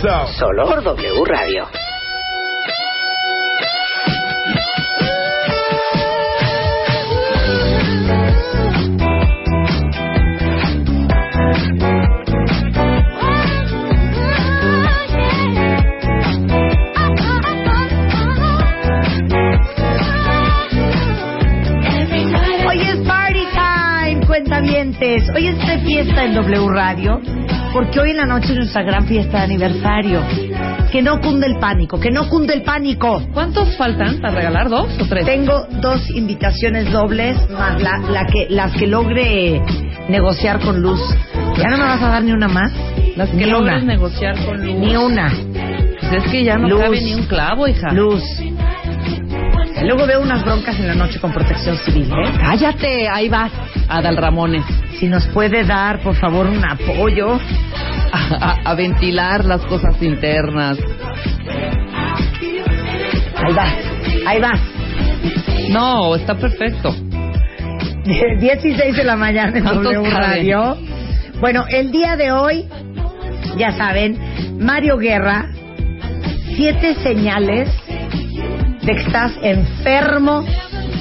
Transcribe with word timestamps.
Solo 0.00 0.64
por 0.66 0.82
W 0.82 1.24
Radio. 1.26 1.89
La 28.20 28.26
noche 28.26 28.50
es 28.50 28.56
nuestra 28.56 28.82
gran 28.82 29.06
fiesta 29.06 29.38
de 29.38 29.44
aniversario. 29.44 30.20
Que 30.92 31.00
no 31.00 31.20
cunde 31.20 31.46
el 31.46 31.58
pánico, 31.58 31.98
que 31.98 32.10
no 32.10 32.28
cunde 32.28 32.52
el 32.52 32.62
pánico. 32.62 33.22
¿Cuántos 33.32 33.74
faltan 33.78 34.18
para 34.20 34.34
regalar? 34.34 34.68
¿Dos 34.68 34.90
o 35.00 35.06
tres? 35.06 35.24
Tengo 35.24 35.66
dos 35.80 36.10
invitaciones 36.10 36.92
dobles, 36.92 37.38
más 37.48 37.80
la, 37.80 38.26
que, 38.26 38.46
las 38.50 38.72
que 38.72 38.86
logre 38.86 39.62
negociar 40.08 40.60
con 40.60 40.82
Luz. 40.82 41.00
¿Ya 41.56 41.70
no 41.70 41.78
me 41.78 41.84
vas 41.84 42.02
a 42.02 42.08
dar 42.08 42.22
ni 42.22 42.32
una 42.32 42.48
más? 42.48 42.72
Las 43.16 43.30
que 43.30 43.46
logres 43.46 43.84
negociar 43.84 44.34
con 44.44 44.66
Luz. 44.66 44.76
Ni 44.78 44.96
una. 44.96 45.32
Pues 46.00 46.12
es 46.12 46.30
que 46.30 46.44
ya 46.44 46.56
no 46.56 46.68
Luz. 46.68 46.80
cabe 46.80 47.00
ni 47.00 47.14
un 47.14 47.24
clavo, 47.24 47.68
hija. 47.68 47.90
Luz. 47.92 48.22
Luego 49.82 50.06
veo 50.06 50.20
unas 50.20 50.44
broncas 50.44 50.78
en 50.78 50.88
la 50.88 50.94
noche 50.94 51.18
con 51.20 51.32
protección 51.32 51.78
civil, 51.78 52.10
¿eh? 52.12 52.32
Cállate, 52.38 53.08
ahí 53.08 53.30
vas, 53.30 53.50
Adal 53.88 54.18
Ramones. 54.18 54.64
Si 54.98 55.06
nos 55.06 55.26
puede 55.28 55.64
dar, 55.64 56.00
por 56.00 56.16
favor, 56.16 56.46
un 56.46 56.62
apoyo. 56.62 57.40
A, 58.12 58.74
ventilar 58.74 59.44
las 59.44 59.62
cosas 59.66 60.00
internas. 60.02 60.78
Ahí 63.36 63.54
vas, 63.54 63.74
ahí 64.26 64.40
vas. 64.40 64.60
No, 65.70 66.14
está 66.16 66.34
perfecto. 66.34 66.94
16 68.04 68.96
de 68.96 69.04
la 69.04 69.16
mañana 69.16 69.56
en 69.56 69.64
W 69.64 70.10
Radio. 70.10 70.76
Bueno, 71.40 71.64
el 71.68 71.90
día 71.90 72.16
de 72.16 72.32
hoy, 72.32 72.66
ya 73.56 73.72
saben, 73.72 74.18
Mario 74.58 74.98
Guerra, 74.98 75.46
siete 76.56 76.94
señales 76.96 77.70
de 78.82 78.94
que 78.94 79.00
estás 79.00 79.32
enfermo 79.42 80.44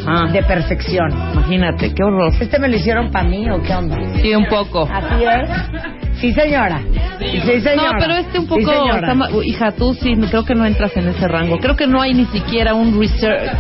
ah. 0.06 0.30
de 0.32 0.44
perfección. 0.44 1.12
Imagínate, 1.34 1.94
qué 1.94 2.04
horror. 2.04 2.34
¿Este 2.40 2.60
me 2.60 2.68
lo 2.68 2.76
hicieron 2.76 3.12
para 3.12 3.28
mí 3.28 3.50
o 3.50 3.62
qué 3.62 3.74
onda? 3.74 3.98
Sí, 4.22 4.34
un 4.36 4.46
poco. 4.46 4.88
¿Así 4.92 5.24
es? 5.24 5.99
Sí, 6.20 6.34
señora. 6.34 6.82
Sí, 7.20 7.62
señora. 7.62 7.92
No, 7.92 7.98
pero 8.00 8.16
este 8.16 8.40
un 8.40 8.48
poco... 8.48 9.42
hija, 9.44 9.72
tú 9.72 9.94
sí, 9.94 10.14
creo 10.30 10.44
que 10.44 10.56
no 10.56 10.66
entras 10.66 10.96
en 10.98 11.08
ese 11.08 11.28
rango. 11.28 11.58
Creo 11.60 11.76
que 11.76 11.88
no 11.88 12.02
hay 12.02 12.14
ni 12.14 12.26
siquiera 12.26 12.74
un 12.74 13.00
research, 13.00 13.52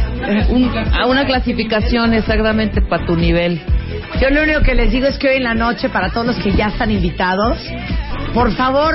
una 1.08 1.25
clasificación 1.25 2.14
exactamente 2.14 2.81
para 2.81 3.06
tu 3.06 3.16
nivel. 3.16 3.62
Yo 4.22 4.30
lo 4.30 4.44
único 4.44 4.62
que 4.62 4.75
les 4.75 4.92
digo 4.92 5.08
es 5.08 5.18
que 5.18 5.30
hoy 5.30 5.38
en 5.38 5.44
la 5.44 5.53
noche, 5.53 5.90
para 5.90 6.09
todos 6.09 6.28
los 6.28 6.36
que 6.38 6.52
ya 6.52 6.68
están 6.68 6.92
invitados, 6.92 7.58
por 8.34 8.52
favor, 8.53 8.94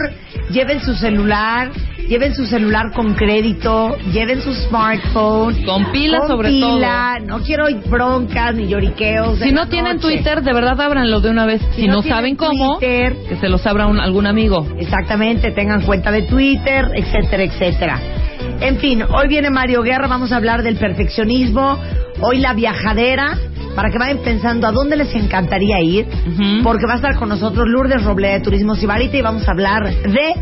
lleven 0.51 0.81
su 0.81 0.95
celular, 0.95 1.71
lleven 2.09 2.35
su 2.35 2.47
celular 2.47 2.93
con 2.93 3.15
crédito, 3.15 3.97
lleven 4.13 4.41
su 4.41 4.53
smartphone. 4.55 5.65
Con 5.65 5.93
pila 5.93 6.27
sobre 6.27 6.51
pila, 6.51 7.19
No 7.25 7.41
quiero 7.41 7.67
broncas 7.89 8.55
ni 8.55 8.69
lloriqueos. 8.69 9.39
Si 9.39 9.53
no 9.53 9.69
tienen 9.69 9.99
Twitter, 9.99 10.43
de 10.43 10.53
verdad 10.53 10.81
ábranlo 10.81 11.21
de 11.21 11.31
una 11.31 11.47
vez. 11.47 11.63
Si, 11.75 11.87
no, 11.87 12.03
saben 12.03 12.37
cómo, 12.37 12.79
que 12.79 13.37
se 13.41 13.49
los 13.49 13.67
abra 13.67 13.85
algún 13.85 14.27
amigo. 14.27 14.67
Exactamente, 14.79 15.51
tengan 15.53 15.83
cuenta 15.83 16.11
de 16.11 16.23
Twitter, 16.23 16.87
etcétera, 16.95 17.43
etcétera. 17.45 18.01
En 18.61 18.79
fin, 18.79 19.03
hoy 19.03 19.29
viene 19.29 19.51
Mario 19.51 19.83
Guerra, 19.83 20.07
vamos 20.07 20.33
a 20.33 20.37
hablar 20.37 20.63
del 20.63 20.77
perfeccionismo, 20.77 21.79
hoy 22.21 22.39
la 22.39 22.53
viajadera, 22.53 23.37
para 23.75 23.91
que 23.91 23.99
vayan 23.99 24.19
pensando 24.19 24.67
a 24.67 24.73
dónde 24.73 24.97
les 24.97 25.15
encantaría 25.15 25.81
ir, 25.81 26.07
porque 26.63 26.87
va 26.87 26.95
a 26.95 26.97
estar 26.97 27.17
con 27.17 27.29
nosotros 27.29 27.67
Lourdes 27.69 28.05
Roble 28.05 28.29
de 28.29 28.41
Turismo 28.41 28.75
Sibarita 28.75 29.17
y 29.17 29.23
vamos 29.23 29.49
a 29.49 29.51
hablar 29.51 29.83
de 29.85 30.35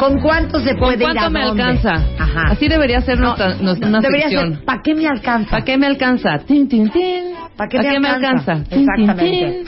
¿Con 0.00 0.18
cuánto 0.18 0.58
se 0.60 0.74
puede 0.76 1.04
¿Con 1.04 1.12
cuánto 1.12 1.30
me 1.30 1.42
alcanza? 1.42 1.92
Ajá. 2.18 2.42
Así 2.52 2.68
debería 2.68 3.02
ser 3.02 3.20
nuestra, 3.20 3.54
nuestra 3.56 4.00
debería 4.00 4.30
Ser, 4.30 4.64
¿Para 4.64 4.80
qué 4.82 4.94
me 4.94 5.06
alcanza? 5.06 5.50
¿Para 5.50 5.64
qué 5.64 5.76
me 5.76 5.86
alcanza? 5.86 6.38
Tin, 6.38 6.68
tin, 6.68 6.88
tin. 6.88 7.34
¿Para 7.54 7.68
qué, 7.68 8.00
me, 8.00 8.08
alcanza? 8.08 8.64
Exactamente. 8.70 9.64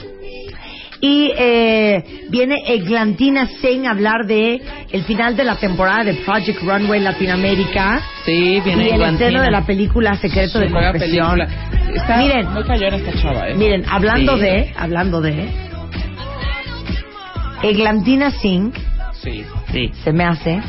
Y 1.02 1.32
eh, 1.36 2.04
viene 2.30 2.62
Eglantina 2.66 3.46
Singh 3.60 3.86
a 3.86 3.90
hablar 3.90 4.24
de 4.26 4.62
el 4.90 5.02
final 5.02 5.36
de 5.36 5.44
la 5.44 5.56
temporada 5.56 6.04
de 6.04 6.14
Project 6.14 6.62
Runway 6.62 7.00
Latinoamérica. 7.00 8.00
Sí, 8.24 8.60
viene 8.64 8.88
y 8.88 8.92
el 8.92 9.02
estreno 9.02 9.42
de 9.42 9.50
la 9.50 9.66
película 9.66 10.14
Secreto 10.14 10.60
de 10.60 10.70
Confesión. 10.70 11.42
Está 11.94 12.16
miren, 12.16 12.50
muy 12.52 12.64
callada 12.64 12.96
esta 12.96 13.12
chava, 13.20 13.50
¿eh? 13.50 13.54
Miren, 13.54 13.84
hablando 13.86 14.38
de, 14.38 14.72
hablando 14.78 15.20
de 15.20 15.46
Eglantina 17.62 18.30
Singh 18.30 18.91
Sí. 19.22 19.44
Sí. 19.72 19.90
Se 20.04 20.12
me 20.12 20.24
hace 20.24 20.60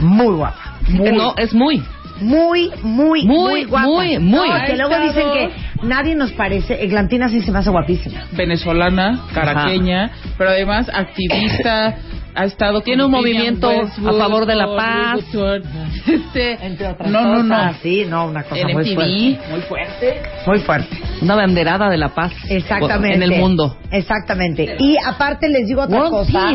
muy 0.00 0.34
guapa. 0.34 0.78
No, 0.88 1.34
es 1.36 1.52
muy. 1.52 1.82
Muy, 2.20 2.72
muy, 2.82 3.24
muy, 3.24 3.64
guapa. 3.64 3.86
Muy, 3.86 4.18
muy. 4.18 4.48
que 4.66 4.76
luego 4.76 4.98
dicen 5.00 5.30
que 5.32 5.50
nadie 5.86 6.14
nos 6.14 6.32
parece. 6.32 6.82
Eglantina 6.82 7.28
sí 7.28 7.40
se 7.42 7.52
me 7.52 7.58
hace 7.58 7.70
guapísima. 7.70 8.24
Venezolana, 8.32 9.20
caraqueña, 9.32 10.10
pero 10.36 10.50
además 10.50 10.90
activista. 10.92 11.96
ha 12.34 12.44
estado 12.44 12.82
tiene 12.82 13.04
un 13.04 13.10
movimiento 13.10 13.68
a 13.68 14.12
favor 14.12 14.46
de 14.46 14.54
la 14.54 14.66
paz 14.76 15.20
este, 16.06 16.64
entre 16.64 16.86
otras 16.86 17.10
no 17.10 17.20
no 17.22 17.42
no 17.42 17.74
sí 17.82 18.04
no 18.08 18.26
una 18.26 18.44
cosa 18.44 18.68
muy 18.68 18.94
fuerte 18.94 19.40
muy 19.50 19.60
fuerte 19.62 20.22
muy 20.46 20.58
fuerte 20.60 20.96
una 21.20 21.34
banderada 21.34 21.90
de 21.90 21.98
la 21.98 22.10
paz 22.10 22.32
exactamente 22.48 23.16
en 23.16 23.22
el 23.24 23.40
mundo 23.40 23.76
exactamente 23.90 24.76
y 24.78 24.96
aparte 25.04 25.48
les 25.48 25.66
digo 25.66 25.82
otra 25.82 26.08
cosa 26.10 26.52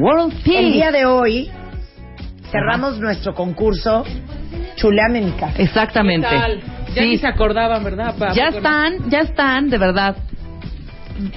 World 0.00 0.34
Peace. 0.44 0.58
El 0.58 0.72
día 0.72 0.90
de 0.90 1.06
hoy 1.06 1.50
cerramos 2.50 2.98
nuestro 3.00 3.34
concurso 3.34 4.04
chuleame 4.76 5.20
mi 5.20 5.32
casa. 5.32 5.54
Exactamente. 5.58 6.28
Ya 6.94 7.02
ni 7.02 7.18
se 7.18 7.26
acordaban, 7.26 7.82
¿verdad? 7.82 8.14
ya 8.34 8.48
están, 8.48 9.10
ya 9.10 9.20
están, 9.20 9.68
de 9.68 9.78
verdad. 9.78 10.16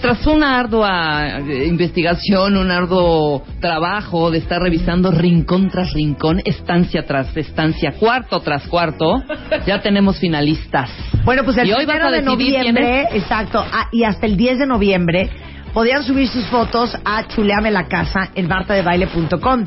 Tras 0.02 0.26
una 0.26 0.60
ardua 0.60 1.38
eh, 1.38 1.68
investigación, 1.68 2.58
un 2.58 2.72
arduo 2.72 3.44
trabajo 3.60 4.32
de 4.32 4.40
estar 4.40 4.60
revisando 4.60 5.12
rincón 5.12 5.70
tras 5.70 5.94
rincón, 5.94 6.42
estancia 6.46 7.06
tras 7.06 7.36
estancia, 7.38 7.94
cuarto 8.00 8.40
tras 8.40 8.68
cuarto, 8.68 9.24
ya 9.68 9.80
tenemos 9.82 10.20
finalistas. 10.20 10.90
Bueno, 11.24 11.44
pues 11.44 11.58
el 11.58 11.68
y 11.68 11.74
hoy 11.74 11.86
de 11.86 12.22
noviembre, 12.24 13.08
exacto, 13.12 13.64
ah, 13.72 13.88
y 13.92 14.04
hasta 14.04 14.26
el 14.26 14.36
10 14.36 14.60
de 14.60 14.66
noviembre 14.66 15.30
podían 15.74 16.04
subir 16.04 16.28
sus 16.28 16.46
fotos 16.48 16.98
a 17.04 17.28
Chuleame 17.28 17.72
la 17.72 17.88
Casa 17.88 18.30
en 18.36 18.48
martadebaile.com. 18.48 19.66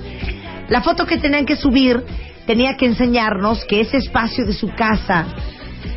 La 0.68 0.82
foto 0.82 1.06
que 1.06 1.18
tenían 1.18 1.46
que 1.46 1.56
subir 1.56 2.02
tenía 2.46 2.76
que 2.76 2.86
enseñarnos 2.86 3.64
que 3.64 3.80
ese 3.80 3.98
espacio 3.98 4.44
de 4.44 4.52
su 4.52 4.68
casa 4.74 5.26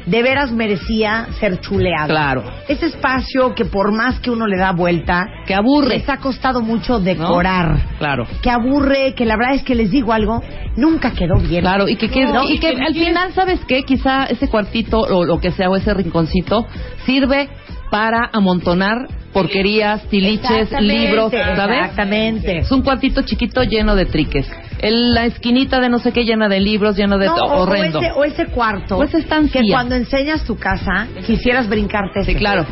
de 0.05 0.21
veras 0.21 0.51
merecía 0.51 1.27
ser 1.39 1.59
chuleado. 1.61 2.09
Claro. 2.09 2.43
Ese 2.67 2.87
espacio 2.87 3.53
que 3.55 3.65
por 3.65 3.91
más 3.91 4.19
que 4.19 4.29
uno 4.29 4.47
le 4.47 4.57
da 4.57 4.71
vuelta, 4.71 5.27
que 5.45 5.53
aburre. 5.53 5.97
Les 5.97 6.09
ha 6.09 6.17
costado 6.17 6.61
mucho 6.61 6.99
decorar. 6.99 7.95
Claro. 7.97 8.25
Que 8.41 8.49
aburre, 8.49 9.13
que 9.15 9.25
la 9.25 9.37
verdad 9.37 9.55
es 9.55 9.63
que 9.63 9.75
les 9.75 9.91
digo 9.91 10.13
algo, 10.13 10.41
nunca 10.75 11.11
quedó 11.11 11.37
bien. 11.37 11.61
Claro, 11.61 11.87
y 11.87 11.95
que, 11.95 12.05
y 12.05 12.59
que 12.59 12.67
al 12.67 12.93
final, 12.93 13.33
¿sabes 13.33 13.59
qué? 13.67 13.83
Quizá 13.83 14.25
ese 14.25 14.49
cuartito 14.49 14.99
o 14.99 15.25
lo 15.25 15.39
que 15.39 15.51
sea, 15.51 15.69
o 15.69 15.75
ese 15.75 15.93
rinconcito, 15.93 16.67
sirve 17.05 17.49
para 17.93 18.27
amontonar 18.33 19.07
porquerías, 19.31 20.01
tiliches, 20.09 20.71
libros, 20.79 21.31
¿sabes? 21.31 21.77
Exactamente. 21.77 22.57
Es 22.57 22.71
un 22.71 22.81
cuartito 22.81 23.21
chiquito 23.21 23.61
lleno 23.61 23.95
de 23.95 24.07
triques 24.07 24.49
la 24.89 25.25
esquinita 25.25 25.79
de 25.79 25.89
no 25.89 25.99
sé 25.99 26.11
qué 26.11 26.23
llena 26.25 26.49
de 26.49 26.59
libros, 26.59 26.97
lleno 26.97 27.19
de 27.19 27.29
horrendo. 27.29 27.99
O 28.15 28.23
ese, 28.23 28.47
cuarto. 28.47 28.97
O 28.97 29.03
estancia. 29.03 29.61
Que 29.61 29.69
cuando 29.69 29.95
enseñas 29.95 30.43
tu 30.43 30.57
casa, 30.57 31.07
quisieras 31.25 31.69
brincarte. 31.69 32.23
Sí, 32.23 32.35
claro. 32.35 32.65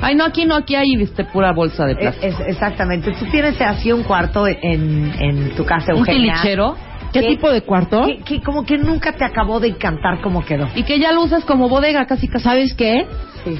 Ay, 0.00 0.14
no, 0.14 0.24
aquí 0.24 0.44
no, 0.44 0.54
aquí 0.54 0.76
hay 0.76 0.94
este, 1.00 1.24
pura 1.24 1.52
bolsa 1.52 1.86
de 1.86 1.96
plástico. 1.96 2.44
exactamente. 2.46 3.12
Tú 3.18 3.24
tienes 3.30 3.58
así 3.60 3.90
un 3.90 4.02
cuarto 4.02 4.46
en, 4.46 5.12
en 5.18 5.56
tu 5.56 5.64
casa, 5.64 5.92
Eugenia. 5.92 6.34
¿Un 6.34 6.40
tilichero? 6.42 6.76
¿Qué 7.12 7.22
tipo 7.22 7.50
de 7.50 7.62
cuarto? 7.62 8.06
Que, 8.24 8.42
como 8.42 8.64
que 8.64 8.76
nunca 8.76 9.12
te 9.12 9.24
acabó 9.24 9.58
de 9.58 9.68
encantar 9.68 10.20
cómo 10.20 10.44
quedó. 10.44 10.68
Y 10.74 10.82
que 10.82 10.98
ya 10.98 11.12
lo 11.12 11.22
usas 11.22 11.44
como 11.44 11.68
bodega, 11.68 12.06
casi 12.06 12.28
casi. 12.28 12.44
¿Sabes 12.44 12.74
qué? 12.74 13.06
Sí. 13.44 13.58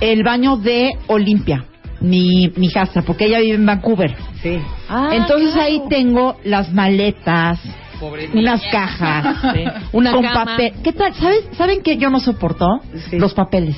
El 0.00 0.22
baño 0.22 0.56
de 0.56 0.92
Olimpia 1.08 1.64
mi, 2.00 2.52
mi 2.56 2.66
hijastra, 2.66 3.02
porque 3.02 3.26
ella 3.26 3.40
vive 3.40 3.54
en 3.54 3.66
Vancouver. 3.66 4.14
Sí. 4.42 4.58
Ah, 4.88 5.10
Entonces 5.12 5.54
ahí 5.56 5.82
tengo 5.88 6.36
las 6.44 6.72
maletas, 6.72 7.60
unas 8.32 8.62
cajas, 8.70 9.36
una 9.92 10.12
con 10.12 10.22
papel. 10.22 10.74
¿Qué 10.82 10.92
tal? 10.92 11.14
¿Sabes, 11.14 11.48
¿Saben 11.56 11.82
qué 11.82 11.96
yo 11.96 12.10
no 12.10 12.20
soporto? 12.20 12.66
Los 13.12 13.34
papeles. 13.34 13.76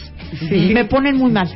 Me 0.50 0.84
ponen 0.84 1.16
muy 1.16 1.30
mal. 1.30 1.48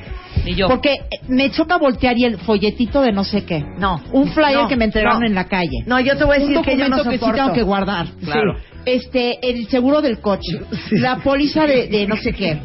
Y 0.47 0.55
yo. 0.55 0.69
Porque 0.69 0.97
me 1.29 1.51
choca 1.51 1.79
voltear 1.79 2.19
y 2.19 2.25
el 2.25 2.39
folletito 2.39 3.01
de 3.01 3.13
no 3.13 3.25
sé 3.25 3.45
qué. 3.45 3.63
No. 3.79 4.01
Un 4.13 4.29
flyer 4.29 4.67
que 4.69 4.77
me 4.77 4.87
entregaron 4.87 5.25
en 5.25 5.35
la 5.35 5.45
calle. 5.45 5.85
No, 5.87 6.01
yo 6.01 6.17
te 6.17 6.25
voy 6.25 6.37
a 6.37 6.41
decir 6.41 6.59
que 6.61 6.77
yo 6.77 6.89
no 6.89 6.99
soporto. 6.99 7.11
que 7.11 7.27
sí 7.27 7.33
tengo 7.33 7.53
que 7.53 7.63
guardar. 7.63 8.09
Claro. 8.25 8.57
Este, 8.85 9.39
el 9.49 9.69
seguro 9.69 10.03
del 10.03 10.21
coche. 10.21 10.59
La 10.91 11.17
póliza 11.17 11.67
de, 11.67 11.87
de 11.89 12.07
no 12.07 12.17
sé 12.17 12.33
qué 12.33 12.59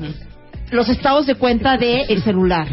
los 0.72 0.90
estados 0.90 1.26
de 1.26 1.36
cuenta 1.36 1.78
del 1.78 2.06
el 2.10 2.22
celular. 2.24 2.68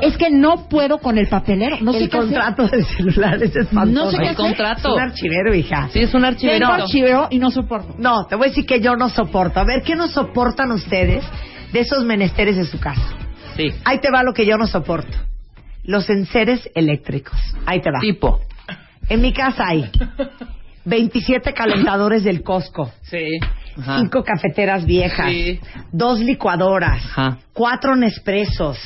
Es 0.00 0.16
que 0.16 0.30
no 0.30 0.68
puedo 0.68 0.98
con 0.98 1.18
el 1.18 1.28
papelero. 1.28 1.78
No 1.80 1.92
el 1.94 2.08
contrato 2.08 2.68
del 2.68 2.84
celular 2.84 3.42
es 3.42 3.54
espantoso. 3.54 4.04
No 4.04 4.10
sé 4.10 4.18
qué 4.18 4.28
el 4.28 4.36
contrato. 4.36 4.88
Es 4.88 4.94
un 4.94 5.00
archivero, 5.00 5.54
hija. 5.54 5.88
Sí, 5.92 6.00
es 6.00 6.14
un 6.14 6.24
archivero. 6.24 6.58
Tengo 6.58 6.82
archivero 6.82 7.28
y 7.30 7.38
no 7.38 7.50
soporto. 7.50 7.94
No, 7.98 8.26
te 8.26 8.36
voy 8.36 8.46
a 8.46 8.48
decir 8.48 8.66
que 8.66 8.80
yo 8.80 8.96
no 8.96 9.08
soporto. 9.08 9.60
A 9.60 9.64
ver, 9.64 9.82
¿qué 9.82 9.96
no 9.96 10.08
soportan 10.08 10.70
ustedes 10.72 11.24
de 11.72 11.80
esos 11.80 12.04
menesteres 12.04 12.56
de 12.56 12.64
su 12.64 12.78
casa? 12.78 13.02
Sí. 13.56 13.68
Ahí 13.84 13.98
te 13.98 14.10
va 14.10 14.22
lo 14.22 14.32
que 14.32 14.46
yo 14.46 14.56
no 14.56 14.66
soporto. 14.66 15.16
Los 15.84 16.08
enseres 16.10 16.68
eléctricos. 16.74 17.38
Ahí 17.66 17.80
te 17.80 17.90
va. 17.90 18.00
Tipo. 18.00 18.40
En 19.08 19.20
mi 19.20 19.32
casa 19.32 19.66
hay 19.66 19.90
27 20.84 21.52
calentadores 21.52 22.22
del 22.22 22.42
Costco. 22.42 22.92
Sí 23.02 23.38
cinco 23.96 24.22
cafeteras 24.22 24.84
viejas, 24.84 25.32
dos 25.92 26.20
licuadoras, 26.20 27.02
cuatro 27.52 27.96
Nespressos, 27.96 28.78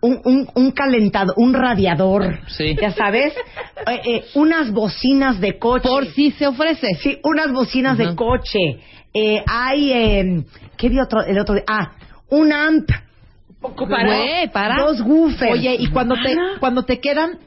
un, 0.00 0.20
un, 0.24 0.48
un 0.54 0.70
calentador, 0.70 1.34
un 1.36 1.52
radiador, 1.52 2.40
ya 2.80 2.92
sabes, 2.92 3.34
eh, 3.86 4.00
eh, 4.04 4.24
unas 4.34 4.70
bocinas 4.70 5.40
de 5.40 5.58
coche. 5.58 5.88
Por 5.88 6.06
si 6.06 6.30
se 6.32 6.46
ofrece. 6.46 6.94
Sí, 7.02 7.18
unas 7.22 7.52
bocinas 7.52 7.98
de 7.98 8.14
coche. 8.14 8.80
Eh, 9.12 9.42
hay, 9.46 9.92
eh, 9.92 10.44
¿qué 10.76 10.88
vi 10.88 11.00
otro, 11.00 11.22
el 11.22 11.38
otro 11.38 11.54
día? 11.54 11.64
Ah, 11.66 11.92
un 12.28 12.52
amp. 12.52 12.88
para. 14.52 14.76
Dos 14.84 15.02
woofers. 15.02 15.52
Oye, 15.52 15.76
y 15.78 15.88
cuando 15.88 16.14
te, 16.14 16.34
cuando 16.60 16.84
te 16.84 17.00
quedan 17.00 17.38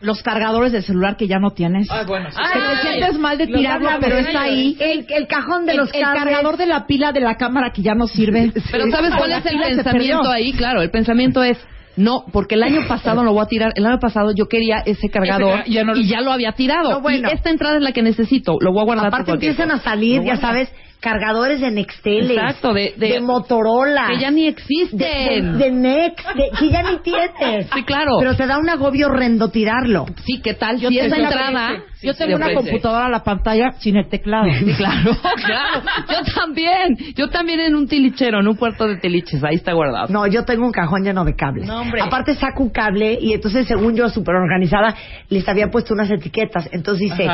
los 0.00 0.22
cargadores 0.22 0.72
del 0.72 0.82
celular 0.82 1.16
que 1.16 1.26
ya 1.26 1.38
no 1.38 1.50
tienes. 1.50 1.88
Ah, 1.90 2.04
bueno. 2.06 2.30
Sí. 2.30 2.36
Que 2.36 2.58
te 2.60 2.88
sientes 2.88 3.18
mal 3.18 3.38
de 3.38 3.46
tirarlo, 3.46 3.88
pero 4.00 4.18
está 4.18 4.42
ahí. 4.42 4.76
El, 4.78 5.06
el 5.08 5.26
cajón 5.26 5.66
de 5.66 5.74
los 5.74 5.92
El 5.94 6.02
cargador 6.02 6.56
de 6.56 6.66
la 6.66 6.86
pila 6.86 7.12
de 7.12 7.20
la 7.20 7.36
cámara 7.36 7.70
que 7.72 7.82
ya 7.82 7.94
no 7.94 8.06
sirve. 8.06 8.52
Pero 8.70 8.90
¿sabes 8.90 9.14
cuál 9.16 9.32
es 9.32 9.46
el 9.46 9.58
pensamiento 9.58 10.30
ahí? 10.30 10.52
Claro, 10.52 10.82
el 10.82 10.90
pensamiento 10.90 11.42
es... 11.42 11.58
No, 11.96 12.26
porque 12.30 12.56
el 12.56 12.62
año 12.62 12.86
pasado 12.86 13.24
lo 13.24 13.32
voy 13.32 13.42
a 13.42 13.46
tirar. 13.46 13.72
El 13.74 13.86
año 13.86 13.98
pasado 13.98 14.32
yo 14.36 14.48
quería 14.48 14.82
ese 14.84 15.08
cargador 15.08 15.62
y 15.66 16.06
ya 16.06 16.20
lo 16.20 16.30
había 16.30 16.52
tirado. 16.52 17.00
bueno. 17.00 17.28
Y 17.30 17.34
esta 17.34 17.48
entrada 17.48 17.76
es 17.76 17.82
la 17.82 17.92
que 17.92 18.02
necesito. 18.02 18.58
Lo 18.60 18.72
voy 18.72 18.82
a 18.82 18.84
guardar. 18.84 19.06
Aparte 19.06 19.32
empiezan 19.32 19.70
a 19.70 19.78
salir, 19.78 20.22
ya 20.22 20.36
sabes, 20.36 20.70
cargadores 21.00 21.60
de 21.60 21.70
Nextel, 21.70 22.30
Exacto, 22.30 22.72
de, 22.72 22.94
de, 22.96 23.20
Motorola. 23.20 24.08
Que 24.08 24.18
ya 24.18 24.30
ni 24.30 24.46
existen. 24.46 25.58
De, 25.58 25.70
Next, 25.70 26.26
que 26.58 26.70
ya 26.70 26.82
ni 26.82 26.98
tienes. 26.98 27.68
Sí, 27.72 27.82
claro. 27.84 28.16
Pero 28.18 28.36
te 28.36 28.46
da 28.46 28.58
un 28.58 28.68
agobio 28.68 29.08
horrendo 29.08 29.50
tirarlo. 29.50 30.06
Sí, 30.24 30.40
¿qué 30.42 30.54
tal? 30.54 30.78
Yo 30.78 30.88
si 30.88 30.98
esa 30.98 31.16
entrada... 31.16 31.82
yo 32.02 32.14
tengo 32.14 32.36
una 32.36 32.54
computadora 32.54 33.06
a 33.06 33.08
la 33.08 33.22
pantalla 33.22 33.72
sin 33.78 33.96
el 33.96 34.08
teclado. 34.08 34.46
Sí, 34.58 34.72
claro, 34.76 35.16
claro. 35.44 35.82
Yo 36.08 36.32
también. 36.34 36.96
Yo 37.14 37.28
también 37.28 37.60
en 37.60 37.74
un 37.74 37.88
tilichero, 37.88 38.40
en 38.40 38.48
un 38.48 38.56
puerto 38.56 38.86
de 38.86 38.96
tiliches. 38.96 39.42
Ahí 39.44 39.56
está 39.56 39.72
guardado. 39.72 40.08
No, 40.08 40.26
yo 40.26 40.44
tengo 40.44 40.64
un 40.64 40.72
cajón 40.72 41.02
lleno 41.02 41.24
de 41.24 41.34
cables. 41.34 41.66
No, 41.66 41.80
hombre. 41.80 42.00
Aparte 42.02 42.34
saco 42.34 42.62
un 42.62 42.70
cable 42.70 43.18
y 43.20 43.32
entonces, 43.32 43.66
según 43.66 43.94
yo, 43.96 44.08
súper 44.08 44.34
organizada, 44.34 44.94
les 45.28 45.48
había 45.48 45.68
puesto 45.68 45.94
unas 45.94 46.10
etiquetas. 46.10 46.68
Entonces 46.72 47.10
dice, 47.10 47.28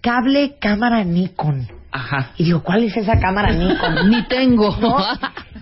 cable 0.00 0.56
cámara 0.60 1.04
Nikon. 1.04 1.77
Ajá. 1.90 2.32
Y 2.36 2.44
digo, 2.44 2.62
¿cuál 2.62 2.84
es 2.84 2.96
esa 2.96 3.18
cámara 3.18 3.52
Nikon? 3.52 4.10
Ni 4.10 4.22
tengo. 4.26 4.76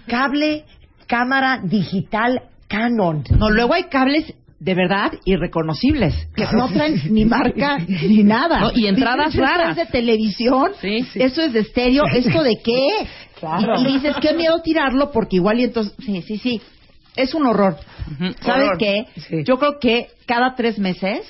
Cable, 0.07 0.65
cámara 1.07 1.61
digital 1.63 2.43
Canon. 2.69 3.25
No, 3.39 3.51
luego 3.51 3.75
hay 3.75 3.85
cables 3.85 4.35
de 4.59 4.75
verdad 4.75 5.13
irreconocibles 5.25 6.29
que 6.35 6.47
no 6.53 6.69
traen 6.69 7.01
ni 7.13 7.25
marca 7.25 7.79
ni 7.79 8.23
nada. 8.23 8.73
y 8.75 8.87
entradas 8.87 9.35
raras. 9.35 9.73
Eso 9.73 9.83
es 9.83 9.87
de 9.89 9.93
televisión, 9.93 10.73
sí, 10.81 11.07
eso 11.15 11.43
es 11.43 11.53
de 11.53 11.61
estéreo, 11.61 12.05
¿esto 12.13 12.43
de 12.43 12.57
qué? 12.63 12.89
Y, 13.79 13.85
dices, 13.85 14.17
qué 14.23 14.33
miedo 14.33 14.63
tirarlo 14.63 15.11
porque 15.11 15.37
igual 15.37 15.61
y 15.61 15.65
entonces, 15.65 15.93
sí, 15.99 16.23
sí, 16.23 16.39
sí, 16.39 16.63
es 17.17 17.35
un 17.35 17.47
horror. 17.47 17.77
¿Sabes 18.41 18.71
qué? 18.79 19.07
Yo 19.45 19.59
creo 19.59 19.79
que 19.81 20.09
cada 20.27 20.55
tres 20.55 20.79
meses 20.79 21.29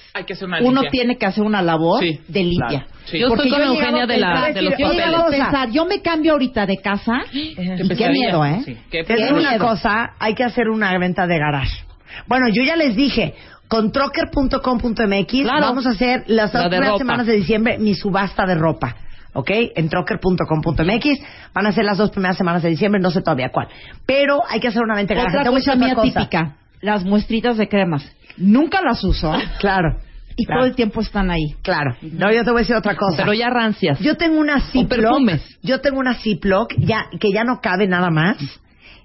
uno 0.63 0.83
tiene 0.91 1.17
que 1.17 1.27
hacer 1.27 1.45
una 1.45 1.63
labor 1.63 2.03
de 2.03 2.43
limpia. 2.43 2.87
Yo 3.13 3.29
estoy 3.29 3.51
con 3.51 3.63
Eugenia 3.63 4.07
de, 4.07 4.19
la, 4.19 4.51
de 4.53 4.63
los 4.63 4.75
papeles. 4.75 5.73
yo 5.73 5.87
me 5.87 6.03
cambio 6.03 6.33
ahorita 6.33 6.67
de 6.67 6.77
casa 6.79 7.23
y 7.33 7.55
qué 7.97 8.11
miedo, 8.11 8.45
¿eh? 8.45 8.77
Qué 8.91 9.05
una 9.33 9.59
cosa, 9.59 10.15
hay 10.19 10.35
que 10.35 10.45
hacer 10.45 10.69
una 10.69 10.97
venta 10.99 11.27
de 11.27 11.39
garage. 11.39 11.85
Bueno, 12.27 12.47
yo 12.53 12.63
ya 12.63 12.77
les 12.77 12.97
dije, 12.97 13.35
con 13.69 13.93
trocker.com.mx 13.93 15.45
vamos 15.45 15.87
a 15.87 15.91
hacer 15.91 16.25
las 16.27 16.53
dos 16.53 16.69
primeras 16.69 16.99
semanas 16.99 17.27
de 17.27 17.35
diciembre 17.35 17.79
mi 17.79 17.95
subasta 17.95 18.47
de 18.47 18.55
ropa. 18.55 18.97
¿Ok? 19.37 19.51
En 19.77 19.89
trocker.com.mx. 19.89 21.21
Van 21.55 21.67
a 21.67 21.73
ser 21.73 21.85
las 21.85 21.99
dos 21.99 22.11
primeras 22.11 22.37
semanas 22.37 22.63
de 22.63 22.71
diciembre, 22.71 23.01
no 23.01 23.11
sé 23.11 23.21
todavía 23.21 23.51
cuál. 23.51 23.69
Pero 24.07 24.43
hay 24.49 24.61
que 24.61 24.69
hacer 24.69 24.83
una 24.83 24.97
venta 24.97 25.15
Otra 25.15 25.45
cosa 25.45 25.77
mía 25.77 25.95
típica, 26.03 26.57
las 26.81 27.05
muestritas 27.05 27.57
de 27.57 27.69
cremas. 27.69 28.11
Nunca 28.37 28.81
las 28.83 29.03
uso. 29.05 29.33
claro. 29.61 29.99
Y 30.39 30.45
todo 30.45 30.67
el 30.67 30.75
tiempo 30.75 31.01
están 31.01 31.31
ahí. 31.31 31.55
Claro. 31.63 31.97
No, 32.03 32.31
yo 32.31 32.45
te 32.45 32.51
voy 32.51 32.59
a 32.59 32.63
decir 32.63 32.77
otra 32.77 32.95
cosa. 32.95 33.17
Pero 33.17 33.33
ya 33.33 33.49
rancias. 33.49 33.99
Yo 34.01 34.17
tengo 34.17 34.39
una 34.39 34.61
Ziploc. 34.61 35.19
Yo 35.63 35.81
tengo 35.81 35.99
una 35.99 36.15
Ziploc 36.15 36.75
ya, 36.77 37.07
que 37.19 37.33
ya 37.33 37.43
no 37.45 37.61
cabe 37.63 37.87
nada 37.87 38.11
más. 38.11 38.37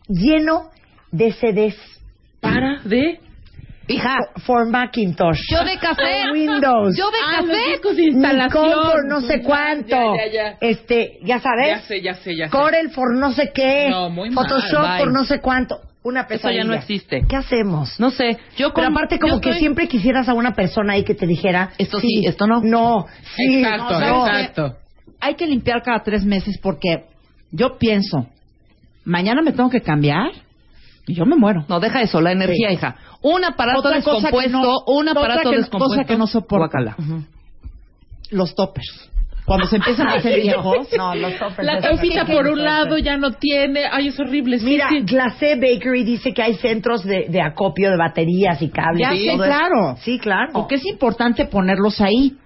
Lleno 0.09 0.71
de 1.11 1.31
CDs. 1.31 1.77
¿Para? 2.41 2.81
¿De? 2.83 3.19
Hija, 3.88 4.17
for 4.45 4.67
Macintosh. 4.67 5.39
Yo 5.50 5.63
de 5.63 5.77
café. 5.77 6.31
Windows. 6.31 6.95
Yo 6.97 7.09
de 7.09 7.17
ah, 7.25 7.41
café. 7.41 7.93
de 7.95 8.03
instalación. 8.03 8.71
por 8.71 9.07
no 9.07 9.21
sé 9.21 9.41
cuánto. 9.41 10.15
Ya, 10.15 10.25
ya, 10.25 10.31
ya. 10.31 10.57
Este, 10.61 11.19
ya 11.23 11.39
sabes. 11.39 11.67
Ya 11.67 11.79
sé, 11.81 12.01
ya 12.01 12.13
sé, 12.15 12.35
ya 12.35 12.45
sé. 12.45 12.51
Corel 12.51 12.91
for 12.91 13.15
no 13.15 13.31
sé 13.31 13.51
qué. 13.53 13.89
No, 13.89 14.09
muy 14.09 14.31
Photoshop 14.31 14.81
mal, 14.81 15.00
por 15.00 15.11
no 15.11 15.25
sé 15.25 15.39
cuánto. 15.41 15.79
Una 16.03 16.25
pesadilla. 16.25 16.61
Eso 16.61 16.67
ya 16.67 16.73
no 16.73 16.79
existe. 16.79 17.21
¿Qué 17.27 17.35
hacemos? 17.35 18.00
No 18.00 18.09
sé. 18.09 18.38
Yo 18.57 18.73
Pero 18.73 18.88
aparte 18.88 19.19
como 19.19 19.39
que 19.39 19.53
siempre 19.53 19.88
quisieras 19.88 20.29
a 20.29 20.33
una 20.33 20.53
persona 20.53 20.93
ahí 20.93 21.03
que 21.03 21.13
te 21.13 21.27
dijera... 21.27 21.71
Esto 21.77 22.00
sí, 22.00 22.23
esto 22.25 22.47
no. 22.47 22.61
No, 22.61 23.05
sí. 23.35 23.57
Exacto, 23.59 24.00
no, 24.00 24.27
exacto. 24.27 24.77
Hay 25.19 25.35
que 25.35 25.45
limpiar 25.45 25.83
cada 25.83 26.01
tres 26.01 26.25
meses 26.25 26.57
porque 26.59 27.05
yo 27.51 27.77
pienso, 27.77 28.27
mañana 29.03 29.43
me 29.43 29.51
tengo 29.51 29.69
que 29.69 29.81
cambiar 29.81 30.31
y 31.08 31.15
yo 31.15 31.25
me 31.25 31.36
muero. 31.36 31.65
No, 31.67 31.79
deja 31.79 32.01
eso, 32.01 32.22
la 32.22 32.31
energía, 32.31 32.72
hija. 32.72 32.96
Un 33.22 33.43
aparato 33.43 33.89
descompuesto, 33.89 34.84
un 34.88 35.10
aparato 35.10 35.51
descompuesto. 35.51 35.96
Cosa 35.96 36.03
que 36.05 36.17
no 36.17 36.27
soporto. 36.27 36.77
Los 38.31 38.55
toppers 38.55 39.12
cuando 39.46 39.67
se 39.67 39.77
empiezan 39.77 40.08
a 40.08 40.13
hacer 40.13 40.41
viejos. 40.41 40.88
No, 40.98 41.15
los 41.15 41.38
toppers. 41.38 41.65
La 41.65 41.81
tapita 41.81 42.25
por 42.25 42.48
un 42.48 42.63
lado 42.63 42.98
ya 42.98 43.17
no 43.17 43.31
tiene. 43.31 43.86
Ay, 43.91 44.08
es 44.08 44.20
horrible. 44.20 44.58
Mira, 44.62 44.89
Glacé 45.03 45.55
Bakery 45.55 46.03
dice 46.03 46.34
que 46.34 46.41
hay 46.41 46.55
centros 46.55 47.03
de, 47.03 47.27
de 47.29 47.41
acopio 47.41 47.89
de 47.89 47.98
baterías 47.98 48.62
y 48.62 48.70
cables. 48.70 49.01
Ya, 49.01 49.12
sí, 49.12 49.38
claro. 49.38 49.98
Sí, 50.01 50.20
claro. 50.20 50.51
Porque 50.53 50.75
es 50.75 50.86
importante 50.86 51.46
ponerlos 51.46 52.00
ahí. 52.01 52.38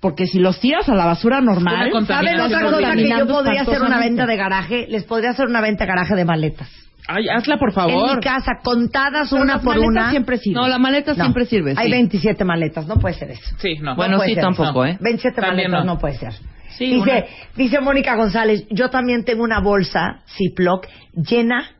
Porque 0.00 0.26
si 0.26 0.38
los 0.38 0.60
tiras 0.60 0.86
a 0.88 0.94
la 0.94 1.06
basura 1.06 1.40
normal, 1.40 1.90
¿saben 2.06 2.38
otra 2.38 2.62
cosa 2.62 2.92
que 2.94 3.08
yo 3.08 3.26
podría 3.26 3.62
hacer 3.62 3.80
una 3.80 3.98
venta 3.98 4.26
de 4.26 4.36
garaje? 4.36 4.86
Les 4.88 5.04
podría 5.04 5.30
hacer 5.30 5.46
una 5.46 5.62
venta 5.62 5.84
de 5.84 5.88
garaje 5.88 6.14
de 6.14 6.24
maletas. 6.24 6.83
Ay, 7.06 7.28
hazla 7.28 7.58
por 7.58 7.72
favor. 7.72 8.10
En 8.10 8.16
mi 8.16 8.22
casa, 8.22 8.52
contadas 8.62 9.32
una 9.32 9.60
por 9.60 9.78
una. 9.78 10.10
siempre 10.10 10.38
sirve. 10.38 10.60
No, 10.60 10.68
la 10.68 10.78
maleta 10.78 11.14
siempre 11.14 11.44
sirve. 11.44 11.74
Hay 11.76 11.90
27 11.90 12.44
maletas, 12.44 12.86
no 12.86 12.96
puede 12.96 13.14
ser 13.14 13.30
eso. 13.32 13.54
Sí, 13.58 13.76
no. 13.80 13.94
Bueno, 13.94 14.18
sí, 14.20 14.34
tampoco, 14.34 14.86
¿eh? 14.86 14.96
27 15.00 15.40
maletas 15.40 15.84
no. 15.84 15.98
puede 15.98 16.16
ser. 16.16 16.32
dice, 16.78 17.26
dice 17.56 17.80
Mónica 17.80 18.16
González, 18.16 18.66
yo 18.70 18.88
también 18.88 19.24
tengo 19.24 19.42
una 19.42 19.60
bolsa 19.60 20.22
Ziploc 20.36 20.86
llena 21.14 21.70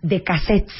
de 0.00 0.22
cassettes. 0.22 0.72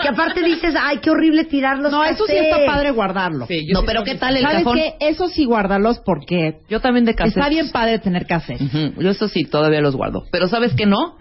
que 0.00 0.08
aparte 0.08 0.40
dices, 0.42 0.74
ay, 0.80 0.98
qué 0.98 1.10
horrible 1.10 1.46
tirarlos. 1.46 1.90
No, 1.90 2.04
eso 2.04 2.24
sí 2.24 2.36
está 2.36 2.64
padre 2.66 2.92
guardarlo. 2.92 3.48
no, 3.72 3.82
pero 3.84 4.04
¿qué 4.04 4.14
tal 4.14 4.36
el 4.36 4.44
¿Sabes 4.44 4.58
cajón? 4.58 4.78
Qué? 4.78 4.94
Eso 5.00 5.28
sí 5.28 5.44
guárdalos 5.44 6.00
porque 6.06 6.60
yo 6.68 6.78
también 6.78 7.04
de 7.04 7.16
cassettes. 7.16 7.36
Está 7.36 7.50
bien 7.50 7.70
padre 7.72 7.98
tener 7.98 8.26
cassettes. 8.26 8.70
Yo 8.96 9.10
eso 9.10 9.26
sí 9.26 9.42
todavía 9.42 9.80
los 9.80 9.96
guardo. 9.96 10.22
Pero 10.30 10.46
¿sabes 10.46 10.72
qué 10.74 10.86
no? 10.86 11.16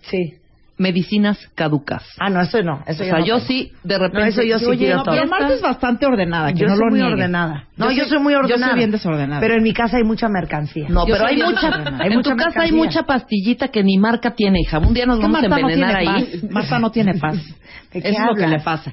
Sí 0.00 0.38
medicinas 0.76 1.38
caducas. 1.54 2.02
Ah, 2.18 2.30
no, 2.30 2.40
eso 2.40 2.62
no. 2.62 2.82
Eso 2.86 3.04
o 3.04 3.06
sea, 3.06 3.24
yo 3.24 3.38
sí, 3.40 3.72
de 3.84 3.98
repente. 3.98 4.28
eso 4.28 4.42
yo 4.42 4.58
sí 4.58 4.64
oye, 4.66 4.94
no, 4.94 5.04
Pero 5.04 5.26
Marta 5.26 5.54
es 5.54 5.62
bastante 5.62 6.04
ordenada, 6.06 6.52
que 6.52 6.60
yo 6.60 6.66
no 6.66 6.76
soy 6.76 6.84
lo 6.84 6.90
muy 6.90 7.02
ordenada. 7.02 7.68
No, 7.76 7.90
yo, 7.92 8.04
soy 8.06 8.18
muy 8.18 8.34
ordenada. 8.34 8.60
Yo 8.60 8.70
soy 8.70 8.78
bien 8.78 8.90
desordenada. 8.90 9.40
Pero 9.40 9.54
en 9.54 9.62
mi 9.62 9.72
casa 9.72 9.98
hay 9.98 10.04
mucha 10.04 10.28
mercancía. 10.28 10.86
No, 10.88 11.04
pero 11.06 11.26
hay 11.26 11.36
mucha. 11.36 11.84
Hay 12.00 12.12
en 12.12 12.22
tu 12.22 12.36
casa 12.36 12.62
hay 12.62 12.72
mucha 12.72 13.04
pastillita 13.04 13.68
que 13.68 13.82
ni 13.82 13.98
marca 13.98 14.34
tiene, 14.34 14.60
hija. 14.60 14.78
Un 14.78 14.94
día 14.94 15.06
nos 15.06 15.20
vamos 15.20 15.42
a 15.42 15.46
envenenar 15.46 15.96
ahí. 15.96 16.42
Marta 16.50 16.78
no 16.78 16.90
tiene 16.90 17.14
paz. 17.14 17.36
Eso 17.92 18.08
es 18.08 18.26
lo 18.26 18.34
que 18.34 18.46
le 18.46 18.60
pasa. 18.60 18.92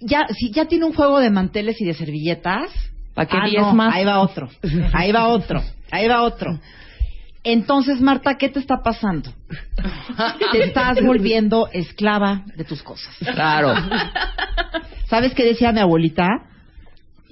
Ya, 0.00 0.26
si 0.28 0.50
ya 0.50 0.66
tiene 0.66 0.84
un 0.84 0.92
juego 0.92 1.18
de 1.20 1.30
manteles 1.30 1.80
y 1.80 1.84
de 1.84 1.94
servilletas. 1.94 2.70
¿Para 3.14 3.28
qué 3.28 3.58
ah, 3.58 3.72
más? 3.72 3.94
Ahí 3.94 4.04
va 4.04 4.20
otro. 4.20 4.48
Ahí 4.92 5.10
va 5.10 5.28
otro. 5.28 5.62
Ahí 5.90 6.06
va 6.06 6.22
otro. 6.22 6.60
Entonces, 7.48 8.00
Marta, 8.00 8.34
¿qué 8.36 8.48
te 8.48 8.58
está 8.58 8.78
pasando? 8.82 9.30
te 10.50 10.64
estás 10.64 11.00
volviendo 11.00 11.68
esclava 11.72 12.42
de 12.56 12.64
tus 12.64 12.82
cosas. 12.82 13.14
Claro. 13.34 13.72
¿Sabes 15.08 15.32
qué 15.32 15.44
decía 15.44 15.70
mi 15.70 15.78
abuelita? 15.78 16.26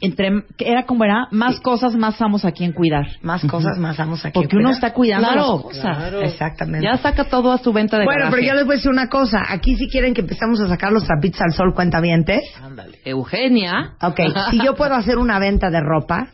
Entre, 0.01 0.45
era 0.59 0.87
como 0.87 1.03
era, 1.05 1.27
más 1.33 1.59
cosas, 1.59 1.97
más 1.97 2.23
amos 2.23 2.45
a 2.45 2.53
quien 2.53 2.71
cuidar. 2.73 3.07
Más 3.23 3.45
cosas, 3.45 3.77
más 3.79 3.99
amos 3.99 4.25
a 4.25 4.31
quien 4.31 4.45
Porque 4.45 4.57
uno 4.57 4.71
está 4.71 4.93
cuidando 4.93 5.35
las 5.35 5.63
cosas. 5.63 6.13
Exactamente. 6.23 6.87
Ya 6.87 6.97
saca 6.99 7.25
todo 7.25 7.51
a 7.51 7.59
su 7.59 7.73
venta 7.73 7.99
de 7.99 8.05
Bueno, 8.05 8.27
pero 8.31 8.41
yo 8.41 8.55
les 8.55 8.67
voy 8.67 8.75
a 8.75 8.77
decir 8.77 8.93
una 8.93 9.09
cosa. 9.09 9.43
Aquí 9.49 9.75
si 9.77 9.89
quieren 9.89 10.15
que 10.15 10.21
empecemos 10.21 10.61
a 10.61 10.69
sacar 10.69 10.93
los 10.93 11.05
trapitos 11.05 11.41
al 11.41 11.53
sol, 11.53 11.75
cuentavientes. 11.75 12.41
Ándale. 12.63 13.01
Eugenia. 13.05 13.95
Ok, 14.01 14.21
si 14.53 14.65
yo 14.65 14.77
puedo 14.77 14.95
hacer 14.95 15.19
una 15.19 15.41
venta 15.41 15.71
de 15.71 15.81
ropa, 15.81 16.29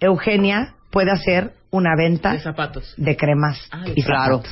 Eugenia 0.00 0.74
puede 0.90 1.12
hacer 1.12 1.59
una 1.70 1.94
venta 1.96 2.32
de 2.32 2.40
zapatos, 2.40 2.94
de 2.96 3.16
cremas 3.16 3.68
y 3.94 4.02
claro. 4.02 4.42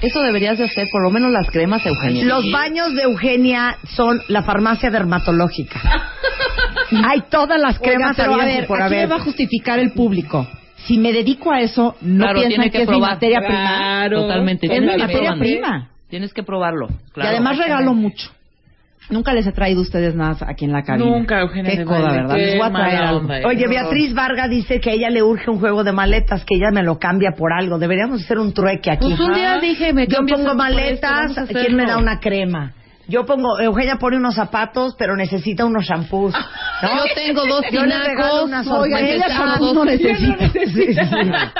Eso 0.00 0.20
deberías 0.22 0.58
de 0.58 0.64
hacer, 0.64 0.88
por 0.90 1.02
lo 1.02 1.10
menos 1.10 1.30
las 1.30 1.48
cremas 1.48 1.86
Eugenia. 1.86 2.24
Los 2.24 2.50
baños 2.50 2.92
de 2.94 3.02
Eugenia 3.02 3.76
son 3.94 4.20
la 4.28 4.42
farmacia 4.42 4.90
dermatológica. 4.90 5.80
Hay 7.08 7.22
todas 7.30 7.60
las 7.60 7.78
cremas 7.78 8.16
pero 8.16 8.34
a 8.34 8.44
ver, 8.44 8.66
por 8.66 8.80
va 8.80 9.16
a 9.16 9.20
justificar 9.20 9.78
el 9.78 9.92
público. 9.92 10.48
Si 10.86 10.98
me 10.98 11.12
dedico 11.12 11.52
a 11.52 11.60
eso, 11.60 11.96
no 12.00 12.24
claro, 12.24 12.40
piensan 12.40 12.70
que, 12.70 12.82
es 12.82 12.88
mi 12.88 13.00
materia 13.00 13.40
prima. 13.40 14.08
Totalmente. 14.10 14.66
Es 14.66 14.80
mi 14.80 14.96
materia 14.96 15.34
prima. 15.38 15.90
Tienes 16.08 16.34
que 16.34 16.42
probarlo. 16.42 16.88
y 17.16 17.20
además 17.20 17.56
regalo 17.56 17.94
mucho. 17.94 18.30
Nunca 19.12 19.34
les 19.34 19.46
he 19.46 19.52
traído 19.52 19.80
a 19.80 19.82
ustedes 19.82 20.14
nada 20.14 20.36
aquí 20.48 20.64
en 20.64 20.72
la 20.72 20.82
cabina. 20.82 21.04
Nunca, 21.04 21.40
Eugenia. 21.40 21.70
Qué 21.70 21.84
coda, 21.84 22.12
¿verdad? 22.12 22.34
Les 22.34 22.56
voy 22.56 22.66
a 22.66 22.72
traer 22.72 23.02
algo. 23.02 23.28
Oye, 23.46 23.68
Beatriz 23.68 24.14
Varga 24.14 24.48
dice 24.48 24.80
que 24.80 24.90
a 24.90 24.92
ella 24.94 25.10
le 25.10 25.22
urge 25.22 25.50
un 25.50 25.60
juego 25.60 25.84
de 25.84 25.92
maletas, 25.92 26.44
que 26.46 26.56
ella 26.56 26.70
me 26.72 26.82
lo 26.82 26.98
cambia 26.98 27.32
por 27.36 27.52
algo. 27.52 27.78
Deberíamos 27.78 28.22
hacer 28.22 28.38
un 28.38 28.54
trueque 28.54 28.90
aquí. 28.90 29.08
Pues 29.08 29.20
un 29.20 29.34
día 29.34 29.58
dije, 29.60 29.92
me 29.92 30.06
Yo 30.06 30.20
pongo 30.26 30.54
maletas, 30.54 31.32
¿quién 31.48 31.76
me 31.76 31.84
da 31.84 31.98
una 31.98 32.20
crema? 32.20 32.72
Yo 33.06 33.26
pongo, 33.26 33.60
Eugenia 33.60 33.96
pone 33.96 34.16
unos 34.16 34.34
zapatos, 34.34 34.94
pero 34.98 35.14
necesita 35.14 35.66
unos 35.66 35.84
shampoos. 35.84 36.34
Yo 36.82 37.04
tengo 37.14 37.44
dos 37.46 37.64
Yo 37.70 37.84
le 37.84 37.98
regalo 37.98 38.44
unas 38.44 38.66
ella 38.66 39.58
no 39.60 39.84
necesita. 39.84 41.52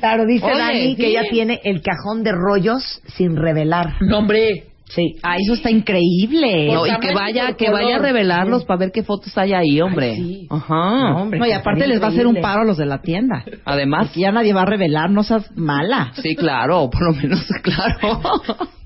Claro, 0.00 0.26
dice 0.26 0.46
Dani 0.46 0.96
que 0.96 1.06
ella 1.06 1.22
tiene 1.30 1.60
el 1.64 1.80
cajón 1.80 2.22
de 2.22 2.32
rollos 2.32 3.00
sin 3.06 3.36
revelar. 3.36 3.94
No, 4.00 4.18
hombre. 4.18 4.75
Sí. 4.88 5.16
Ah, 5.22 5.36
eso 5.36 5.54
está 5.54 5.70
increíble. 5.70 6.68
y 6.68 7.00
que 7.00 7.12
vaya, 7.12 7.54
que 7.54 7.70
vaya 7.70 7.96
a 7.96 7.98
revelarlos 7.98 8.64
para 8.64 8.78
ver 8.78 8.92
qué 8.92 9.02
fotos 9.02 9.36
hay 9.36 9.52
ahí, 9.52 9.80
hombre. 9.80 10.16
sí. 10.16 10.46
Ajá. 10.48 11.10
No, 11.10 11.22
hombre, 11.22 11.40
y 11.48 11.52
aparte 11.52 11.86
les 11.86 12.00
va 12.00 12.06
a 12.06 12.10
hacer 12.10 12.26
un 12.26 12.40
paro 12.40 12.62
a 12.62 12.64
los 12.64 12.76
de 12.76 12.86
la 12.86 13.02
tienda. 13.02 13.44
Además. 13.64 14.14
ya 14.14 14.30
nadie 14.30 14.52
va 14.52 14.62
a 14.62 14.66
revelar, 14.66 15.10
no 15.10 15.22
seas 15.24 15.50
mala. 15.56 16.12
Sí, 16.22 16.36
claro, 16.36 16.88
por 16.90 17.02
lo 17.04 17.20
menos, 17.20 17.44
claro. 17.62 18.20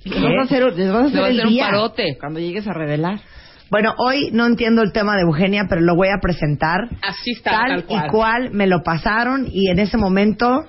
Les 0.04 0.22
vas 0.22 0.32
a 0.38 0.42
hacer, 0.42 0.62
les 0.74 0.92
vas 0.92 1.02
a 1.02 1.06
hacer, 1.06 1.24
el 1.32 1.46
un 1.46 1.58
parote. 1.58 2.16
Cuando 2.18 2.40
llegues 2.40 2.66
a 2.66 2.72
revelar. 2.72 3.20
Bueno, 3.70 3.94
hoy 3.98 4.30
no 4.32 4.46
entiendo 4.46 4.82
el 4.82 4.92
tema 4.92 5.14
de 5.14 5.22
Eugenia, 5.22 5.66
pero 5.68 5.82
lo 5.82 5.94
voy 5.94 6.08
a 6.08 6.18
presentar. 6.20 6.88
Así 7.02 7.32
está, 7.32 7.62
tal, 7.66 7.84
y 7.88 8.08
cual 8.10 8.50
me 8.52 8.66
lo 8.66 8.82
pasaron 8.82 9.46
y 9.52 9.70
en 9.70 9.78
ese 9.78 9.96
momento 9.96 10.64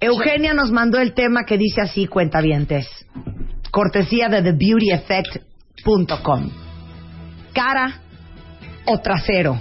Eugenia 0.00 0.52
nos 0.52 0.70
mandó 0.70 0.98
el 0.98 1.14
tema 1.14 1.44
que 1.44 1.56
dice 1.56 1.80
así, 1.80 2.06
cuentavientes 2.06 2.86
cortesía 3.78 4.28
de 4.28 4.42
TheBeautyEffect.com. 4.42 6.50
Cara 7.52 8.00
o 8.86 8.98
trasero. 8.98 9.56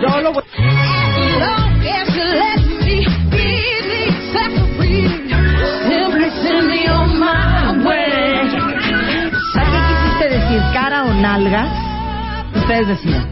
Yo 0.00 0.20
lo 0.22 0.32
voy... 0.32 0.42
nalgas, 11.20 11.68
ustedes 12.56 12.88
deciden. 12.88 13.26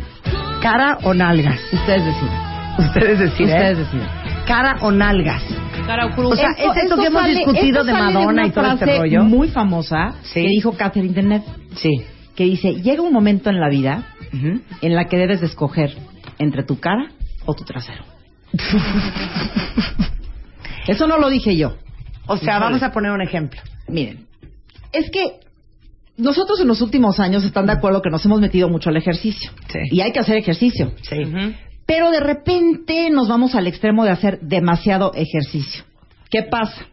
Cara 0.61 0.99
o 1.05 1.15
nalgas, 1.15 1.61
ustedes 1.73 2.05
deciden. 2.05 2.49
Ustedes 2.79 3.19
deciden. 3.19 3.55
Ustedes 3.55 3.79
deciden. 3.79 4.09
Cara 4.47 4.77
o 4.83 4.91
nalgas. 4.91 5.43
Cara 5.87 6.07
o 6.07 6.11
cruz. 6.11 6.33
O 6.33 6.37
sea, 6.37 6.51
es 6.57 6.85
esto 6.85 6.97
que 6.97 7.07
hemos 7.07 7.25
discutido 7.27 7.85
de 7.85 7.93
Madonna 7.93 8.47
y 8.47 8.51
todo 8.51 8.73
este 8.73 8.99
rollo. 8.99 9.25
Muy 9.25 9.49
famosa 9.49 10.15
sí. 10.23 10.43
que 10.43 10.49
dijo 10.49 10.73
Catherine 10.73 11.15
Deneuve. 11.15 11.45
Sí. 11.77 12.03
Que 12.37 12.45
dice, 12.45 12.75
llega 12.75 13.03
un 13.03 13.13
momento 13.13 13.51
en 13.51 13.59
la 13.59 13.69
vida 13.69 14.05
en 14.33 14.95
la 14.95 15.07
que 15.07 15.17
debes 15.17 15.41
de 15.41 15.47
escoger 15.47 15.97
entre 16.39 16.63
tu 16.63 16.79
cara 16.79 17.09
o 17.47 17.55
tu 17.55 17.65
trasero. 17.65 18.05
Eso 20.87 21.07
no 21.07 21.19
lo 21.19 21.31
dije 21.31 21.57
yo. 21.57 21.77
O 22.27 22.37
sea, 22.37 22.59
vamos 22.59 22.83
a 22.83 22.93
poner 22.93 23.11
un 23.13 23.23
ejemplo. 23.23 23.61
Miren, 23.89 24.27
es 24.93 25.11
que 25.11 25.41
nosotros 26.19 26.61
en 26.61 26.69
los 26.69 26.83
últimos 26.83 27.19
años 27.21 27.45
están 27.45 27.67
de 27.67 27.73
acuerdo 27.73 28.03
que 28.03 28.11
nos 28.11 28.25
hemos 28.25 28.41
metido 28.41 28.69
mucho 28.69 28.91
al 28.91 28.97
ejercicio. 28.97 29.51
Sí. 29.69 29.79
Y 29.91 30.01
hay 30.01 30.13
que 30.13 30.21
hacer 30.21 30.37
ejercicio. 30.37 30.93
Sí. 31.03 31.17
Pero 31.87 32.11
de 32.11 32.21
repente 32.21 33.09
nos 33.09 33.29
vamos 33.29 33.55
al 33.55 33.67
extremo 33.67 34.05
de 34.05 34.11
hacer 34.11 34.41
demasiado 34.41 35.13
ejercicio. 35.15 35.85
¿Qué 36.31 36.43
pasa? 36.43 36.87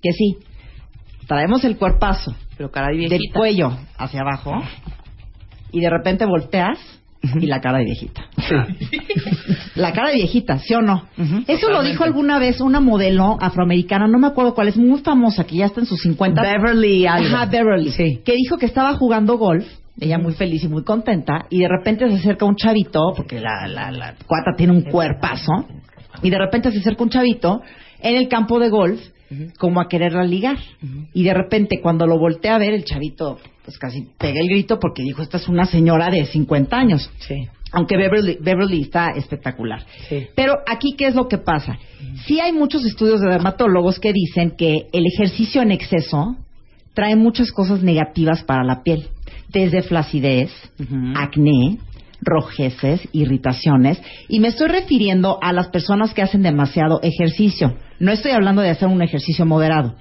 Que 0.00 0.12
sí, 0.12 0.38
traemos 1.26 1.64
el 1.64 1.76
cuerpazo 1.76 2.34
pero 2.56 2.70
cara 2.70 2.88
de 2.88 3.08
del 3.08 3.32
cuello 3.32 3.76
hacia 3.96 4.20
abajo 4.20 4.52
y 5.72 5.80
de 5.80 5.90
repente 5.90 6.24
volteas 6.24 6.78
y 7.40 7.46
la 7.46 7.60
cara 7.60 7.78
de 7.78 7.84
viejita. 7.84 8.22
la 9.74 9.92
cara 9.92 10.10
de 10.10 10.16
viejita, 10.16 10.58
¿sí 10.58 10.74
o 10.74 10.82
no? 10.82 11.04
Eso 11.46 11.70
lo 11.70 11.82
dijo 11.82 12.04
alguna 12.04 12.38
vez 12.38 12.60
una 12.60 12.80
modelo 12.80 13.36
afroamericana, 13.40 14.06
no 14.06 14.18
me 14.18 14.26
acuerdo 14.26 14.54
cuál 14.54 14.68
es, 14.68 14.76
muy 14.76 15.00
famosa, 15.00 15.44
que 15.44 15.56
ya 15.56 15.66
está 15.66 15.80
en 15.80 15.86
sus 15.86 16.00
50. 16.02 16.42
Beverly 16.42 17.06
Ajá, 17.06 17.46
Beverly. 17.46 17.90
Sí. 17.90 18.20
Que 18.24 18.34
dijo 18.34 18.58
que 18.58 18.66
estaba 18.66 18.94
jugando 18.94 19.38
golf, 19.38 19.66
ella 20.00 20.18
muy 20.18 20.34
feliz 20.34 20.64
y 20.64 20.68
muy 20.68 20.84
contenta, 20.84 21.46
y 21.50 21.60
de 21.60 21.68
repente 21.68 22.08
se 22.08 22.16
acerca 22.16 22.44
un 22.44 22.56
chavito, 22.56 23.12
porque 23.16 23.40
la, 23.40 23.66
la, 23.68 23.90
la 23.90 24.14
cuata 24.26 24.52
tiene 24.56 24.72
un 24.72 24.82
cuerpazo, 24.82 25.66
y 26.22 26.30
de 26.30 26.38
repente 26.38 26.70
se 26.70 26.78
acerca 26.78 27.04
un 27.04 27.10
chavito, 27.10 27.62
en 28.00 28.16
el 28.16 28.28
campo 28.28 28.58
de 28.58 28.68
golf 28.68 29.00
como 29.58 29.80
a 29.80 29.88
quererla 29.88 30.24
ligar. 30.24 30.58
Y 31.12 31.22
de 31.24 31.34
repente, 31.34 31.80
cuando 31.80 32.06
lo 32.06 32.18
volteé 32.18 32.50
a 32.50 32.58
ver, 32.58 32.74
el 32.74 32.84
chavito, 32.84 33.38
pues 33.64 33.78
casi 33.78 34.08
pegué 34.18 34.40
el 34.40 34.48
grito 34.48 34.78
porque 34.78 35.02
dijo, 35.02 35.22
esta 35.22 35.38
es 35.38 35.48
una 35.48 35.66
señora 35.66 36.10
de 36.10 36.26
50 36.26 36.76
años. 36.76 37.10
Sí. 37.18 37.48
Aunque 37.72 37.96
Beverly, 37.96 38.38
Beverly 38.40 38.82
está 38.82 39.10
espectacular. 39.10 39.84
Pero 40.36 40.58
aquí, 40.66 40.94
¿qué 40.96 41.06
es 41.06 41.14
lo 41.14 41.26
que 41.26 41.38
pasa? 41.38 41.76
Sí 42.24 42.38
hay 42.38 42.52
muchos 42.52 42.84
estudios 42.84 43.20
de 43.20 43.28
dermatólogos 43.28 43.98
que 43.98 44.12
dicen 44.12 44.52
que 44.56 44.86
el 44.92 45.04
ejercicio 45.06 45.60
en 45.60 45.72
exceso 45.72 46.36
trae 46.94 47.16
muchas 47.16 47.50
cosas 47.50 47.82
negativas 47.82 48.44
para 48.44 48.62
la 48.62 48.82
piel. 48.84 49.08
Desde 49.48 49.82
flacidez, 49.82 50.52
acné, 51.16 51.78
rojeces, 52.24 53.06
irritaciones. 53.12 54.00
Y 54.28 54.40
me 54.40 54.48
estoy 54.48 54.68
refiriendo 54.68 55.38
a 55.42 55.52
las 55.52 55.68
personas 55.68 56.14
que 56.14 56.22
hacen 56.22 56.42
demasiado 56.42 57.00
ejercicio. 57.02 57.76
No 58.00 58.12
estoy 58.12 58.32
hablando 58.32 58.62
de 58.62 58.70
hacer 58.70 58.88
un 58.88 59.02
ejercicio 59.02 59.46
moderado. 59.46 59.94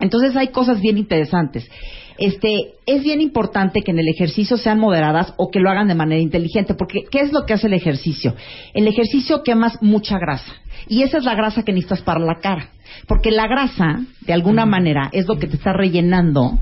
Entonces 0.00 0.36
hay 0.36 0.48
cosas 0.48 0.80
bien 0.80 0.98
interesantes. 0.98 1.70
Este, 2.18 2.74
es 2.84 3.02
bien 3.02 3.22
importante 3.22 3.80
que 3.80 3.92
en 3.92 3.98
el 3.98 4.08
ejercicio 4.08 4.58
sean 4.58 4.78
moderadas 4.78 5.32
o 5.38 5.50
que 5.50 5.58
lo 5.58 5.70
hagan 5.70 5.88
de 5.88 5.94
manera 5.94 6.20
inteligente, 6.20 6.74
porque 6.74 7.04
¿qué 7.10 7.20
es 7.20 7.32
lo 7.32 7.46
que 7.46 7.54
hace 7.54 7.66
el 7.66 7.72
ejercicio? 7.72 8.34
El 8.74 8.86
ejercicio 8.88 9.42
quemas 9.42 9.78
mucha 9.80 10.18
grasa 10.18 10.52
y 10.86 11.02
esa 11.02 11.16
es 11.16 11.24
la 11.24 11.34
grasa 11.34 11.62
que 11.62 11.72
necesitas 11.72 12.02
para 12.02 12.20
la 12.20 12.38
cara, 12.40 12.70
porque 13.06 13.30
la 13.30 13.46
grasa, 13.46 14.00
de 14.20 14.32
alguna 14.34 14.66
manera, 14.66 15.08
es 15.12 15.26
lo 15.26 15.38
que 15.38 15.46
te 15.46 15.56
está 15.56 15.72
rellenando 15.72 16.58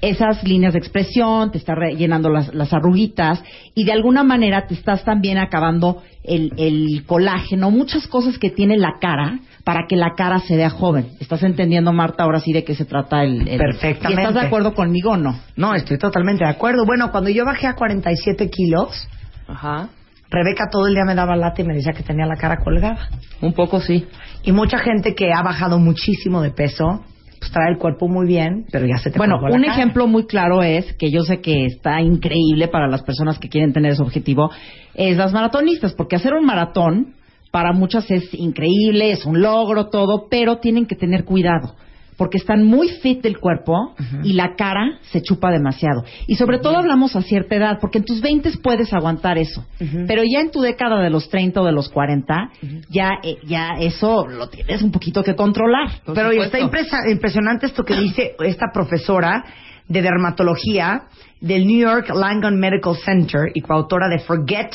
esas 0.00 0.42
líneas 0.44 0.72
de 0.72 0.78
expresión, 0.78 1.50
te 1.52 1.58
está 1.58 1.74
rellenando 1.74 2.30
las, 2.30 2.54
las, 2.54 2.72
arruguitas 2.72 3.42
y 3.74 3.84
de 3.84 3.92
alguna 3.92 4.22
manera 4.22 4.66
te 4.66 4.74
estás 4.74 5.04
también 5.04 5.38
acabando 5.38 6.02
el, 6.24 6.52
el, 6.56 7.04
colágeno, 7.06 7.70
muchas 7.70 8.06
cosas 8.06 8.38
que 8.38 8.50
tiene 8.50 8.76
la 8.78 8.98
cara 9.00 9.40
para 9.64 9.86
que 9.88 9.96
la 9.96 10.14
cara 10.16 10.40
se 10.40 10.56
vea 10.56 10.70
joven. 10.70 11.10
¿Estás 11.20 11.42
entendiendo, 11.42 11.92
Marta, 11.92 12.24
ahora 12.24 12.40
sí 12.40 12.52
de 12.52 12.64
qué 12.64 12.74
se 12.74 12.84
trata 12.84 13.24
el... 13.24 13.44
Perfectamente. 13.58 14.22
¿Estás 14.22 14.34
de 14.34 14.46
acuerdo 14.46 14.74
conmigo 14.74 15.10
o 15.10 15.16
no? 15.16 15.38
No, 15.56 15.74
estoy 15.74 15.98
totalmente 15.98 16.44
de 16.44 16.50
acuerdo. 16.50 16.86
Bueno, 16.86 17.10
cuando 17.10 17.30
yo 17.30 17.44
bajé 17.44 17.66
a 17.66 17.74
47 17.74 18.48
kilos, 18.48 19.08
Ajá. 19.46 19.88
Rebeca 20.30 20.68
todo 20.70 20.86
el 20.86 20.94
día 20.94 21.04
me 21.04 21.16
daba 21.16 21.34
lata 21.34 21.60
y 21.60 21.64
me 21.64 21.74
decía 21.74 21.92
que 21.92 22.04
tenía 22.04 22.24
la 22.24 22.36
cara 22.36 22.58
colgada. 22.62 23.08
Un 23.40 23.52
poco 23.52 23.80
sí. 23.80 24.06
Y 24.44 24.52
mucha 24.52 24.78
gente 24.78 25.14
que 25.14 25.32
ha 25.32 25.42
bajado 25.42 25.78
muchísimo 25.80 26.40
de 26.40 26.52
peso 26.52 27.04
pues 27.40 27.50
trae 27.52 27.72
el 27.72 27.78
cuerpo 27.78 28.06
muy 28.06 28.26
bien, 28.26 28.66
pero 28.70 28.86
ya 28.86 28.98
se 28.98 29.10
te 29.10 29.18
Bueno, 29.18 29.40
un 29.40 29.64
ejemplo 29.64 30.06
muy 30.06 30.26
claro 30.26 30.62
es, 30.62 30.92
que 30.94 31.10
yo 31.10 31.22
sé 31.22 31.40
que 31.40 31.64
está 31.64 32.00
increíble 32.02 32.68
para 32.68 32.86
las 32.86 33.02
personas 33.02 33.38
que 33.38 33.48
quieren 33.48 33.72
tener 33.72 33.92
ese 33.92 34.02
objetivo, 34.02 34.50
es 34.94 35.16
las 35.16 35.32
maratonistas, 35.32 35.94
porque 35.94 36.16
hacer 36.16 36.34
un 36.34 36.44
maratón 36.44 37.14
para 37.50 37.72
muchas 37.72 38.10
es 38.10 38.32
increíble, 38.34 39.10
es 39.12 39.24
un 39.24 39.40
logro, 39.40 39.88
todo, 39.88 40.28
pero 40.30 40.58
tienen 40.58 40.86
que 40.86 40.94
tener 40.94 41.24
cuidado 41.24 41.74
porque 42.20 42.36
están 42.36 42.64
muy 42.64 42.90
fit 42.90 43.22
del 43.22 43.38
cuerpo 43.38 43.94
y 44.22 44.34
la 44.34 44.54
cara 44.54 44.98
se 45.10 45.22
chupa 45.22 45.50
demasiado. 45.50 46.04
Y 46.26 46.34
sobre 46.34 46.58
todo 46.58 46.76
hablamos 46.76 47.16
a 47.16 47.22
cierta 47.22 47.56
edad, 47.56 47.78
porque 47.80 47.96
en 47.96 48.04
tus 48.04 48.20
20 48.20 48.58
puedes 48.62 48.92
aguantar 48.92 49.38
eso, 49.38 49.64
pero 50.06 50.22
ya 50.30 50.40
en 50.40 50.50
tu 50.50 50.60
década 50.60 51.00
de 51.02 51.08
los 51.08 51.30
30 51.30 51.62
o 51.62 51.64
de 51.64 51.72
los 51.72 51.88
40, 51.88 52.50
ya, 52.90 53.12
eh, 53.22 53.38
ya 53.46 53.70
eso 53.80 54.26
lo 54.26 54.50
tienes 54.50 54.82
un 54.82 54.92
poquito 54.92 55.22
que 55.22 55.34
controlar. 55.34 55.88
Pero 56.14 56.30
está 56.32 56.58
impresionante 56.60 57.64
esto 57.64 57.84
que 57.84 57.96
dice 57.96 58.36
esta 58.40 58.66
profesora 58.70 59.42
de 59.88 60.02
dermatología 60.02 61.04
del 61.40 61.66
New 61.66 61.78
York 61.78 62.10
Langone 62.14 62.58
Medical 62.58 62.96
Center 62.96 63.50
y 63.54 63.62
coautora 63.62 64.08
de 64.10 64.18
Forget 64.18 64.72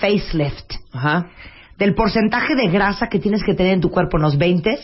Facelift. 0.00 0.72
Del 1.78 1.94
porcentaje 1.94 2.56
de 2.56 2.66
grasa 2.66 3.06
que 3.06 3.20
tienes 3.20 3.44
que 3.44 3.54
tener 3.54 3.74
en 3.74 3.80
tu 3.80 3.88
cuerpo 3.88 4.16
en 4.16 4.24
los 4.24 4.36
20 4.36 4.76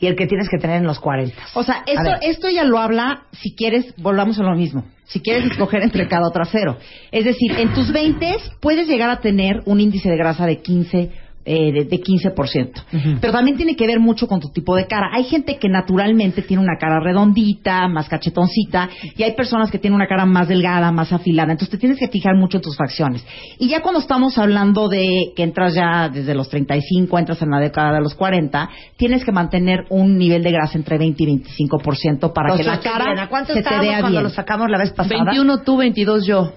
y 0.00 0.06
el 0.06 0.16
que 0.16 0.26
tienes 0.26 0.48
que 0.48 0.58
tener 0.58 0.76
en 0.76 0.86
los 0.86 1.00
40. 1.00 1.34
O 1.54 1.62
sea, 1.62 1.82
esto, 1.86 2.10
esto 2.20 2.50
ya 2.50 2.64
lo 2.64 2.78
habla, 2.78 3.24
si 3.32 3.54
quieres, 3.54 3.94
volvamos 3.96 4.38
a 4.38 4.42
lo 4.42 4.54
mismo. 4.54 4.84
Si 5.04 5.20
quieres 5.20 5.44
escoger 5.50 5.82
entre 5.82 6.08
cada 6.08 6.30
trasero. 6.32 6.78
Es 7.12 7.24
decir, 7.24 7.52
en 7.52 7.72
tus 7.72 7.92
20 7.92 8.36
puedes 8.60 8.88
llegar 8.88 9.10
a 9.10 9.20
tener 9.20 9.62
un 9.64 9.80
índice 9.80 10.10
de 10.10 10.16
grasa 10.16 10.46
de 10.46 10.60
15 10.60 11.12
eh, 11.48 11.72
de, 11.72 11.84
de, 11.84 12.00
15%. 12.00 13.20
Pero 13.20 13.32
también 13.32 13.56
tiene 13.56 13.76
que 13.76 13.86
ver 13.86 14.00
mucho 14.00 14.26
con 14.26 14.40
tu 14.40 14.48
tipo 14.48 14.74
de 14.74 14.86
cara. 14.86 15.10
Hay 15.12 15.24
gente 15.24 15.58
que 15.58 15.68
naturalmente 15.68 16.42
tiene 16.42 16.60
una 16.60 16.76
cara 16.76 16.98
redondita, 16.98 17.86
más 17.86 18.08
cachetoncita, 18.08 18.90
y 19.16 19.22
hay 19.22 19.36
personas 19.36 19.70
que 19.70 19.78
tienen 19.78 19.94
una 19.94 20.08
cara 20.08 20.26
más 20.26 20.48
delgada, 20.48 20.90
más 20.90 21.12
afilada. 21.12 21.52
Entonces 21.52 21.70
te 21.70 21.78
tienes 21.78 22.00
que 22.00 22.08
fijar 22.08 22.34
mucho 22.34 22.58
en 22.58 22.62
tus 22.62 22.76
facciones. 22.76 23.24
Y 23.58 23.68
ya 23.68 23.80
cuando 23.80 24.00
estamos 24.00 24.36
hablando 24.38 24.88
de 24.88 25.32
que 25.36 25.44
entras 25.44 25.74
ya 25.74 26.08
desde 26.08 26.34
los 26.34 26.48
35, 26.48 27.16
entras 27.16 27.40
en 27.42 27.50
la 27.50 27.60
década 27.60 27.92
de 27.92 28.00
los 28.00 28.14
40, 28.14 28.68
tienes 28.96 29.24
que 29.24 29.30
mantener 29.30 29.84
un 29.90 30.18
nivel 30.18 30.42
de 30.42 30.50
grasa 30.50 30.76
entre 30.76 30.98
20 30.98 31.22
y 31.22 31.26
25% 31.26 32.32
para 32.32 32.56
que 32.56 32.64
la 32.64 32.80
cara 32.80 33.28
se 33.46 33.62
te 33.62 33.78
vea 33.78 34.00
cuando 34.00 34.22
lo 34.22 34.30
sacamos 34.30 34.68
la 34.68 34.78
vez 34.78 34.92
pasada? 34.92 35.24
21 35.24 35.62
tú, 35.62 35.76
22 35.76 36.26
yo. 36.26 36.52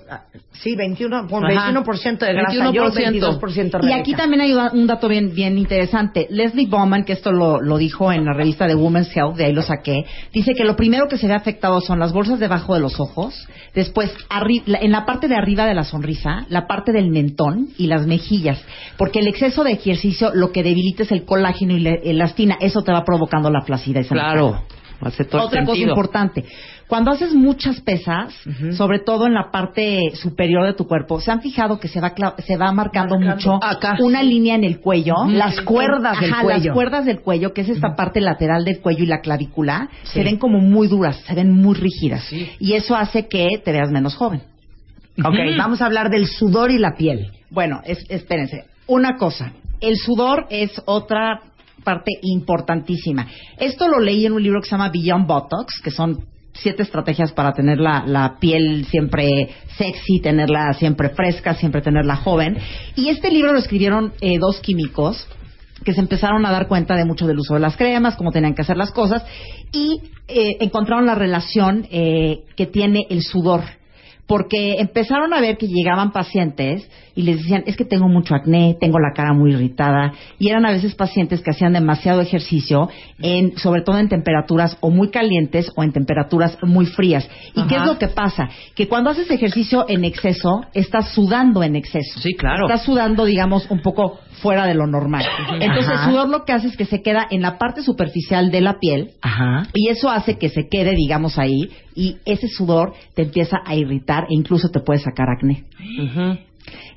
Sí, 0.53 0.75
21, 0.75 1.27
con 1.27 1.43
21% 1.43 2.17
de 2.19 2.33
grasa 2.33 2.71
21%. 2.71 2.73
yo, 2.73 2.89
22% 2.91 3.79
Y 3.83 3.93
aquí 3.93 4.13
también 4.13 4.41
hay 4.41 4.53
un 4.79 4.87
dato 4.87 5.07
bien, 5.07 5.33
bien 5.33 5.57
interesante. 5.57 6.27
Leslie 6.29 6.67
Bowman, 6.67 7.03
que 7.03 7.13
esto 7.13 7.31
lo, 7.31 7.61
lo 7.61 7.77
dijo 7.77 8.11
en 8.11 8.25
la 8.25 8.33
revista 8.33 8.67
de 8.67 8.75
Women's 8.75 9.15
Health, 9.15 9.35
de 9.35 9.45
ahí 9.45 9.53
lo 9.53 9.61
saqué, 9.61 10.05
dice 10.33 10.53
que 10.53 10.63
lo 10.63 10.75
primero 10.75 11.07
que 11.07 11.17
se 11.17 11.27
ve 11.27 11.33
afectado 11.33 11.81
son 11.81 11.99
las 11.99 12.13
bolsas 12.13 12.39
debajo 12.39 12.73
de 12.73 12.79
los 12.79 12.99
ojos, 12.99 13.47
después 13.73 14.11
en 14.29 14.91
la 14.91 15.05
parte 15.05 15.27
de 15.27 15.35
arriba 15.35 15.65
de 15.65 15.73
la 15.73 15.83
sonrisa, 15.83 16.45
la 16.49 16.67
parte 16.67 16.91
del 16.91 17.09
mentón 17.09 17.69
y 17.77 17.87
las 17.87 18.07
mejillas, 18.07 18.63
porque 18.97 19.19
el 19.19 19.27
exceso 19.27 19.63
de 19.63 19.73
ejercicio 19.73 20.31
lo 20.33 20.51
que 20.51 20.63
debilita 20.63 21.03
es 21.03 21.11
el 21.11 21.25
colágeno 21.25 21.75
y 21.75 21.79
la 21.79 21.91
elastina, 21.95 22.57
eso 22.59 22.81
te 22.81 22.91
va 22.91 23.03
provocando 23.03 23.49
la 23.49 23.61
flacidez. 23.61 24.07
Claro. 24.07 24.63
Otra 25.01 25.63
cosa 25.63 25.77
importante, 25.77 26.43
cuando 26.89 27.11
haces 27.11 27.35
muchas 27.35 27.79
pesas, 27.81 28.33
sobre 28.71 28.97
todo 28.97 29.27
en 29.27 29.35
la 29.35 29.51
parte 29.51 30.09
superior 30.15 30.65
de 30.65 30.73
tu 30.73 30.87
cuerpo, 30.87 31.21
se 31.21 31.31
han 31.31 31.39
fijado 31.39 31.79
que 31.79 31.87
se 31.87 32.01
va 32.01 32.15
se 32.39 32.57
va 32.57 32.71
marcando, 32.71 33.19
mucho 33.19 33.59
una 33.99 34.23
línea 34.23 34.55
en 34.55 34.63
el 34.63 34.79
cuello, 34.79 35.13
las 35.27 35.61
cuerdas 35.61 36.19
del 36.19 36.31
cuello, 36.41 36.65
las 36.65 36.73
cuerdas 36.73 37.05
del 37.05 37.19
cuello, 37.21 37.53
que 37.53 37.61
es 37.61 37.69
esta 37.69 37.95
parte 37.95 38.21
lateral 38.21 38.65
del 38.65 38.79
cuello 38.79 39.03
y 39.03 39.05
la 39.05 39.21
clavícula, 39.21 39.87
se 40.01 40.23
ven 40.23 40.37
como 40.37 40.59
muy 40.59 40.87
duras, 40.87 41.17
se 41.27 41.35
ven 41.35 41.51
muy 41.51 41.75
rígidas, 41.75 42.27
y 42.59 42.73
eso 42.73 42.95
hace 42.95 43.27
que 43.27 43.47
te 43.63 43.71
veas 43.71 43.91
menos 43.91 44.15
joven. 44.15 44.41
Ok, 45.23 45.35
vamos 45.59 45.83
a 45.83 45.85
hablar 45.85 46.09
del 46.09 46.25
sudor 46.25 46.71
y 46.71 46.79
la 46.79 46.95
piel. 46.95 47.31
Bueno, 47.51 47.81
espérense. 47.85 48.65
Una 48.87 49.15
cosa, 49.17 49.53
el 49.79 49.95
sudor 49.97 50.47
es 50.49 50.81
otra 50.85 51.41
parte 51.83 52.13
importantísima. 52.23 53.27
Esto 53.59 53.87
lo 53.87 53.99
leí 53.99 54.25
en 54.25 54.33
un 54.33 54.41
libro 54.41 54.59
que 54.59 54.65
se 54.65 54.71
llama 54.71 54.89
Beyond 54.89 55.27
Botox, 55.27 55.79
que 55.83 55.91
son 55.91 56.25
siete 56.61 56.83
estrategias 56.83 57.31
para 57.31 57.53
tener 57.53 57.79
la, 57.79 58.37
piel 58.39 58.85
siempre 58.85 59.49
sexy, 59.77 60.19
tenerla 60.21 60.73
siempre 60.73 61.09
fresca, 61.09 61.53
siempre 61.55 61.81
tenerla 61.81 62.15
joven. 62.17 62.57
Y 62.95 63.09
este 63.09 63.31
libro 63.31 63.53
lo 63.53 63.59
escribieron 63.59 64.13
eh, 64.21 64.37
dos 64.39 64.59
químicos 64.59 65.27
que 65.83 65.93
se 65.93 66.01
empezaron 66.01 66.45
a 66.45 66.51
dar 66.51 66.67
cuenta 66.67 66.95
de 66.95 67.05
mucho 67.05 67.25
del 67.25 67.39
uso 67.39 67.53
de 67.53 67.61
las 67.61 67.77
cremas, 67.77 68.15
cómo 68.17 68.31
tenían 68.31 68.53
que 68.53 68.63
hacer 68.63 68.75
las 68.75 68.91
cosas, 68.91 69.23
y 69.71 70.01
eh, 70.27 70.57
encontraron 70.59 71.05
la 71.05 71.15
relación 71.15 71.87
eh, 71.89 72.41
que 72.55 72.65
tiene 72.65 73.05
el 73.09 73.23
sudor 73.23 73.61
porque 74.29 74.75
empezaron 74.77 75.33
a 75.33 75.41
ver 75.41 75.57
que 75.57 75.67
llegaban 75.67 76.11
pacientes 76.11 76.87
y 77.19 77.23
les 77.23 77.39
decían, 77.39 77.63
es 77.65 77.75
que 77.75 77.83
tengo 77.83 78.07
mucho 78.07 78.33
acné, 78.33 78.77
tengo 78.79 78.97
la 78.97 79.11
cara 79.13 79.33
muy 79.33 79.51
irritada, 79.51 80.13
y 80.39 80.47
eran 80.47 80.65
a 80.65 80.71
veces 80.71 80.95
pacientes 80.95 81.41
que 81.41 81.51
hacían 81.51 81.73
demasiado 81.73 82.21
ejercicio, 82.21 82.87
en, 83.21 83.57
sobre 83.57 83.81
todo 83.81 83.97
en 83.97 84.07
temperaturas 84.07 84.77
o 84.79 84.89
muy 84.89 85.09
calientes 85.09 85.69
o 85.75 85.83
en 85.83 85.91
temperaturas 85.91 86.57
muy 86.61 86.85
frías. 86.85 87.29
¿Y 87.53 87.67
qué 87.67 87.75
es 87.75 87.85
lo 87.85 87.99
que 87.99 88.07
pasa? 88.07 88.47
Que 88.73 88.87
cuando 88.87 89.09
haces 89.09 89.29
ejercicio 89.31 89.83
en 89.89 90.05
exceso, 90.05 90.61
estás 90.73 91.09
sudando 91.09 91.61
en 91.61 91.75
exceso. 91.75 92.21
Sí, 92.21 92.35
claro. 92.35 92.67
Estás 92.67 92.85
sudando, 92.85 93.25
digamos, 93.25 93.69
un 93.69 93.81
poco 93.81 94.19
fuera 94.41 94.65
de 94.65 94.73
lo 94.73 94.87
normal. 94.87 95.25
Entonces, 95.59 95.91
el 95.91 96.09
sudor 96.09 96.29
lo 96.29 96.45
que 96.45 96.53
hace 96.53 96.69
es 96.69 96.77
que 96.77 96.85
se 96.85 97.01
queda 97.01 97.27
en 97.29 97.41
la 97.41 97.57
parte 97.57 97.81
superficial 97.81 98.49
de 98.49 98.61
la 98.61 98.79
piel 98.79 99.11
y 99.73 99.89
eso 99.89 100.09
hace 100.09 100.37
que 100.37 100.47
se 100.47 100.69
quede, 100.69 100.95
digamos, 100.95 101.37
ahí 101.37 101.69
y 101.95 102.17
ese 102.23 102.47
sudor 102.47 102.93
te 103.13 103.23
empieza 103.23 103.57
a 103.65 103.75
irritar 103.75 104.23
e 104.29 104.35
incluso 104.35 104.69
te 104.69 104.79
puede 104.79 104.99
sacar 104.99 105.27
acné. 105.29 105.65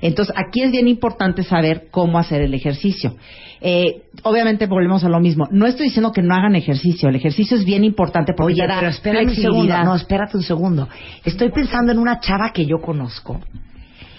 Entonces, 0.01 0.33
aquí 0.37 0.61
es 0.61 0.71
bien 0.71 0.87
importante 0.87 1.43
saber 1.43 1.87
cómo 1.91 2.19
hacer 2.19 2.41
el 2.41 2.53
ejercicio. 2.53 3.15
Eh, 3.61 4.03
obviamente 4.23 4.65
volvemos 4.65 5.03
a 5.03 5.09
lo 5.09 5.19
mismo. 5.19 5.47
No 5.51 5.65
estoy 5.65 5.85
diciendo 5.87 6.11
que 6.11 6.21
no 6.21 6.35
hagan 6.35 6.55
ejercicio. 6.55 7.09
El 7.09 7.15
ejercicio 7.15 7.55
es 7.55 7.65
bien 7.65 7.83
importante 7.83 8.33
porque 8.35 8.53
Oye, 8.53 8.65
pero 8.67 8.87
espérate 8.87 9.27
un 9.27 9.35
segundo. 9.35 9.83
No, 9.83 9.95
espérate 9.95 10.37
un 10.37 10.43
segundo. 10.43 10.89
Estoy 11.23 11.49
pensando 11.51 11.91
en 11.91 11.99
una 11.99 12.19
chava 12.19 12.51
que 12.53 12.65
yo 12.65 12.81
conozco 12.81 13.39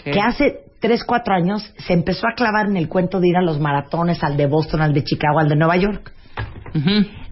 que 0.05 0.21
hace 0.21 0.65
tres, 0.81 1.03
cuatro 1.05 1.35
años 1.35 1.73
se 1.79 1.95
empezó 1.95 2.27
a 2.27 2.35
clavar 2.35 2.67
en 2.67 2.77
el 2.77 2.89
cuento 2.89 3.21
de 3.21 3.29
ir 3.29 3.37
a 3.37 3.43
los 3.43 3.59
maratones, 3.59 4.23
al 4.23 4.37
de 4.37 4.47
Boston, 4.47 4.83
al 4.83 4.93
de 4.93 5.03
Chicago, 5.03 5.39
al 5.39 5.49
de 5.49 5.57
Nueva 5.57 5.77
York. 5.77 6.13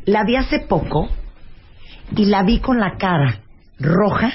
La 0.06 0.24
vi 0.24 0.36
hace 0.36 0.60
poco 0.60 1.08
y 2.16 2.26
la 2.26 2.42
vi 2.42 2.60
con 2.60 2.78
la 2.78 2.96
cara 2.98 3.40
roja 3.78 4.32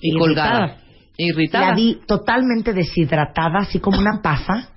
y 0.00 0.16
colgada. 0.16 0.76
Irritada. 1.18 1.70
La 1.70 1.74
vi 1.74 2.00
totalmente 2.06 2.72
deshidratada, 2.72 3.58
así 3.58 3.80
como 3.80 3.98
una 3.98 4.22
pasa. 4.22 4.70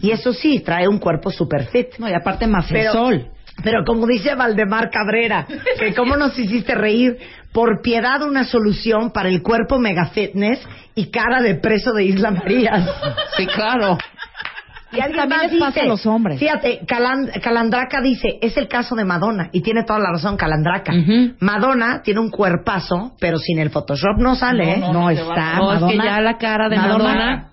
Y 0.00 0.10
eso 0.10 0.32
sí, 0.32 0.60
trae 0.60 0.88
un 0.88 0.98
cuerpo 0.98 1.30
super 1.30 1.66
fit. 1.66 1.98
No, 1.98 2.08
y 2.08 2.14
aparte 2.14 2.46
más 2.46 2.70
el 2.72 2.90
sol. 2.90 3.30
Pero 3.62 3.84
como 3.84 4.06
dice 4.06 4.34
Valdemar 4.34 4.90
Cabrera, 4.90 5.46
que 5.78 5.94
cómo 5.94 6.16
nos 6.16 6.38
hiciste 6.38 6.74
reír, 6.74 7.18
por 7.52 7.82
piedad 7.82 8.22
una 8.22 8.44
solución 8.44 9.10
para 9.10 9.28
el 9.28 9.42
cuerpo 9.42 9.78
mega 9.78 10.06
fitness 10.06 10.60
y 10.94 11.10
cara 11.10 11.42
de 11.42 11.56
preso 11.56 11.92
de 11.92 12.04
Isla 12.04 12.30
María. 12.30 12.86
Sí, 13.36 13.46
claro. 13.46 13.98
Y 14.90 15.00
alguien 15.00 15.28
más 15.28 15.50
dice, 15.50 15.80
a 15.80 15.84
los 15.84 16.06
hombres. 16.06 16.38
Fíjate, 16.38 16.80
Calandraca 16.86 18.00
dice, 18.00 18.38
es 18.40 18.56
el 18.56 18.68
caso 18.68 18.94
de 18.94 19.04
Madonna, 19.04 19.50
y 19.52 19.60
tiene 19.60 19.84
toda 19.84 19.98
la 19.98 20.12
razón 20.12 20.36
Calandraca. 20.36 20.92
Madonna 21.40 22.02
tiene 22.02 22.20
un 22.20 22.30
cuerpazo, 22.30 23.12
pero 23.20 23.38
sin 23.38 23.58
el 23.58 23.70
Photoshop 23.70 24.16
no 24.18 24.34
sale, 24.34 24.78
no, 24.78 24.92
no, 24.92 25.10
está. 25.10 25.56
No, 25.56 25.66
Madonna, 25.66 25.92
es 25.92 26.00
que 26.00 26.06
ya 26.06 26.20
la 26.20 26.38
cara 26.38 26.68
de 26.68 26.76
Madonna... 26.76 27.50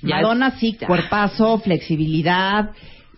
Madonna, 0.00 0.52
sí, 0.52 0.78
cuerpazo, 0.86 1.58
flexibilidad, 1.58 2.70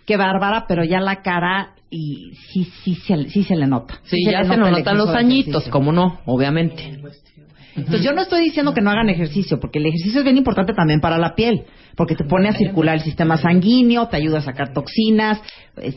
qué 0.07 0.17
bárbara, 0.17 0.65
pero 0.67 0.83
ya 0.83 0.99
la 1.01 1.23
cara 1.23 1.75
y 1.91 2.33
sí, 2.53 2.65
sí, 2.83 2.95
sí, 2.95 3.45
se 3.45 3.57
le 3.57 3.67
nota. 3.67 3.99
Sí, 4.05 4.25
ya 4.25 4.45
se, 4.45 4.57
nos 4.57 4.71
notan 4.71 4.97
los 4.97 5.11
añitos, 5.11 5.69
como 5.69 5.93
no, 5.93 6.21
obviamente. 6.25 7.01
Entonces 7.77 8.03
yo 8.03 8.13
no 8.13 8.23
estoy 8.23 8.43
diciendo 8.43 8.75
que 8.75 8.81
no 8.81 8.91
hagan 8.91 9.09
ejercicio, 9.09 9.59
porque 9.61 9.79
el 9.79 9.87
ejercicio 9.87 10.21
es 10.21 10.25
bien 10.25 10.37
importante 10.37 10.73
también 10.75 11.01
para 11.01 11.19
la 11.19 11.35
piel 11.35 11.65
porque 12.01 12.15
te 12.15 12.25
pone 12.25 12.49
a 12.49 12.55
circular 12.55 12.95
el 12.95 13.03
sistema 13.03 13.37
sanguíneo, 13.37 14.09
te 14.09 14.17
ayuda 14.17 14.39
a 14.39 14.41
sacar 14.41 14.73
toxinas, 14.73 15.39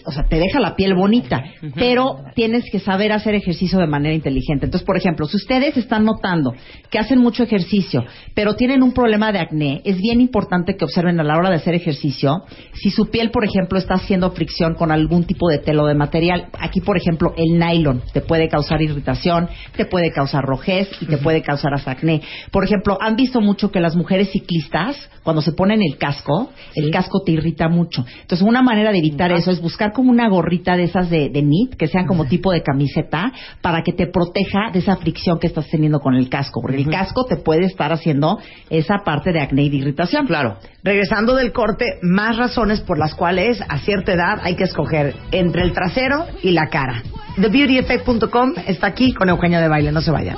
o 0.06 0.12
sea, 0.12 0.24
te 0.24 0.38
deja 0.38 0.60
la 0.60 0.76
piel 0.76 0.96
bonita, 0.96 1.42
pero 1.76 2.18
tienes 2.36 2.66
que 2.70 2.80
saber 2.80 3.14
hacer 3.14 3.36
ejercicio 3.36 3.80
de 3.80 3.88
manera 3.88 4.14
inteligente. 4.14 4.66
Entonces, 4.66 4.86
por 4.86 4.98
ejemplo, 4.98 5.28
si 5.28 5.38
ustedes 5.38 5.78
están 5.78 6.04
notando 6.04 6.54
que 6.90 7.00
hacen 7.00 7.20
mucho 7.20 7.44
ejercicio, 7.44 8.04
pero 8.34 8.56
tienen 8.56 8.84
un 8.84 8.92
problema 8.94 9.32
de 9.32 9.40
acné, 9.40 9.82
es 9.86 9.98
bien 9.98 10.20
importante 10.20 10.76
que 10.76 10.84
observen 10.84 11.22
a 11.22 11.24
la 11.24 11.38
hora 11.38 11.50
de 11.50 11.56
hacer 11.56 11.74
ejercicio 11.74 12.44
si 12.74 12.90
su 12.90 13.10
piel, 13.10 13.32
por 13.32 13.46
ejemplo, 13.46 13.80
está 13.80 13.94
haciendo 13.94 14.32
fricción 14.32 14.76
con 14.76 14.92
algún 14.92 15.24
tipo 15.24 15.48
de 15.48 15.60
telo 15.60 15.86
de 15.86 15.96
material. 15.96 16.48
Aquí, 16.60 16.82
por 16.82 16.98
ejemplo, 16.98 17.34
el 17.38 17.58
nylon 17.58 18.02
te 18.12 18.20
puede 18.20 18.50
causar 18.50 18.82
irritación, 18.82 19.48
te 19.78 19.86
puede 19.86 20.12
causar 20.12 20.44
rojez 20.44 20.90
y 21.00 21.06
te 21.06 21.18
puede 21.18 21.42
causar 21.42 21.63
hasta 21.72 21.92
acné. 21.92 22.22
Por 22.52 22.64
ejemplo, 22.64 22.98
han 23.00 23.16
visto 23.16 23.42
mucho 23.42 23.72
que 23.72 23.80
las 23.80 23.96
mujeres 23.96 24.32
ciclistas, 24.32 24.98
cuando 25.22 25.42
se 25.42 25.52
ponen 25.52 25.82
el 25.84 25.98
casco, 25.98 26.50
el 26.76 26.90
casco 26.90 27.22
te 27.24 27.34
irrita 27.34 27.70
mucho. 27.70 28.04
Entonces, 28.22 28.42
una 28.48 28.64
manera 28.64 28.92
de 28.92 28.98
evitar 28.98 29.32
eso 29.32 29.52
es 29.52 29.62
buscar 29.62 29.94
como 29.94 30.10
una 30.10 30.28
gorrita 30.28 30.76
de 30.76 30.84
esas 30.84 31.10
de, 31.10 31.30
de 31.30 31.42
knit, 31.42 31.76
que 31.76 31.88
sean 31.88 32.08
como 32.08 32.26
tipo 32.26 32.52
de 32.52 32.64
camiseta, 32.64 33.32
para 33.62 33.84
que 33.84 33.94
te 33.94 34.08
proteja 34.08 34.72
de 34.72 34.80
esa 34.80 34.96
fricción 34.98 35.40
que 35.40 35.48
estás 35.48 35.68
teniendo 35.70 36.00
con 36.00 36.16
el 36.16 36.30
casco. 36.30 36.62
Porque 36.62 36.78
el 36.78 36.90
casco 36.90 37.26
te 37.26 37.38
puede 37.38 37.66
estar 37.66 37.94
haciendo 37.94 38.40
esa 38.70 39.04
parte 39.06 39.32
de 39.32 39.42
acné 39.42 39.64
y 39.64 39.70
de 39.70 39.78
irritación. 39.78 40.26
Claro. 40.26 40.58
Regresando 40.84 41.36
del 41.36 41.52
corte, 41.52 41.86
más 42.02 42.38
razones 42.38 42.82
por 42.82 42.98
las 42.98 43.14
cuales 43.14 43.62
a 43.68 43.80
cierta 43.80 44.14
edad 44.14 44.40
hay 44.44 44.56
que 44.56 44.64
escoger 44.64 45.16
entre 45.32 45.64
el 45.64 45.74
trasero 45.74 46.26
y 46.42 46.52
la 46.52 46.68
cara. 46.68 47.04
TheBeautyEffect.com 47.36 48.54
está 48.68 48.88
aquí 48.88 49.14
con 49.14 49.30
Eugenio 49.30 49.60
de 49.60 49.68
Baile, 49.68 49.92
no 49.92 50.02
se 50.02 50.12
vayan. 50.12 50.38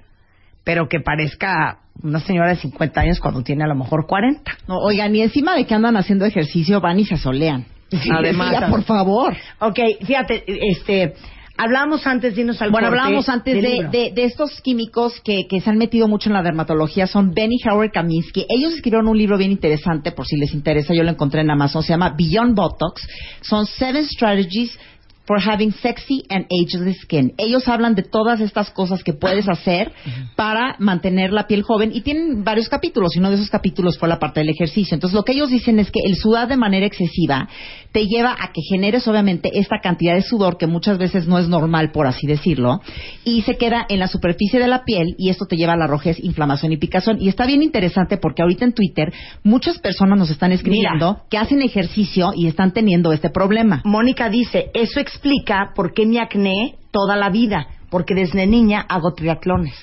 pero 0.64 0.88
que 0.88 1.00
parezca 1.00 1.78
una 2.02 2.20
señora 2.20 2.48
de 2.48 2.56
50 2.56 3.00
años 3.00 3.20
cuando 3.20 3.42
tiene 3.42 3.64
a 3.64 3.66
lo 3.66 3.74
mejor 3.74 4.06
40. 4.06 4.50
No, 4.68 4.78
oigan, 4.78 5.14
y 5.14 5.22
encima 5.22 5.54
de 5.54 5.66
que 5.66 5.74
andan 5.74 5.96
haciendo 5.96 6.24
ejercicio, 6.24 6.80
van 6.80 6.98
y 6.98 7.04
se 7.04 7.16
solean. 7.16 7.66
Además, 8.10 8.64
por 8.70 8.82
favor. 8.84 9.36
Ok, 9.60 9.78
fíjate, 10.04 10.44
este, 10.46 11.14
Hablamos 11.62 12.04
antes, 12.08 12.34
dinos 12.34 12.60
algo. 12.60 12.72
Bueno, 12.72 12.88
hablábamos 12.88 13.28
antes 13.28 13.54
de, 13.54 14.10
de, 14.12 14.24
estos 14.24 14.60
químicos 14.62 15.20
que, 15.20 15.46
que, 15.48 15.60
se 15.60 15.70
han 15.70 15.78
metido 15.78 16.08
mucho 16.08 16.28
en 16.28 16.32
la 16.32 16.42
dermatología. 16.42 17.06
Son 17.06 17.32
Benny 17.32 17.56
Howard 17.64 17.92
Kaminsky. 17.92 18.46
Ellos 18.48 18.72
escribieron 18.74 19.06
un 19.06 19.16
libro 19.16 19.38
bien 19.38 19.52
interesante, 19.52 20.10
por 20.10 20.26
si 20.26 20.36
les 20.36 20.52
interesa. 20.54 20.92
Yo 20.92 21.04
lo 21.04 21.10
encontré 21.10 21.42
en 21.42 21.50
Amazon. 21.52 21.84
Se 21.84 21.90
llama 21.90 22.16
Beyond 22.18 22.56
Botox. 22.56 23.06
Son 23.42 23.64
Seven 23.66 24.04
Strategies 24.06 24.76
for 25.24 25.38
having 25.40 25.72
sexy 25.72 26.24
and 26.28 26.46
ageless 26.50 27.00
skin. 27.02 27.32
Ellos 27.38 27.68
hablan 27.68 27.94
de 27.94 28.02
todas 28.02 28.40
estas 28.40 28.70
cosas 28.70 29.02
que 29.04 29.12
puedes 29.12 29.48
hacer 29.48 29.92
para 30.36 30.76
mantener 30.78 31.32
la 31.32 31.46
piel 31.46 31.62
joven 31.62 31.92
y 31.94 32.00
tienen 32.00 32.44
varios 32.44 32.68
capítulos 32.68 33.14
y 33.14 33.20
uno 33.20 33.30
de 33.30 33.36
esos 33.36 33.50
capítulos 33.50 33.98
fue 33.98 34.08
la 34.08 34.18
parte 34.18 34.40
del 34.40 34.50
ejercicio. 34.50 34.94
Entonces 34.94 35.14
lo 35.14 35.22
que 35.22 35.32
ellos 35.32 35.50
dicen 35.50 35.78
es 35.78 35.90
que 35.90 36.00
el 36.04 36.16
sudar 36.16 36.48
de 36.48 36.56
manera 36.56 36.86
excesiva 36.86 37.48
te 37.92 38.06
lleva 38.06 38.32
a 38.38 38.52
que 38.52 38.62
generes 38.68 39.06
obviamente 39.06 39.50
esta 39.54 39.78
cantidad 39.82 40.14
de 40.14 40.22
sudor 40.22 40.56
que 40.56 40.66
muchas 40.66 40.98
veces 40.98 41.26
no 41.28 41.38
es 41.38 41.48
normal 41.48 41.92
por 41.92 42.06
así 42.06 42.26
decirlo 42.26 42.80
y 43.24 43.42
se 43.42 43.56
queda 43.56 43.86
en 43.88 44.00
la 44.00 44.08
superficie 44.08 44.58
de 44.58 44.66
la 44.66 44.84
piel 44.84 45.14
y 45.18 45.30
esto 45.30 45.46
te 45.46 45.56
lleva 45.56 45.74
a 45.74 45.76
la 45.76 45.86
rojez, 45.86 46.18
inflamación 46.22 46.72
y 46.72 46.78
picazón. 46.78 47.20
Y 47.20 47.28
está 47.28 47.46
bien 47.46 47.62
interesante 47.62 48.16
porque 48.16 48.42
ahorita 48.42 48.64
en 48.64 48.72
Twitter 48.72 49.12
muchas 49.44 49.78
personas 49.78 50.18
nos 50.18 50.30
están 50.30 50.52
escribiendo 50.52 51.22
que 51.30 51.38
hacen 51.38 51.62
ejercicio 51.62 52.32
y 52.34 52.46
están 52.46 52.72
teniendo 52.72 53.12
este 53.12 53.30
problema. 53.30 53.82
Mónica 53.84 54.28
dice, 54.28 54.70
eso 54.74 55.00
explica 55.12 55.72
por 55.74 55.92
qué 55.92 56.06
mi 56.06 56.18
acné 56.18 56.76
toda 56.90 57.16
la 57.16 57.30
vida, 57.30 57.66
porque 57.90 58.14
desde 58.14 58.46
niña 58.46 58.84
hago 58.88 59.12
triatlones. 59.12 59.74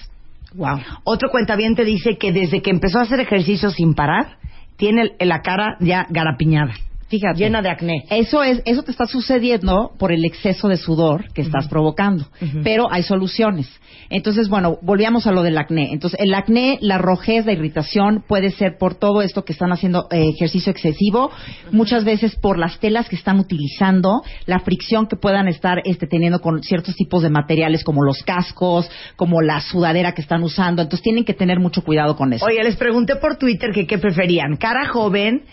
Wow. 0.55 0.79
Otro 1.03 1.29
cuentaviente 1.29 1.85
dice 1.85 2.17
que 2.17 2.31
desde 2.31 2.61
que 2.61 2.71
empezó 2.71 2.99
a 2.99 3.03
hacer 3.03 3.19
ejercicio 3.19 3.69
sin 3.69 3.93
parar, 3.93 4.37
tiene 4.77 5.11
la 5.19 5.41
cara 5.41 5.77
ya 5.79 6.07
garapiñada. 6.09 6.73
Fíjate. 7.09 7.39
Llena 7.39 7.61
de 7.61 7.69
acné. 7.69 8.05
Eso 8.11 8.43
es, 8.43 8.61
eso 8.65 8.83
te 8.83 8.91
está 8.91 9.07
sucediendo 9.07 9.91
por 9.97 10.11
el 10.11 10.23
exceso 10.25 10.67
de 10.67 10.77
sudor 10.77 11.31
que 11.33 11.41
estás 11.41 11.67
provocando. 11.67 12.27
Pero 12.63 12.91
hay 12.91 13.01
soluciones. 13.01 13.67
Entonces, 14.11 14.47
bueno, 14.47 14.77
volvíamos 14.81 15.25
a 15.25 15.31
lo 15.31 15.41
del 15.41 15.57
acné. 15.57 15.91
Entonces, 15.91 16.19
el 16.19 16.33
acné, 16.33 16.77
la 16.81 16.97
rojez, 16.99 17.45
la 17.45 17.53
irritación 17.53 18.23
puede 18.27 18.51
ser 18.51 18.77
por 18.77 18.95
todo 18.95 19.21
esto 19.21 19.43
que 19.43 19.53
están 19.53 19.71
haciendo 19.71 20.07
eh, 20.11 20.29
ejercicio 20.35 20.71
excesivo, 20.71 21.31
muchas 21.71 22.03
veces 22.03 22.35
por 22.35 22.57
las 22.57 22.79
telas 22.79 23.09
que 23.09 23.15
están 23.15 23.39
utilizando, 23.39 24.21
la 24.45 24.59
fricción 24.59 25.07
que 25.07 25.15
puedan 25.15 25.47
estar 25.47 25.79
este, 25.85 26.07
teniendo 26.07 26.41
con 26.41 26.61
ciertos 26.61 26.95
tipos 26.95 27.23
de 27.23 27.29
materiales 27.29 27.83
como 27.83 28.03
los 28.03 28.23
cascos, 28.23 28.89
como 29.15 29.41
la 29.41 29.61
sudadera 29.61 30.13
que 30.13 30.21
están 30.21 30.43
usando. 30.43 30.81
Entonces, 30.81 31.03
tienen 31.03 31.25
que 31.25 31.33
tener 31.33 31.59
mucho 31.59 31.83
cuidado 31.83 32.15
con 32.15 32.33
eso. 32.33 32.45
Oye, 32.45 32.63
les 32.63 32.75
pregunté 32.75 33.15
por 33.15 33.37
Twitter 33.37 33.71
que 33.71 33.87
qué 33.87 33.97
preferían, 33.97 34.57
cara 34.57 34.87
joven 34.87 35.43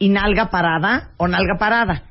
y 0.00 0.08
nalga 0.08 0.50
parada 0.50 1.10
o 1.18 1.28
nalga 1.28 1.56
parada. 1.58 2.02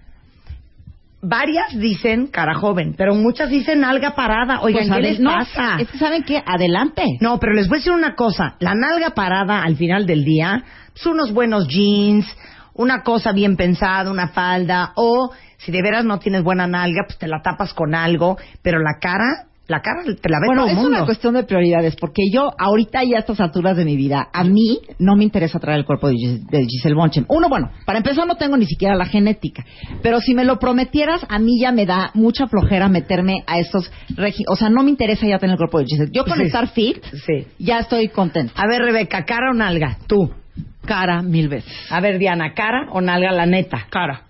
Varias 1.21 1.77
dicen 1.77 2.27
cara 2.27 2.53
joven, 2.53 2.95
pero 2.97 3.13
muchas 3.13 3.49
dicen 3.49 3.81
nalga 3.81 4.15
parada. 4.15 4.61
Oigan, 4.61 4.87
pues, 4.87 4.95
¿qué 4.95 5.01
les 5.01 5.19
pasa? 5.19 5.75
Es 5.79 5.89
que 5.89 5.97
saben 5.97 6.23
que 6.23 6.41
adelante. 6.45 7.03
No, 7.19 7.39
pero 7.39 7.51
les 7.53 7.67
voy 7.67 7.77
a 7.77 7.79
decir 7.79 7.91
una 7.91 8.15
cosa. 8.15 8.55
La 8.59 8.73
nalga 8.73 9.09
parada 9.09 9.63
al 9.63 9.75
final 9.75 10.05
del 10.05 10.23
día, 10.23 10.63
son 10.93 11.13
unos 11.13 11.33
buenos 11.33 11.67
jeans, 11.67 12.25
una 12.75 13.01
cosa 13.01 13.33
bien 13.33 13.57
pensada, 13.57 14.09
una 14.09 14.29
falda, 14.29 14.93
o 14.95 15.33
si 15.57 15.71
de 15.73 15.81
veras 15.81 16.05
no 16.05 16.19
tienes 16.19 16.43
buena 16.43 16.67
nalga, 16.67 17.03
pues 17.05 17.17
te 17.17 17.27
la 17.27 17.41
tapas 17.41 17.73
con 17.73 17.95
algo, 17.95 18.37
pero 18.61 18.79
la 18.79 18.99
cara 19.01 19.48
La 19.69 19.81
cara 19.81 20.01
te 20.03 20.29
la 20.29 20.39
ve 20.39 20.47
bueno, 20.47 20.65
todo 20.65 20.71
es 20.71 20.83
una 20.83 21.05
cuestión 21.05 21.35
de 21.35 21.43
prioridades, 21.43 21.95
porque 21.95 22.23
yo 22.33 22.49
ahorita 22.57 23.03
y 23.03 23.13
a 23.13 23.19
estas 23.19 23.39
alturas 23.39 23.77
de 23.77 23.85
mi 23.85 23.95
vida, 23.95 24.27
a 24.33 24.43
mí 24.43 24.79
no 24.97 25.15
me 25.15 25.23
interesa 25.23 25.59
traer 25.59 25.77
el 25.77 25.85
cuerpo 25.85 26.07
de, 26.07 26.15
Giselle 26.15 26.95
Bonchen. 26.95 27.27
Uno, 27.29 27.49
bueno, 27.49 27.69
para 27.85 27.99
empezar 27.99 28.25
no 28.25 28.33
tengo 28.33 28.57
ni 28.57 28.65
siquiera 28.65 28.95
la 28.95 29.05
genética, 29.05 29.63
pero 30.01 30.21
si 30.21 30.33
me 30.33 30.43
lo 30.43 30.57
prometieras, 30.57 31.23
a 31.29 31.37
mí 31.37 31.59
ya 31.61 31.71
me 31.71 31.85
da 31.85 32.09
mucha 32.15 32.47
flojera 32.47 32.89
meterme 32.89 33.43
a 33.45 33.59
estos... 33.59 33.91
O 34.47 34.55
sea, 34.55 34.71
no 34.71 34.81
me 34.81 34.89
interesa 34.89 35.27
ya 35.27 35.37
tener 35.37 35.53
el 35.53 35.57
cuerpo 35.57 35.77
de 35.77 35.85
Giselle. 35.85 36.11
Yo 36.11 36.25
con 36.25 36.41
estar 36.41 36.69
fit, 36.69 37.03
sí. 37.27 37.45
ya 37.59 37.77
estoy 37.77 38.07
contenta. 38.07 38.59
A 38.59 38.67
ver, 38.67 38.81
Rebeca, 38.81 39.23
¿cara 39.23 39.51
o 39.51 39.53
nalga? 39.53 39.99
Tú. 40.07 40.31
Cara, 40.83 41.21
mil 41.21 41.47
veces. 41.47 41.71
A 41.91 42.01
ver, 42.01 42.17
Diana, 42.17 42.55
¿cara 42.55 42.87
o 42.91 43.01
nalga 43.01 43.31
la 43.31 43.45
neta? 43.45 43.85
Cara. 43.91 44.23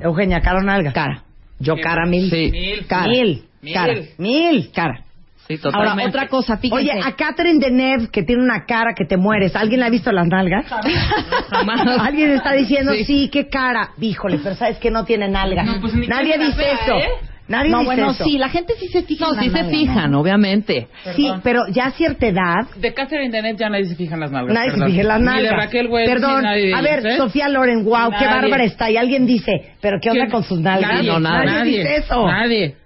Eugenia, 0.00 0.40
¿cara 0.40 0.60
o 0.60 0.62
nalga? 0.62 0.94
Cara. 0.94 1.24
Yo 1.58 1.74
cara 1.76 2.06
mil. 2.06 2.30
Sí. 2.30 2.50
Mil. 2.50 2.86
Cara. 2.86 3.10
Mil. 3.10 3.49
Cara. 3.72 3.94
Mil. 4.18 4.70
Cara. 4.72 5.04
Sí, 5.48 5.58
Ahora, 5.72 5.96
otra 6.06 6.28
cosa, 6.28 6.58
fíjense. 6.58 6.92
Oye, 6.92 6.92
a 6.92 7.12
Catherine 7.16 7.58
Deneuve, 7.58 8.08
que 8.12 8.22
tiene 8.22 8.40
una 8.40 8.66
cara 8.66 8.94
que 8.94 9.04
te 9.04 9.16
mueres, 9.16 9.56
¿alguien 9.56 9.80
la 9.80 9.86
ha 9.86 9.90
visto 9.90 10.12
las 10.12 10.28
nalgas? 10.28 10.64
Alguien 12.00 12.30
está 12.30 12.52
diciendo, 12.52 12.92
sí. 13.04 13.28
qué 13.32 13.48
cara. 13.48 13.90
Híjole, 14.00 14.38
pero 14.40 14.54
sabes 14.54 14.78
que 14.78 14.92
no 14.92 15.04
tiene 15.04 15.28
nalga. 15.28 15.64
Pues 15.80 15.92
Nadie 16.08 16.38
dice 16.38 16.62
eso. 16.70 16.98
¿eh? 16.98 17.08
Nadie 17.48 17.70
no, 17.70 17.80
dice 17.80 17.86
bueno, 17.96 18.14
sí, 18.14 18.38
la 18.38 18.48
gente 18.48 18.74
sí 18.78 18.86
se 18.86 19.02
fija. 19.02 19.26
No, 19.26 19.42
sí 19.42 19.50
se 19.50 19.64
fijan, 19.64 20.14
obviamente. 20.14 20.86
Sí, 21.16 21.28
pero 21.42 21.62
ya 21.72 21.86
a 21.86 21.90
cierta 21.90 22.28
edad. 22.28 22.68
De 22.76 22.94
Catherine 22.94 23.30
Deneuve 23.30 23.58
ya 23.58 23.68
nadie 23.68 23.86
se 23.86 23.96
fija 23.96 24.14
en 24.14 24.20
las 24.20 24.30
nalgas. 24.30 24.54
Nadie 24.54 24.70
se 24.70 24.86
fija 24.86 25.00
en 25.00 25.08
las 25.08 25.20
nalgas. 25.20 25.50
de 25.50 25.56
Raquel 25.56 25.88
Welch, 25.88 26.08
Perdón, 26.08 26.46
a 26.46 26.80
ver, 26.80 27.04
¿eh? 27.04 27.16
Sofía 27.16 27.48
Loren, 27.48 27.84
wow, 27.84 28.12
qué 28.16 28.24
bárbara 28.24 28.62
está. 28.62 28.88
Y 28.88 28.96
alguien 28.96 29.26
dice, 29.26 29.72
¿pero 29.80 29.98
qué 30.00 30.10
onda 30.10 30.28
con 30.28 30.44
sus 30.44 30.60
nalgas? 30.60 30.92
Nadie, 30.92 31.10
no, 31.10 31.18
nadie, 31.18 31.46
nadie 31.46 31.78
dice 31.78 31.96
eso. 31.96 32.24
Nadie. 32.24 32.76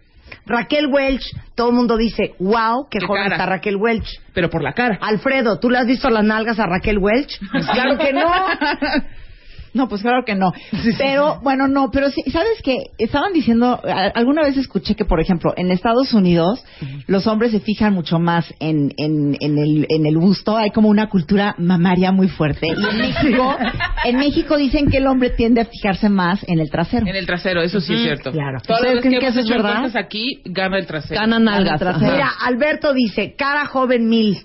Raquel 0.47 0.87
Welch, 0.89 1.25
todo 1.55 1.71
el 1.71 1.77
mundo 1.77 1.97
dice, 1.97 2.35
wow, 2.39 2.89
qué, 2.91 3.01
joven 3.01 3.33
está 3.33 3.47
Raquel 3.47 3.77
Welch. 3.77 4.21
Pero 4.35 4.51
por 4.51 4.63
la 4.63 4.73
cara. 4.73 4.99
Alfredo, 5.01 5.59
¿tú 5.59 5.71
le 5.71 5.79
has 5.79 5.87
visto 5.87 6.11
las 6.11 6.25
nalgas 6.25 6.59
a 6.59 6.67
Raquel 6.67 6.99
Welch? 6.99 7.39
claro 7.73 7.99
que 7.99 8.13
no. 8.13 8.27
No, 9.75 9.89
pues 9.89 10.03
claro 10.03 10.25
que 10.25 10.37
no. 10.37 10.53
Pero, 10.99 11.41
bueno, 11.43 11.67
no, 11.67 11.91
pero 11.91 12.09
sí, 12.11 12.23
¿sabes 12.31 12.63
qué? 12.63 12.77
Estaban 12.97 13.33
diciendo, 13.33 13.81
alguna 14.15 14.43
vez 14.43 14.57
escuché 14.57 14.95
que, 14.95 15.05
por 15.05 15.21
ejemplo, 15.21 15.53
en 15.57 15.71
Estados 15.73 16.15
Unidos 16.15 16.65
los 17.09 17.27
hombres 17.27 17.51
se 17.51 17.61
fijan 17.61 17.93
mucho 17.93 18.19
más 18.21 18.53
en, 18.61 18.93
en, 18.97 19.37
en, 19.41 19.59
el, 19.59 19.87
en 19.89 20.07
el 20.07 20.17
busto, 20.17 20.57
hay 20.57 20.71
como 20.71 20.89
una 20.89 21.09
cultura 21.09 21.57
mamaria 21.59 22.13
muy 22.13 22.29
fuerte. 22.29 22.69
Y 22.69 22.71
en 22.71 22.99
México, 22.99 23.57
en 24.05 24.17
México 24.17 24.57
dicen 24.57 24.89
que 24.89 24.99
el 24.99 25.07
hombre 25.09 25.31
tiende 25.31 25.61
a 25.61 25.65
fijarse 25.65 26.09
más 26.09 26.45
en 26.49 26.61
el 26.61 26.71
trasero. 26.71 27.07
En 27.07 27.17
el 27.17 27.27
trasero, 27.27 27.61
eso 27.61 27.81
sí 27.81 27.95
es 27.95 28.03
cierto. 28.03 28.31
Claro. 28.31 28.61
Todas 28.65 29.03
que, 29.03 29.11
que 29.11 29.27
eso 29.27 29.41
es 29.41 29.49
verdad. 29.49 29.91
aquí, 29.97 30.41
gana 30.45 30.79
el 30.79 30.87
trasero. 30.87 31.21
Ganan 31.21 31.49
algas. 31.49 32.01
Mira, 32.01 32.31
Alberto 32.47 32.93
dice, 32.93 33.35
cara 33.37 33.67
joven 33.67 34.09
mil, 34.09 34.39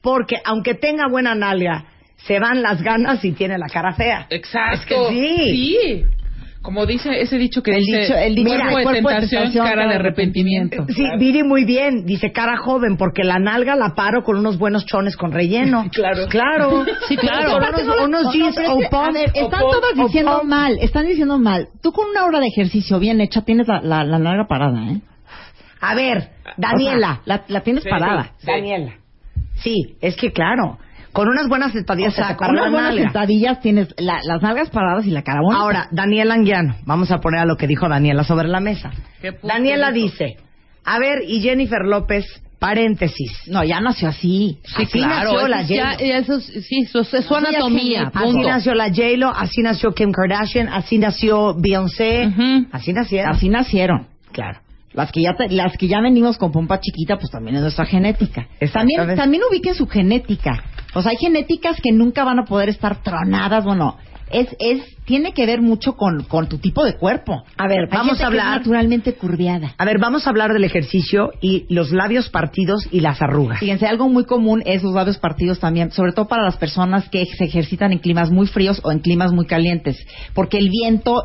porque 0.00 0.36
aunque 0.44 0.74
tenga 0.74 1.08
buena 1.08 1.34
nalga, 1.34 1.84
se 2.26 2.38
van 2.38 2.62
las 2.62 2.82
ganas 2.82 3.24
y 3.24 3.32
tiene 3.32 3.58
la 3.58 3.68
cara 3.68 3.94
fea. 3.94 4.26
Exacto. 4.30 5.08
sí. 5.10 5.36
Sí. 5.50 6.04
Como 6.60 6.86
dice 6.86 7.20
ese 7.20 7.38
dicho 7.38 7.62
que 7.62 7.70
el 7.70 7.84
dice, 7.84 8.00
dicho, 8.00 8.14
el 8.14 8.34
dicho 8.34 8.50
cuerpo, 8.50 8.90
de 8.90 9.02
tentación, 9.20 9.66
cara 9.66 9.88
de 9.88 9.94
arrepentimiento. 9.94 10.86
Sí, 10.88 11.04
Viri 11.18 11.42
muy 11.44 11.64
bien, 11.64 12.04
dice 12.04 12.32
cara 12.32 12.56
joven, 12.58 12.96
porque 12.96 13.22
la 13.22 13.38
nalga 13.38 13.76
la 13.76 13.94
paro 13.94 14.22
con 14.24 14.36
unos 14.36 14.58
buenos 14.58 14.84
chones 14.84 15.16
con 15.16 15.32
relleno. 15.32 15.86
claro. 15.92 16.26
Claro. 16.28 16.84
Sí, 17.08 17.16
claro. 17.16 17.56
unos, 18.04 18.32
jeans 18.34 18.58
o 18.68 18.80
Están 18.82 19.60
todos 19.60 19.94
diciendo 19.94 20.42
mal, 20.44 20.78
están 20.80 21.06
diciendo 21.06 21.38
mal. 21.38 21.68
Tú 21.80 21.92
con 21.92 22.10
una 22.10 22.26
hora 22.26 22.40
de 22.40 22.48
ejercicio 22.48 22.98
bien 22.98 23.20
hecha 23.20 23.42
tienes 23.42 23.68
la, 23.68 23.80
la, 23.80 24.18
nalga 24.18 24.46
parada, 24.48 24.90
¿eh? 24.90 25.00
A 25.80 25.94
ver, 25.94 26.30
Daniela. 26.56 27.22
la, 27.24 27.44
la, 27.46 27.60
tienes 27.60 27.84
parada. 27.84 28.32
Daniela. 28.42 28.94
Sí, 29.62 29.96
es 30.00 30.16
que 30.16 30.32
claro. 30.32 30.78
Con 31.12 31.28
unas 31.28 31.48
buenas 31.48 31.72
sentadillas 31.72 32.12
o 32.12 32.16
sea, 32.16 32.36
con 32.36 32.50
unas 32.50 32.70
buenas 32.70 32.94
sentadillas 32.94 33.60
tienes 33.60 33.94
las 33.98 34.42
nalgas 34.42 34.70
paradas 34.70 35.06
y 35.06 35.10
la 35.10 35.22
cara 35.22 35.40
bonita. 35.40 35.60
Ahora, 35.60 35.88
Daniela 35.90 36.34
Anguiano, 36.34 36.76
vamos 36.84 37.10
a 37.10 37.18
poner 37.18 37.40
a 37.40 37.44
lo 37.44 37.56
que 37.56 37.66
dijo 37.66 37.88
Daniela 37.88 38.24
sobre 38.24 38.48
la 38.48 38.60
mesa. 38.60 38.90
Daniela 39.42 39.90
dice, 39.90 40.36
a 40.84 40.98
ver, 40.98 41.22
y 41.26 41.40
Jennifer 41.40 41.84
López, 41.84 42.24
paréntesis. 42.58 43.30
No, 43.46 43.64
ya 43.64 43.80
nació 43.80 44.08
así. 44.08 44.58
Sí, 44.64 44.82
así 44.82 45.00
nació 45.00 45.48
la 45.48 45.62
ya, 45.62 45.92
eso, 45.94 46.40
sí, 46.40 46.82
eso 46.82 47.00
es 47.00 47.24
su 47.24 47.34
anatomía. 47.34 48.10
Así 48.14 48.38
nació 48.38 48.74
la 48.74 48.88
J-Lo, 48.88 49.28
así 49.28 49.62
nació 49.62 49.92
Kim 49.92 50.12
Kardashian, 50.12 50.68
así 50.68 50.98
nació 50.98 51.54
Beyoncé, 51.54 52.32
así 52.72 52.92
nacieron. 52.92 53.30
Así 53.30 53.48
nacieron. 53.48 54.06
Claro. 54.32 54.60
Las 54.92 55.12
que 55.12 55.22
ya 55.22 55.36
las 55.50 55.76
que 55.76 55.86
ya 55.86 56.00
venimos 56.00 56.38
con 56.38 56.50
pompa 56.50 56.80
chiquita, 56.80 57.18
pues 57.18 57.30
también 57.30 57.56
es 57.56 57.62
nuestra 57.62 57.84
genética. 57.84 58.48
También 58.72 59.14
también 59.14 59.42
ubiquen 59.48 59.74
su 59.74 59.86
genética. 59.86 60.64
O 60.94 61.02
sea, 61.02 61.10
hay 61.10 61.18
genéticas 61.18 61.80
que 61.82 61.92
nunca 61.92 62.24
van 62.24 62.38
a 62.38 62.44
poder 62.44 62.68
estar 62.68 63.02
tronadas, 63.02 63.64
bueno, 63.64 63.96
es, 64.30 64.48
es, 64.58 64.82
tiene 65.04 65.32
que 65.32 65.46
ver 65.46 65.62
mucho 65.62 65.94
con, 65.94 66.24
con 66.24 66.48
tu 66.48 66.58
tipo 66.58 66.84
de 66.84 66.96
cuerpo. 66.96 67.44
A 67.56 67.66
ver, 67.66 67.88
vamos 67.90 68.20
a 68.20 68.26
hablar. 68.26 68.58
naturalmente 68.58 69.14
curviada. 69.14 69.74
A 69.78 69.84
ver, 69.84 69.98
vamos 69.98 70.26
a 70.26 70.30
hablar 70.30 70.52
del 70.52 70.64
ejercicio 70.64 71.32
y 71.40 71.66
los 71.72 71.92
labios 71.92 72.28
partidos 72.28 72.86
y 72.90 73.00
las 73.00 73.22
arrugas. 73.22 73.60
Fíjense, 73.60 73.86
algo 73.86 74.08
muy 74.08 74.24
común 74.24 74.62
es 74.66 74.82
los 74.82 74.94
labios 74.94 75.18
partidos 75.18 75.60
también, 75.60 75.92
sobre 75.92 76.12
todo 76.12 76.28
para 76.28 76.42
las 76.42 76.56
personas 76.56 77.08
que 77.08 77.24
se 77.24 77.44
ejercitan 77.44 77.92
en 77.92 77.98
climas 77.98 78.30
muy 78.30 78.46
fríos 78.46 78.80
o 78.84 78.92
en 78.92 79.00
climas 79.00 79.32
muy 79.32 79.46
calientes. 79.46 79.96
Porque 80.34 80.58
el 80.58 80.68
viento, 80.68 81.24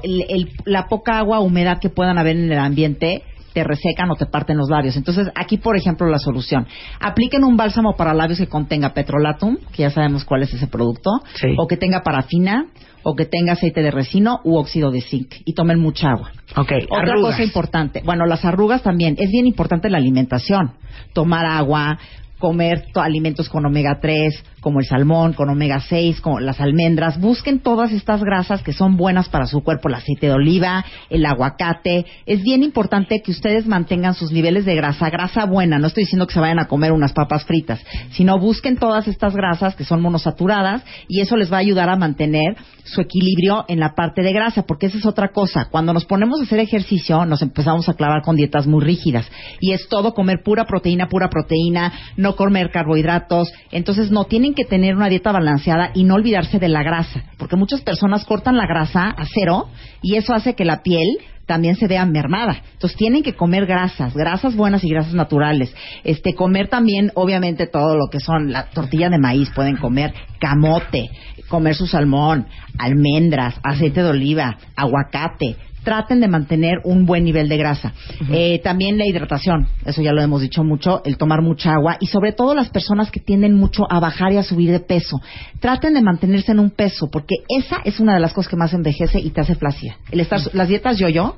la 0.65 0.87
poca 0.87 1.17
agua, 1.17 1.39
humedad 1.39 1.79
que 1.79 1.89
puedan 1.89 2.17
haber 2.17 2.37
en 2.37 2.51
el 2.51 2.59
ambiente, 2.59 3.23
te 3.53 3.63
resecan 3.63 4.09
o 4.11 4.15
te 4.15 4.25
parten 4.25 4.57
los 4.57 4.69
labios. 4.69 4.95
Entonces, 4.97 5.29
aquí, 5.35 5.57
por 5.57 5.77
ejemplo, 5.77 6.07
la 6.07 6.19
solución. 6.19 6.67
Apliquen 6.99 7.43
un 7.43 7.55
bálsamo 7.55 7.95
para 7.95 8.13
labios 8.13 8.39
que 8.39 8.47
contenga 8.47 8.93
petrolatum, 8.93 9.57
que 9.71 9.83
ya 9.83 9.89
sabemos 9.89 10.25
cuál 10.25 10.43
es 10.43 10.53
ese 10.53 10.67
producto, 10.67 11.09
o 11.57 11.67
que 11.67 11.77
tenga 11.77 12.01
parafina, 12.01 12.67
o 13.03 13.15
que 13.15 13.25
tenga 13.25 13.53
aceite 13.53 13.81
de 13.81 13.91
resino 13.91 14.39
u 14.43 14.57
óxido 14.57 14.89
de 14.89 15.01
zinc. 15.01 15.35
Y 15.45 15.53
tomen 15.53 15.79
mucha 15.79 16.11
agua. 16.11 16.31
Okay, 16.55 16.85
Otra 16.89 17.15
cosa 17.21 17.43
importante. 17.43 18.01
Bueno, 18.03 18.25
las 18.25 18.45
arrugas 18.45 18.81
también. 18.81 19.15
Es 19.17 19.29
bien 19.29 19.45
importante 19.45 19.89
la 19.89 19.97
alimentación. 19.97 20.73
Tomar 21.13 21.45
agua, 21.45 21.99
comer 22.43 22.87
alimentos 22.95 23.47
con 23.47 23.65
omega 23.65 23.99
3, 24.01 24.43
como 24.59 24.81
el 24.81 24.85
salmón, 24.85 25.31
con 25.31 25.49
omega 25.49 25.79
6, 25.79 26.19
como 26.19 26.41
las 26.41 26.59
almendras. 26.59 27.17
Busquen 27.17 27.59
todas 27.59 27.93
estas 27.93 28.21
grasas 28.21 28.61
que 28.61 28.73
son 28.73 28.97
buenas 28.97 29.29
para 29.29 29.45
su 29.45 29.61
cuerpo, 29.63 29.87
el 29.87 29.95
aceite 29.95 30.27
de 30.27 30.33
oliva, 30.33 30.83
el 31.09 31.25
aguacate. 31.25 32.05
Es 32.25 32.43
bien 32.43 32.61
importante 32.61 33.21
que 33.21 33.31
ustedes 33.31 33.65
mantengan 33.65 34.13
sus 34.13 34.33
niveles 34.33 34.65
de 34.65 34.75
grasa, 34.75 35.09
grasa 35.09 35.45
buena. 35.45 35.79
No 35.79 35.87
estoy 35.87 36.03
diciendo 36.03 36.27
que 36.27 36.33
se 36.33 36.41
vayan 36.41 36.59
a 36.59 36.67
comer 36.67 36.91
unas 36.91 37.13
papas 37.13 37.45
fritas, 37.45 37.79
sino 38.11 38.37
busquen 38.37 38.75
todas 38.75 39.07
estas 39.07 39.33
grasas 39.33 39.77
que 39.77 39.85
son 39.85 40.01
monosaturadas 40.01 40.83
y 41.07 41.21
eso 41.21 41.37
les 41.37 41.49
va 41.49 41.55
a 41.55 41.61
ayudar 41.61 41.87
a 41.87 41.95
mantener 41.95 42.57
su 42.83 42.99
equilibrio 42.99 43.63
en 43.69 43.79
la 43.79 43.95
parte 43.95 44.21
de 44.21 44.33
grasa, 44.33 44.63
porque 44.63 44.87
esa 44.87 44.97
es 44.97 45.05
otra 45.05 45.29
cosa. 45.29 45.69
Cuando 45.71 45.93
nos 45.93 46.03
ponemos 46.03 46.41
a 46.41 46.43
hacer 46.43 46.59
ejercicio, 46.59 47.25
nos 47.25 47.41
empezamos 47.41 47.87
a 47.87 47.93
clavar 47.93 48.21
con 48.21 48.35
dietas 48.35 48.67
muy 48.67 48.83
rígidas 48.83 49.31
y 49.61 49.71
es 49.71 49.87
todo 49.87 50.13
comer 50.13 50.41
pura 50.43 50.65
proteína, 50.65 51.07
pura 51.07 51.29
proteína, 51.29 51.93
no 52.17 52.32
comer 52.35 52.71
carbohidratos. 52.71 53.51
Entonces, 53.71 54.11
no, 54.11 54.25
tienen 54.25 54.53
que 54.53 54.65
tener 54.65 54.95
una 54.95 55.09
dieta 55.09 55.31
balanceada 55.31 55.91
y 55.93 56.03
no 56.03 56.15
olvidarse 56.15 56.59
de 56.59 56.69
la 56.69 56.83
grasa, 56.83 57.23
porque 57.37 57.55
muchas 57.55 57.81
personas 57.81 58.25
cortan 58.25 58.57
la 58.57 58.67
grasa 58.67 59.09
a 59.09 59.25
cero 59.33 59.69
y 60.01 60.15
eso 60.15 60.33
hace 60.33 60.55
que 60.55 60.65
la 60.65 60.83
piel 60.83 61.07
también 61.45 61.75
se 61.75 61.87
vea 61.87 62.05
mermada. 62.05 62.61
Entonces 62.73 62.97
tienen 62.97 63.23
que 63.23 63.33
comer 63.33 63.65
grasas, 63.65 64.13
grasas 64.13 64.55
buenas 64.55 64.83
y 64.83 64.89
grasas 64.89 65.13
naturales. 65.13 65.73
Este 66.03 66.35
comer 66.35 66.69
también 66.69 67.11
obviamente 67.15 67.67
todo 67.67 67.97
lo 67.97 68.07
que 68.09 68.19
son 68.19 68.51
la 68.51 68.65
tortilla 68.69 69.09
de 69.09 69.19
maíz, 69.19 69.49
pueden 69.53 69.77
comer 69.77 70.13
camote, 70.39 71.09
comer 71.49 71.75
su 71.75 71.87
salmón, 71.87 72.47
almendras, 72.77 73.59
aceite 73.63 74.03
de 74.03 74.09
oliva, 74.09 74.57
aguacate, 74.75 75.57
traten 75.83 76.19
de 76.19 76.27
mantener 76.27 76.79
un 76.83 77.05
buen 77.05 77.23
nivel 77.23 77.49
de 77.49 77.57
grasa. 77.57 77.93
Eh, 78.31 78.59
también 78.63 78.97
la 78.97 79.05
hidratación, 79.05 79.67
eso 79.85 80.01
ya 80.01 80.11
lo 80.11 80.21
hemos 80.21 80.41
dicho 80.41 80.63
mucho, 80.63 81.01
el 81.05 81.17
tomar 81.17 81.41
mucha 81.41 81.73
agua 81.73 81.97
y 81.99 82.07
sobre 82.07 82.31
todo 82.31 82.55
las 82.55 82.69
personas 82.69 83.11
que 83.11 83.19
tienden 83.19 83.53
mucho 83.53 83.83
a 83.89 83.99
bajar 83.99 84.33
y 84.33 84.37
a 84.37 84.43
subir 84.43 84.71
de 84.71 84.79
peso. 84.79 85.21
Traten 85.59 85.93
de 85.93 86.01
mantenerse 86.01 86.51
en 86.51 86.59
un 86.59 86.71
peso 86.71 87.09
porque 87.11 87.35
esa 87.49 87.77
es 87.83 87.99
una 87.99 88.13
de 88.13 88.19
las 88.19 88.33
cosas 88.33 88.49
que 88.49 88.57
más 88.57 88.73
envejece 88.73 89.19
y 89.19 89.29
te 89.31 89.41
hace 89.41 89.55
flácida. 89.55 89.97
El 90.11 90.19
estar, 90.19 90.39
las 90.53 90.67
dietas 90.67 90.97
yo-yo, 90.97 91.37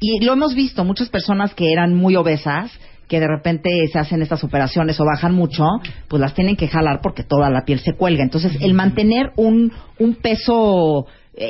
y 0.00 0.24
lo 0.24 0.32
hemos 0.32 0.54
visto, 0.54 0.84
muchas 0.84 1.08
personas 1.08 1.54
que 1.54 1.72
eran 1.72 1.94
muy 1.94 2.14
obesas, 2.14 2.70
que 3.08 3.18
de 3.20 3.26
repente 3.26 3.70
se 3.90 3.98
hacen 3.98 4.22
estas 4.22 4.44
operaciones 4.44 5.00
o 5.00 5.04
bajan 5.04 5.34
mucho, 5.34 5.64
pues 6.08 6.20
las 6.20 6.34
tienen 6.34 6.56
que 6.56 6.68
jalar 6.68 7.00
porque 7.02 7.24
toda 7.24 7.50
la 7.50 7.64
piel 7.64 7.80
se 7.80 7.94
cuelga. 7.94 8.22
Entonces, 8.22 8.52
el 8.60 8.74
mantener 8.74 9.32
un, 9.36 9.72
un 9.98 10.14
peso 10.16 11.06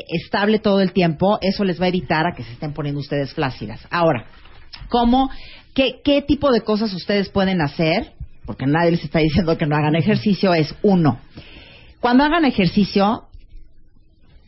estable 0.09 0.59
todo 0.59 0.81
el 0.81 0.93
tiempo, 0.93 1.39
eso 1.41 1.65
les 1.65 1.81
va 1.81 1.87
a 1.87 1.89
evitar 1.89 2.27
a 2.27 2.35
que 2.35 2.43
se 2.43 2.53
estén 2.53 2.73
poniendo 2.73 3.01
ustedes 3.01 3.33
flácidas. 3.35 3.81
Ahora, 3.91 4.27
¿cómo, 4.89 5.31
qué, 5.75 6.01
qué 6.05 6.23
tipo 6.23 6.51
de 6.53 6.61
cosas 6.61 6.93
ustedes 6.93 7.29
pueden 7.29 7.61
hacer? 7.61 8.13
Porque 8.47 8.67
nadie 8.67 8.93
les 8.93 9.05
está 9.05 9.19
diciendo 9.19 9.57
que 9.59 9.67
no 9.67 9.77
hagan 9.77 9.95
ejercicio, 9.95 10.55
es 10.55 10.75
uno. 10.83 11.19
Cuando 12.01 12.25
hagan 12.25 12.45
ejercicio, 12.45 13.25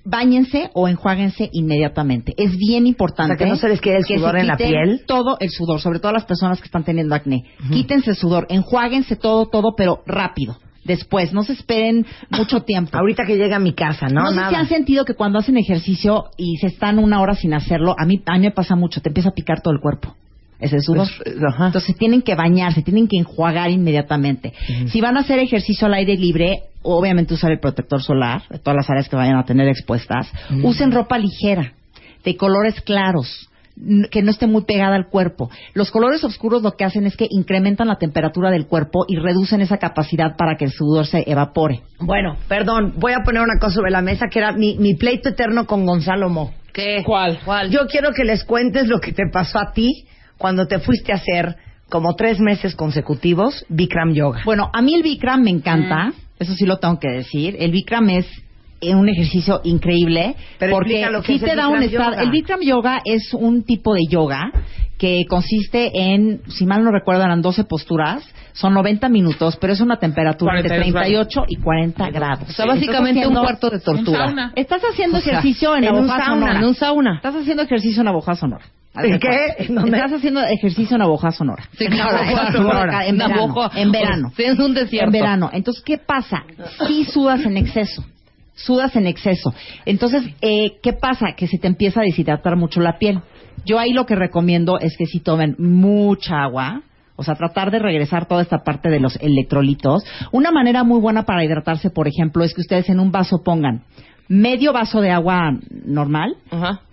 Báñense 0.03 0.70
o 0.72 0.88
enjuáguense 0.88 1.50
inmediatamente. 1.53 2.33
Es 2.38 2.57
bien 2.57 2.87
importante. 2.87 3.37
que 3.37 3.44
no 3.44 3.57
se 3.57 3.68
les 3.68 3.83
quede 3.83 3.98
el 3.98 4.05
sudor 4.07 4.38
en 4.38 4.46
la 4.46 4.57
piel. 4.57 5.03
Todo 5.07 5.37
el 5.40 5.50
sudor, 5.50 5.79
sobre 5.79 5.98
todo 5.98 6.12
las 6.12 6.24
personas 6.24 6.59
que 6.59 6.64
están 6.64 6.85
teniendo 6.85 7.14
acné. 7.14 7.44
Quítense 7.70 8.11
el 8.11 8.16
sudor, 8.16 8.46
enjuáguense 8.48 9.16
todo, 9.16 9.46
todo, 9.46 9.74
pero 9.76 10.03
rápido 10.07 10.57
después. 10.85 11.33
No 11.33 11.43
se 11.43 11.53
esperen 11.53 12.07
mucho 12.31 12.61
tiempo. 12.64 12.97
Ahorita 12.97 13.25
que 13.25 13.37
llega 13.37 13.57
a 13.57 13.61
mi 13.61 13.73
casa, 13.73 14.09
¿no? 14.09 14.31
No 14.31 14.45
sé 14.45 14.49
si 14.49 14.55
han 14.55 14.69
sentido 14.69 15.05
que 15.05 15.14
cuando 15.14 15.38
hacen 15.38 15.57
ejercicio 15.57 16.31
y 16.37 16.57
se 16.59 16.69
están 16.69 16.99
una 16.99 17.21
hora 17.21 17.35
sin 17.35 17.55
hacerlo, 17.55 17.95
a 17.99 18.05
mí, 18.05 18.23
a 18.27 18.35
mí 18.35 18.40
me 18.40 18.51
pasa 18.51 18.77
mucho, 18.77 19.01
te 19.01 19.09
empieza 19.11 19.31
a 19.31 19.33
picar 19.33 19.61
todo 19.61 19.75
el 19.75 19.81
cuerpo. 19.81 20.14
Ese 20.59 20.81
sudor. 20.81 21.09
Pues, 21.25 21.37
Entonces 21.59 21.97
tienen 21.97 22.21
que 22.21 22.35
bañarse, 22.35 22.83
tienen 22.83 23.09
que 23.09 23.16
enjuagar 23.16 23.71
inmediatamente. 23.71 24.53
Si 24.88 25.01
van 25.01 25.16
a 25.16 25.21
hacer 25.21 25.38
ejercicio 25.38 25.87
al 25.87 25.95
aire 25.95 26.16
libre, 26.16 26.64
obviamente 26.83 27.33
usar 27.33 27.51
el 27.51 27.61
protector 27.61 28.03
solar, 28.03 28.43
de 28.51 28.59
todas 28.59 28.77
las 28.77 28.90
áreas 28.90 29.09
que 29.09 29.16
vayan 29.16 29.38
a 29.38 29.45
tener 29.45 29.69
expuestas. 29.69 30.31
Usen 30.62 30.93
ropa 30.93 31.16
ligera, 31.16 31.73
de 32.25 32.37
colores 32.37 32.79
claros 32.83 33.49
que 34.11 34.23
no 34.23 34.31
esté 34.31 34.47
muy 34.47 34.64
pegada 34.64 34.97
al 34.97 35.09
cuerpo. 35.09 35.51
Los 35.75 35.90
colores 35.90 36.23
oscuros 36.25 36.62
lo 36.62 36.73
que 36.73 36.85
hacen 36.85 37.07
es 37.07 37.16
que 37.16 37.27
incrementan 37.31 37.88
la 37.88 37.97
temperatura 37.97 38.51
del 38.51 38.66
cuerpo 38.66 39.05
y 39.09 39.16
reducen 39.16 39.61
esa 39.61 39.79
capacidad 39.79 40.37
para 40.37 40.57
que 40.57 40.66
el 40.66 40.73
sudor 40.73 41.07
se 41.07 41.25
evapore. 41.31 41.83
Bueno, 41.99 42.37
perdón, 42.49 42.95
voy 42.97 43.12
a 43.12 43.23
poner 43.25 43.43
una 43.43 43.59
cosa 43.59 43.77
sobre 43.77 43.90
la 43.90 44.03
mesa 44.03 44.29
que 44.29 44.38
era 44.38 44.53
mi, 44.53 44.77
mi 44.79 44.95
pleito 44.95 45.31
eterno 45.31 45.66
con 45.66 45.87
Gonzalo 45.87 46.29
Mo. 46.29 46.53
¿Qué? 46.73 47.03
¿Cuál? 47.05 47.40
¿Cuál? 47.45 47.71
Yo 47.71 47.87
quiero 47.87 48.12
que 48.12 48.25
les 48.25 48.45
cuentes 48.45 48.87
lo 48.87 49.01
que 49.01 49.12
te 49.12 49.25
pasó 49.33 49.59
a 49.59 49.73
ti 49.73 50.07
cuando 50.38 50.66
te 50.66 50.79
fuiste 50.79 51.12
a 51.12 51.16
hacer 51.16 51.57
como 51.88 52.14
tres 52.14 52.38
meses 52.38 52.75
consecutivos 52.77 53.66
Bikram 53.69 54.14
Yoga. 54.14 54.43
Bueno, 54.45 54.71
a 54.73 54.81
mí 54.81 54.95
el 54.95 55.03
Bikram 55.03 55.43
me 55.43 55.51
encanta, 55.51 56.09
mm. 56.09 56.14
eso 56.38 56.55
sí 56.55 56.64
lo 56.64 56.79
tengo 56.79 56.99
que 56.99 57.09
decir. 57.09 57.57
El 57.59 57.73
Bikram 57.73 58.09
es 58.11 58.27
un 58.83 59.09
ejercicio 59.09 59.61
increíble 59.64 60.37
porque 60.59 61.07
lo 61.11 61.23
que 61.23 61.35
sí 61.35 61.45
te 61.45 61.55
da 61.55 61.69
un 61.69 61.83
estado. 61.83 62.21
El 62.21 62.31
Bikram 62.31 62.61
Yoga 62.61 63.01
es 63.05 63.35
un 63.35 63.62
tipo 63.64 63.95
de 63.95 64.03
yoga 64.09 64.51
que 65.01 65.25
consiste 65.27 65.90
en, 65.95 66.43
si 66.49 66.66
mal 66.66 66.85
no 66.85 66.90
recuerdo, 66.90 67.25
eran 67.25 67.40
12 67.40 67.64
posturas, 67.64 68.23
son 68.53 68.75
90 68.75 69.09
minutos, 69.09 69.57
pero 69.59 69.73
es 69.73 69.81
una 69.81 69.99
temperatura 69.99 70.61
entre 70.61 70.79
38 70.79 71.45
y 71.49 71.57
40 71.57 72.11
grados. 72.11 72.51
O 72.51 72.53
sea, 72.53 72.66
básicamente 72.66 73.27
un 73.27 73.35
cuarto 73.35 73.71
de 73.71 73.81
tortura. 73.81 74.53
Estás 74.55 74.83
haciendo 74.83 75.16
ejercicio 75.16 75.75
en, 75.75 75.85
en 75.85 76.07
Sonora. 76.07 76.59
En 76.59 76.64
un 76.64 76.75
sauna. 76.75 77.16
Estás 77.16 77.37
haciendo 77.37 77.62
ejercicio 77.62 78.03
en 78.03 78.09
Aboja 78.09 78.35
Sonora. 78.35 78.64
¿En 78.95 79.19
qué? 79.19 79.55
Estás 79.59 80.12
haciendo 80.12 80.43
ejercicio 80.43 80.97
en 80.97 81.03
Aboja 81.03 81.31
Sonora. 81.31 81.64
Sí, 81.79 81.87
claro. 81.87 82.19
En, 83.07 83.16
verano, 83.16 83.71
en 83.75 83.93
verano. 83.93 84.33
Sí, 84.37 84.43
es 84.43 84.59
un 84.59 84.75
desierto. 84.75 85.07
En 85.07 85.12
verano. 85.12 85.51
Entonces, 85.51 85.83
¿qué 85.83 85.97
pasa? 85.97 86.45
Si 86.87 87.05
sudas 87.05 87.45
en 87.47 87.57
exceso 87.57 88.05
sudas 88.64 88.96
en 88.96 89.07
exceso. 89.07 89.53
Entonces, 89.87 90.25
eh, 90.40 90.79
¿qué 90.83 90.92
pasa? 90.92 91.35
Que 91.37 91.46
se 91.46 91.59
te 91.59 91.66
empieza 91.66 92.01
a 92.01 92.05
deshidratar 92.05 92.57
mucho 92.57 92.81
la 92.81 92.99
piel. 92.99 93.20
Yo 93.64 93.79
ahí 93.79 93.92
lo 93.92 94.07
que 94.07 94.16
recomiendo 94.16 94.79
es 94.79 94.96
que 94.96 95.07
si 95.07 95.20
tomen 95.20 95.57
mucha 95.59 96.42
agua, 96.42 96.83
o 97.16 97.23
sea, 97.23 97.35
tratar 97.35 97.70
de 97.70 97.79
regresar 97.79 98.27
toda 98.27 98.40
esta 98.40 98.59
parte 98.64 98.88
de 98.88 98.99
los 98.99 99.16
electrolitos. 99.16 100.05
Una 100.33 100.51
manera 100.51 100.85
muy 100.85 101.01
buena 101.01 101.25
para 101.25 101.44
hidratarse, 101.44 101.90
por 101.90 102.09
ejemplo, 102.09 102.44
es 102.44 102.55
que 102.55 102.62
ustedes 102.62 102.88
en 102.88 102.99
un 102.99 103.12
vaso 103.12 103.42
pongan 103.44 103.83
medio 104.31 104.73
vaso 104.73 105.01
de 105.01 105.11
agua 105.11 105.59
normal 105.85 106.37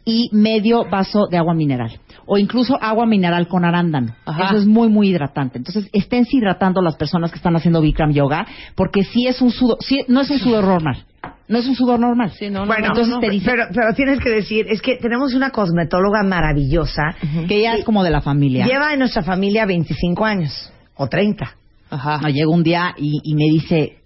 y 0.03 0.29
medio 0.33 0.83
vaso 0.89 1.27
de 1.29 1.37
agua 1.37 1.53
mineral. 1.53 1.99
O 2.25 2.37
incluso 2.37 2.77
agua 2.81 3.05
mineral 3.05 3.47
con 3.47 3.63
arándano. 3.63 4.15
Eso 4.43 4.57
es 4.57 4.65
muy, 4.65 4.89
muy 4.89 5.09
hidratante. 5.09 5.59
Entonces, 5.59 5.87
estén 5.93 6.25
hidratando 6.29 6.81
las 6.81 6.97
personas 6.97 7.31
que 7.31 7.37
están 7.37 7.55
haciendo 7.55 7.79
Bikram 7.79 8.11
Yoga, 8.11 8.45
porque 8.75 9.03
sí 9.03 9.27
es 9.27 9.39
un 9.41 9.51
sudor, 9.51 9.77
sí, 9.79 10.03
no 10.09 10.21
es 10.21 10.29
un 10.31 10.39
sudor 10.39 10.65
normal. 10.65 11.05
No 11.47 11.59
es 11.59 11.67
un 11.67 11.75
sudor 11.75 11.99
normal. 11.99 12.31
Sí, 12.31 12.49
no, 12.49 12.65
bueno, 12.65 12.87
entonces 12.87 13.15
te 13.21 13.29
dice... 13.29 13.45
pero, 13.45 13.63
pero, 13.73 13.93
tienes 13.93 14.19
que 14.19 14.29
decir, 14.29 14.65
es 14.69 14.81
que 14.81 14.97
tenemos 14.97 15.33
una 15.33 15.51
cosmetóloga 15.51 16.23
maravillosa. 16.23 17.15
Que 17.47 17.59
ella 17.59 17.75
es 17.75 17.85
como 17.85 18.03
de 18.03 18.11
la 18.11 18.21
familia. 18.21 18.65
Lleva 18.65 18.93
en 18.93 18.99
nuestra 18.99 19.23
familia 19.23 19.65
25 19.65 20.25
años, 20.25 20.71
o 20.95 21.07
30. 21.07 21.49
Ajá. 21.89 22.19
No, 22.21 22.27
llega 22.27 22.49
un 22.49 22.63
día 22.63 22.93
y, 22.97 23.21
y 23.23 23.35
me 23.35 23.45
dice... 23.45 23.97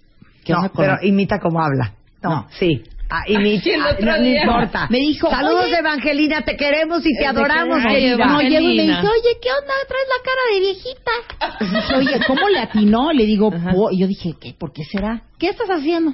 ¿qué 0.44 0.54
no, 0.54 0.72
pero 0.76 0.98
imita 1.02 1.40
como 1.40 1.62
habla. 1.62 1.94
no. 2.22 2.48
sí. 2.52 2.84
Ah, 3.14 3.24
y 3.28 3.38
mi, 3.40 3.58
ah, 3.58 3.98
no, 4.00 4.26
importa. 4.26 4.88
Me 4.90 5.00
dijo, 5.00 5.30
saludos 5.30 5.70
Evangelina, 5.78 6.44
te 6.44 6.56
queremos 6.56 7.06
y 7.06 7.14
te 7.14 7.26
adoramos, 7.26 7.84
querida. 7.84 8.26
No, 8.26 8.42
llego 8.42 8.70
y 8.70 8.78
me 8.78 8.84
dice, 8.84 9.02
oye, 9.02 9.38
¿qué 9.42 9.50
onda? 9.52 9.74
Traes 9.86 10.08
la 10.08 10.22
cara 10.24 10.40
de 10.54 10.62
viejita. 10.62 11.12
oye, 11.98 12.22
¿cómo 12.26 12.48
le 12.48 12.60
atinó? 12.60 13.12
Le 13.12 13.26
digo, 13.26 13.52
y 13.92 14.00
yo 14.00 14.08
dije, 14.08 14.36
¿qué? 14.40 14.54
¿Por 14.58 14.72
qué 14.72 14.86
será? 14.86 15.24
¿Qué 15.38 15.50
estás 15.50 15.70
haciendo? 15.70 16.14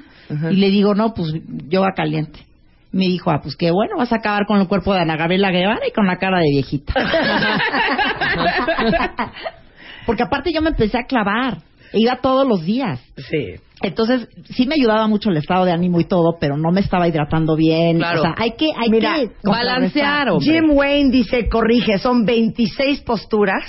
Y 0.50 0.56
le 0.56 0.70
digo, 0.70 0.96
no, 0.96 1.14
pues 1.14 1.32
yoga 1.68 1.92
caliente. 1.94 2.40
Me 2.90 3.04
dijo, 3.04 3.30
ah, 3.30 3.38
pues 3.40 3.54
qué 3.54 3.70
bueno, 3.70 3.96
vas 3.96 4.12
a 4.12 4.16
acabar 4.16 4.44
con 4.46 4.60
el 4.60 4.66
cuerpo 4.66 4.92
de 4.92 4.98
Ana 5.00 5.16
Gabriela 5.16 5.52
Guevara 5.52 5.86
y 5.86 5.92
con 5.92 6.04
la 6.04 6.16
cara 6.16 6.40
de 6.40 6.50
viejita. 6.50 6.94
Porque 10.04 10.24
aparte 10.24 10.52
yo 10.52 10.62
me 10.62 10.70
empecé 10.70 10.98
a 10.98 11.04
clavar. 11.04 11.58
Iba 11.92 12.16
todos 12.20 12.46
los 12.46 12.64
días. 12.64 13.00
Sí. 13.16 13.56
Entonces, 13.80 14.28
sí 14.50 14.66
me 14.66 14.74
ayudaba 14.74 15.06
mucho 15.06 15.30
el 15.30 15.36
estado 15.36 15.64
de 15.64 15.72
ánimo 15.72 16.00
y 16.00 16.04
todo, 16.04 16.36
pero 16.40 16.56
no 16.56 16.72
me 16.72 16.80
estaba 16.80 17.06
hidratando 17.06 17.54
bien. 17.54 18.02
O 18.02 18.20
sea, 18.20 18.34
hay 18.36 18.52
que, 18.52 18.70
hay 18.76 18.90
que 18.90 19.30
balancear. 19.44 20.28
Jim 20.40 20.70
Wayne 20.72 21.10
dice, 21.10 21.48
corrige, 21.48 21.98
son 21.98 22.24
26 22.24 23.02
posturas. 23.02 23.62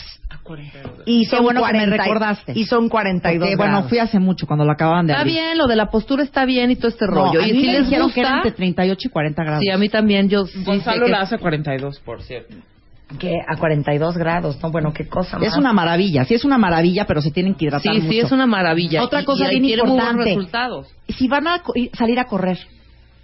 Y 1.06 1.26
son 1.26 1.44
bueno 1.44 1.60
40, 1.60 1.86
me 1.86 1.98
recordaste. 1.98 2.54
Y 2.56 2.66
son 2.66 2.90
42 2.90 3.56
Bueno, 3.56 3.84
fui 3.84 4.00
hace 4.00 4.18
mucho 4.18 4.48
cuando 4.48 4.66
lo 4.66 4.72
acababan 4.72 5.06
de 5.06 5.14
Está 5.14 5.24
bien, 5.24 5.56
lo 5.60 5.68
de 5.68 5.76
la 5.76 5.92
postura 5.92 6.24
está 6.24 6.44
bien 6.46 6.72
y 6.72 6.76
todo 6.76 6.88
este 6.88 7.06
rollo. 7.06 7.40
y 7.42 7.52
si 7.52 7.68
les 7.68 7.86
dijeron 7.86 8.12
que 8.12 8.22
eran 8.22 8.38
entre 8.38 8.54
38 8.54 9.08
y 9.08 9.12
40 9.12 9.44
grados. 9.44 9.62
Sí, 9.62 9.70
a 9.70 9.78
mí 9.78 9.90
también. 9.90 10.28
Yo 10.28 10.46
Gonzalo 10.66 11.08
la 11.08 11.22
hace 11.22 11.38
42, 11.38 12.00
por 12.00 12.24
cierto 12.24 12.56
que 13.18 13.40
a 13.48 13.58
42 13.58 14.18
grados, 14.18 14.62
¿no? 14.62 14.72
Bueno, 14.72 14.94
qué 14.94 15.08
cosa 15.08 15.38
más. 15.38 15.48
Es 15.48 15.58
una 15.58 15.74
maravilla, 15.74 16.26
sí 16.26 16.36
es 16.36 16.46
una 16.46 16.58
maravilla, 16.58 17.06
pero 17.06 17.22
se 17.22 17.32
tienen 17.32 17.56
que 17.56 17.66
hidratar 17.66 17.96
sí, 17.96 18.02
Sí, 18.02 18.20
es 18.20 18.32
una 18.32 18.46
maravilla. 18.46 19.04
Otra 19.04 19.26
cosa 19.26 19.48
bien 19.50 19.66
importante. 19.66 20.26
Resultados. 20.26 20.88
Si 21.08 21.28
van 21.28 21.48
a 21.48 21.64
salir 21.94 22.20
a 22.20 22.26
correr, 22.26 22.60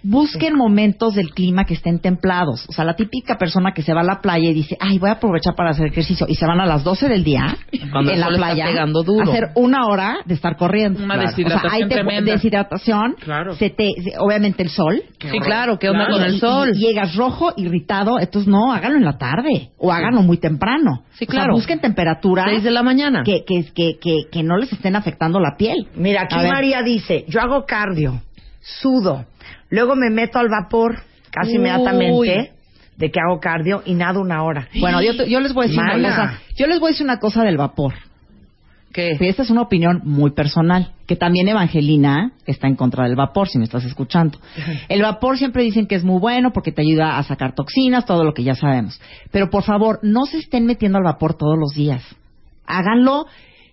busquen 0.06 0.54
momentos 0.54 1.14
del 1.14 1.30
clima 1.30 1.64
que 1.64 1.74
estén 1.74 1.98
templados. 1.98 2.66
O 2.68 2.72
sea, 2.72 2.84
la 2.84 2.94
típica 2.94 3.36
persona 3.36 3.72
que 3.72 3.82
se 3.82 3.92
va 3.92 4.02
a 4.02 4.04
la 4.04 4.20
playa 4.20 4.50
y 4.50 4.54
dice, 4.54 4.76
ay, 4.80 4.98
voy 4.98 5.10
a 5.10 5.14
aprovechar 5.14 5.54
para 5.54 5.70
hacer 5.70 5.86
ejercicio. 5.86 6.26
Y 6.28 6.36
se 6.36 6.46
van 6.46 6.60
a 6.60 6.66
las 6.66 6.84
12 6.84 7.08
del 7.08 7.24
día 7.24 7.56
en 7.72 8.20
la 8.20 8.28
playa 8.28 8.66
a 8.66 9.22
hacer 9.22 9.50
una 9.54 9.86
hora 9.86 10.18
de 10.24 10.34
estar 10.34 10.56
corriendo. 10.56 11.02
Una 11.02 11.16
deshidratación 11.16 11.66
o 11.66 11.88
sea, 11.88 12.12
hay 12.12 12.22
deshidratación. 12.22 13.16
Claro. 13.20 13.54
Se 13.56 13.70
te, 13.70 13.94
obviamente 14.18 14.62
el 14.62 14.70
sol. 14.70 15.02
sí, 15.18 15.38
claro, 15.40 15.78
¿qué 15.78 15.88
onda 15.88 16.08
con 16.08 16.22
el 16.22 16.38
sol? 16.38 16.70
Y, 16.74 16.86
llegas 16.86 17.16
rojo, 17.16 17.52
irritado. 17.56 18.18
Entonces, 18.20 18.48
no, 18.48 18.72
háganlo 18.72 18.98
en 18.98 19.04
la 19.04 19.18
tarde. 19.18 19.70
O 19.78 19.92
háganlo 19.92 20.22
muy 20.22 20.38
temprano. 20.38 21.02
Sí, 21.14 21.26
claro. 21.26 21.54
busquen 21.54 21.80
temperatura. 21.80 22.44
6 22.48 22.62
de 22.62 22.70
la 22.70 22.82
mañana. 22.82 23.22
Que, 23.24 23.44
que, 23.44 23.64
que, 23.74 23.98
que, 24.00 24.22
que 24.30 24.42
no 24.42 24.56
les 24.56 24.72
estén 24.72 24.94
afectando 24.94 25.40
la 25.40 25.56
piel. 25.56 25.88
Mira, 25.96 26.22
aquí 26.22 26.36
María 26.36 26.82
dice, 26.82 27.24
yo 27.28 27.40
hago 27.40 27.64
cardio, 27.66 28.22
sudo, 28.60 29.24
Luego 29.70 29.96
me 29.96 30.10
meto 30.10 30.38
al 30.38 30.48
vapor 30.48 31.00
casi 31.30 31.56
inmediatamente 31.56 32.52
de 32.96 33.10
que 33.10 33.20
hago 33.20 33.40
cardio 33.40 33.82
y 33.84 33.94
nado 33.94 34.20
una 34.20 34.42
hora. 34.42 34.68
Bueno, 34.80 35.02
yo, 35.02 35.12
yo 35.24 35.40
les 35.40 35.52
voy 35.52 35.66
a 35.66 35.68
decir 35.68 35.82
una 35.82 36.08
cosa. 36.08 36.40
Yo 36.56 36.66
les 36.66 36.80
voy 36.80 36.88
a 36.88 36.92
decir 36.92 37.04
una 37.04 37.18
cosa 37.18 37.42
del 37.42 37.56
vapor. 37.56 37.94
¿Qué? 38.92 39.18
esta 39.20 39.42
es 39.42 39.50
una 39.50 39.60
opinión 39.60 40.00
muy 40.04 40.30
personal, 40.30 40.92
que 41.06 41.16
también 41.16 41.48
Evangelina 41.48 42.32
está 42.46 42.66
en 42.66 42.76
contra 42.76 43.04
del 43.04 43.14
vapor, 43.14 43.46
si 43.46 43.58
me 43.58 43.64
estás 43.64 43.84
escuchando. 43.84 44.38
El 44.88 45.02
vapor 45.02 45.36
siempre 45.36 45.64
dicen 45.64 45.86
que 45.86 45.96
es 45.96 46.04
muy 46.04 46.18
bueno 46.18 46.50
porque 46.54 46.72
te 46.72 46.80
ayuda 46.80 47.18
a 47.18 47.22
sacar 47.22 47.54
toxinas, 47.54 48.06
todo 48.06 48.24
lo 48.24 48.32
que 48.32 48.42
ya 48.42 48.54
sabemos. 48.54 48.98
Pero 49.32 49.50
por 49.50 49.64
favor, 49.64 49.98
no 50.02 50.24
se 50.24 50.38
estén 50.38 50.64
metiendo 50.64 50.96
al 50.96 51.04
vapor 51.04 51.34
todos 51.34 51.58
los 51.58 51.74
días. 51.74 52.02
Háganlo 52.66 53.26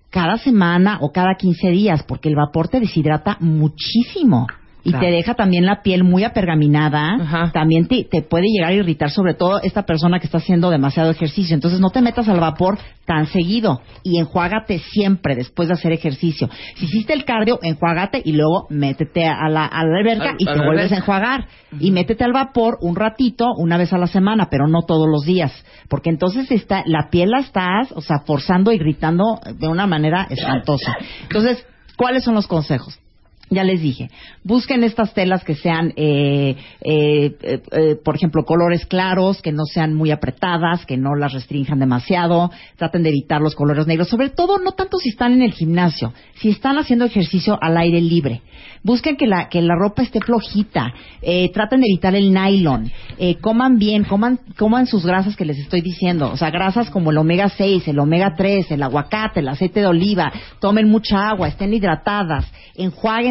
cada 0.10 0.38
semana 0.38 0.98
o 1.00 1.14
cada 1.14 1.36
15 1.36 1.70
días, 1.70 2.04
porque 2.04 2.28
el 2.28 2.36
vapor 2.36 2.68
te 2.68 2.82
deshidrata 2.82 3.38
muchísimo 3.40 4.48
y 4.84 4.92
te 4.92 5.06
deja 5.06 5.34
también 5.34 5.66
la 5.66 5.82
piel 5.82 6.04
muy 6.04 6.24
apergaminada, 6.24 7.50
también 7.54 7.88
te, 7.88 8.06
puede 8.22 8.48
llegar 8.48 8.72
a 8.72 8.76
irritar, 8.76 9.10
sobre 9.10 9.34
todo 9.34 9.62
esta 9.62 9.84
persona 9.84 10.20
que 10.20 10.26
está 10.26 10.40
haciendo 10.40 10.70
demasiado 10.70 11.12
ejercicio. 11.12 11.56
Entonces 11.56 11.80
no 11.80 11.90
te 11.90 12.02
metas 12.02 12.28
al 12.28 12.40
vapor 12.40 12.78
tan 13.06 13.28
seguido 13.28 13.82
y 14.04 14.20
enjuágate 14.20 14.80
siempre 14.80 15.36
después 15.36 15.70
de 15.70 15.76
hacer 15.76 15.94
ejercicio. 15.94 16.50
Si 16.76 16.86
hiciste 16.86 17.14
el 17.14 17.24
cardio, 17.24 17.60
enjuágate 17.62 18.22
y 18.24 18.34
luego 18.34 18.68
métete 18.70 19.26
a 19.26 19.48
la, 19.50 19.66
a 19.66 19.86
la 19.86 20.00
alberca 20.00 20.36
y 20.38 20.46
te 20.46 20.66
vuelves 20.66 20.92
a 20.92 20.98
enjuagar. 20.98 21.48
Y 21.80 21.92
métete 21.92 22.24
al 22.24 22.34
vapor 22.34 22.78
un 22.82 22.96
ratito, 22.96 23.48
una 23.58 23.78
vez 23.78 23.94
a 23.94 23.98
la 23.98 24.08
semana, 24.08 24.48
pero 24.50 24.68
no 24.68 24.82
todos 24.82 25.08
los 25.10 25.26
días. 25.26 25.54
Porque 25.90 26.10
entonces 26.10 26.52
está, 26.52 26.84
la 26.86 27.10
piel 27.10 27.32
la 27.32 27.40
estás, 27.40 27.92
o 27.94 28.02
sea, 28.02 28.20
forzando, 28.26 28.72
irritando 28.72 29.40
de 29.56 29.68
una 29.68 29.88
manera 29.88 30.28
espantosa. 30.30 30.96
Entonces, 31.24 31.66
¿cuáles 31.96 32.24
son 32.24 32.36
los 32.36 32.48
consejos? 32.48 33.00
Ya 33.50 33.64
les 33.64 33.82
dije, 33.82 34.10
busquen 34.44 34.84
estas 34.84 35.14
telas 35.14 35.44
que 35.44 35.56
sean, 35.56 35.94
eh, 35.96 36.56
eh, 36.82 37.36
eh, 37.42 37.96
por 38.04 38.16
ejemplo, 38.16 38.46
colores 38.46 38.86
claros, 38.86 39.42
que 39.42 39.52
no 39.52 39.66
sean 39.66 39.94
muy 39.94 40.12
apretadas, 40.12 40.86
que 40.86 40.98
no 40.98 41.16
las 41.16 41.34
restrinjan 41.34 41.80
demasiado. 41.80 42.52
Traten 42.78 43.04
de 43.04 43.10
evitar 43.10 43.42
los 43.42 43.56
colores 43.56 43.86
negros, 43.86 44.08
sobre 44.08 44.30
todo 44.30 44.58
no 44.60 44.72
tanto 44.72 44.98
si 44.98 45.10
están 45.10 45.34
en 45.34 45.42
el 45.42 45.54
gimnasio, 45.54 46.14
si 46.36 46.50
están 46.50 46.78
haciendo 46.78 47.06
ejercicio 47.06 47.58
al 47.62 47.78
aire 47.78 48.02
libre. 48.02 48.42
Busquen 48.82 49.16
que 49.16 49.28
la, 49.28 49.48
que 49.48 49.62
la 49.62 49.76
ropa 49.76 50.02
esté 50.02 50.20
flojita, 50.20 50.94
traten 51.54 51.80
de 51.80 51.88
evitar 51.88 52.16
el 52.16 52.34
nylon, 52.34 52.92
coman 53.40 53.78
bien, 53.78 54.04
coman, 54.04 54.40
coman 54.58 54.88
sus 54.88 55.06
grasas 55.06 55.38
que 55.38 55.46
les 55.46 55.58
estoy 55.58 55.80
diciendo, 55.80 56.30
o 56.30 56.36
sea, 56.36 56.50
grasas 56.50 56.90
como 56.90 57.12
el 57.12 57.18
omega 57.18 57.48
6, 57.48 57.88
el 57.88 58.00
omega 58.00 58.34
3, 58.36 58.72
el 58.72 58.84
aguacate, 58.84 59.40
el 59.40 59.48
aceite 59.48 59.80
de 59.80 59.88
oliva, 59.88 60.34
tomen 60.60 60.90
mucha 60.90 61.30
agua, 61.30 61.48
estén 61.48 61.74
hidratadas, 61.74 62.46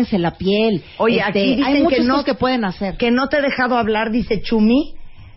enjuáguense 0.03 0.18
la 0.18 0.36
piel. 0.36 0.82
Oye, 0.98 1.18
este, 1.18 1.28
aquí 1.28 1.57
dicen 1.57 1.64
hay 1.64 1.86
que 1.86 2.00
no, 2.03 2.24
que 2.24 2.34
pueden 2.34 2.64
hacer. 2.64 2.96
Que 2.96 3.11
no 3.11 3.28
te 3.28 3.38
he 3.38 3.42
dejado 3.42 3.76
hablar, 3.76 4.11
dice 4.11 4.42
Chumi, 4.42 4.94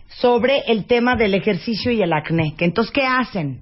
sobre 0.08 0.60
el 0.66 0.86
tema 0.86 1.16
del 1.16 1.34
ejercicio 1.34 1.90
y 1.90 2.02
el 2.02 2.12
acné. 2.12 2.54
Que 2.56 2.64
entonces, 2.64 2.92
¿qué 2.92 3.06
hacen? 3.06 3.60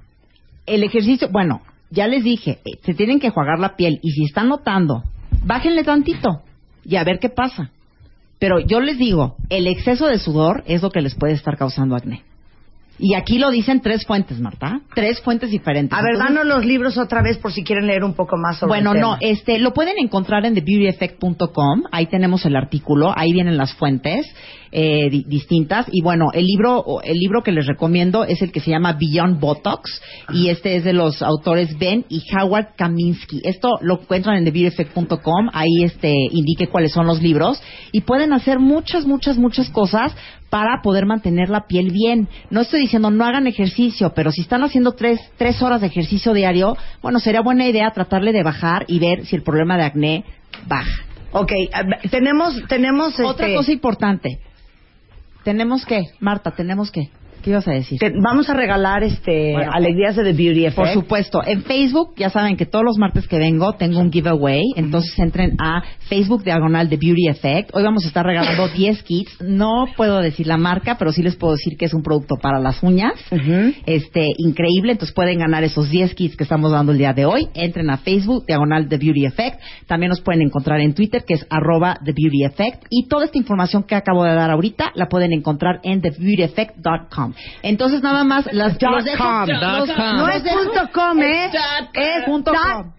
El 0.66 0.82
ejercicio, 0.82 1.28
bueno, 1.30 1.62
ya 1.90 2.06
les 2.06 2.24
dije, 2.24 2.58
eh, 2.64 2.78
se 2.82 2.94
tienen 2.94 3.20
que 3.20 3.30
jugar 3.30 3.58
la 3.58 3.76
piel 3.76 4.00
y 4.02 4.10
si 4.12 4.24
están 4.24 4.48
notando, 4.48 5.02
bájenle 5.44 5.84
tantito 5.84 6.42
y 6.84 6.96
a 6.96 7.04
ver 7.04 7.18
qué 7.18 7.28
pasa. 7.28 7.70
Pero 8.38 8.60
yo 8.60 8.80
les 8.80 8.98
digo, 8.98 9.36
el 9.48 9.66
exceso 9.66 10.06
de 10.06 10.18
sudor 10.18 10.64
es 10.66 10.82
lo 10.82 10.90
que 10.90 11.00
les 11.00 11.14
puede 11.14 11.34
estar 11.34 11.56
causando 11.56 11.96
acné. 11.96 12.22
Y 12.98 13.14
aquí 13.14 13.38
lo 13.38 13.50
dicen 13.50 13.80
tres 13.80 14.06
fuentes, 14.06 14.38
Marta. 14.38 14.80
Tres 14.94 15.20
fuentes 15.20 15.50
diferentes. 15.50 15.98
A 15.98 16.02
ver, 16.02 16.16
danos 16.16 16.46
los 16.46 16.64
libros 16.64 16.96
otra 16.96 17.22
vez 17.22 17.38
por 17.38 17.52
si 17.52 17.64
quieren 17.64 17.86
leer 17.86 18.04
un 18.04 18.14
poco 18.14 18.36
más 18.36 18.58
sobre 18.58 18.68
Bueno, 18.68 18.94
no, 18.94 19.16
este, 19.20 19.58
lo 19.58 19.72
pueden 19.72 19.98
encontrar 19.98 20.44
en 20.46 20.54
thebeautyeffect.com. 20.54 21.84
Ahí 21.90 22.06
tenemos 22.06 22.46
el 22.46 22.54
artículo, 22.54 23.12
ahí 23.16 23.32
vienen 23.32 23.56
las 23.56 23.74
fuentes 23.74 24.26
eh, 24.70 25.08
distintas. 25.10 25.86
Y 25.90 26.02
bueno, 26.02 26.28
el 26.32 26.46
libro, 26.46 26.84
el 27.02 27.18
libro 27.18 27.42
que 27.42 27.50
les 27.50 27.66
recomiendo 27.66 28.24
es 28.24 28.42
el 28.42 28.52
que 28.52 28.60
se 28.60 28.70
llama 28.70 28.92
Beyond 28.92 29.40
Botox. 29.40 30.00
Y 30.32 30.50
este 30.50 30.76
es 30.76 30.84
de 30.84 30.92
los 30.92 31.20
autores 31.20 31.76
Ben 31.78 32.04
y 32.08 32.22
Howard 32.36 32.76
Kaminsky. 32.76 33.40
Esto 33.44 33.70
lo 33.80 34.00
encuentran 34.00 34.36
en 34.36 34.44
thebeautyeffect.com. 34.44 35.50
Ahí 35.52 35.82
este, 35.82 36.12
indique 36.30 36.68
cuáles 36.68 36.92
son 36.92 37.06
los 37.06 37.20
libros. 37.20 37.60
Y 37.90 38.02
pueden 38.02 38.32
hacer 38.32 38.60
muchas, 38.60 39.04
muchas, 39.04 39.36
muchas 39.36 39.68
cosas 39.70 40.14
para 40.54 40.82
poder 40.82 41.04
mantener 41.04 41.48
la 41.48 41.66
piel 41.66 41.90
bien. 41.90 42.28
No 42.48 42.60
estoy 42.60 42.82
diciendo 42.82 43.10
no 43.10 43.24
hagan 43.24 43.48
ejercicio, 43.48 44.12
pero 44.14 44.30
si 44.30 44.42
están 44.42 44.62
haciendo 44.62 44.92
tres, 44.92 45.18
tres 45.36 45.60
horas 45.60 45.80
de 45.80 45.88
ejercicio 45.88 46.32
diario, 46.32 46.76
bueno, 47.02 47.18
sería 47.18 47.40
buena 47.40 47.66
idea 47.66 47.90
tratarle 47.90 48.30
de 48.32 48.44
bajar 48.44 48.84
y 48.86 49.00
ver 49.00 49.26
si 49.26 49.34
el 49.34 49.42
problema 49.42 49.76
de 49.76 49.82
acné 49.82 50.24
baja. 50.68 51.02
Ok, 51.32 51.50
tenemos, 52.08 52.54
tenemos 52.68 53.18
otra 53.18 53.46
este 53.46 53.56
cosa 53.56 53.72
importante. 53.72 54.38
Tenemos 55.42 55.84
que, 55.84 56.04
Marta, 56.20 56.52
tenemos 56.52 56.92
que. 56.92 57.10
¿Qué 57.44 57.50
ibas 57.50 57.68
a 57.68 57.72
decir? 57.72 57.98
vamos 58.22 58.48
a 58.48 58.54
regalar 58.54 59.04
este 59.04 59.54
alegrías 59.54 60.16
de 60.16 60.24
The 60.24 60.32
Beauty 60.32 60.64
Effect. 60.64 60.76
Por 60.76 60.88
supuesto. 60.88 61.42
En 61.44 61.62
Facebook, 61.62 62.14
ya 62.16 62.30
saben 62.30 62.56
que 62.56 62.64
todos 62.64 62.86
los 62.86 62.96
martes 62.96 63.28
que 63.28 63.36
vengo 63.38 63.74
tengo 63.74 63.98
un 64.00 64.10
giveaway. 64.10 64.62
Entonces 64.76 65.12
entren 65.18 65.54
a 65.58 65.82
Facebook 66.08 66.42
Diagonal 66.42 66.88
The 66.88 66.96
Beauty 66.96 67.28
Effect. 67.28 67.70
Hoy 67.74 67.82
vamos 67.82 68.04
a 68.04 68.08
estar 68.08 68.24
regalando 68.24 68.68
10 68.74 69.02
kits. 69.02 69.42
No 69.42 69.84
puedo 69.94 70.20
decir 70.20 70.46
la 70.46 70.56
marca, 70.56 70.96
pero 70.98 71.12
sí 71.12 71.22
les 71.22 71.36
puedo 71.36 71.52
decir 71.52 71.76
que 71.76 71.84
es 71.84 71.92
un 71.92 72.02
producto 72.02 72.36
para 72.40 72.58
las 72.60 72.82
uñas. 72.82 73.12
Este, 73.84 74.26
increíble. 74.38 74.92
Entonces 74.92 75.14
pueden 75.14 75.38
ganar 75.38 75.64
esos 75.64 75.90
10 75.90 76.14
kits 76.14 76.36
que 76.36 76.44
estamos 76.44 76.72
dando 76.72 76.92
el 76.92 76.98
día 76.98 77.12
de 77.12 77.26
hoy. 77.26 77.48
Entren 77.52 77.90
a 77.90 77.98
Facebook 77.98 78.46
Diagonal 78.46 78.88
The 78.88 78.96
Beauty 78.96 79.26
Effect. 79.26 79.60
También 79.86 80.08
nos 80.08 80.22
pueden 80.22 80.40
encontrar 80.40 80.80
en 80.80 80.94
Twitter, 80.94 81.24
que 81.26 81.34
es 81.34 81.46
arroba 81.50 81.98
The 82.02 82.12
Beauty 82.12 82.44
Effect. 82.44 82.84
Y 82.88 83.06
toda 83.06 83.26
esta 83.26 83.36
información 83.36 83.82
que 83.82 83.96
acabo 83.96 84.24
de 84.24 84.32
dar 84.32 84.50
ahorita 84.50 84.92
la 84.94 85.08
pueden 85.10 85.34
encontrar 85.34 85.80
en 85.82 86.00
thebeautyeffect.com. 86.00 87.33
Entonces 87.62 88.02
nada 88.02 88.24
más 88.24 88.46
las 88.52 88.80
no 88.80 88.98
es 88.98 90.42
punto 90.42 90.90
com, 90.92 91.22
¿eh? 91.22 91.50
es 91.92 92.24
punto 92.24 92.52
com. 92.52 92.92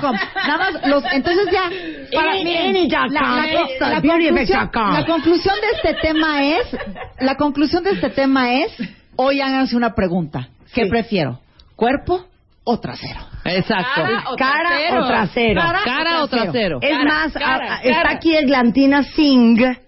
com. 0.00 0.16
Nada 0.46 0.58
más 0.58 0.86
los 0.86 1.04
entonces 1.12 1.48
ya 1.50 1.70
para 2.14 2.34
la, 2.34 4.00
conclusión, 4.02 4.70
la 4.74 5.06
conclusión 5.06 5.54
de 5.60 5.76
este 5.76 5.94
tema 6.02 6.44
es 6.44 6.76
la 7.20 7.36
conclusión 7.36 7.84
de 7.84 7.90
este 7.90 8.10
tema 8.10 8.52
es 8.54 8.72
hoy 9.16 9.40
háganse 9.40 9.76
una 9.76 9.94
pregunta. 9.94 10.48
¿Qué 10.72 10.86
prefiero? 10.86 11.40
¿Cuerpo 11.76 12.24
o 12.64 12.80
trasero? 12.80 13.20
Exacto. 13.44 14.02
Cara 14.36 15.00
o 15.00 15.06
trasero. 15.06 15.60
Cara 15.84 16.22
o 16.22 16.28
trasero. 16.28 16.78
Es 16.80 16.98
más, 17.04 17.34
está 17.82 18.10
aquí 18.10 18.34
Eglantina 18.36 19.02
Singh 19.02 19.84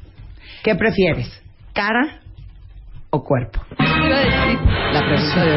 ¿Qué 0.64 0.74
prefieres? 0.76 1.30
¿Cara 1.74 2.20
o 3.10 3.22
cuerpo? 3.22 3.60
La 3.78 5.04
pregunta 5.04 5.44
de 5.44 5.56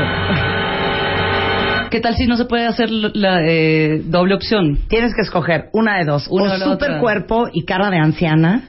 ¿Qué 1.90 2.02
tal 2.02 2.18
si 2.18 2.28
no 2.28 2.36
se 2.36 2.44
puede 2.44 2.68
hacer 2.68 2.90
la 2.92 3.42
eh, 3.48 4.02
doble 4.04 4.36
opción? 4.36 4.80
Tienes 4.90 5.16
que 5.16 5.22
escoger 5.22 5.70
una 5.72 5.98
de 5.98 6.04
dos. 6.04 6.28
o 6.30 6.50
super 6.58 7.00
cuerpo 7.00 7.48
y 7.54 7.64
cara 7.64 7.90
de 7.90 8.00
anciana. 8.00 8.68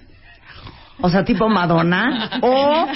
O 1.00 1.08
sea, 1.08 1.24
tipo 1.24 1.48
Madonna. 1.48 2.30
o 2.42 2.86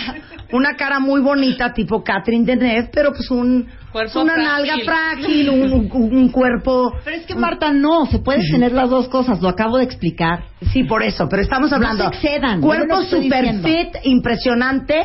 una 0.52 0.74
cara 0.76 0.98
muy 0.98 1.20
bonita, 1.20 1.72
tipo 1.72 2.02
Catherine 2.02 2.44
Deneuve, 2.44 2.90
pero 2.92 3.12
pues 3.12 3.30
un 3.30 3.68
una 4.14 4.36
nalga 4.36 4.74
frágil, 4.84 5.50
un, 5.50 6.28
cuerpo. 6.30 6.94
Pero 7.04 7.16
es 7.16 7.26
que 7.26 7.34
Marta 7.34 7.72
no, 7.72 8.06
se 8.06 8.20
puede 8.20 8.40
tener 8.50 8.72
las 8.72 8.88
dos 8.88 9.08
cosas, 9.08 9.40
lo 9.42 9.48
acabo 9.48 9.78
de 9.78 9.84
explicar. 9.84 10.44
Sí, 10.72 10.84
por 10.84 11.02
eso, 11.02 11.28
pero 11.28 11.42
estamos 11.42 11.72
hablando. 11.72 12.04
No 12.04 12.10
se 12.10 12.16
excedan. 12.16 12.60
Cuerpo 12.60 13.02
super 13.02 13.60
fit, 13.62 13.96
impresionante 14.04 15.04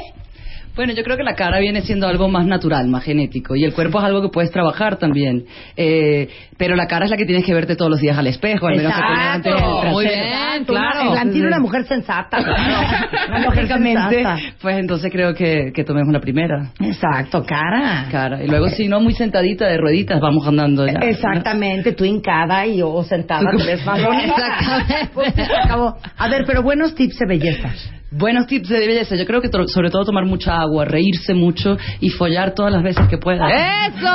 bueno, 0.78 0.94
yo 0.94 1.04
creo 1.04 1.18
que 1.18 1.24
la 1.24 1.34
cara 1.34 1.60
viene 1.60 1.82
siendo 1.82 2.08
algo 2.08 2.30
más 2.30 2.46
natural, 2.46 2.88
más 2.88 3.04
genético, 3.04 3.56
y 3.56 3.66
el 3.66 3.74
cuerpo 3.74 3.98
es 4.00 4.06
algo 4.06 4.22
que 4.22 4.30
puedes 4.30 4.52
trabajar 4.52 4.98
también. 4.98 5.44
Eh, 5.76 6.30
pero 6.56 6.76
la 6.76 6.88
cara 6.88 7.06
es 7.06 7.12
la 7.12 7.18
que 7.18 7.26
tienes 7.26 7.44
que 7.44 7.54
verte 7.54 7.76
todos 7.76 7.90
los 7.90 8.00
días 8.00 8.18
al 8.18 8.28
espejo, 8.28 8.68
al 8.68 8.78
menos 8.78 8.94
que 8.94 9.50
Muy 9.90 10.06
bien, 10.06 10.66
claro. 10.66 11.12
Una, 11.12 11.24
una 11.24 11.60
mujer 11.60 11.86
sensata, 11.86 12.38
claro. 12.44 13.44
Lógicamente. 13.46 14.24
Pues 14.62 14.78
entonces 14.78 15.12
creo 15.12 15.34
que, 15.34 15.72
que 15.74 15.84
tomemos 15.84 16.14
la 16.14 16.20
primera. 16.20 16.72
Exacto, 16.80 17.44
cara. 17.44 18.08
Cara. 18.12 18.44
Y 18.44 18.48
luego, 18.48 18.70
si 18.70 18.88
no, 18.88 19.00
muy 19.00 19.14
sentadita 19.14 19.66
de 19.66 19.78
rueditas, 19.78 20.20
vamos 20.22 20.48
andando 20.48 20.86
ya. 20.86 21.00
Exactamente, 21.02 21.94
tú 21.94 22.06
hincada 22.06 22.66
y 22.68 22.78
yo 22.78 23.04
sentada, 23.04 23.50
te 23.58 23.66
ves 23.66 23.84
más 23.84 24.00
Exactamente. 24.24 25.48
A 26.18 26.30
ver, 26.30 26.44
pero 26.46 26.62
buenos 26.62 26.94
tips 26.94 27.18
de 27.18 27.26
belleza. 27.26 27.72
Buenos 28.10 28.48
tips 28.48 28.70
de 28.70 28.88
belleza. 28.88 29.16
Yo 29.16 29.26
creo 29.26 29.42
que 29.42 29.50
sobre 29.68 29.90
todo 29.90 30.06
tomar 30.06 30.26
mucha 30.26 30.62
agua, 30.62 30.86
reírse 30.86 31.34
mucho 31.34 31.78
y 32.00 32.10
follar 32.10 32.54
todas 32.56 32.72
las 32.72 32.82
veces 32.82 33.06
que 33.10 33.18
pueda. 33.18 33.48
¡Eso! 33.50 34.08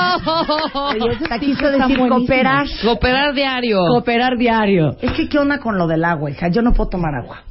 Te 1.29 1.39
quiso 1.41 1.71
decir 1.71 1.99
cooperar. 1.99 2.67
Cooperar 2.83 3.35
diario. 3.35 3.81
Cooperar 3.89 4.39
diario. 4.39 4.97
Es 5.01 5.13
que, 5.13 5.29
¿qué 5.29 5.39
onda 5.39 5.59
con 5.59 5.77
lo 5.77 5.87
del 5.87 6.05
agua, 6.05 6.31
hija? 6.31 6.49
Yo 6.49 6.63
no 6.63 6.73
puedo 6.73 6.89
tomar 6.91 7.15
agua. 7.15 7.43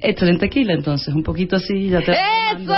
Échale 0.00 0.30
en 0.30 0.38
tequila, 0.38 0.74
entonces. 0.74 1.12
Un 1.12 1.24
poquito 1.24 1.56
así, 1.56 1.88
ya 1.88 2.00
te... 2.00 2.12
¡Eso! 2.12 2.74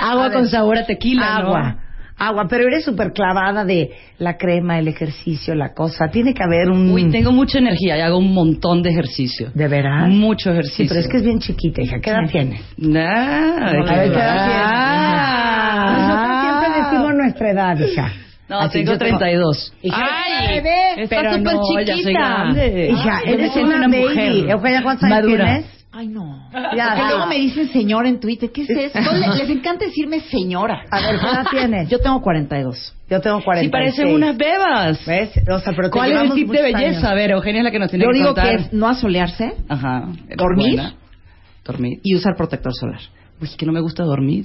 agua 0.00 0.30
con 0.32 0.46
sabor 0.46 0.78
a 0.78 0.86
tequila, 0.86 1.36
Agua 1.36 1.85
agua, 2.18 2.46
pero 2.48 2.66
eres 2.66 2.84
súper 2.84 3.12
clavada 3.12 3.64
de 3.64 3.90
la 4.18 4.36
crema, 4.36 4.78
el 4.78 4.88
ejercicio, 4.88 5.54
la 5.54 5.74
cosa. 5.74 6.08
Tiene 6.08 6.32
que 6.32 6.42
haber 6.42 6.70
un... 6.70 6.90
Uy, 6.90 7.10
tengo 7.10 7.32
mucha 7.32 7.58
energía 7.58 7.98
y 7.98 8.00
hago 8.00 8.18
un 8.18 8.32
montón 8.32 8.82
de 8.82 8.90
ejercicio. 8.90 9.50
¿De 9.54 9.68
verdad? 9.68 10.08
Mucho 10.08 10.50
ejercicio. 10.50 10.84
Sí, 10.84 10.88
pero 10.88 11.00
es 11.00 11.08
que 11.08 11.16
es 11.18 11.22
bien 11.24 11.38
chiquita, 11.38 11.82
hija. 11.82 12.00
¿Qué 12.00 12.10
edad 12.10 12.30
tienes? 12.30 12.60
Nah, 12.78 13.70
ver, 13.70 13.84
¿qué 13.84 13.94
edad 13.94 14.02
tienes? 14.02 14.22
Ah. 14.22 15.96
Nosotros 15.98 16.40
siempre 16.40 16.82
decimos 16.82 17.14
nuestra 17.14 17.50
edad, 17.50 17.78
hija. 17.78 18.12
No, 18.48 18.60
Así 18.60 18.84
tengo 18.84 18.96
32. 18.96 19.74
Hija, 19.82 19.96
¡Ay! 19.98 20.54
Bebé, 20.54 21.02
está 21.02 21.34
súper 21.34 21.56
chiquita. 21.66 22.46
Hija, 22.88 23.20
eres 23.26 23.56
una, 23.56 23.76
una 23.76 23.88
mujer. 23.88 24.56
Mujer. 24.56 24.82
¿Cuántos 24.84 25.04
años 25.04 25.26
tienes? 25.26 25.75
Ay, 25.98 26.08
no. 26.08 26.50
Ya, 26.52 26.88
Porque 26.94 27.08
luego 27.08 27.26
me 27.26 27.36
dicen 27.36 27.68
señora 27.72 28.06
en 28.06 28.20
Twitter. 28.20 28.50
¿Qué 28.52 28.64
es 28.64 28.68
eso? 28.68 28.98
les, 29.38 29.48
encanta 29.48 29.86
decirme 29.86 30.20
señora. 30.20 30.84
A 30.90 31.00
ver, 31.00 31.18
¿qué 31.18 31.26
edad 31.26 31.46
tienes? 31.50 31.88
Yo 31.88 31.98
tengo 32.00 32.20
42. 32.20 32.94
Yo 33.08 33.20
tengo 33.22 33.42
46. 33.42 33.64
Sí, 33.64 33.70
parecen 33.70 34.14
unas 34.14 34.36
bebas. 34.36 35.06
¿Ves? 35.06 35.30
O 35.50 35.58
sea, 35.58 35.72
pero 35.74 35.90
¿Cuál 35.90 36.12
es 36.12 36.20
el 36.20 36.32
tip 36.34 36.50
de 36.50 36.60
belleza? 36.60 37.10
A 37.10 37.14
ver, 37.14 37.30
Eugenia 37.30 37.60
es 37.60 37.64
la 37.64 37.70
que 37.70 37.78
nos 37.78 37.88
tiene 37.88 38.04
Yo 38.04 38.10
que 38.10 38.18
digo 38.18 38.34
contar. 38.34 38.56
que 38.56 38.62
es 38.64 38.72
no 38.74 38.88
asolearse. 38.88 39.54
Ajá. 39.70 40.08
Dormir. 40.36 40.82
Dormir. 41.64 41.98
Y 42.02 42.14
usar 42.14 42.36
protector 42.36 42.74
solar. 42.74 43.00
Uy, 43.40 43.48
que 43.56 43.64
no 43.64 43.72
me 43.72 43.80
gusta 43.80 44.04
dormir. 44.04 44.44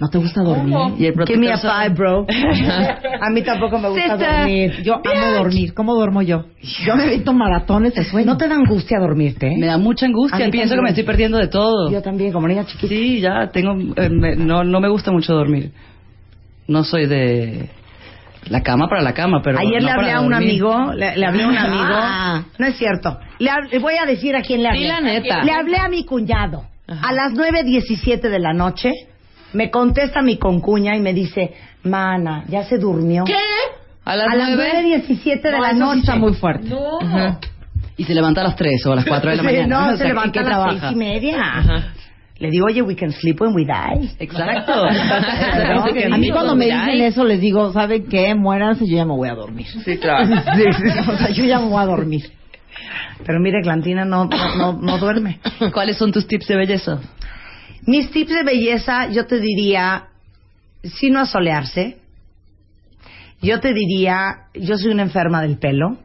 ¿No 0.00 0.08
te 0.08 0.18
gusta 0.18 0.42
dormir? 0.42 0.76
¿Y 0.98 1.06
el 1.06 1.14
Give 1.26 1.38
me 1.38 1.52
a 1.52 1.58
five, 1.58 1.94
bro. 1.94 2.26
a 3.20 3.30
mí 3.30 3.42
tampoco 3.42 3.78
me 3.78 3.88
gusta 3.90 4.16
dormir. 4.16 4.82
Yo 4.82 4.94
amo 4.94 5.32
dormir. 5.32 5.74
¿Cómo 5.74 5.94
duermo 5.94 6.22
yo? 6.22 6.46
Yo 6.84 6.96
me 6.96 7.06
evito 7.06 7.32
maratones 7.32 7.94
de 7.94 8.04
sueño. 8.04 8.26
¿No 8.26 8.36
te 8.36 8.48
da 8.48 8.56
angustia 8.56 8.98
dormirte? 8.98 9.54
Me 9.56 9.66
da 9.66 9.78
mucha 9.78 10.06
angustia. 10.06 10.50
Pienso 10.50 10.74
que 10.74 10.82
me 10.82 10.88
estoy 10.90 11.04
perdiendo 11.04 11.38
de 11.38 11.48
todo. 11.48 11.90
Yo 11.90 12.02
también, 12.02 12.32
como 12.32 12.48
niña 12.48 12.64
chiquita. 12.64 12.88
Sí, 12.88 13.20
ya 13.20 13.48
tengo... 13.52 13.74
Eh, 13.96 14.08
no, 14.36 14.64
no 14.64 14.80
me 14.80 14.88
gusta 14.88 15.12
mucho 15.12 15.34
dormir. 15.34 15.72
No 16.66 16.82
soy 16.82 17.06
de... 17.06 17.70
La 18.48 18.62
cama 18.62 18.88
para 18.88 19.02
la 19.02 19.12
cama, 19.12 19.40
pero. 19.42 19.58
Ayer 19.58 19.82
no 19.82 19.88
le 19.88 19.90
hablé 19.90 20.12
a 20.12 20.20
un 20.20 20.32
amigo, 20.32 20.92
le, 20.92 21.26
hablé 21.26 21.42
a 21.42 21.48
un 21.48 21.58
amigo. 21.58 21.84
Ah. 21.84 22.44
No 22.58 22.66
es 22.66 22.76
cierto. 22.76 23.18
Le, 23.40 23.50
voy 23.80 23.94
a 24.00 24.06
decir 24.06 24.36
a 24.36 24.42
quién 24.42 24.62
le 24.62 24.68
hablé. 24.68 24.82
Sí, 24.82 24.86
la 24.86 25.00
neta. 25.00 25.42
Le 25.42 25.50
hablé 25.50 25.76
a 25.78 25.88
mi 25.88 26.04
cuñado. 26.04 26.64
A 26.86 27.12
las 27.12 27.32
9.17 27.32 28.20
de 28.20 28.38
la 28.38 28.52
noche 28.52 28.92
me 29.52 29.70
contesta 29.70 30.22
mi 30.22 30.38
concuña 30.38 30.96
y 30.96 31.00
me 31.00 31.12
dice, 31.12 31.54
mana, 31.82 32.44
¿ya 32.48 32.64
se 32.64 32.78
durmió? 32.78 33.24
¿Qué? 33.24 33.34
A 34.04 34.14
las, 34.14 34.28
9.17 34.28 35.42
de 35.42 35.50
la 35.50 35.72
noche. 35.72 36.00
está 36.00 36.16
muy 36.16 36.34
fuerte. 36.34 36.68
No. 36.68 36.98
Y 37.96 38.04
se 38.04 38.14
levanta 38.14 38.42
a 38.42 38.44
las 38.44 38.56
3 38.56 38.86
o 38.86 38.92
a 38.92 38.96
las 38.96 39.04
4 39.04 39.30
de 39.30 39.36
la 39.36 39.42
mañana. 39.42 39.90
No, 39.90 39.96
se 39.96 40.04
levanta 40.04 40.40
a 40.40 40.44
las 40.44 40.80
6 40.80 40.92
y 40.92 40.94
media. 40.94 41.92
Le 42.38 42.50
digo, 42.50 42.66
oye, 42.66 42.82
we 42.82 42.94
can 42.94 43.10
sleep 43.12 43.40
when 43.40 43.54
we 43.54 43.64
die. 43.64 44.14
Exacto. 44.18 44.72
a 44.84 46.18
mí 46.18 46.30
cuando 46.30 46.54
me 46.54 46.66
dicen 46.66 47.00
eso 47.00 47.24
les 47.24 47.40
digo, 47.40 47.72
¿saben 47.72 48.06
qué? 48.08 48.34
Muéranse, 48.34 48.86
yo 48.86 48.96
ya 48.96 49.04
me 49.06 49.14
voy 49.14 49.28
a 49.28 49.34
dormir. 49.34 49.66
Sí, 49.84 49.96
claro. 49.96 50.24
o 50.24 51.16
sea, 51.16 51.30
yo 51.30 51.44
ya 51.44 51.58
me 51.58 51.68
voy 51.68 51.82
a 51.82 51.86
dormir. 51.86 52.30
Pero 53.24 53.40
mire, 53.40 53.62
Glantina 53.62 54.04
no, 54.04 54.26
no, 54.26 54.74
no 54.74 54.98
duerme. 54.98 55.40
¿Cuáles 55.72 55.96
son 55.96 56.12
tus 56.12 56.26
tips 56.26 56.46
de 56.48 56.56
belleza? 56.56 57.00
Mis 57.86 58.10
tips 58.10 58.30
de 58.30 58.42
belleza, 58.42 59.08
yo 59.10 59.26
te 59.26 59.38
diría, 59.38 60.08
si 60.82 61.10
no 61.10 61.20
asolearse. 61.20 61.98
Yo 63.40 63.60
te 63.60 63.72
diría, 63.72 64.48
yo 64.54 64.76
soy 64.76 64.92
una 64.92 65.02
enferma 65.02 65.42
del 65.42 65.58
pelo. 65.58 65.96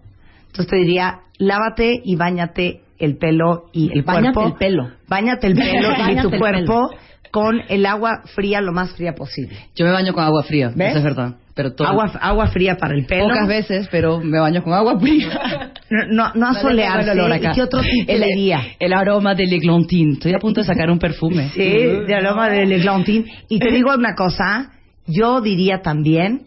Entonces 0.48 0.68
te 0.68 0.78
diría, 0.78 1.22
lávate 1.38 2.02
y 2.04 2.16
bañate 2.16 2.82
el 3.00 3.18
pelo 3.18 3.66
y 3.74 3.92
el 3.92 4.06
cuerpo. 4.06 4.46
el 4.46 4.54
pelo. 4.54 4.92
Báñate 5.08 5.48
el 5.48 5.56
pelo 5.56 5.90
y 6.12 6.16
tu 6.22 6.30
cuerpo 6.38 6.92
con 7.32 7.62
el 7.68 7.86
agua 7.86 8.22
fría 8.36 8.62
lo 8.62 8.74
más 8.74 8.92
fría 8.94 9.14
posible. 9.14 9.58
Yo 9.76 9.86
me 9.86 9.92
baño 9.92 10.14
con 10.14 10.24
agua 10.24 10.44
fría, 10.44 10.72
¿Ves? 10.76 10.98
es 10.98 11.04
verdad. 11.04 11.36
Pero 11.54 11.72
agua, 11.80 12.12
agua 12.22 12.48
fría 12.48 12.78
para 12.78 12.96
el 12.96 13.06
pelo. 13.06 13.28
Pocas 13.28 13.48
veces, 13.48 13.88
pero 13.92 14.20
me 14.20 14.40
baño 14.40 14.64
con 14.64 14.74
agua 14.74 15.00
fría. 15.00 15.72
No, 16.10 16.32
no, 16.34 16.48
asolearse. 16.48 17.12
¿Y 17.14 17.54
qué 17.54 17.62
otro 17.62 17.82
tipo 17.82 18.12
el, 18.12 18.22
día? 18.34 18.62
El 18.80 18.94
aroma 18.94 19.36
de 19.36 19.46
L'Eglantin. 19.46 20.14
Estoy 20.14 20.34
a 20.34 20.40
punto 20.40 20.62
de 20.62 20.68
sacar 20.68 20.90
un 20.90 21.00
perfume. 21.00 21.50
Sí, 21.50 21.62
de 21.62 22.16
aroma 22.16 22.50
de 22.50 22.66
L'Eglantin. 22.66 23.26
Y 23.50 23.60
te 23.60 23.72
digo 23.72 23.94
una 23.94 24.16
cosa, 24.16 24.72
yo 25.06 25.42
diría 25.42 25.82
también, 25.82 26.44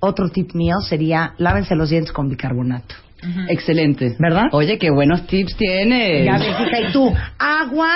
otro 0.00 0.28
tip 0.30 0.54
mío 0.54 0.80
sería, 0.80 1.34
lávense 1.38 1.76
los 1.76 1.90
dientes 1.90 2.12
con 2.12 2.28
bicarbonato. 2.28 2.94
Excelente. 3.48 4.16
¿Verdad? 4.18 4.44
Oye, 4.52 4.78
qué 4.78 4.90
buenos 4.90 5.26
tips 5.26 5.56
tienes. 5.56 6.24
Ya 6.24 6.38
ves, 6.38 6.88
y 6.88 6.92
tú, 6.92 7.12
agua, 7.38 7.88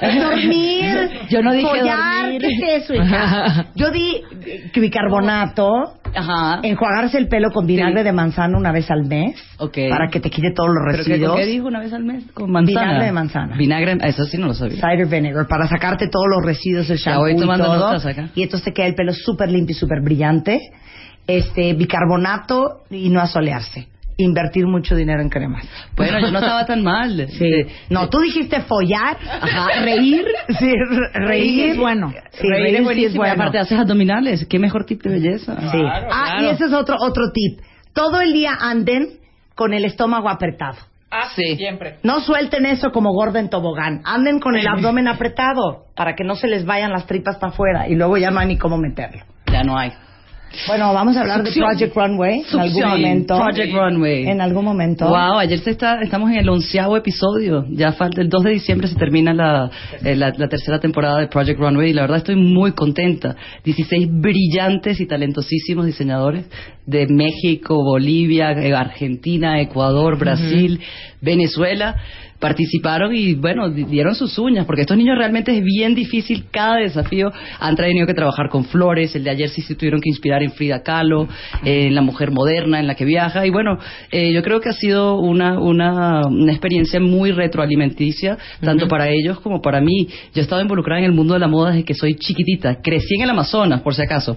dormir, 0.00 1.10
Yo 1.28 1.42
no 1.42 1.52
dije 1.52 1.68
follar, 1.68 2.38
¿qué 2.38 2.76
es 2.76 2.84
eso, 2.84 2.94
hija? 2.94 3.66
Yo 3.74 3.90
di 3.90 4.22
bicarbonato, 4.74 5.96
Ajá. 6.14 6.60
enjuagarse 6.62 7.18
el 7.18 7.28
pelo 7.28 7.50
con 7.50 7.66
vinagre 7.66 8.02
de 8.02 8.12
manzana 8.12 8.56
una 8.56 8.72
vez 8.72 8.90
al 8.90 9.04
mes, 9.04 9.36
okay. 9.58 9.90
para 9.90 10.08
que 10.08 10.20
te 10.20 10.30
quite 10.30 10.52
todos 10.54 10.70
los 10.70 10.96
residuos. 10.96 11.20
¿Pero 11.20 11.34
qué, 11.36 11.46
dijo 11.46 11.66
una 11.66 11.80
vez 11.80 11.92
al 11.92 12.04
mes? 12.04 12.24
Con 12.32 12.50
manzana. 12.50 12.80
Vinagre 12.80 13.06
de 13.06 13.12
manzana. 13.12 13.56
Vinagre, 13.56 13.98
eso 14.02 14.24
sí 14.24 14.38
no 14.38 14.48
lo 14.48 14.54
sabía. 14.54 14.76
Cider 14.76 15.06
vinegar, 15.06 15.46
para 15.46 15.66
sacarte 15.66 16.08
todos 16.08 16.26
los 16.30 16.44
residuos 16.44 16.88
del 16.88 16.98
shampoo 16.98 17.28
y 17.28 17.36
todo. 17.36 17.98
Y 18.34 18.42
entonces 18.42 18.64
te 18.64 18.72
queda 18.72 18.86
el 18.86 18.94
pelo 18.94 19.12
súper 19.12 19.50
limpio 19.50 19.74
y 19.74 19.78
súper 19.78 20.00
brillante. 20.00 20.60
Este, 21.26 21.74
bicarbonato 21.74 22.82
y 22.90 23.08
no 23.08 23.20
asolearse 23.20 23.88
invertir 24.22 24.66
mucho 24.66 24.94
dinero 24.94 25.20
en 25.22 25.28
cremas. 25.28 25.64
Bueno, 25.96 26.20
yo 26.20 26.30
no 26.30 26.38
estaba 26.38 26.66
tan 26.66 26.82
mal. 26.82 27.26
Sí. 27.40 27.50
No, 27.88 28.08
tú 28.08 28.20
dijiste 28.20 28.60
follar, 28.62 29.16
Ajá, 29.40 29.80
reír. 29.84 30.24
Sí, 30.58 30.72
reír. 31.14 31.70
es 31.70 31.76
bueno. 31.78 32.12
Sí, 32.32 32.48
reír, 32.48 32.76
es 32.76 32.84
buenísimo. 32.84 33.26
Y 33.26 33.28
aparte 33.28 33.58
haces 33.58 33.78
abdominales. 33.78 34.46
Qué 34.46 34.58
mejor 34.58 34.84
tip 34.84 35.02
de 35.02 35.10
belleza. 35.10 35.56
Sí. 35.70 35.82
ah, 35.84 36.38
y 36.42 36.46
ese 36.46 36.66
es 36.66 36.72
otro, 36.72 36.96
otro 37.00 37.30
tip. 37.32 37.60
Todo 37.94 38.20
el 38.20 38.32
día 38.32 38.52
anden 38.60 39.18
con 39.54 39.72
el 39.74 39.84
estómago 39.84 40.28
apretado. 40.28 40.78
Ah, 41.10 41.28
sí. 41.34 41.56
Siempre. 41.56 41.96
No 42.04 42.20
suelten 42.20 42.66
eso 42.66 42.92
como 42.92 43.12
gorda 43.12 43.40
en 43.40 43.50
tobogán. 43.50 44.00
Anden 44.04 44.38
con 44.38 44.56
el 44.56 44.66
abdomen 44.68 45.08
apretado 45.08 45.86
para 45.96 46.14
que 46.14 46.22
no 46.24 46.36
se 46.36 46.46
les 46.46 46.64
vayan 46.64 46.92
las 46.92 47.06
tripas 47.06 47.36
para 47.38 47.52
afuera 47.52 47.88
y 47.88 47.96
luego 47.96 48.16
ya 48.16 48.30
no 48.30 48.38
hay 48.38 48.46
ni 48.46 48.58
cómo 48.58 48.78
meterlo. 48.78 49.24
Ya 49.52 49.62
no 49.64 49.76
hay. 49.76 49.90
Bueno, 50.66 50.92
vamos 50.92 51.16
a 51.16 51.20
hablar 51.20 51.42
de 51.42 51.52
Project 51.52 51.94
Runway 51.94 52.44
en 52.52 52.60
algún 52.60 52.82
momento. 52.82 53.36
Project 53.36 53.72
Runway. 53.72 54.26
En 54.26 54.40
algún 54.40 54.64
momento. 54.64 55.06
Wow, 55.06 55.38
ayer 55.38 55.58
se 55.60 55.70
está, 55.70 56.00
estamos 56.02 56.30
en 56.30 56.38
el 56.38 56.48
onceavo 56.48 56.96
episodio. 56.96 57.66
Ya 57.70 57.92
falta 57.92 58.20
el 58.20 58.28
2 58.28 58.42
de 58.42 58.50
diciembre 58.50 58.88
se 58.88 58.96
termina 58.96 59.32
la, 59.32 59.70
eh, 60.04 60.16
la, 60.16 60.32
tercera 60.32 60.80
temporada 60.80 61.20
de 61.20 61.28
Project 61.28 61.58
Runway 61.58 61.90
y 61.90 61.92
la 61.92 62.02
verdad 62.02 62.18
estoy 62.18 62.36
muy 62.36 62.72
contenta. 62.72 63.36
16 63.64 64.08
brillantes 64.10 65.00
y 65.00 65.06
talentosísimos 65.06 65.86
diseñadores 65.86 66.46
de 66.84 67.06
México, 67.06 67.76
Bolivia, 67.84 68.50
eh, 68.52 68.74
Argentina, 68.74 69.60
Ecuador, 69.60 70.18
Brasil, 70.18 70.80
Venezuela 71.20 71.96
participaron 72.40 73.14
y 73.14 73.34
bueno, 73.34 73.68
dieron 73.68 74.14
sus 74.14 74.36
uñas, 74.38 74.66
porque 74.66 74.82
estos 74.82 74.96
niños 74.96 75.16
realmente 75.16 75.56
es 75.56 75.62
bien 75.62 75.94
difícil 75.94 76.46
cada 76.50 76.76
desafío. 76.76 77.30
Han 77.60 77.76
tenido 77.76 78.06
que 78.06 78.14
trabajar 78.14 78.48
con 78.48 78.64
flores, 78.64 79.14
el 79.14 79.24
de 79.24 79.30
ayer 79.30 79.48
sí 79.50 79.62
se 79.62 79.74
tuvieron 79.74 80.00
que 80.00 80.08
inspirar 80.08 80.42
en 80.42 80.50
Frida 80.52 80.82
Kahlo, 80.82 81.28
en 81.64 81.94
la 81.94 82.02
mujer 82.02 82.30
moderna 82.30 82.80
en 82.80 82.86
la 82.86 82.94
que 82.94 83.04
viaja. 83.04 83.46
Y 83.46 83.50
bueno, 83.50 83.78
eh, 84.10 84.32
yo 84.32 84.42
creo 84.42 84.60
que 84.60 84.70
ha 84.70 84.72
sido 84.72 85.18
una, 85.18 85.60
una, 85.60 86.26
una 86.26 86.52
experiencia 86.52 86.98
muy 86.98 87.30
retroalimenticia, 87.32 88.38
tanto 88.60 88.88
para 88.88 89.08
ellos 89.10 89.40
como 89.40 89.60
para 89.60 89.80
mí. 89.80 90.08
Yo 90.34 90.40
he 90.40 90.42
estado 90.42 90.62
involucrada 90.62 91.00
en 91.00 91.06
el 91.06 91.12
mundo 91.12 91.34
de 91.34 91.40
la 91.40 91.48
moda 91.48 91.70
desde 91.70 91.84
que 91.84 91.94
soy 91.94 92.14
chiquitita. 92.14 92.80
Crecí 92.82 93.16
en 93.16 93.22
el 93.22 93.30
Amazonas, 93.30 93.82
por 93.82 93.94
si 93.94 94.02
acaso. 94.02 94.36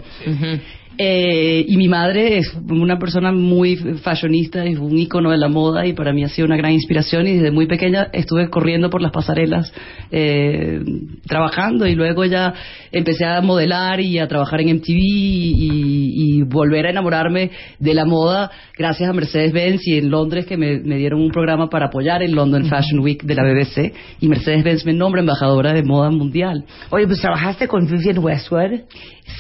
Eh, 0.98 1.66
y 1.68 1.76
mi 1.78 1.88
madre 1.88 2.38
es 2.38 2.54
una 2.70 3.00
persona 3.00 3.32
muy 3.32 3.76
fashionista, 4.04 4.64
es 4.64 4.78
un 4.78 4.96
icono 4.96 5.32
de 5.32 5.38
la 5.38 5.48
moda 5.48 5.88
y 5.88 5.94
para 5.94 6.14
mí 6.14 6.24
ha 6.24 6.30
sido 6.30 6.46
una 6.46 6.56
gran 6.56 6.72
inspiración 6.72 7.26
y 7.26 7.34
desde 7.34 7.50
muy 7.50 7.66
pequeña 7.66 8.10
estuve 8.14 8.50
corriendo 8.50 8.92
por 8.92 9.02
las 9.02 9.12
pasarelas 9.12 9.74
eh, 10.12 10.82
trabajando 11.28 11.88
y 11.88 11.96
luego 11.96 12.26
ya 12.26 12.54
empecé 12.92 13.26
a 13.26 13.42
modelar 13.42 14.02
y 14.02 14.20
a 14.20 14.28
trabajar 14.28 14.62
en 14.62 14.78
MTV 14.78 14.94
y, 14.96 16.44
volver 16.44 16.86
a 16.86 16.90
enamorarme 16.90 17.52
de 17.80 17.94
la 17.94 18.06
moda 18.06 18.52
gracias 18.78 19.10
a 19.10 19.14
Mercedes-Benz 19.14 19.88
y 19.88 19.98
en 19.98 20.10
Londres 20.10 20.46
que 20.46 20.58
me, 20.58 20.80
dieron 20.80 21.22
un 21.22 21.32
programa 21.32 21.70
para 21.70 21.88
apoyar 21.88 22.22
el 22.22 22.34
London 22.34 22.66
Fashion 22.66 23.00
Week 23.00 23.24
de 23.24 23.34
la 23.34 23.44
BBC 23.44 23.94
y 24.20 24.28
Mercedes-Benz 24.28 24.86
me 24.86 24.94
nombra 24.94 25.22
embajadora 25.22 25.74
de 25.74 25.84
moda 25.84 26.12
mundial. 26.12 26.66
Oye, 26.92 27.08
pues 27.08 27.22
trabajaste 27.22 27.68
con 27.68 27.88
Vivienne 27.88 28.20
Westwood. 28.20 28.82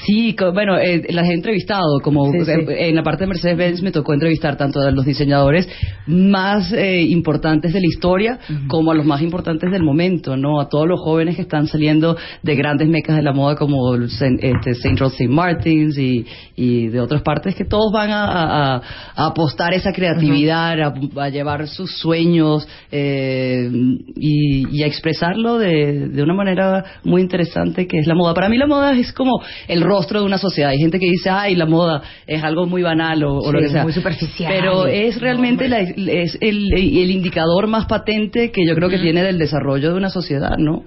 Sí, 0.06 0.36
bueno, 0.54 0.78
eh, 0.78 1.04
la 1.10 1.24
gente 1.24 1.44
entrevistado, 1.44 2.00
como 2.02 2.32
en 2.34 2.96
la 2.96 3.04
parte 3.04 3.24
de 3.24 3.28
Mercedes-Benz 3.28 3.82
me 3.82 3.92
tocó 3.92 4.14
entrevistar 4.14 4.56
tanto 4.56 4.80
a 4.80 4.92
los 4.92 5.06
diseñadores 5.06 5.68
más 6.08 6.72
eh, 6.72 7.02
importantes 7.02 7.74
de 7.74 7.82
la 7.82 7.88
historia 7.88 8.40
como 8.68 8.92
a 8.92 8.96
los 8.96 9.06
más 9.06 9.22
importantes 9.22 9.70
del 9.72 9.84
momento, 9.84 10.38
¿no? 10.38 10.62
A 10.62 10.70
todos 10.70 10.88
los 10.88 11.02
jóvenes 11.02 11.36
que 11.36 11.42
están 11.42 11.68
saliendo 11.68 12.16
de 12.42 12.56
grandes 12.56 12.88
mecas 12.88 13.18
de 13.18 13.24
la 13.24 13.34
moda 13.34 13.56
como 13.56 13.96
este, 13.96 14.76
Central 14.76 15.10
St. 15.12 15.28
Martins 15.28 15.98
y, 15.98 16.26
de 16.56 17.00
otras 17.00 17.22
partes 17.24 17.56
que 17.56 17.66
todos 17.66 17.92
van 17.92 18.10
a, 18.12 18.82
apostar 19.16 19.74
esa 19.74 19.92
creatividad, 19.92 20.78
a, 21.18 21.30
llevar 21.30 21.68
sus 21.68 21.92
sueños 21.98 22.68
eh, 22.92 23.70
y, 24.16 24.82
a 24.82 24.88
expresarlo 24.88 25.58
de, 25.58 26.10
de 26.10 26.24
una 26.24 26.34
manera 26.34 26.84
muy 27.04 27.22
interesante 27.22 27.88
que 27.88 28.00
es 28.00 28.08
la 28.08 28.16
moda. 28.16 28.34
Para 28.34 28.50
mí 28.50 28.58
la 28.58 28.68
moda 28.68 28.98
es 28.98 29.12
como 29.12 29.42
el 29.74 29.82
rostro 29.82 30.20
de 30.22 30.26
una 30.26 30.38
sociedad. 30.38 30.70
Hay 30.70 30.78
gente 30.78 31.00
que 31.00 31.08
dice, 31.08 31.30
ay, 31.30 31.56
la 31.56 31.66
moda 31.66 32.02
es 32.28 32.44
algo 32.44 32.66
muy 32.66 32.82
banal 32.82 33.24
o, 33.24 33.52
lo 33.52 33.60
que 33.60 33.70
sea. 33.70 33.84
muy 33.84 33.94
superficial. 33.94 34.52
Pero 34.54 34.88
es 34.88 35.20
realmente 35.20 35.66
es 35.66 36.38
el, 36.40 37.12
indicador 37.12 37.68
más 37.68 37.86
patente 37.86 38.52
que 38.52 38.66
yo 38.66 38.76
creo 38.76 38.90
que 38.90 39.00
tiene 39.00 39.24
del 39.24 39.38
desarrollo 39.38 39.92
de 39.92 39.98
una 39.98 40.10
sociedad, 40.10 40.58
¿no? 40.58 40.84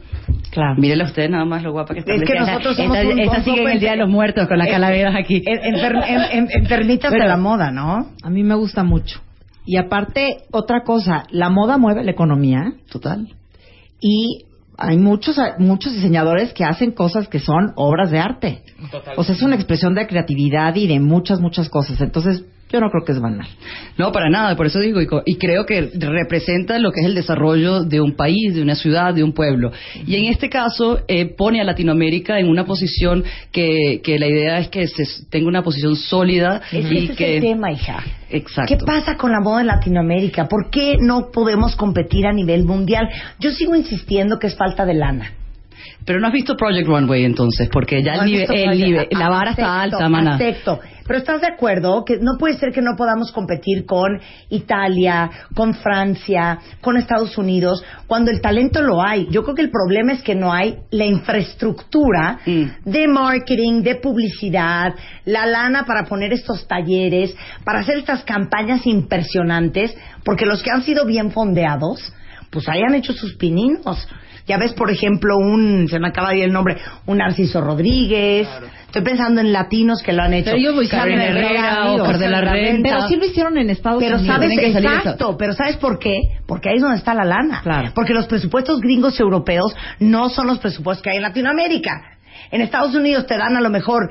Claro. 0.51 0.77
Mírele 0.79 1.05
a 1.05 1.07
usted 1.07 1.29
nada 1.29 1.45
más 1.45 1.63
lo 1.63 1.73
guapa 1.73 1.95
que 1.95 2.01
está. 2.01 2.15
Es 2.15 2.23
que 2.23 2.39
nosotros 2.39 2.77
somos 2.77 2.97
esta, 2.97 3.23
esta 3.23 3.45
sigue 3.45 3.63
en 3.63 3.69
el 3.69 3.81
Día 3.81 3.91
de 3.93 3.99
los 3.99 4.09
Muertos 4.09 4.49
con 4.49 4.59
las 4.59 4.69
calaveras 4.69 5.15
aquí. 5.15 5.43
Enfermitas 5.47 7.13
de 7.13 7.19
la 7.19 7.37
moda, 7.37 7.71
¿no? 7.71 8.13
A 8.23 8.31
mí 8.31 8.43
me 8.43 8.55
gusta 8.55 8.83
mucho. 8.83 9.21
Y 9.67 9.79
aparte, 9.79 10.45
otra 10.53 10.83
cosa, 10.85 11.25
la 11.31 11.51
moda 11.51 11.77
mueve 11.77 12.05
la 12.05 12.13
economía. 12.13 12.73
Total. 12.91 13.29
Y 14.01 14.45
hay 14.79 14.99
muchos 14.99 15.37
muchos 15.59 15.95
diseñadores 15.95 16.53
que 16.53 16.65
hacen 16.65 16.93
cosas 16.93 17.29
que 17.29 17.39
son 17.39 17.73
obras 17.77 18.11
de 18.11 18.19
arte. 18.19 18.63
O 19.17 19.25
sea, 19.25 19.35
es 19.35 19.43
una 19.43 19.57
expresión 19.57 19.95
de 19.95 20.07
creatividad 20.07 20.75
y 20.75 20.87
de 20.87 21.01
muchas, 21.01 21.41
muchas 21.41 21.69
cosas. 21.69 22.01
Entonces, 22.01 22.45
yo 22.69 22.81
no 22.81 22.91
creo 22.91 23.05
que 23.05 23.13
es 23.13 23.21
banal. 23.21 23.47
No, 23.97 24.11
para 24.11 24.29
nada, 24.29 24.57
por 24.57 24.67
eso 24.67 24.81
digo, 24.81 25.01
y, 25.25 25.37
creo 25.37 25.65
que 25.65 25.91
representa 26.01 26.79
lo 26.79 26.91
que 26.91 27.01
es 27.01 27.07
el 27.07 27.15
desarrollo 27.15 27.85
de 27.85 28.01
un 28.01 28.17
país, 28.17 28.55
de 28.55 28.63
una 28.63 28.75
ciudad, 28.75 29.15
de 29.15 29.23
un 29.23 29.33
pueblo. 29.33 29.71
Y 30.05 30.17
en 30.17 30.25
este 30.25 30.49
caso 30.49 31.01
eh, 31.07 31.27
pone 31.27 31.61
a 31.61 31.65
Latinoamérica 31.65 32.41
en 32.41 32.49
una 32.49 32.65
posición 32.65 33.25
que, 33.53 34.01
que 34.03 34.19
la 34.19 34.27
idea 34.27 34.59
es 34.59 34.69
que 34.69 34.89
se 34.89 35.05
tenga 35.31 35.47
una 35.47 35.63
posición 35.63 35.95
sólida. 35.95 36.61
y 36.73 36.83
que... 36.83 37.05
es 37.05 37.21
el 37.21 37.41
tema, 37.41 37.71
hija. 37.71 38.03
Exacto. 38.31 38.77
¿Qué 38.77 38.85
pasa 38.85 39.17
con 39.17 39.31
la 39.31 39.41
moda 39.41 39.61
en 39.61 39.69
Latinoamérica? 39.69 40.49
¿Por 40.49 40.69
qué 40.71 40.97
no 41.01 41.31
podemos 41.33 41.77
competir 41.77 42.27
a 42.27 42.33
nivel 42.33 42.65
mundial? 42.65 43.09
Yo 43.39 43.53
sigo 43.53 43.77
insistiendo 43.77 44.41
que 44.41 44.49
es 44.49 44.57
falta 44.57 44.85
de 44.85 44.95
lana. 44.95 45.33
Pero 46.05 46.21
no 46.21 46.27
has 46.27 46.33
visto 46.33 46.57
Project 46.57 46.87
Runway 46.87 47.25
entonces, 47.25 47.69
porque 47.71 48.03
ya 48.03 48.15
el 48.15 48.25
nivel, 48.27 49.09
la 49.11 49.29
vara 49.29 49.53
está 49.53 49.83
alta, 49.83 50.09
mana. 50.09 50.37
Perfecto. 50.37 50.81
Pero 51.07 51.19
estás 51.19 51.41
de 51.41 51.47
acuerdo 51.47 52.05
que 52.05 52.19
no 52.19 52.37
puede 52.39 52.59
ser 52.59 52.73
que 52.73 52.83
no 52.83 52.97
podamos 52.97 53.33
competir 53.33 53.87
con 53.87 54.21
Italia, 54.51 55.31
con 55.55 55.75
Francia, 55.75 56.59
con 56.81 56.97
Estados 56.97 57.39
Unidos, 57.39 57.85
cuando 58.07 58.31
el 58.31 58.41
talento 58.41 58.83
lo 58.83 59.03
hay. 59.03 59.29
Yo 59.31 59.43
creo 59.43 59.55
que 59.55 59.63
el 59.63 59.71
problema 59.71 60.13
es 60.13 60.23
que 60.23 60.35
no 60.35 60.53
hay 60.53 60.79
la 60.91 61.05
infraestructura 61.05 62.41
mm. 62.45 62.91
de 62.91 63.09
marketing, 63.09 63.83
de 63.83 63.97
publicidad, 63.97 64.95
la 65.25 65.47
lana 65.47 65.85
para 65.85 66.05
poner 66.05 66.33
estos 66.33 66.67
talleres, 66.67 67.35
para 67.65 67.81
hacer 67.81 67.99
estas 67.99 68.23
campañas 68.25 68.87
impresionantes, 68.87 69.95
porque 70.25 70.47
los 70.47 70.63
que 70.63 70.71
han 70.71 70.83
sido 70.83 71.05
bien 71.07 71.31
fondeados, 71.31 72.13
pues 72.51 72.69
hayan 72.69 72.95
hecho 72.95 73.13
sus 73.13 73.35
pininos. 73.35 74.09
Ya 74.47 74.59
ves, 74.59 74.75
por 74.75 74.91
ejemplo, 74.91 75.37
un, 75.37 75.89
se 75.89 75.99
me 75.99 76.09
acaba 76.09 76.31
de 76.31 76.39
ir 76.39 76.45
el 76.45 76.53
nombre, 76.53 76.77
un 77.07 77.19
Narciso 77.19 77.61
Rodríguez. 77.61 78.49
Estoy 78.87 79.03
pensando 79.03 79.41
en 79.41 79.53
latinos 79.53 80.03
que 80.05 80.13
lo 80.13 80.23
han 80.23 80.35
hecho. 80.35 80.53
Pero 80.53 80.59
yo 80.63 80.75
voy 80.75 80.89
a 80.91 81.05
Herrera, 81.05 81.93
o 81.93 82.13
de 82.17 82.29
la 82.29 82.41
Renta. 82.41 82.89
Pero 82.89 83.09
sí 83.09 83.17
lo 83.17 83.25
hicieron 83.27 83.59
en 83.59 83.71
Estados 83.71 84.03
pero 84.03 84.19
Unidos. 84.19 84.35
Sabes, 84.37 84.57
exacto, 84.57 85.37
pero 85.37 85.53
¿sabes 85.53 85.77
por 85.77 85.99
qué? 85.99 86.21
Porque 86.47 86.69
ahí 86.69 86.77
es 86.77 86.83
donde 86.83 86.97
está 86.97 87.13
la 87.13 87.25
lana. 87.25 87.61
Claro. 87.63 87.91
Porque 87.95 88.15
los 88.15 88.27
presupuestos 88.27 88.81
gringos 88.81 89.19
europeos 89.19 89.75
no 89.99 90.29
son 90.29 90.47
los 90.47 90.59
presupuestos 90.59 91.03
que 91.03 91.11
hay 91.11 91.17
en 91.17 91.23
Latinoamérica. 91.23 91.93
En 92.53 92.61
Estados 92.61 92.95
Unidos 92.95 93.27
te 93.27 93.37
dan 93.37 93.57
a 93.57 93.61
lo 93.61 93.71
mejor 93.71 94.11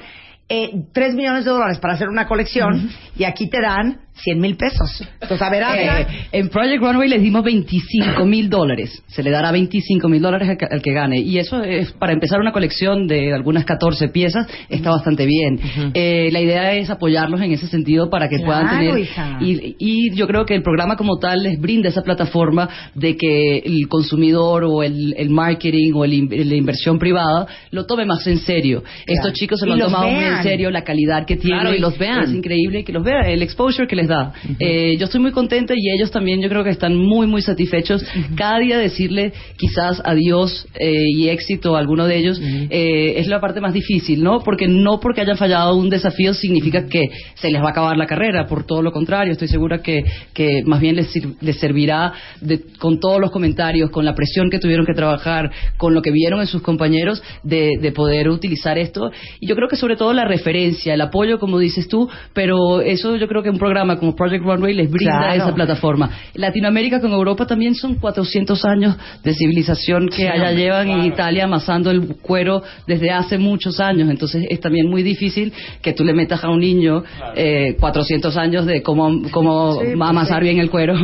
eh, 0.49 0.69
3 0.93 1.15
millones 1.15 1.45
de 1.45 1.51
dólares 1.51 1.79
para 1.79 1.93
hacer 1.93 2.09
una 2.09 2.27
colección 2.27 2.89
y 3.17 3.23
aquí 3.23 3.49
te 3.49 3.61
dan 3.61 4.05
100 4.16 4.39
mil 4.39 4.55
pesos. 4.55 5.03
Entonces, 5.22 5.41
a 5.41 5.49
ver, 5.49 5.63
eh, 5.63 6.07
en 6.32 6.49
Project 6.49 6.82
Runway 6.82 7.09
les 7.09 7.22
dimos 7.22 7.43
25 7.43 8.26
mil 8.26 8.49
dólares. 8.49 9.03
Se 9.07 9.22
le 9.22 9.30
dará 9.30 9.51
25 9.51 10.07
mil 10.07 10.22
dólares 10.22 10.49
al, 10.49 10.82
que 10.82 10.93
gane. 10.93 11.20
Y 11.20 11.38
eso 11.38 11.61
es 11.63 11.91
para 11.91 12.13
empezar 12.13 12.39
una 12.39 12.51
colección 12.51 13.07
de 13.07 13.34
algunas 13.34 13.66
14 13.66 14.09
piezas, 14.09 14.47
está 14.70 14.91
bastante 14.91 15.26
bien. 15.26 15.59
eh, 15.93 16.30
la 16.32 16.39
idea 16.39 16.74
es 16.74 16.89
apoyarlos 16.89 17.41
en 17.41 17.51
ese 17.51 17.68
sentido 17.68 18.09
para 18.09 18.30
que 18.30 18.39
puedan 18.39 18.70
tener. 18.70 19.07
Y, 19.41 19.76
y, 19.80 20.16
yo 20.16 20.28
creo 20.28 20.45
que 20.45 20.55
el 20.55 20.63
programa 20.63 20.95
como 20.95 21.18
tal 21.18 21.43
les 21.43 21.59
brinda 21.59 21.89
esa 21.89 22.01
plataforma 22.01 22.70
de 22.93 23.18
que 23.18 23.57
el 23.57 23.88
consumidor 23.89 24.63
o 24.63 24.82
el, 24.84 25.13
el 25.18 25.30
marketing 25.30 25.91
o 25.93 26.05
el, 26.05 26.28
la 26.30 26.55
inversión 26.55 26.99
privada 26.99 27.47
lo 27.72 27.86
tome 27.86 28.05
más 28.05 28.26
en 28.28 28.38
serio. 28.38 28.84
Estos 29.05 29.34
chicos 29.34 29.59
se 29.59 29.66
lo 29.66 29.74
han 29.74 29.80
tomado 29.80 30.09
muy 30.09 30.24
en 30.24 30.43
serio, 30.43 30.72
la 30.72 30.84
calidad 30.84 31.26
que 31.26 31.36
tienen. 31.36 31.76
y 31.76 31.80
los 31.80 31.97
vean. 31.97 32.24
Es 32.24 32.34
increíble 32.34 32.84
que 32.84 32.93
los 32.93 33.03
vean, 33.03 33.26
el 33.26 33.41
exposure 33.41 33.88
que 33.88 33.95
les 33.95 34.05
da. 34.08 34.34
Eh, 34.60 34.97
yo 34.97 35.06
estoy 35.06 35.22
muy 35.22 35.32
contenta 35.32 35.74
y 35.76 35.89
ellos 35.91 36.12
también 36.12 36.41
yo 36.41 36.49
creo 36.49 36.64
que 36.64 36.70
están 36.70 36.95
muy, 36.95 37.28
muy 37.28 37.41
satisfechos. 37.41 38.03
Cada 38.36 38.60
día 38.60 38.78
decirle 38.78 39.34
quizás 39.58 40.01
adiós 40.03 40.68
eh, 40.76 41.06
y 41.16 41.30
éxito 41.30 41.76
a 41.76 41.80
alguno 41.80 42.08
de 42.08 42.18
ellos 42.18 42.39
eh, 42.41 43.14
es 43.18 43.28
la 43.28 43.39
parte 43.39 43.62
más 43.62 43.74
difícil, 43.74 44.24
¿no? 44.24 44.39
Porque 44.39 44.68
no 44.68 44.99
porque 44.99 45.22
hayan 45.22 45.38
fallado 45.38 45.76
un 45.76 45.89
desafío 45.89 46.34
significa 46.34 46.88
que 46.88 47.03
se 47.36 47.49
les 47.51 47.62
va 47.62 47.68
a 47.68 47.72
acabar 47.72 47.97
la 47.97 48.06
carrera, 48.06 48.47
por 48.47 48.66
todo 48.66 48.82
lo 48.82 48.91
contrario, 48.91 49.32
estoy 49.32 49.47
segura 49.47 49.82
que, 49.82 50.03
que 50.34 50.64
más 50.66 50.80
bien 50.80 50.95
les, 50.95 51.12
les 51.41 51.58
servirá 51.58 52.14
de, 52.41 52.62
con 52.80 52.99
todos 52.99 53.20
los 53.20 53.32
comentarios, 53.32 53.89
con 53.89 54.06
la 54.06 54.16
presión 54.16 54.49
que 54.49 54.60
tuvieron 54.60 54.86
que 54.86 54.93
trabajar, 54.93 55.51
con 55.78 55.93
lo 55.93 56.01
que 56.01 56.12
vieron 56.12 56.39
en 56.39 56.47
sus 56.47 56.62
compañeros, 56.62 57.22
de, 57.43 57.74
de 57.82 57.91
poder 57.91 58.30
utilizar 58.30 58.78
esto. 58.78 59.12
Y 59.39 59.47
yo 59.47 59.56
creo 59.56 59.68
que 59.68 59.76
sobre 59.76 59.95
todo 59.95 60.14
la 60.14 60.26
referencia, 60.26 60.93
el 60.93 61.01
apoyo, 61.01 61.39
como 61.39 61.60
dices 61.60 61.88
tú, 61.88 62.10
pero 62.34 62.82
eso 62.82 63.16
yo 63.16 63.28
creo 63.28 63.43
que 63.43 63.49
un 63.49 63.58
programa 63.58 63.95
como 63.98 64.16
Project 64.16 64.43
Runway 64.43 64.74
les 64.74 64.89
brinda 64.89 65.36
esa 65.36 65.54
plataforma. 65.54 66.10
Latinoamérica 66.34 67.00
con 67.00 67.12
Europa 67.12 67.46
también 67.46 67.76
son 67.76 67.96
400 67.96 68.66
años 68.66 68.96
de 69.24 69.34
civilización 69.34 70.10
que 70.10 70.30
allá 70.30 70.52
llevan 70.52 70.89
en 70.89 71.06
Italia 71.06 71.46
amasando 71.46 71.91
el 71.91 72.16
cuero 72.22 72.64
desde 72.88 73.12
hace 73.12 73.38
muchos 73.38 73.80
años. 73.80 74.10
Entonces 74.10 74.46
es 74.50 74.60
también 74.60 74.89
muy 74.89 75.04
difícil 75.04 75.54
que 75.82 75.93
tú 75.93 76.04
le 76.04 76.14
metas 76.14 76.43
a 76.43 76.50
un 76.50 76.60
niño 76.60 77.04
eh, 77.36 77.76
400 77.80 78.38
años 78.38 78.66
de 78.66 78.82
cómo, 78.82 79.22
cómo 79.32 79.76
pues 79.76 79.93
amasar 80.02 80.43
bien 80.43 80.60
el 80.60 80.70
cuero 80.70 80.96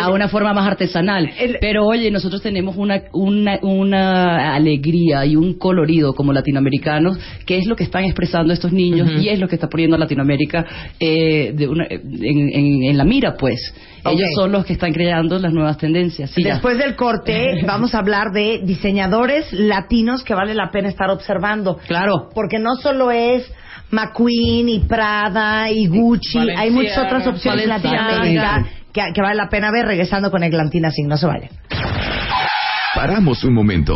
a, 0.00 0.10
una 0.10 0.28
forma 0.28 0.52
más 0.52 0.66
artesanal. 0.66 1.30
Pero 1.60 1.86
oye, 1.86 2.10
nosotros 2.10 2.42
tenemos 2.42 2.76
una, 2.76 3.02
una, 3.12 3.58
una, 3.62 4.54
alegría 4.54 5.24
y 5.26 5.36
un 5.36 5.54
colorido 5.58 6.14
como 6.14 6.32
latinoamericanos, 6.32 7.18
que 7.46 7.58
es 7.58 7.66
lo 7.66 7.76
que 7.76 7.84
están 7.84 8.04
expresando 8.04 8.52
estos 8.52 8.72
niños 8.72 9.10
y 9.20 9.28
es 9.28 9.38
lo 9.38 9.48
que 9.48 9.56
está 9.56 9.68
poniendo 9.68 9.96
a 9.96 9.98
Latinoamérica 9.98 10.64
eh, 10.98 11.52
de 11.54 11.68
una, 11.68 11.86
en, 11.90 12.84
en, 12.84 12.96
la 12.96 13.04
mira, 13.04 13.34
pues. 13.38 13.74
Ellos 14.04 14.28
son 14.34 14.52
los 14.52 14.66
que 14.66 14.74
están 14.74 14.92
creando 14.92 15.38
las 15.38 15.52
nuevas 15.52 15.78
tendencias. 15.78 16.34
Después 16.34 16.76
del 16.76 16.94
corte 16.94 17.62
vamos 17.66 17.94
a 17.94 17.98
hablar 17.98 18.32
de 18.32 18.60
diseñadores 18.62 19.50
latinos 19.52 20.22
que 20.22 20.34
vale 20.34 20.54
la 20.54 20.70
pena 20.70 20.88
estar 20.88 21.08
observando. 21.10 21.78
Claro. 21.86 22.28
Porque 22.34 22.58
no 22.58 22.74
solo 22.74 23.10
es 23.10 23.50
McQueen 23.90 24.68
y 24.68 24.80
Prada 24.80 25.70
y 25.70 25.86
Gucci, 25.86 26.38
hay 26.56 26.70
muchas 26.70 26.98
otras 26.98 27.26
opciones 27.26 27.64
en 27.64 27.68
Latinoamérica 27.70 28.66
que, 28.94 29.20
vale 29.20 29.34
la 29.34 29.48
pena 29.48 29.70
ver 29.70 29.86
regresando 29.86 30.30
con 30.30 30.42
Eglantina 30.42 30.90
Sin. 30.90 31.08
No 31.08 31.16
se 31.16 31.26
vaya. 31.26 31.48
Paramos 32.94 33.42
un 33.42 33.52
momento. 33.52 33.92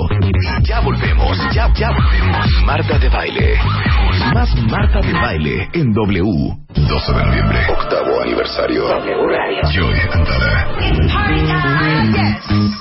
Ya 0.62 0.80
volvemos. 0.80 1.38
Ya, 1.54 1.72
ya 1.72 1.90
volvemos. 1.92 2.46
Marta 2.64 2.98
de 2.98 3.08
baile. 3.08 3.54
Más 4.34 4.54
Marta 4.68 5.00
de 5.00 5.12
baile 5.12 5.68
en 5.72 5.92
W. 5.92 6.22
12 6.74 7.12
de 7.12 7.24
noviembre. 7.24 7.58
Octavo 7.70 8.22
aniversario. 8.22 8.88
W 8.88 9.14
Radio. 9.28 9.70
Joy 9.70 9.98
Antara. 10.12 10.68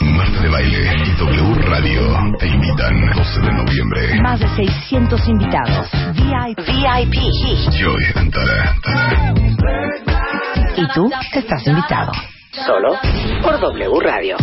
Marta 0.02 0.42
de 0.42 0.50
baile 0.50 0.92
y 1.06 1.12
W 1.20 1.56
Radio 1.70 2.02
te 2.40 2.48
invitan 2.48 3.12
12 3.16 3.42
de 3.42 3.54
noviembre. 3.54 4.22
Más 4.22 4.40
de 4.40 4.48
600 4.56 5.28
invitados. 5.28 5.88
VIP. 6.16 6.66
VIP. 6.66 7.72
Joy 7.74 8.04
Antara. 8.16 8.76
Y 10.76 10.88
tú 10.94 11.10
estás 11.34 11.66
invitado. 11.68 12.12
Solo 12.66 12.94
por 13.44 13.60
W 13.60 14.00
Radio. 14.02 14.38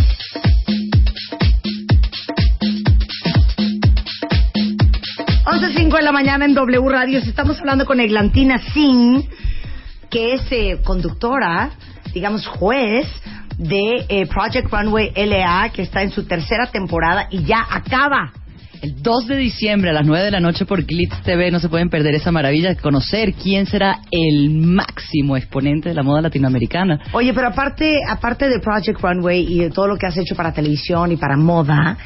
11.05 5.44 5.96
de 5.96 6.02
la 6.02 6.12
mañana 6.12 6.44
en 6.44 6.54
W 6.54 6.88
Radio. 6.88 7.18
Estamos 7.18 7.58
hablando 7.60 7.86
con 7.86 8.00
Eglantina 8.00 8.58
Singh, 8.72 9.28
que 10.10 10.34
es 10.34 10.42
eh, 10.50 10.80
conductora, 10.84 11.70
digamos 12.12 12.46
juez 12.46 13.06
de 13.58 14.06
eh, 14.08 14.26
Project 14.26 14.70
Runway 14.70 15.12
LA, 15.14 15.70
que 15.70 15.82
está 15.82 16.02
en 16.02 16.10
su 16.10 16.26
tercera 16.26 16.66
temporada 16.66 17.28
y 17.30 17.44
ya 17.44 17.66
acaba 17.70 18.32
El 18.84 19.02
2 19.02 19.28
de 19.28 19.36
diciembre 19.38 19.88
a 19.88 19.92
las 19.94 20.04
9 20.04 20.26
de 20.26 20.30
la 20.30 20.40
noche 20.40 20.66
por 20.66 20.84
Glitz 20.84 21.22
TV 21.22 21.50
no 21.50 21.58
se 21.58 21.70
pueden 21.70 21.88
perder 21.88 22.16
esa 22.16 22.30
maravilla 22.30 22.68
de 22.68 22.76
conocer 22.76 23.32
quién 23.32 23.64
será 23.64 24.00
el 24.10 24.50
máximo 24.50 25.38
exponente 25.38 25.88
de 25.88 25.94
la 25.94 26.02
moda 26.02 26.20
latinoamericana. 26.20 27.00
Oye, 27.12 27.32
pero 27.32 27.48
aparte, 27.48 28.00
aparte 28.06 28.46
de 28.46 28.60
Project 28.60 29.00
Runway 29.00 29.50
y 29.50 29.60
de 29.60 29.70
todo 29.70 29.86
lo 29.86 29.96
que 29.96 30.04
has 30.04 30.18
hecho 30.18 30.36
para 30.36 30.52
televisión 30.52 31.12
y 31.12 31.16
para 31.16 31.34
moda, 31.38 31.96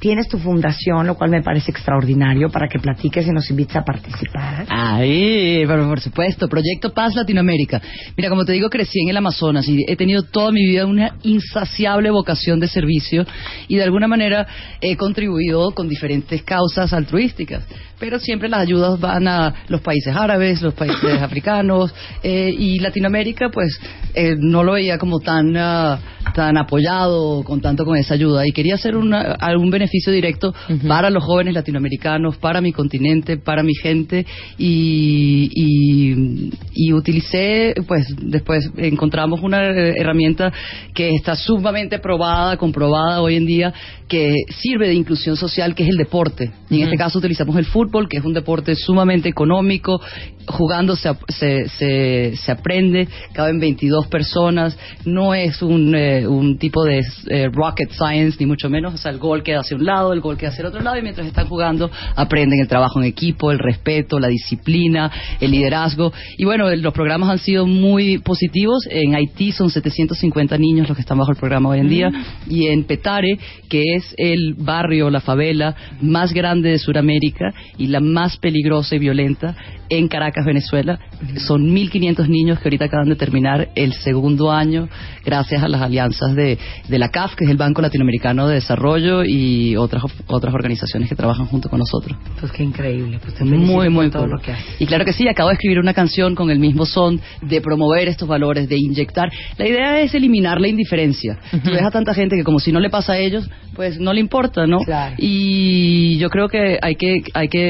tienes 0.00 0.28
tu 0.28 0.38
fundación, 0.38 1.06
lo 1.06 1.14
cual 1.14 1.30
me 1.30 1.42
parece 1.42 1.70
extraordinario, 1.70 2.48
para 2.48 2.66
que 2.68 2.78
platiques 2.78 3.26
y 3.26 3.30
nos 3.30 3.48
invites 3.50 3.76
a 3.76 3.84
participar. 3.84 4.64
Ahí, 4.68 5.62
pero 5.66 5.86
por 5.86 6.00
supuesto, 6.00 6.48
Proyecto 6.48 6.92
Paz 6.92 7.14
Latinoamérica. 7.14 7.80
Mira, 8.16 8.30
como 8.30 8.44
te 8.44 8.52
digo, 8.52 8.70
crecí 8.70 9.02
en 9.02 9.10
el 9.10 9.16
Amazonas 9.18 9.68
y 9.68 9.84
he 9.86 9.96
tenido 9.96 10.22
toda 10.22 10.50
mi 10.52 10.66
vida 10.66 10.86
una 10.86 11.16
insaciable 11.22 12.10
vocación 12.10 12.58
de 12.58 12.68
servicio 12.68 13.26
y 13.68 13.76
de 13.76 13.82
alguna 13.82 14.08
manera 14.08 14.46
he 14.80 14.96
contribuido 14.96 15.72
con 15.72 15.88
diferentes 15.88 16.42
causas 16.42 16.92
altruísticas 16.92 17.64
pero 18.00 18.18
siempre 18.18 18.48
las 18.48 18.60
ayudas 18.60 18.98
van 18.98 19.28
a 19.28 19.54
los 19.68 19.82
países 19.82 20.16
árabes, 20.16 20.62
los 20.62 20.74
países 20.74 21.22
africanos 21.22 21.94
eh, 22.22 22.52
y 22.58 22.80
Latinoamérica, 22.80 23.50
pues 23.50 23.78
eh, 24.14 24.34
no 24.36 24.64
lo 24.64 24.72
veía 24.72 24.98
como 24.98 25.20
tan 25.20 25.54
uh, 25.56 25.98
tan 26.34 26.56
apoyado 26.56 27.42
con 27.44 27.60
tanto 27.60 27.84
con 27.84 27.96
esa 27.96 28.14
ayuda. 28.14 28.46
Y 28.46 28.52
quería 28.52 28.74
hacer 28.74 28.96
una, 28.96 29.20
algún 29.20 29.70
beneficio 29.70 30.12
directo 30.12 30.54
para 30.86 31.10
los 31.10 31.24
jóvenes 31.24 31.54
latinoamericanos, 31.54 32.36
para 32.38 32.60
mi 32.60 32.72
continente, 32.72 33.36
para 33.36 33.62
mi 33.62 33.74
gente. 33.74 34.26
Y, 34.58 35.50
y, 35.52 36.50
y 36.74 36.92
utilicé, 36.92 37.74
pues 37.86 38.06
después 38.20 38.70
encontramos 38.76 39.40
una 39.42 39.62
herramienta 39.62 40.52
que 40.94 41.14
está 41.14 41.36
sumamente 41.36 41.98
probada, 41.98 42.56
comprobada 42.56 43.20
hoy 43.20 43.36
en 43.36 43.46
día, 43.46 43.74
que 44.08 44.34
sirve 44.48 44.88
de 44.88 44.94
inclusión 44.94 45.36
social, 45.36 45.74
que 45.74 45.84
es 45.84 45.88
el 45.88 45.96
deporte. 45.96 46.50
Y 46.68 46.76
en 46.76 46.84
este 46.84 46.96
caso 46.96 47.18
utilizamos 47.18 47.56
el 47.56 47.64
fútbol 47.64 47.89
que 48.08 48.18
es 48.18 48.24
un 48.24 48.32
deporte 48.32 48.76
sumamente 48.76 49.28
económico, 49.28 50.00
jugando 50.46 50.96
se, 50.96 51.10
se, 51.28 52.36
se, 52.36 52.52
aprende, 52.52 53.08
caben 53.32 53.58
22 53.58 54.06
personas, 54.06 54.78
no 55.04 55.34
es 55.34 55.62
un, 55.62 55.94
eh, 55.94 56.26
un 56.26 56.58
tipo 56.58 56.84
de 56.84 57.02
eh, 57.28 57.48
rocket 57.52 57.90
science, 57.90 58.36
ni 58.40 58.46
mucho 58.46 58.68
menos, 58.68 58.94
o 58.94 58.96
sea, 58.96 59.10
el 59.10 59.18
gol 59.18 59.42
queda 59.42 59.60
hacia 59.60 59.76
un 59.76 59.84
lado, 59.84 60.12
el 60.12 60.20
gol 60.20 60.36
queda 60.36 60.50
hacia 60.50 60.62
el 60.62 60.68
otro 60.68 60.80
lado, 60.80 60.98
y 60.98 61.02
mientras 61.02 61.26
están 61.26 61.46
jugando 61.46 61.90
aprenden 62.16 62.60
el 62.60 62.68
trabajo 62.68 63.00
en 63.00 63.06
equipo, 63.06 63.50
el 63.50 63.58
respeto, 63.58 64.18
la 64.18 64.28
disciplina, 64.28 65.10
el 65.40 65.50
liderazgo, 65.50 66.12
y 66.36 66.44
bueno, 66.44 66.74
los 66.74 66.92
programas 66.92 67.30
han 67.30 67.38
sido 67.38 67.66
muy 67.66 68.18
positivos, 68.18 68.86
en 68.90 69.14
Haití 69.14 69.52
son 69.52 69.70
750 69.70 70.56
niños 70.58 70.88
los 70.88 70.96
que 70.96 71.02
están 71.02 71.18
bajo 71.18 71.32
el 71.32 71.38
programa 71.38 71.70
hoy 71.70 71.80
en 71.80 71.88
día, 71.88 72.10
mm. 72.10 72.24
y 72.48 72.68
en 72.68 72.84
Petare, 72.84 73.38
que 73.68 73.96
es 73.96 74.14
el 74.16 74.54
barrio, 74.54 75.10
la 75.10 75.20
favela 75.20 75.74
más 76.00 76.32
grande 76.32 76.70
de 76.70 76.78
Sudamérica, 76.78 77.52
y 77.80 77.86
la 77.86 78.00
más 78.00 78.36
peligrosa 78.36 78.94
y 78.94 78.98
violenta 78.98 79.56
en 79.88 80.06
Caracas, 80.06 80.44
Venezuela. 80.44 81.00
Son 81.38 81.74
1.500 81.74 82.28
niños 82.28 82.58
que 82.58 82.68
ahorita 82.68 82.84
acaban 82.84 83.08
de 83.08 83.16
terminar 83.16 83.70
el 83.74 83.94
segundo 83.94 84.52
año 84.52 84.88
gracias 85.24 85.62
a 85.62 85.68
las 85.68 85.80
alianzas 85.80 86.34
de, 86.34 86.58
de 86.88 86.98
la 86.98 87.08
CAF, 87.08 87.34
que 87.34 87.44
es 87.44 87.50
el 87.50 87.56
Banco 87.56 87.80
Latinoamericano 87.80 88.46
de 88.46 88.56
Desarrollo, 88.56 89.24
y 89.24 89.76
otras 89.76 90.04
otras 90.26 90.54
organizaciones 90.54 91.08
que 91.08 91.16
trabajan 91.16 91.46
junto 91.46 91.70
con 91.70 91.78
nosotros. 91.78 92.18
Pues 92.38 92.52
qué 92.52 92.62
increíble. 92.62 93.18
Pues 93.22 93.40
muy, 93.40 93.88
muy 93.88 94.10
todo 94.10 94.26
lo 94.26 94.38
que 94.38 94.54
Y 94.78 94.86
claro 94.86 95.06
que 95.06 95.14
sí, 95.14 95.26
acabo 95.26 95.48
de 95.48 95.54
escribir 95.54 95.78
una 95.78 95.94
canción 95.94 96.34
con 96.34 96.50
el 96.50 96.58
mismo 96.58 96.84
son 96.84 97.18
de 97.40 97.60
promover 97.62 98.08
estos 98.08 98.28
valores, 98.28 98.68
de 98.68 98.76
inyectar. 98.76 99.30
La 99.56 99.66
idea 99.66 100.00
es 100.02 100.14
eliminar 100.14 100.60
la 100.60 100.68
indiferencia. 100.68 101.38
Tú 101.50 101.70
ves 101.70 101.82
a 101.82 101.90
tanta 101.90 102.12
gente 102.12 102.36
que 102.36 102.44
como 102.44 102.60
si 102.60 102.72
no 102.72 102.80
le 102.80 102.90
pasa 102.90 103.14
a 103.14 103.18
ellos, 103.18 103.48
pues 103.74 103.98
no 103.98 104.12
le 104.12 104.20
importa, 104.20 104.66
¿no? 104.66 104.78
Y 105.16 106.18
yo 106.18 106.28
creo 106.28 106.48
que 106.48 106.78
hay 106.82 106.96
que 106.96 107.22
hay 107.34 107.48
que, 107.48 107.69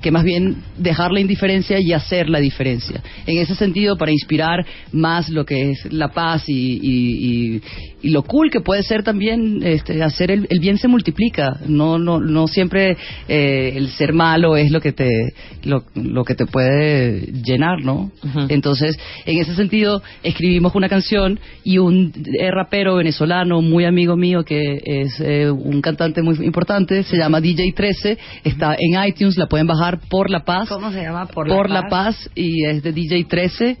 que 0.00 0.10
más 0.10 0.24
bien 0.24 0.56
dejar 0.76 1.12
la 1.12 1.20
indiferencia 1.20 1.78
y 1.80 1.92
hacer 1.92 2.28
la 2.28 2.40
diferencia. 2.40 3.02
En 3.26 3.38
ese 3.38 3.54
sentido, 3.54 3.96
para 3.96 4.12
inspirar 4.12 4.64
más 4.92 5.28
lo 5.28 5.44
que 5.44 5.70
es 5.70 5.92
la 5.92 6.08
paz 6.08 6.44
y, 6.48 7.60
y 7.99 7.99
lo 8.02 8.22
cool 8.22 8.50
que 8.50 8.60
puede 8.60 8.82
ser 8.82 9.02
también 9.02 9.60
este, 9.62 10.02
hacer 10.02 10.30
el, 10.30 10.46
bien 10.60 10.78
se 10.78 10.88
multiplica. 10.88 11.58
No 11.66 11.98
no 11.98 12.20
no 12.20 12.46
siempre 12.46 12.96
eh, 13.28 13.72
el 13.76 13.88
ser 13.90 14.12
malo 14.12 14.56
es 14.56 14.70
lo 14.70 14.80
que 14.80 14.92
te 14.92 15.34
lo, 15.64 15.84
lo 15.94 16.24
que 16.24 16.34
te 16.34 16.46
puede 16.46 17.20
llenar 17.44 17.82
no 17.82 18.10
entonces 18.48 18.98
en 19.26 19.38
ese 19.38 19.54
sentido 19.54 20.02
escribimos 20.22 20.74
una 20.74 20.88
canción 20.88 21.38
y 21.64 21.78
un 21.78 22.12
rapero 22.52 22.96
venezolano 22.96 23.60
muy 23.60 23.84
amigo 23.84 24.16
mío 24.16 24.44
que 24.44 24.80
es 24.84 25.20
eh, 25.20 25.50
un 25.50 25.80
cantante 25.82 26.22
muy 26.22 26.36
importante 26.44 27.02
se 27.02 27.16
llama 27.16 27.40
DJ 27.40 27.72
13 27.72 28.18
está 28.44 28.76
en 28.78 29.02
iTunes 29.06 29.36
la 29.36 29.46
pueden 29.46 29.66
bajar 29.66 30.00
por 30.08 30.30
la 30.30 30.44
paz. 30.44 30.68
Cómo 30.68 30.90
se 30.92 31.02
llama 31.02 31.26
por, 31.26 31.48
la, 31.68 31.88
paz? 31.88 32.30
y 32.34 32.64
es 32.64 32.82
de 32.82 32.92
DJ 32.92 33.24
13 33.24 33.76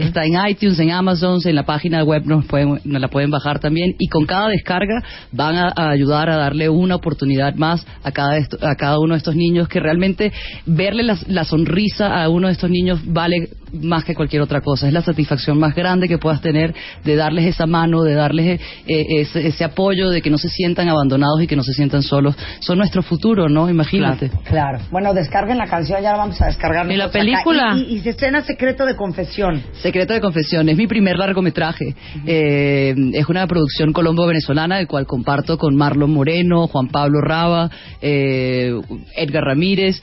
está 0.00 0.24
en 0.24 0.34
iTunes 0.48 0.78
en 0.78 0.90
Amazon 0.90 1.40
en 1.44 1.54
la 1.54 1.64
página 1.64 2.04
web 2.04 2.24
nos 2.26 2.44
pueden 2.46 2.80
nos 2.84 3.00
la 3.00 3.08
pueden 3.08 3.30
bajar 3.30 3.60
también 3.64 3.96
y 3.98 4.08
con 4.08 4.26
cada 4.26 4.48
descarga 4.48 5.02
van 5.32 5.56
a, 5.56 5.72
ayudar 5.90 6.28
a 6.28 6.36
darle 6.36 6.68
una 6.68 6.96
oportunidad 6.96 7.54
más 7.54 7.86
a 8.02 8.12
cada, 8.12 8.36
a 8.60 8.74
cada 8.76 8.98
uno 8.98 9.14
de 9.14 9.18
estos 9.18 9.34
niños 9.34 9.68
que 9.68 9.80
realmente 9.80 10.32
verle 10.66 11.02
la, 11.02 11.44
sonrisa 11.44 12.22
a 12.22 12.28
uno 12.28 12.48
de 12.48 12.52
estos 12.52 12.70
niños 12.70 13.00
vale 13.06 13.48
más 13.72 14.04
que 14.04 14.14
cualquier 14.14 14.42
otra 14.42 14.60
cosa. 14.60 14.86
Es 14.86 14.92
la 14.92 15.02
satisfacción 15.02 15.58
más 15.58 15.74
grande 15.74 16.08
que 16.08 16.18
puedas 16.18 16.40
tener 16.40 16.74
de 17.04 17.16
darles 17.16 17.46
esa 17.46 17.66
mano, 17.66 18.02
de 18.02 18.14
darles 18.14 18.60
eh, 18.86 19.26
ese, 19.34 19.64
apoyo, 19.64 20.10
de 20.10 20.22
que 20.22 20.30
no 20.30 20.38
se 20.38 20.48
sientan 20.48 20.88
abandonados 20.88 21.42
y 21.42 21.46
que 21.46 21.56
no 21.56 21.62
se 21.62 21.72
sientan 21.72 22.02
solos. 22.02 22.36
Son 22.60 22.78
nuestro 22.78 23.02
futuro, 23.02 23.48
¿no? 23.48 23.68
Imagínate. 23.68 24.30
Claro. 24.44 24.78
Bueno, 24.90 25.12
descarguen 25.12 25.58
la 25.58 25.66
canción, 25.66 26.02
ya 26.02 26.12
la 26.12 26.18
vamos 26.18 26.40
a 26.40 26.46
descargar. 26.46 26.90
Y 26.90 26.96
la 26.96 27.10
película. 27.10 27.76
Y, 27.76 28.00
se 28.00 28.10
estrena 28.10 28.42
Secreto 28.42 28.84
de 28.84 28.94
Confesión. 28.94 29.62
Secreto 29.82 30.12
de 30.12 30.20
Confesión. 30.20 30.68
Es 30.68 30.76
mi 30.76 30.86
primer 30.86 31.18
largometraje. 31.18 31.94
Eh, 32.26 32.94
es 33.14 33.28
una 33.28 33.46
producción 33.54 33.92
colombo-venezolana, 33.92 34.80
el 34.80 34.88
cual 34.88 35.06
comparto 35.06 35.58
con 35.58 35.76
Marlon 35.76 36.10
Moreno, 36.10 36.66
Juan 36.66 36.88
Pablo 36.88 37.20
Raba, 37.20 37.70
eh, 38.02 38.72
Edgar 39.16 39.44
Ramírez. 39.44 40.02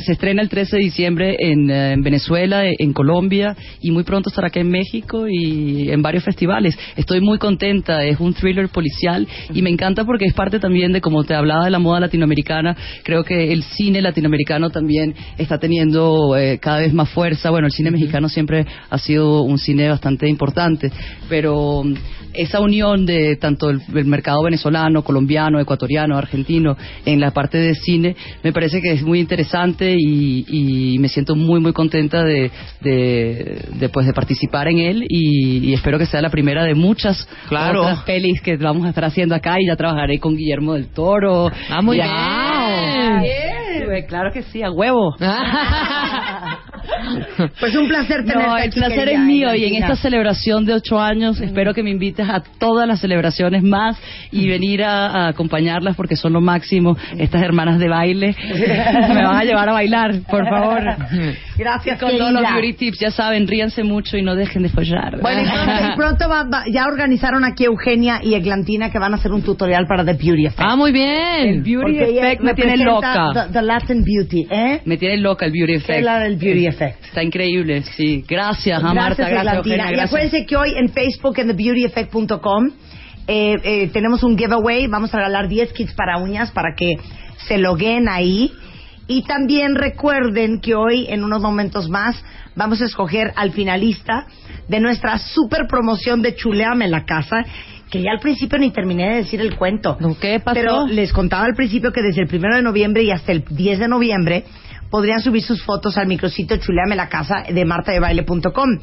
se 0.00 0.12
estrena 0.12 0.40
el 0.40 0.48
13 0.48 0.76
de 0.76 0.82
diciembre 0.82 1.36
en, 1.38 1.70
eh, 1.70 1.92
en, 1.92 2.02
Venezuela, 2.02 2.62
en 2.66 2.94
Colombia 2.94 3.54
y 3.82 3.90
muy 3.90 4.02
pronto 4.02 4.30
estará 4.30 4.48
aquí 4.48 4.60
en 4.60 4.70
México 4.70 5.26
y 5.28 5.90
en 5.90 6.00
varios 6.00 6.24
festivales. 6.24 6.78
Estoy 6.96 7.20
muy 7.20 7.36
contenta, 7.36 8.02
es 8.02 8.18
un 8.18 8.32
thriller 8.32 8.70
policial 8.70 9.28
y 9.52 9.60
me 9.60 9.68
encanta 9.68 10.06
porque 10.06 10.24
es 10.24 10.32
parte 10.32 10.58
también 10.58 10.92
de, 10.92 11.02
como 11.02 11.24
te 11.24 11.34
hablaba 11.34 11.66
de 11.66 11.70
la 11.70 11.78
moda 11.78 12.00
latinoamericana, 12.00 12.74
creo 13.02 13.24
que 13.24 13.52
el 13.52 13.62
cine 13.62 14.00
latinoamericano 14.00 14.70
también 14.70 15.14
está 15.36 15.58
teniendo 15.58 16.34
eh, 16.34 16.58
cada 16.58 16.78
vez 16.78 16.94
más 16.94 17.10
fuerza. 17.10 17.50
Bueno, 17.50 17.66
el 17.66 17.72
cine 17.72 17.90
mexicano 17.90 18.30
siempre 18.30 18.64
ha 18.88 18.98
sido 18.98 19.42
un 19.42 19.58
cine 19.58 19.90
bastante 19.90 20.26
importante, 20.30 20.90
pero 21.28 21.84
esa 22.36 22.60
unión 22.60 22.85
de 22.94 23.36
tanto 23.36 23.70
el, 23.70 23.82
mercado 24.04 24.42
venezolano, 24.42 25.02
colombiano, 25.02 25.58
ecuatoriano, 25.58 26.16
argentino 26.16 26.76
en 27.04 27.20
la 27.20 27.32
parte 27.32 27.58
de 27.58 27.74
cine 27.74 28.14
me 28.42 28.52
parece 28.52 28.80
que 28.80 28.92
es 28.92 29.02
muy 29.02 29.18
interesante 29.18 29.96
y, 29.98 30.96
me 31.00 31.08
siento 31.08 31.34
muy 31.34 31.60
muy 31.60 31.72
contenta 31.72 32.24
de, 32.24 32.50
de, 32.80 33.88
pues, 33.92 34.06
de 34.06 34.12
participar 34.12 34.68
en 34.68 34.78
él 34.78 35.04
y, 35.08 35.72
espero 35.72 35.98
que 35.98 36.06
sea 36.06 36.22
la 36.22 36.30
primera 36.30 36.64
de 36.64 36.74
muchas 36.74 37.28
otras 37.46 38.02
pelis 38.04 38.40
que 38.40 38.56
vamos 38.56 38.86
a 38.86 38.90
estar 38.90 39.04
haciendo 39.04 39.34
acá 39.34 39.56
y 39.58 39.66
ya 39.66 39.76
trabajaré 39.76 40.18
con 40.18 40.36
Guillermo 40.36 40.74
del 40.74 40.88
Toro. 40.88 41.50
Ah, 41.70 41.82
muy 41.82 41.96
bien. 41.96 42.08
Claro 44.08 44.30
que 44.32 44.42
sí, 44.42 44.62
a 44.62 44.70
huevo. 44.70 45.14
Pues 47.60 47.74
un 47.76 47.88
placer 47.88 48.24
tenerte 48.24 48.46
no, 48.46 48.56
el 48.58 48.70
placer 48.70 49.08
es 49.08 49.20
mío 49.20 49.54
y 49.54 49.64
en 49.64 49.82
esta 49.82 49.96
celebración 49.96 50.64
de 50.64 50.74
ocho 50.74 51.00
años 51.00 51.40
espero 51.40 51.74
que 51.74 51.82
me 51.82 51.90
invites 51.90 52.28
a 52.28 52.42
todas 52.58 52.86
las 52.86 53.00
celebraciones 53.00 53.62
más 53.62 53.98
y 54.30 54.48
venir 54.48 54.82
a, 54.82 55.28
acompañarlas 55.28 55.96
porque 55.96 56.16
son 56.16 56.32
lo 56.32 56.40
máximo. 56.40 56.96
Estas 57.18 57.42
hermanas 57.42 57.78
de 57.78 57.88
baile 57.88 58.36
me 58.54 59.24
van 59.24 59.36
a 59.36 59.44
llevar 59.44 59.68
a 59.68 59.72
bailar 59.72 60.20
por 60.28 60.48
favor. 60.48 60.82
Gracias 61.56 61.98
con 61.98 62.16
todos 62.16 62.32
los 62.32 62.42
beauty 62.42 62.72
tips 62.74 62.98
ya 62.98 63.10
saben 63.10 63.46
ríanse 63.46 63.82
mucho 63.82 64.16
y 64.16 64.22
no 64.22 64.34
dejen 64.34 64.62
de 64.62 64.68
follar 64.68 65.20
bueno 65.20 65.42
y 65.42 65.96
pronto, 65.96 66.26
ya 66.72 66.86
organizaron 66.86 67.44
aquí 67.44 67.64
Eugenia 67.64 68.20
y 68.22 68.34
Eglantina 68.34 68.90
que 68.90 68.98
van 68.98 69.12
a 69.12 69.16
hacer 69.16 69.32
un 69.32 69.42
tutorial 69.42 69.86
para 69.86 70.04
The 70.04 70.14
Beauty 70.14 70.46
Effect. 70.46 70.62
Ah 70.62 70.76
muy 70.76 70.92
bien. 70.92 71.48
El 71.48 71.62
Beauty 71.62 71.98
Effect 71.98 72.42
me 72.42 72.54
tiene 72.54 72.76
loca. 72.78 73.48
the, 73.52 73.62
Latin 73.62 74.04
Beauty 74.04 74.46
¿eh? 74.50 74.80
me 74.84 74.96
tiene 74.96 75.18
loca 75.18 75.46
el 75.46 75.52
Beauty 75.52 75.74
Effect. 75.74 76.06
el 76.06 76.36
Beauty 76.36 76.66
Effect 76.66 76.95
Está 77.02 77.22
increíble, 77.22 77.82
sí. 77.82 78.24
Gracias, 78.28 78.82
a 78.82 78.94
Marta. 78.94 79.28
Gracias, 79.28 79.66
Y 79.66 80.00
acuérdense 80.00 80.46
que 80.46 80.56
hoy 80.56 80.74
en 80.76 80.88
Facebook, 80.90 81.38
en 81.38 81.48
thebeautyeffect.com, 81.48 82.70
eh, 83.28 83.56
eh, 83.62 83.90
tenemos 83.92 84.22
un 84.22 84.36
giveaway. 84.36 84.86
Vamos 84.86 85.12
a 85.14 85.18
regalar 85.18 85.48
10 85.48 85.72
kits 85.72 85.94
para 85.94 86.18
uñas 86.18 86.50
para 86.50 86.74
que 86.76 86.96
se 87.46 87.58
loguen 87.58 88.08
ahí. 88.08 88.52
Y 89.08 89.22
también 89.22 89.76
recuerden 89.76 90.60
que 90.60 90.74
hoy, 90.74 91.06
en 91.08 91.22
unos 91.22 91.40
momentos 91.40 91.88
más, 91.88 92.22
vamos 92.56 92.82
a 92.82 92.86
escoger 92.86 93.32
al 93.36 93.52
finalista 93.52 94.26
de 94.68 94.80
nuestra 94.80 95.18
super 95.18 95.66
promoción 95.68 96.22
de 96.22 96.34
Chuleame 96.34 96.88
la 96.88 97.04
Casa, 97.04 97.44
que 97.88 98.02
ya 98.02 98.10
al 98.10 98.18
principio 98.18 98.58
ni 98.58 98.72
terminé 98.72 99.10
de 99.10 99.16
decir 99.18 99.40
el 99.40 99.56
cuento. 99.56 99.96
¿Qué 100.20 100.40
pasó? 100.40 100.54
Pero 100.54 100.86
les 100.88 101.12
contaba 101.12 101.44
al 101.44 101.54
principio 101.54 101.92
que 101.92 102.02
desde 102.02 102.22
el 102.22 102.28
primero 102.28 102.56
de 102.56 102.62
noviembre 102.62 103.04
y 103.04 103.12
hasta 103.12 103.30
el 103.30 103.44
10 103.48 103.78
de 103.78 103.88
noviembre 103.88 104.44
podrían 104.90 105.20
subir 105.20 105.42
sus 105.42 105.62
fotos 105.62 105.96
al 105.98 106.06
micrositio 106.06 106.56
Chuleame 106.56 106.96
la 106.96 107.08
casa 107.08 107.44
de 107.48 107.64
martadebaile.com. 107.64 108.78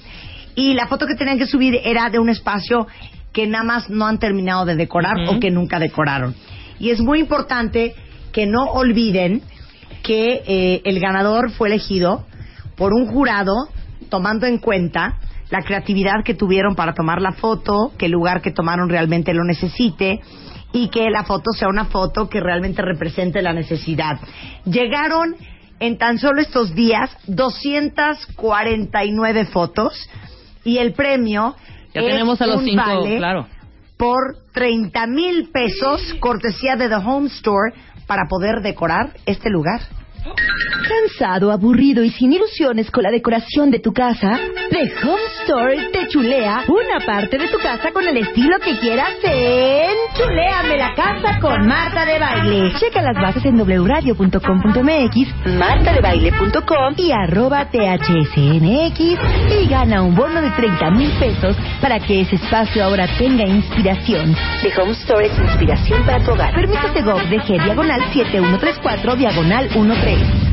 Y 0.55 0.73
la 0.73 0.87
foto 0.87 1.07
que 1.07 1.15
tenían 1.15 1.37
que 1.37 1.47
subir 1.47 1.79
era 1.83 2.09
de 2.09 2.19
un 2.19 2.29
espacio 2.29 2.87
que 3.31 3.47
nada 3.47 3.63
más 3.63 3.89
no 3.89 4.05
han 4.05 4.19
terminado 4.19 4.65
de 4.65 4.75
decorar 4.75 5.15
o 5.27 5.39
que 5.39 5.49
nunca 5.49 5.79
decoraron. 5.79 6.35
Y 6.79 6.91
es 6.91 7.01
muy 7.01 7.19
importante 7.19 7.95
que 8.31 8.45
no 8.45 8.65
olviden 8.65 9.41
que 10.03 10.43
eh, 10.45 10.81
el 10.85 10.99
ganador 10.99 11.51
fue 11.51 11.69
elegido 11.69 12.25
por 12.75 12.93
un 12.93 13.07
jurado 13.07 13.69
tomando 14.09 14.45
en 14.45 14.59
cuenta 14.59 15.17
la 15.49 15.61
creatividad 15.61 16.23
que 16.23 16.33
tuvieron 16.33 16.75
para 16.75 16.93
tomar 16.93 17.21
la 17.21 17.31
foto, 17.31 17.91
que 17.97 18.07
el 18.07 18.11
lugar 18.11 18.41
que 18.41 18.51
tomaron 18.51 18.89
realmente 18.89 19.33
lo 19.33 19.43
necesite 19.43 20.19
y 20.71 20.89
que 20.89 21.09
la 21.09 21.23
foto 21.23 21.51
sea 21.51 21.67
una 21.67 21.85
foto 21.85 22.27
que 22.27 22.39
realmente 22.39 22.81
represente 22.81 23.41
la 23.41 23.53
necesidad. 23.53 24.19
Llegaron 24.65 25.35
en 25.83 25.97
tan 25.97 26.17
solo 26.17 26.39
estos 26.39 26.73
días 26.73 27.11
249 27.27 29.45
fotos 29.47 30.09
y 30.63 30.77
el 30.77 30.93
premio 30.93 31.57
ya 31.93 31.99
tenemos 31.99 32.41
a 32.41 32.47
los 32.47 32.63
cinco, 32.63 33.03
claro. 33.17 33.47
por 33.97 34.37
30 34.53 35.07
mil 35.07 35.49
pesos 35.51 36.01
cortesía 36.21 36.77
de 36.77 36.87
The 36.87 36.95
Home 36.95 37.27
Store 37.27 37.73
para 38.07 38.29
poder 38.29 38.61
decorar 38.61 39.11
este 39.25 39.49
lugar. 39.49 39.81
¿Cansado, 40.83 41.51
aburrido 41.51 42.03
y 42.03 42.09
sin 42.09 42.33
ilusiones 42.33 42.91
con 42.91 43.03
la 43.03 43.11
decoración 43.11 43.71
de 43.71 43.79
tu 43.79 43.93
casa? 43.93 44.37
The 44.69 44.91
Home 45.03 45.21
Store 45.41 45.77
te 45.93 46.07
chulea 46.09 46.65
una 46.67 47.05
parte 47.05 47.37
de 47.37 47.47
tu 47.47 47.57
casa 47.59 47.91
con 47.93 48.05
el 48.05 48.17
estilo 48.17 48.59
que 48.59 48.77
quieras 48.79 49.13
en 49.23 49.91
Chuleame 50.13 50.77
la 50.77 50.93
casa 50.93 51.39
con 51.39 51.65
Marta 51.67 52.05
de 52.05 52.19
Baile. 52.19 52.73
Checa 52.77 53.01
las 53.01 53.15
bases 53.15 53.45
en 53.45 53.61
wradio.com.mx, 53.61 55.55
martadebaile.com 55.57 56.93
y 56.97 57.11
arroba 57.11 57.65
thsnx 57.69 58.99
y 58.99 59.67
gana 59.69 60.01
un 60.01 60.15
bono 60.15 60.41
de 60.41 60.51
30 60.51 60.91
mil 60.91 61.11
pesos 61.17 61.55
para 61.81 61.99
que 61.99 62.21
ese 62.21 62.35
espacio 62.35 62.83
ahora 62.83 63.07
tenga 63.17 63.45
inspiración. 63.45 64.35
The 64.61 64.81
Home 64.81 64.91
Store 64.91 65.25
es 65.25 65.39
inspiración 65.39 66.05
para 66.05 66.19
tu 66.25 66.31
hogar. 66.31 66.53
Permiso 66.53 66.91
Segov 66.93 67.21
de 67.29 67.37
G 67.39 67.63
diagonal 67.63 68.01
7134 68.11 69.15
diagonal 69.15 69.69
13. 69.69 70.52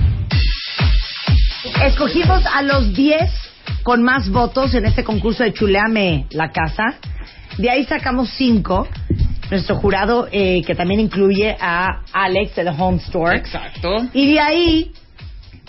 Escogimos 1.82 2.44
a 2.44 2.60
los 2.60 2.92
10 2.94 3.30
con 3.82 4.02
más 4.02 4.28
votos 4.28 4.74
en 4.74 4.84
este 4.84 5.02
concurso 5.02 5.44
de 5.44 5.54
Chuleame 5.54 6.26
la 6.30 6.50
Casa. 6.50 6.96
De 7.56 7.70
ahí 7.70 7.84
sacamos 7.84 8.28
5. 8.36 8.86
Nuestro 9.50 9.76
jurado, 9.76 10.28
eh, 10.30 10.62
que 10.64 10.74
también 10.74 11.00
incluye 11.00 11.56
a 11.58 12.02
Alex 12.12 12.54
de 12.56 12.64
The 12.64 12.70
Home 12.70 12.98
Store. 12.98 13.36
Exacto. 13.36 13.96
Y 14.12 14.30
de 14.32 14.40
ahí 14.40 14.92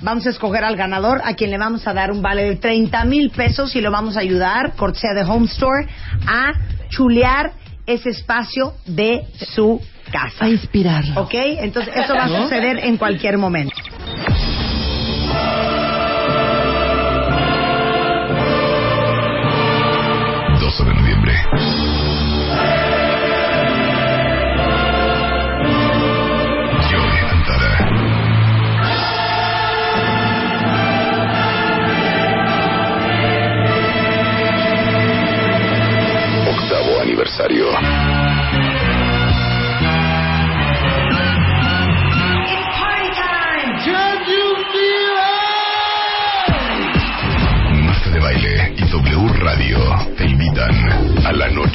vamos 0.01 0.27
a 0.27 0.31
escoger 0.31 0.65
al 0.65 0.75
ganador, 0.75 1.21
a 1.23 1.33
quien 1.33 1.49
le 1.49 1.57
vamos 1.57 1.87
a 1.87 1.93
dar 1.93 2.11
un 2.11 2.21
vale 2.21 2.43
de 2.43 2.55
30 2.57 3.05
mil 3.05 3.29
pesos 3.29 3.73
y 3.75 3.81
lo 3.81 3.89
vamos 3.89 4.17
a 4.17 4.19
ayudar, 4.19 4.73
cortesía 4.75 5.13
de 5.13 5.23
Home 5.23 5.45
Store, 5.45 5.87
a 6.27 6.51
chulear 6.89 7.53
ese 7.87 8.09
espacio 8.09 8.73
de 8.85 9.23
su 9.53 9.81
casa. 10.11 10.45
A 10.45 10.49
inspirarlo. 10.49 11.21
¿Ok? 11.21 11.33
Entonces, 11.33 11.95
eso 11.95 12.13
va 12.13 12.25
a 12.25 12.43
suceder 12.43 12.79
en 12.79 12.97
cualquier 12.97 13.37
momento. 13.37 13.75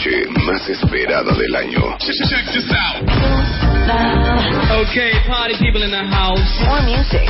Noche 0.06 0.26
más 0.46 0.68
esperada 0.68 1.32
del 1.34 1.56
año. 1.56 1.80
Okay, 4.82 5.12
party 5.26 5.54
people 5.58 5.82
in 5.82 5.90
the 5.90 6.04
house. 6.10 6.40
More 6.66 6.82
music. 6.82 7.28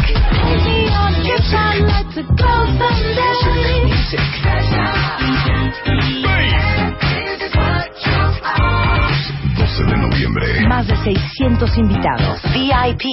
12 9.56 9.84
de 9.84 9.96
noviembre. 9.96 10.66
Más 10.68 10.86
de 10.86 10.96
600 10.96 11.76
invitados. 11.78 12.40
VIP. 12.52 13.04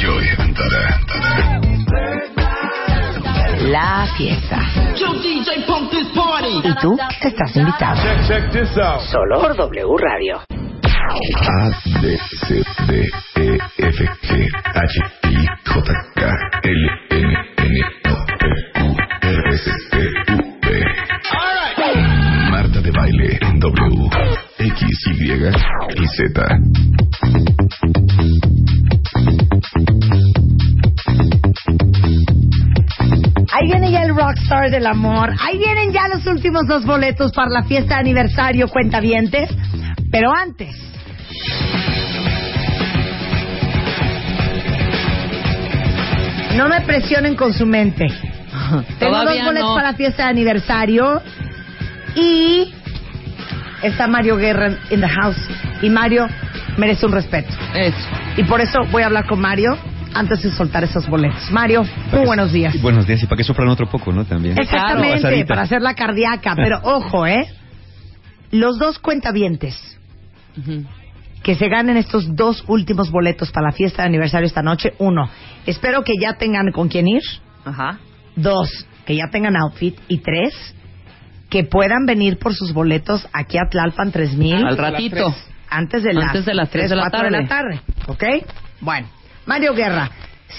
Joy 0.00 0.28
Antara. 0.38 1.00
La 3.60 4.06
fiesta. 4.16 4.60
¿Y 6.64 6.74
tú? 6.80 6.96
Estás 7.20 7.56
invitado. 7.56 7.96
Solo 9.00 9.40
por 9.40 9.56
W 9.56 9.96
Radio. 9.98 10.40
A, 10.40 11.70
B, 12.00 12.18
C, 12.46 12.62
D, 12.86 13.08
E, 13.36 13.58
F, 13.78 14.04
G, 14.22 14.48
H, 14.74 15.00
I, 15.24 15.46
J, 15.66 15.92
K, 16.14 16.20
L, 16.62 16.90
N, 17.10 17.36
N, 17.56 17.84
O, 18.04 18.16
P, 18.38 18.42
Q, 18.74 18.96
R, 19.22 19.54
S, 19.54 19.70
T, 19.90 19.94
U, 20.32 20.36
V. 20.62 20.66
Marta 22.50 22.80
de 22.80 22.90
baile 22.90 23.38
en 23.40 23.58
W, 23.58 24.10
X, 24.58 25.06
Y 25.06 25.32
y 25.32 26.06
Z. 26.16 26.58
viene 33.68 33.90
ya 33.90 34.02
el 34.02 34.14
rockstar 34.14 34.70
del 34.70 34.86
amor. 34.86 35.30
Ahí 35.40 35.58
vienen 35.58 35.92
ya 35.92 36.08
los 36.08 36.26
últimos 36.26 36.66
dos 36.66 36.84
boletos 36.86 37.32
para 37.32 37.50
la 37.50 37.64
fiesta 37.64 37.94
de 37.94 38.00
aniversario 38.00 38.66
Cuentavientes. 38.68 39.50
Pero 40.10 40.32
antes. 40.32 40.74
No 46.56 46.68
me 46.68 46.80
presionen 46.80 47.36
con 47.36 47.52
su 47.52 47.66
mente. 47.66 48.06
Tengo 48.98 49.16
dos 49.16 49.44
boletos 49.44 49.68
no. 49.68 49.74
para 49.74 49.92
la 49.92 49.96
fiesta 49.96 50.24
de 50.24 50.30
aniversario. 50.30 51.20
Y 52.14 52.72
está 53.82 54.08
Mario 54.08 54.36
Guerra 54.36 54.78
in 54.90 55.00
the 55.00 55.08
house. 55.08 55.36
Y 55.82 55.90
Mario 55.90 56.26
merece 56.78 57.04
un 57.04 57.12
respeto. 57.12 57.50
Eso. 57.74 57.96
Y 58.38 58.44
por 58.44 58.62
eso 58.62 58.78
voy 58.90 59.02
a 59.02 59.06
hablar 59.06 59.26
con 59.26 59.40
Mario 59.40 59.76
antes 60.14 60.42
de 60.42 60.50
soltar 60.50 60.84
esos 60.84 61.08
boletos. 61.08 61.50
Mario, 61.50 61.84
muy 62.12 62.26
buenos 62.26 62.52
días. 62.52 62.80
Buenos 62.80 63.06
días, 63.06 63.22
y 63.22 63.26
para 63.26 63.36
que 63.38 63.44
sufran 63.44 63.68
otro 63.68 63.88
poco, 63.88 64.12
¿no? 64.12 64.24
También. 64.24 64.58
Exactamente, 64.58 65.44
para 65.46 65.62
hacer 65.62 65.82
la 65.82 65.94
cardíaca. 65.94 66.54
Pero 66.56 66.80
ojo, 66.82 67.26
¿eh? 67.26 67.46
Los 68.50 68.78
dos 68.78 68.98
cuentavientes 68.98 69.76
que 71.42 71.54
se 71.54 71.68
ganen 71.68 71.96
estos 71.96 72.34
dos 72.34 72.64
últimos 72.66 73.10
boletos 73.10 73.50
para 73.52 73.68
la 73.68 73.72
fiesta 73.72 74.02
de 74.02 74.08
aniversario 74.08 74.46
esta 74.46 74.62
noche. 74.62 74.92
Uno, 74.98 75.28
espero 75.66 76.02
que 76.02 76.14
ya 76.20 76.34
tengan 76.34 76.72
con 76.72 76.88
quién 76.88 77.06
ir. 77.06 77.22
Ajá. 77.64 77.98
Dos, 78.34 78.86
que 79.04 79.16
ya 79.16 79.28
tengan 79.30 79.56
outfit. 79.56 79.96
Y 80.08 80.18
tres, 80.18 80.74
que 81.48 81.64
puedan 81.64 82.06
venir 82.06 82.38
por 82.38 82.54
sus 82.54 82.72
boletos 82.72 83.26
aquí 83.32 83.58
a 83.58 83.68
Tlalpan 83.70 84.10
3000 84.12 84.66
Al 84.66 84.76
ratito. 84.76 85.34
antes 85.70 86.02
de 86.02 86.12
las, 86.14 86.28
Antes 86.28 86.44
de 86.44 86.54
las 86.54 86.70
tres 86.70 86.90
de 86.90 86.96
la 86.96 87.02
4 87.10 87.24
de 87.24 87.30
la 87.30 87.46
tarde. 87.46 87.80
¿Ok? 88.06 88.24
Bueno, 88.80 89.08
Mario 89.48 89.72
Guerra, 89.72 90.10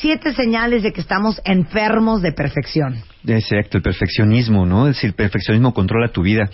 siete 0.02 0.34
señales 0.34 0.82
de 0.82 0.92
que 0.92 1.02
estamos 1.02 1.40
enfermos 1.46 2.24
de 2.24 2.32
perfección. 2.32 2.96
Exacto, 3.28 3.78
el 3.78 3.84
perfeccionismo, 3.84 4.66
¿no? 4.66 4.88
Es 4.88 4.96
decir, 4.96 5.10
el 5.10 5.16
perfeccionismo 5.16 5.74
controla 5.74 6.08
tu 6.08 6.22
vida. 6.22 6.50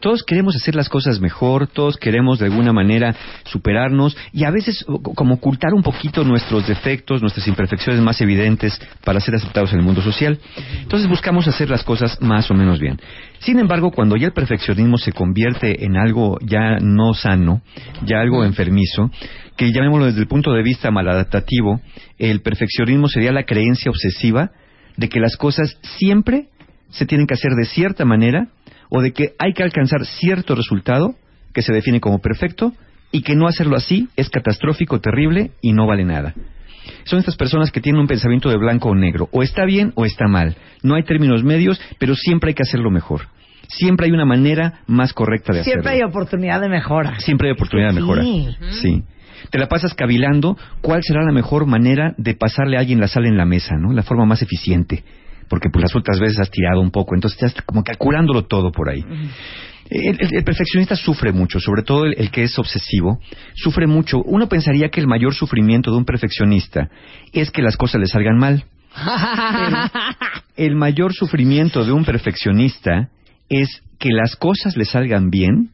Todos 0.00 0.22
queremos 0.24 0.54
hacer 0.56 0.74
las 0.74 0.88
cosas 0.88 1.20
mejor, 1.20 1.68
todos 1.68 1.96
queremos 1.96 2.38
de 2.38 2.46
alguna 2.46 2.72
manera 2.72 3.14
superarnos 3.44 4.16
y 4.32 4.44
a 4.44 4.50
veces 4.50 4.84
como 5.14 5.34
ocultar 5.34 5.74
un 5.74 5.82
poquito 5.82 6.24
nuestros 6.24 6.66
defectos, 6.66 7.20
nuestras 7.20 7.46
imperfecciones 7.48 8.00
más 8.00 8.20
evidentes 8.20 8.80
para 9.04 9.20
ser 9.20 9.34
aceptados 9.36 9.72
en 9.72 9.80
el 9.80 9.84
mundo 9.84 10.02
social. 10.02 10.38
Entonces 10.82 11.08
buscamos 11.08 11.48
hacer 11.48 11.68
las 11.68 11.82
cosas 11.82 12.20
más 12.20 12.50
o 12.50 12.54
menos 12.54 12.78
bien. 12.80 13.00
Sin 13.40 13.58
embargo, 13.58 13.90
cuando 13.90 14.16
ya 14.16 14.26
el 14.26 14.32
perfeccionismo 14.32 14.98
se 14.98 15.12
convierte 15.12 15.84
en 15.84 15.96
algo 15.96 16.38
ya 16.42 16.78
no 16.80 17.14
sano, 17.14 17.62
ya 18.04 18.20
algo 18.20 18.44
enfermizo, 18.44 19.10
que 19.56 19.72
llamémoslo 19.72 20.06
desde 20.06 20.20
el 20.20 20.28
punto 20.28 20.52
de 20.52 20.62
vista 20.62 20.90
maladaptativo, 20.92 21.80
el 22.18 22.40
perfeccionismo 22.40 23.08
sería 23.08 23.32
la 23.32 23.44
creencia 23.44 23.90
obsesiva 23.90 24.52
de 24.98 25.08
que 25.08 25.20
las 25.20 25.36
cosas 25.36 25.78
siempre 25.98 26.48
se 26.90 27.06
tienen 27.06 27.26
que 27.26 27.34
hacer 27.34 27.52
de 27.52 27.64
cierta 27.64 28.04
manera 28.04 28.48
o 28.90 29.00
de 29.00 29.12
que 29.12 29.34
hay 29.38 29.52
que 29.52 29.62
alcanzar 29.62 30.04
cierto 30.04 30.54
resultado 30.54 31.14
que 31.54 31.62
se 31.62 31.72
define 31.72 32.00
como 32.00 32.18
perfecto 32.18 32.72
y 33.12 33.22
que 33.22 33.36
no 33.36 33.46
hacerlo 33.46 33.76
así 33.76 34.08
es 34.16 34.28
catastrófico, 34.28 35.00
terrible 35.00 35.52
y 35.62 35.72
no 35.72 35.86
vale 35.86 36.04
nada. 36.04 36.34
Son 37.04 37.18
estas 37.20 37.36
personas 37.36 37.70
que 37.70 37.80
tienen 37.80 38.00
un 38.00 38.08
pensamiento 38.08 38.50
de 38.50 38.56
blanco 38.56 38.88
o 38.88 38.94
negro, 38.94 39.28
o 39.30 39.42
está 39.42 39.64
bien 39.64 39.92
o 39.94 40.04
está 40.04 40.26
mal. 40.26 40.56
No 40.82 40.94
hay 40.94 41.04
términos 41.04 41.44
medios, 41.44 41.80
pero 41.98 42.14
siempre 42.14 42.48
hay 42.50 42.54
que 42.54 42.62
hacerlo 42.62 42.90
mejor. 42.90 43.28
Siempre 43.68 44.06
hay 44.06 44.12
una 44.12 44.24
manera 44.24 44.80
más 44.86 45.12
correcta 45.12 45.52
de 45.52 45.60
hacerlo. 45.60 45.82
Siempre 45.82 45.92
hay 45.92 46.02
oportunidad 46.02 46.60
de 46.60 46.68
mejora. 46.68 47.20
Siempre 47.20 47.48
hay 47.48 47.52
oportunidad 47.52 47.88
de 47.90 48.00
mejora. 48.00 48.22
Sí. 48.22 48.48
sí. 48.82 49.02
Te 49.50 49.58
la 49.58 49.68
pasas 49.68 49.94
cavilando 49.94 50.56
cuál 50.80 51.02
será 51.02 51.24
la 51.24 51.32
mejor 51.32 51.66
manera 51.66 52.14
de 52.16 52.34
pasarle 52.34 52.76
a 52.76 52.80
alguien 52.80 53.00
la 53.00 53.08
sal 53.08 53.26
en 53.26 53.36
la 53.36 53.44
mesa, 53.44 53.76
¿no? 53.76 53.92
La 53.92 54.02
forma 54.02 54.24
más 54.24 54.42
eficiente. 54.42 55.04
Porque 55.48 55.68
pues 55.72 55.82
las 55.82 55.96
otras 55.96 56.20
veces 56.20 56.40
has 56.40 56.50
tirado 56.50 56.80
un 56.80 56.90
poco, 56.90 57.14
entonces 57.14 57.42
estás 57.42 57.64
como 57.64 57.82
calculándolo 57.82 58.44
todo 58.44 58.70
por 58.70 58.90
ahí. 58.90 59.02
El, 59.90 60.44
perfeccionista 60.44 60.96
sufre 60.96 61.32
mucho, 61.32 61.60
sobre 61.60 61.82
todo 61.82 62.04
el, 62.04 62.30
que 62.30 62.42
es 62.42 62.58
obsesivo, 62.58 63.20
sufre 63.54 63.86
mucho. 63.86 64.22
Uno 64.22 64.48
pensaría 64.48 64.90
que 64.90 65.00
el 65.00 65.06
mayor 65.06 65.34
sufrimiento 65.34 65.90
de 65.90 65.96
un 65.96 66.04
perfeccionista 66.04 66.90
es 67.32 67.50
que 67.50 67.62
las 67.62 67.76
cosas 67.76 68.00
le 68.00 68.06
salgan 68.06 68.36
mal. 68.36 68.64
el 70.56 70.76
mayor 70.76 71.14
sufrimiento 71.14 71.84
de 71.84 71.92
un 71.92 72.04
perfeccionista 72.04 73.08
es 73.48 73.82
que 73.98 74.10
las 74.10 74.36
cosas 74.36 74.76
le 74.76 74.84
salgan 74.84 75.30
bien 75.30 75.70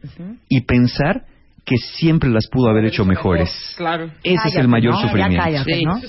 y 0.48 0.60
pensar 0.62 1.24
que 1.64 1.76
siempre 1.76 2.28
las 2.30 2.46
pudo 2.48 2.68
haber 2.68 2.84
hecho 2.84 3.04
mejores. 3.04 3.74
Claro. 3.76 4.10
Ese 4.22 4.48
es 4.48 4.56
el 4.56 4.68
mayor 4.68 4.96
sufrimiento. 4.96 5.42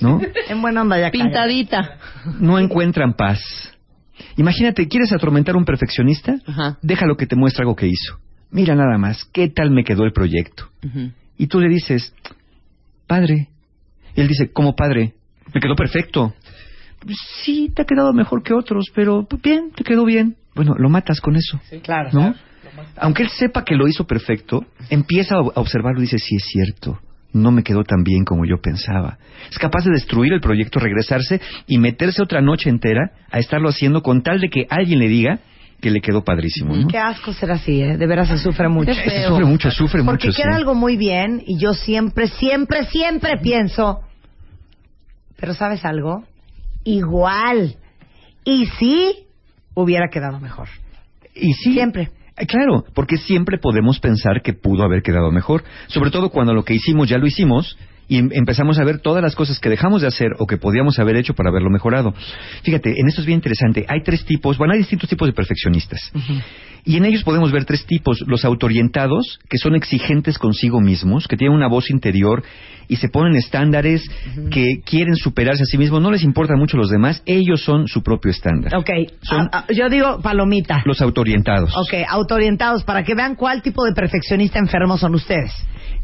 ¿no? 0.02 0.22
En 0.50 0.62
buena 0.62 0.82
onda 0.82 1.00
ya 1.00 1.12
Pintadita. 1.12 1.98
No 2.40 2.60
encuentran 2.60 3.14
paz. 3.14 3.42
Imagínate, 4.38 4.88
¿quieres 4.88 5.12
atormentar 5.14 5.56
a 5.56 5.58
un 5.58 5.66
perfeccionista? 5.66 6.36
Déjalo 6.82 7.16
que 7.16 7.26
te 7.26 7.36
muestre 7.36 7.64
algo 7.64 7.76
que 7.76 7.88
hizo. 7.88 8.20
Mira 8.52 8.76
nada 8.76 8.98
más, 8.98 9.26
¿qué 9.34 9.50
tal 9.50 9.72
me 9.72 9.84
quedó 9.84 10.04
el 10.04 10.12
proyecto? 10.12 10.70
Y 11.38 11.48
tú 11.48 11.60
le 11.60 11.70
dices, 11.70 12.14
padre. 13.08 13.50
Y 14.16 14.22
él 14.22 14.28
dice, 14.28 14.52
¿cómo 14.52 14.76
padre? 14.76 15.14
Me 15.54 15.62
quedó 15.62 15.76
perfecto. 15.76 16.34
Sí, 17.44 17.72
te 17.74 17.84
ha 17.84 17.86
quedado 17.86 18.14
mejor 18.14 18.44
que 18.44 18.54
otros, 18.54 18.92
pero 18.94 19.28
bien, 19.44 19.72
te 19.72 19.84
quedó 19.84 20.06
bien. 20.06 20.36
Bueno, 20.56 20.76
lo 20.78 20.90
matas 20.90 21.20
con 21.22 21.36
eso. 21.36 21.60
Sí, 21.70 21.80
claro. 21.80 22.10
¿No? 22.14 22.36
Aunque 22.98 23.24
él 23.24 23.30
sepa 23.30 23.64
que 23.64 23.76
lo 23.76 23.88
hizo 23.88 24.06
perfecto, 24.06 24.66
empieza 24.90 25.36
a 25.36 25.40
observarlo 25.40 26.00
y 26.00 26.04
dice, 26.04 26.18
sí 26.18 26.36
es 26.36 26.44
cierto, 26.46 27.00
no 27.34 27.52
me 27.52 27.64
quedó 27.64 27.84
tan 27.84 28.04
bien 28.04 28.24
como 28.24 28.46
yo 28.46 28.58
pensaba. 28.62 29.18
Es 29.52 29.60
capaz 29.60 29.84
de 29.84 29.92
destruir 29.92 30.34
el 30.34 30.42
proyecto, 30.42 30.80
regresarse 30.80 31.42
y 31.68 31.78
meterse 31.78 32.24
otra 32.24 32.42
noche 32.42 32.70
entera 32.70 33.12
a 33.30 33.40
estarlo 33.40 33.70
haciendo 33.70 34.02
con 34.02 34.24
tal 34.24 34.40
de 34.40 34.50
que 34.50 34.68
alguien 34.70 35.00
le 35.00 35.08
diga 35.10 35.40
que 35.82 35.92
le 35.92 36.00
quedó 36.00 36.24
padrísimo. 36.24 36.76
¿no? 36.76 36.88
Qué 36.88 36.98
asco 36.98 37.34
ser 37.34 37.52
así, 37.52 37.82
¿eh? 37.82 37.98
De 37.98 38.08
veras 38.08 38.30
se 38.30 38.38
sufre 38.38 38.70
mucho. 38.70 38.94
Se 38.94 39.28
sufre 39.28 39.46
mucho, 39.46 39.70
sufre 39.70 40.04
Porque 40.04 40.28
mucho. 40.28 40.38
Porque 40.38 40.44
queda 40.44 40.56
algo 40.56 40.74
muy 40.74 40.96
bien 40.96 41.44
y 41.46 41.60
yo 41.60 41.74
siempre, 41.74 42.28
siempre, 42.28 42.86
siempre 42.86 43.38
pienso, 43.42 44.02
pero 45.38 45.54
¿sabes 45.54 45.84
algo? 45.84 46.24
Igual. 46.86 47.76
Y 48.46 48.68
sí, 48.80 49.26
hubiera 49.74 50.08
quedado 50.10 50.40
mejor. 50.40 50.70
Y 51.36 51.54
sí. 51.54 51.74
Siempre. 51.74 52.12
Eh, 52.38 52.46
claro, 52.48 52.84
porque 52.94 53.18
siempre 53.18 53.58
podemos 53.58 54.00
pensar 54.00 54.42
que 54.42 54.54
pudo 54.54 54.84
haber 54.84 55.02
quedado 55.02 55.32
mejor, 55.32 55.64
sobre 55.88 56.12
todo 56.12 56.30
cuando 56.30 56.54
lo 56.54 56.64
que 56.64 56.74
hicimos 56.74 57.08
ya 57.08 57.18
lo 57.18 57.28
hicimos 57.28 57.78
y 58.08 58.18
em, 58.18 58.30
empezamos 58.32 58.80
a 58.80 58.84
ver 58.84 59.00
todas 59.00 59.24
las 59.24 59.36
cosas 59.36 59.60
que 59.60 59.70
dejamos 59.70 60.02
de 60.02 60.08
hacer 60.08 60.32
o 60.40 60.48
que 60.48 60.58
podíamos 60.58 61.00
haber 61.00 61.16
hecho 61.16 61.34
para 61.34 61.50
haberlo 61.50 61.70
mejorado. 61.70 62.14
Fíjate, 62.64 62.94
en 62.98 63.08
esto 63.08 63.22
es 63.22 63.28
bien 63.28 63.38
interesante. 63.38 63.86
Hay 63.88 64.02
tres 64.04 64.26
tipos, 64.26 64.58
bueno, 64.58 64.74
hay 64.74 64.80
distintos 64.80 65.10
tipos 65.10 65.28
de 65.28 65.34
perfeccionistas. 65.34 66.12
Y 66.86 66.98
en 66.98 67.06
ellos 67.06 67.24
podemos 67.24 67.52
ver 67.52 67.66
tres 67.66 67.86
tipos. 67.86 68.24
Los 68.28 68.46
autorientados, 68.46 69.40
que 69.50 69.58
son 69.58 69.76
exigentes 69.76 70.38
consigo 70.38 70.80
mismos, 70.82 71.28
que 71.28 71.36
tienen 71.36 71.56
una 71.56 71.68
voz 71.68 71.90
interior 71.90 72.44
y 72.88 72.98
se 72.98 73.10
ponen 73.10 73.36
estándares, 73.36 74.08
que 74.52 74.82
quieren 74.86 75.16
superarse 75.16 75.64
a 75.64 75.66
sí 75.66 75.80
mismos, 75.80 76.02
no 76.02 76.12
les 76.12 76.24
importa 76.24 76.56
mucho 76.56 76.78
los 76.78 76.90
demás, 76.90 77.24
ellos 77.26 77.64
son 77.64 77.88
su 77.88 78.04
propio 78.04 78.30
estándar. 78.30 78.76
Ok, 78.76 78.90
yo 79.74 79.90
digo 79.90 80.22
palomita. 80.22 80.84
Los 80.86 81.02
autorientados. 81.02 81.76
Ok, 81.76 82.06
autorientados, 82.08 82.84
para 82.84 83.04
que 83.04 83.16
vean 83.16 83.36
cuál 83.36 83.64
tipo 83.64 83.84
de 83.84 83.94
perfeccionista 83.94 84.60
enfermo 84.60 84.98
son 85.00 85.16
ustedes. 85.16 85.52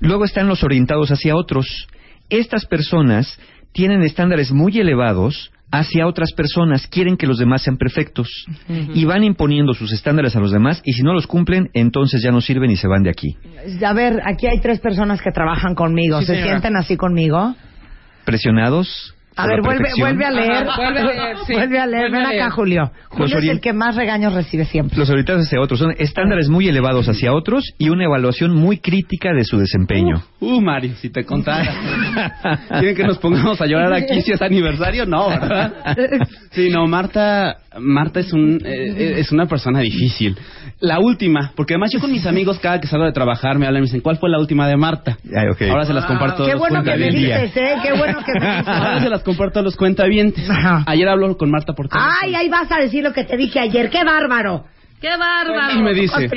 Luego 0.02 0.26
están 0.26 0.48
los 0.48 0.64
orientados 0.64 1.10
hacia 1.12 1.36
otros. 1.36 1.88
Estas 2.30 2.66
personas 2.66 3.40
tienen 3.72 4.02
estándares 4.02 4.52
muy 4.52 4.78
elevados 4.80 5.52
hacia 5.72 6.06
otras 6.06 6.34
personas, 6.34 6.86
quieren 6.88 7.16
que 7.16 7.28
los 7.28 7.38
demás 7.38 7.62
sean 7.62 7.78
perfectos 7.78 8.28
y 8.68 9.06
van 9.06 9.24
imponiendo 9.24 9.74
sus 9.74 9.94
estándares 9.94 10.36
a 10.36 10.42
los 10.42 10.52
demás 10.52 10.82
y 10.84 10.92
si 10.92 11.02
no 11.02 11.14
los 11.14 11.28
cumplen, 11.28 11.70
entonces 11.74 12.22
ya 12.22 12.32
no 12.32 12.42
sirven 12.42 12.72
y 12.72 12.76
se 12.76 12.88
van 12.88 13.04
de 13.04 13.10
aquí. 13.10 13.38
A 13.86 13.94
ver, 13.94 14.20
aquí 14.26 14.48
hay 14.48 14.60
tres 14.60 14.82
personas 14.82 15.22
que 15.22 15.32
trabajan 15.32 15.74
conmigo, 15.74 16.22
¿se 16.24 16.44
sienten 16.44 16.76
así 16.76 16.98
conmigo? 16.98 17.56
Presionados, 18.26 19.16
a 19.36 19.48
ver, 19.48 19.62
vuelve, 19.62 19.90
vuelve, 19.98 20.26
a 20.26 20.32
leer. 20.32 20.68
vuelve 20.76 21.00
a 21.00 21.06
leer, 21.06 21.38
sí. 21.48 21.54
Vuelve 21.54 21.80
a 21.80 21.88
leer. 21.88 22.12
Ven 22.12 22.26
acá, 22.26 22.52
Julio. 22.52 22.92
Julio 23.10 23.40
es 23.40 23.48
el 23.48 23.62
que 23.62 23.74
más 23.74 23.96
regaños 23.96 24.34
recibe 24.34 24.66
siempre. 24.66 24.98
Los 24.98 25.10
orientados 25.10 25.46
hacia 25.46 25.62
otros 25.62 25.80
son 25.80 25.94
estándares 25.98 26.50
muy 26.50 26.68
elevados 26.68 27.08
hacia 27.08 27.34
otros 27.34 27.74
y 27.78 27.90
una 27.90 28.06
evaluación 28.06 28.54
muy 28.54 28.80
crítica 28.80 29.34
de 29.34 29.46
su 29.46 29.58
desempeño. 29.58 30.24
Uh, 30.40 30.56
uh 30.56 30.62
Mario, 30.62 30.96
si 30.96 31.10
te 31.10 31.24
contara. 31.26 31.74
¿Quieren 32.80 32.96
que 32.96 33.04
nos 33.04 33.18
pongamos 33.20 33.62
a 33.62 33.66
llorar 33.66 33.94
aquí 33.94 34.22
si 34.22 34.32
es 34.32 34.42
aniversario? 34.42 35.06
No, 35.06 35.30
¿verdad? 35.30 35.74
Sí, 36.52 36.70
no, 36.70 36.86
Marta, 36.86 37.60
Marta 37.80 38.20
es, 38.20 38.34
un, 38.34 38.62
eh, 38.66 39.20
es 39.20 39.32
una 39.32 39.46
persona 39.46 39.80
difícil. 39.80 40.38
La 40.82 41.00
última, 41.00 41.54
porque 41.56 41.74
además 41.74 41.92
yo 41.94 42.00
con 42.00 42.12
mis 42.12 42.26
amigos 42.26 42.60
cada 42.60 42.82
que 42.82 42.88
salgo 42.88 43.06
de 43.06 43.14
trabajar 43.14 43.58
me 43.58 43.66
hablan 43.66 43.82
y 43.82 43.84
me 43.84 43.86
dicen, 43.86 44.02
¿cuál 44.02 44.18
fue 44.18 44.30
la 44.30 44.40
última 44.40 44.68
de 44.68 44.76
Marta? 44.76 45.18
Ahora 45.70 45.86
se 45.86 45.94
las 45.94 46.06
comparto. 46.06 46.46
Qué 46.46 46.56
bueno 46.56 46.84
que 46.84 46.98
me 46.98 47.10
dices, 47.12 47.56
¿eh? 47.56 47.76
Qué 47.82 47.94
bueno 47.94 48.20
que 48.26 48.34
me 48.40 48.46
dices. 48.46 48.68
Ahora 48.68 49.00
se 49.00 49.10
las 49.10 49.24
comparto 49.24 49.60
a 49.60 49.62
los 49.64 49.78
cuentavientes. 49.78 50.50
Ayer 50.86 51.08
hablo 51.08 51.38
con 51.38 51.50
Marta 51.50 51.74
por 51.74 51.88
teléfono. 51.88 52.14
Ay, 52.22 52.36
ahí 52.36 52.50
vas 52.50 52.70
a 52.72 52.78
decir 52.78 53.04
lo 53.04 53.14
que 53.14 53.24
te 53.24 53.38
dije 53.38 53.60
ayer. 53.60 53.90
¡Qué 53.90 54.04
bárbaro! 54.04 54.66
¡Qué 55.00 55.10
bárbaro! 55.18 55.80
Y 55.80 55.82
me 55.82 55.94
dice, 55.94 56.30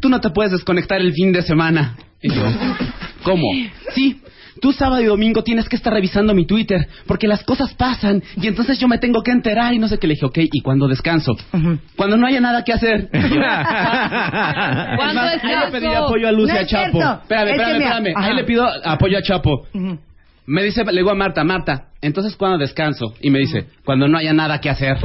tú 0.00 0.08
no 0.08 0.20
te 0.20 0.30
puedes 0.30 0.52
desconectar 0.52 1.00
el 1.00 1.12
fin 1.12 1.32
de 1.32 1.42
semana. 1.42 1.96
Y 2.22 2.32
yo, 2.32 2.42
¿cómo? 3.22 3.46
Sí, 3.94 4.20
tú 4.64 4.72
sábado 4.72 5.02
y 5.02 5.04
domingo 5.04 5.44
tienes 5.44 5.68
que 5.68 5.76
estar 5.76 5.92
revisando 5.92 6.32
mi 6.32 6.46
Twitter, 6.46 6.88
porque 7.06 7.28
las 7.28 7.44
cosas 7.44 7.74
pasan 7.74 8.22
y 8.34 8.46
entonces 8.46 8.78
yo 8.78 8.88
me 8.88 8.96
tengo 8.96 9.22
que 9.22 9.30
enterar 9.30 9.74
y 9.74 9.78
no 9.78 9.88
sé 9.88 9.98
qué 9.98 10.06
le 10.06 10.14
dije, 10.14 10.24
ok, 10.24 10.38
¿y 10.38 10.62
cuando 10.62 10.88
descanso? 10.88 11.36
Cuando 11.96 12.16
no 12.16 12.26
haya 12.26 12.40
nada 12.40 12.64
que 12.64 12.72
hacer. 12.72 13.08
¿Cuándo 13.10 13.34
es 15.24 15.44
Ahí 15.44 15.56
le 15.66 15.70
pedí 15.70 15.94
apoyo 15.94 16.28
a 16.28 16.32
Lucia 16.32 16.62
no 16.62 16.66
Chapo. 16.66 16.98
Espérame, 16.98 17.50
espérame, 17.50 17.82
espérame. 17.82 18.14
Ahí 18.16 18.34
le 18.34 18.44
pido 18.44 18.66
apoyo 18.66 19.18
a 19.18 19.22
Chapo. 19.22 19.66
Me 20.46 20.62
dice, 20.62 20.82
le 20.82 20.92
digo 20.92 21.10
a 21.10 21.14
Marta, 21.14 21.44
Marta, 21.44 21.88
entonces 22.00 22.34
¿cuándo 22.34 22.56
descanso? 22.56 23.12
Y 23.20 23.28
me 23.28 23.40
dice, 23.40 23.66
cuando 23.84 24.08
no 24.08 24.16
haya 24.16 24.32
nada 24.32 24.62
que 24.62 24.70
hacer. 24.70 24.96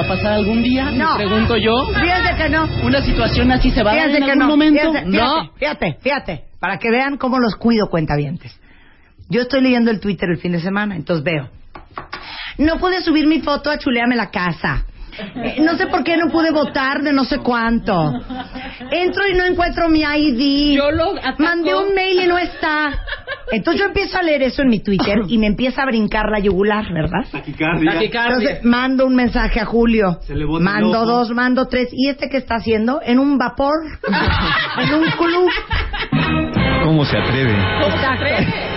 ¿Eso 0.00 0.08
va 0.08 0.14
a 0.14 0.16
pasar 0.16 0.32
algún 0.32 0.62
día? 0.62 0.90
No. 0.90 1.18
Me 1.18 1.26
pregunto 1.26 1.56
yo. 1.56 1.74
Fíjate 1.88 2.42
que 2.42 2.48
no. 2.48 2.66
¿Una 2.84 3.02
situación 3.02 3.52
así 3.52 3.70
se 3.70 3.82
va 3.82 3.92
a 3.92 3.96
dar 3.96 4.10
en 4.10 4.22
algún 4.22 4.38
no. 4.38 4.46
momento? 4.46 4.92
no. 5.04 5.52
Fíjate, 5.56 5.98
fíjate, 6.00 6.44
para 6.58 6.78
que 6.78 6.90
vean 6.90 7.18
cómo 7.18 7.38
los 7.38 7.56
cuido 7.56 7.88
cuentavientes. 7.88 8.58
Yo 9.28 9.42
estoy 9.42 9.60
leyendo 9.60 9.90
el 9.90 10.00
Twitter 10.00 10.30
el 10.30 10.38
fin 10.38 10.52
de 10.52 10.60
semana, 10.60 10.96
entonces 10.96 11.22
veo. 11.22 11.50
No 12.56 12.78
pude 12.78 13.02
subir 13.02 13.26
mi 13.26 13.40
foto 13.40 13.70
a 13.70 13.78
chulearme 13.78 14.16
la 14.16 14.30
casa. 14.30 14.86
Eh, 15.36 15.56
no 15.60 15.76
sé 15.76 15.86
por 15.86 16.04
qué 16.04 16.16
no 16.16 16.30
pude 16.30 16.50
votar 16.50 17.02
de 17.02 17.12
no 17.12 17.24
sé 17.24 17.38
cuánto. 17.38 18.12
Entro 18.90 19.28
y 19.28 19.34
no 19.34 19.44
encuentro 19.44 19.88
mi 19.88 20.00
ID. 20.00 20.76
Yo 20.76 20.90
lo 20.90 21.14
Mandé 21.38 21.74
un 21.74 21.94
mail 21.94 22.20
y 22.22 22.26
no 22.26 22.38
está. 22.38 22.90
Entonces 23.52 23.80
yo 23.80 23.86
empiezo 23.88 24.18
a 24.18 24.22
leer 24.22 24.42
eso 24.42 24.62
en 24.62 24.68
mi 24.68 24.80
Twitter 24.80 25.22
y 25.26 25.38
me 25.38 25.46
empieza 25.46 25.82
a 25.82 25.86
brincar 25.86 26.30
la 26.30 26.38
yugular, 26.38 26.84
¿verdad? 26.92 27.26
Entonces 27.32 28.64
mando 28.64 29.06
un 29.06 29.14
mensaje 29.14 29.60
a 29.60 29.64
Julio. 29.64 30.20
mando 30.60 31.04
dos, 31.04 31.30
mando 31.30 31.66
tres. 31.66 31.88
¿Y 31.92 32.08
este 32.08 32.28
qué 32.28 32.36
está 32.36 32.56
haciendo? 32.56 33.00
En 33.04 33.18
un 33.18 33.38
vapor. 33.38 33.74
en 34.78 34.94
un 34.94 35.10
club. 35.10 35.50
¿Cómo 36.84 37.04
se 37.04 37.18
atreve? 37.18 37.52
Exacto. 37.52 38.24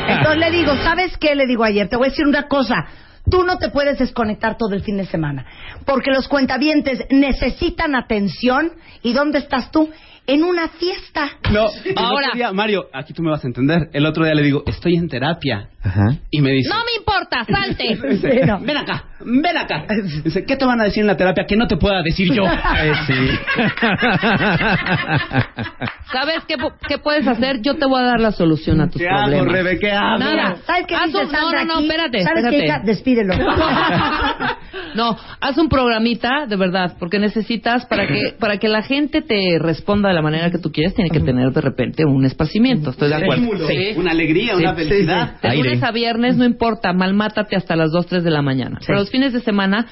Entonces 0.08 0.38
le 0.38 0.52
digo, 0.52 0.76
¿sabes 0.84 1.18
qué? 1.18 1.36
Le 1.36 1.46
digo 1.46 1.64
ayer, 1.64 1.88
te 1.88 1.96
voy 1.96 2.08
a 2.08 2.10
decir 2.10 2.26
una 2.26 2.48
cosa. 2.48 2.86
Tú 3.30 3.44
no 3.44 3.58
te 3.58 3.70
puedes 3.70 4.00
desconectar 4.00 4.58
todo 4.58 4.74
el 4.74 4.84
fin 4.84 4.98
de 4.98 5.06
semana, 5.06 5.46
porque 5.86 6.12
los 6.12 6.28
cuentavientes 6.28 7.06
necesitan 7.10 7.96
atención. 7.96 8.74
¿Y 9.02 9.14
dónde 9.14 9.40
estás 9.40 9.72
tú? 9.72 9.90
En 10.26 10.44
una 10.44 10.70
fiesta. 10.70 11.32
No, 11.52 11.68
ahora. 11.96 12.54
Mario, 12.54 12.86
aquí 12.94 13.14
tú 13.14 13.22
me 13.22 13.32
vas 13.32 13.44
a 13.44 13.48
entender. 13.48 13.90
El 13.94 14.06
otro 14.06 14.24
día 14.26 14.34
le 14.34 14.44
digo, 14.44 14.64
estoy 14.66 14.96
en 14.96 15.10
terapia. 15.10 15.70
Ajá. 15.84 16.16
Y 16.30 16.42
me 16.42 16.52
dice. 16.52 16.70
No 16.70 16.78
me 16.86 16.94
importa, 16.98 17.44
salte. 17.44 17.98
Ven 18.66 18.78
acá, 18.78 19.04
ven 19.20 19.58
acá. 19.58 19.86
Dice, 20.24 20.46
¿qué 20.46 20.56
te 20.56 20.66
van 20.66 20.80
a 20.80 20.86
decir 20.86 21.02
en 21.02 21.08
la 21.08 21.18
terapia 21.18 21.46
que 21.46 21.58
no 21.58 21.68
te 21.68 21.76
pueda 21.76 22.02
decir 22.02 22.32
yo? 22.34 22.46
Eh, 22.46 22.94
sí. 23.06 23.14
¿Sabes 26.12 26.44
qué, 26.48 26.56
qué, 26.88 26.98
puedes 27.00 27.28
hacer? 27.28 27.62
Yo 27.62 27.76
te 27.76 27.86
voy 27.86 28.02
a 28.02 28.06
dar 28.06 28.20
la 28.20 28.32
solución 28.32 28.80
a 28.80 28.90
tus 28.90 29.02
¿Qué 29.02 29.08
problemas. 29.08 29.42
Hago, 29.42 29.52
Rebe, 29.52 29.80
¿Qué 29.80 29.92
hago? 29.92 30.20
Nada. 30.20 30.56
¿Sabes 30.66 30.86
qué 30.88 30.96
dice 31.06 31.18
un, 31.18 31.32
No, 31.32 31.52
no, 31.52 31.66
no, 31.66 31.80
espérate. 31.82 32.24
¿Sabes 32.24 32.46
espérate. 32.46 32.82
qué, 32.82 32.88
Despídelo. 32.88 33.34
no, 34.96 35.18
haz 35.42 35.58
un 35.58 35.68
programita, 35.68 36.46
de 36.48 36.56
verdad, 36.56 36.96
porque 36.98 37.20
necesitas, 37.20 37.86
para 37.88 38.08
que 38.08 38.36
para 38.40 38.58
que 38.58 38.70
la 38.70 38.84
gente 38.84 39.22
te 39.22 39.58
responda 39.60 40.13
de 40.14 40.16
la 40.16 40.22
manera 40.22 40.52
que 40.52 40.60
tú 40.60 40.72
quieres, 40.72 40.94
tiene 40.94 41.10
que 41.10 41.20
tener 41.20 41.52
de 41.52 41.62
repente 41.62 42.06
un 42.06 42.26
esparcimiento. 42.26 42.92
Estoy 42.92 43.10
de 43.10 43.16
acuerdo. 43.16 43.68
Sí. 43.68 43.94
Una 43.98 44.12
alegría, 44.12 44.56
una 44.56 44.76
felicidad. 44.76 45.42
De 45.42 45.56
lunes 45.56 45.84
a 45.84 45.92
viernes, 45.92 46.38
no 46.38 46.46
importa, 46.46 46.94
malmátate 46.94 47.56
hasta 47.56 47.76
las 47.76 47.92
2, 47.92 48.06
3 48.08 48.24
de 48.24 48.32
la 48.32 48.42
mañana. 48.42 48.80
Pero 48.86 49.00
los 49.00 49.10
fines 49.10 49.34
de 49.34 49.42
semana, 49.42 49.88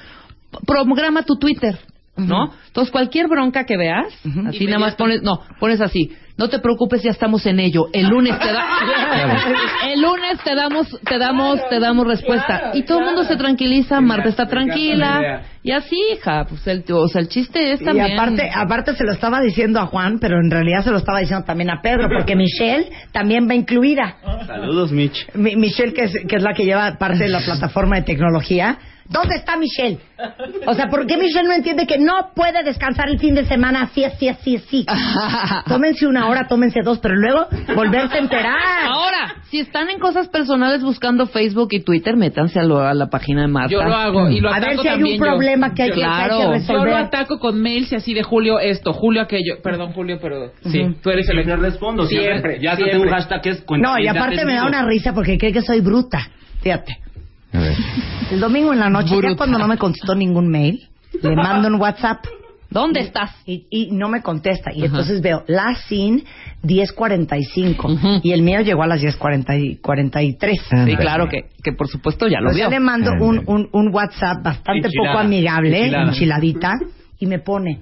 programa 0.66 1.24
tu 1.24 1.38
Twitter. 1.38 1.78
¿No? 2.18 2.54
Entonces, 2.68 2.92
cualquier 2.92 3.28
bronca 3.30 3.64
que 3.66 3.78
veas, 3.78 4.14
así 4.46 4.66
nada 4.66 4.80
más 4.80 4.96
pones, 4.96 5.24
no, 5.24 5.40
pones 5.60 5.80
así, 5.80 6.12
no 6.42 6.50
te 6.50 6.60
preocupes, 6.60 7.04
ya 7.04 7.12
estamos 7.12 7.46
en 7.46 7.60
ello. 7.60 7.86
El 7.94 8.08
lunes 8.08 8.38
te 8.40 8.52
da, 8.52 8.66
el 9.94 10.02
lunes 10.02 10.40
te 10.44 10.56
damos, 10.56 10.88
te 11.02 11.20
damos, 11.20 11.60
te 11.70 11.80
damos 11.80 12.08
respuesta. 12.08 12.72
Y 12.74 12.84
todo 12.84 13.00
el 13.00 13.06
mundo 13.06 13.24
se 13.26 13.36
tranquiliza, 13.36 14.02
Marta 14.02 14.30
está 14.30 14.48
tranquila. 14.48 15.44
Y 15.64 15.72
así, 15.72 15.96
hija, 16.14 16.46
pues 16.50 16.66
el, 16.66 16.84
o 16.92 17.08
sea, 17.08 17.22
el 17.22 17.28
chiste 17.28 17.74
es 17.74 17.84
también. 17.84 18.08
Y 18.08 18.14
aparte, 18.14 18.50
aparte 18.54 18.96
se 18.96 19.04
lo 19.04 19.12
estaba 19.12 19.40
diciendo 19.42 19.80
a 19.80 19.86
Juan, 19.86 20.18
pero 20.20 20.40
en 20.44 20.50
realidad 20.50 20.84
se 20.84 20.90
lo 20.90 20.98
estaba 20.98 21.20
diciendo 21.20 21.46
también 21.46 21.70
a 21.70 21.82
Pedro, 21.82 22.10
porque 22.12 22.36
Michelle 22.36 22.90
también 23.12 23.48
va 23.48 23.54
incluida. 23.54 24.16
Saludos, 24.48 24.92
Mitch. 24.92 25.28
Mi, 25.36 25.56
Michelle, 25.56 25.94
que 25.94 26.06
es, 26.06 26.14
que 26.28 26.38
es 26.38 26.42
la 26.42 26.54
que 26.54 26.66
lleva 26.66 26.98
parte 26.98 27.20
de 27.20 27.30
la 27.30 27.42
plataforma 27.42 27.98
de 27.98 28.02
tecnología. 28.02 28.80
¿Dónde 29.10 29.36
está 29.36 29.58
Michelle? 29.58 30.00
O 30.68 30.74
sea, 30.74 30.88
¿por 30.88 31.06
qué 31.06 31.18
Michelle 31.18 31.48
no 31.48 31.54
entiende 31.54 31.86
que 31.86 31.98
no 31.98 32.32
puede 32.34 32.64
descansar 32.64 33.10
el 33.10 33.20
fin 33.20 33.36
de 33.36 33.46
semana 33.46 33.82
así, 33.84 34.04
así, 34.04 34.30
así, 34.30 34.56
así? 34.56 34.86
Tómense 35.68 36.08
una 36.08 36.28
hora, 36.30 36.48
tómense 36.48 36.82
dos, 36.84 37.00
pero 37.00 37.16
luego 37.16 37.48
volverse 37.76 38.16
a 38.16 38.20
enterar. 38.20 38.86
Ahora, 38.88 39.36
si 39.50 39.60
están 39.60 39.90
en 39.90 40.00
cosas 40.00 40.30
personales 40.30 40.82
buscando 40.82 41.26
Facebook 41.28 41.70
y 41.72 41.82
Twitter, 41.84 42.16
métanse 42.16 42.60
a, 42.60 42.64
lo, 42.64 42.80
a 42.80 42.94
la 42.94 43.08
página 43.08 43.42
de 43.42 43.48
Marta. 43.48 43.72
Yo 43.72 43.84
lo 43.84 43.94
hago 43.94 44.30
y 44.30 44.40
lo 44.40 44.50
ataco 44.50 44.66
A 44.66 44.70
ver 44.70 44.80
si 44.80 44.88
hay 44.88 45.04
un 45.14 45.20
problema 45.20 45.70
yo. 45.70 45.74
que, 45.76 45.84
hay 45.84 45.90
que, 45.90 45.96
Claro. 45.96 46.38
que 46.38 46.44
hay 46.44 46.48
que 46.48 46.54
resolver. 46.60 46.82
Yo 46.90 46.98
lo 46.98 46.98
ataco 47.06 47.40
con 47.40 47.62
mails 47.62 47.92
y 47.92 47.96
así 47.96 48.14
de 48.14 48.24
Julio 48.24 48.60
esto, 48.60 48.94
Julio 48.94 49.22
aquello. 49.22 49.56
Perdón, 49.62 49.92
Julio, 49.94 50.18
pero 50.22 50.52
sí, 50.64 50.96
tú 51.02 51.10
eres 51.10 51.28
el 51.30 51.42
Siempre 51.44 51.56
respondo, 51.70 52.06
siempre. 52.06 52.32
Siempre, 52.32 52.60
Ya 52.62 52.76
siempre. 52.76 52.92
tengo 52.94 53.04
un 53.04 53.10
hashtag 53.10 53.42
que 53.42 53.50
es 53.50 53.66
No, 53.80 53.98
y 54.00 54.08
aparte 54.08 54.46
me 54.46 54.54
da 54.56 54.66
una 54.66 54.86
risa 54.86 55.14
porque 55.14 55.38
cree 55.38 55.52
que 55.52 55.62
soy 55.62 55.82
bruta. 55.82 56.20
Fíjate. 56.62 56.98
A 57.54 57.60
ver. 57.60 57.76
El 58.32 58.40
domingo 58.40 58.72
en 58.74 58.80
la 58.80 58.90
noche, 58.90 59.16
ya 59.22 59.36
cuando 59.36 59.58
no 59.60 59.68
me 59.68 59.78
contestó 59.78 60.16
ningún 60.16 60.48
mail, 60.50 60.88
le 61.22 61.36
mando 61.36 61.68
un 61.68 61.76
WhatsApp. 61.76 62.26
¿Dónde 62.70 63.02
estás? 63.02 63.32
Y, 63.46 63.66
y 63.70 63.92
no 63.92 64.08
me 64.08 64.22
contesta. 64.22 64.72
Y 64.74 64.86
entonces 64.86 65.22
veo 65.22 65.44
la 65.48 65.76
SIN 65.90 66.24
10.45. 66.64 68.22
Y 68.24 68.32
el 68.32 68.42
mío 68.44 68.62
llegó 68.62 68.84
a 68.84 68.88
las 68.88 69.02
10.43. 69.02 69.60
y 69.62 69.76
43. 69.78 70.60
Sí, 70.86 70.96
claro 70.96 71.28
que, 71.28 71.50
que 71.64 71.74
por 71.74 71.88
supuesto 71.90 72.28
ya 72.28 72.40
lo 72.40 72.52
vio. 72.54 72.66
yo 72.66 72.70
le 72.70 72.80
mando 72.80 73.12
un, 73.20 73.44
un, 73.48 73.70
un 73.72 73.94
WhatsApp 73.94 74.44
bastante 74.44 74.88
Enchilada. 74.88 75.14
poco 75.14 75.20
amigable, 75.26 75.78
Enchilada. 75.80 76.08
enchiladita, 76.08 76.74
y 77.20 77.26
me 77.26 77.40
pone. 77.40 77.80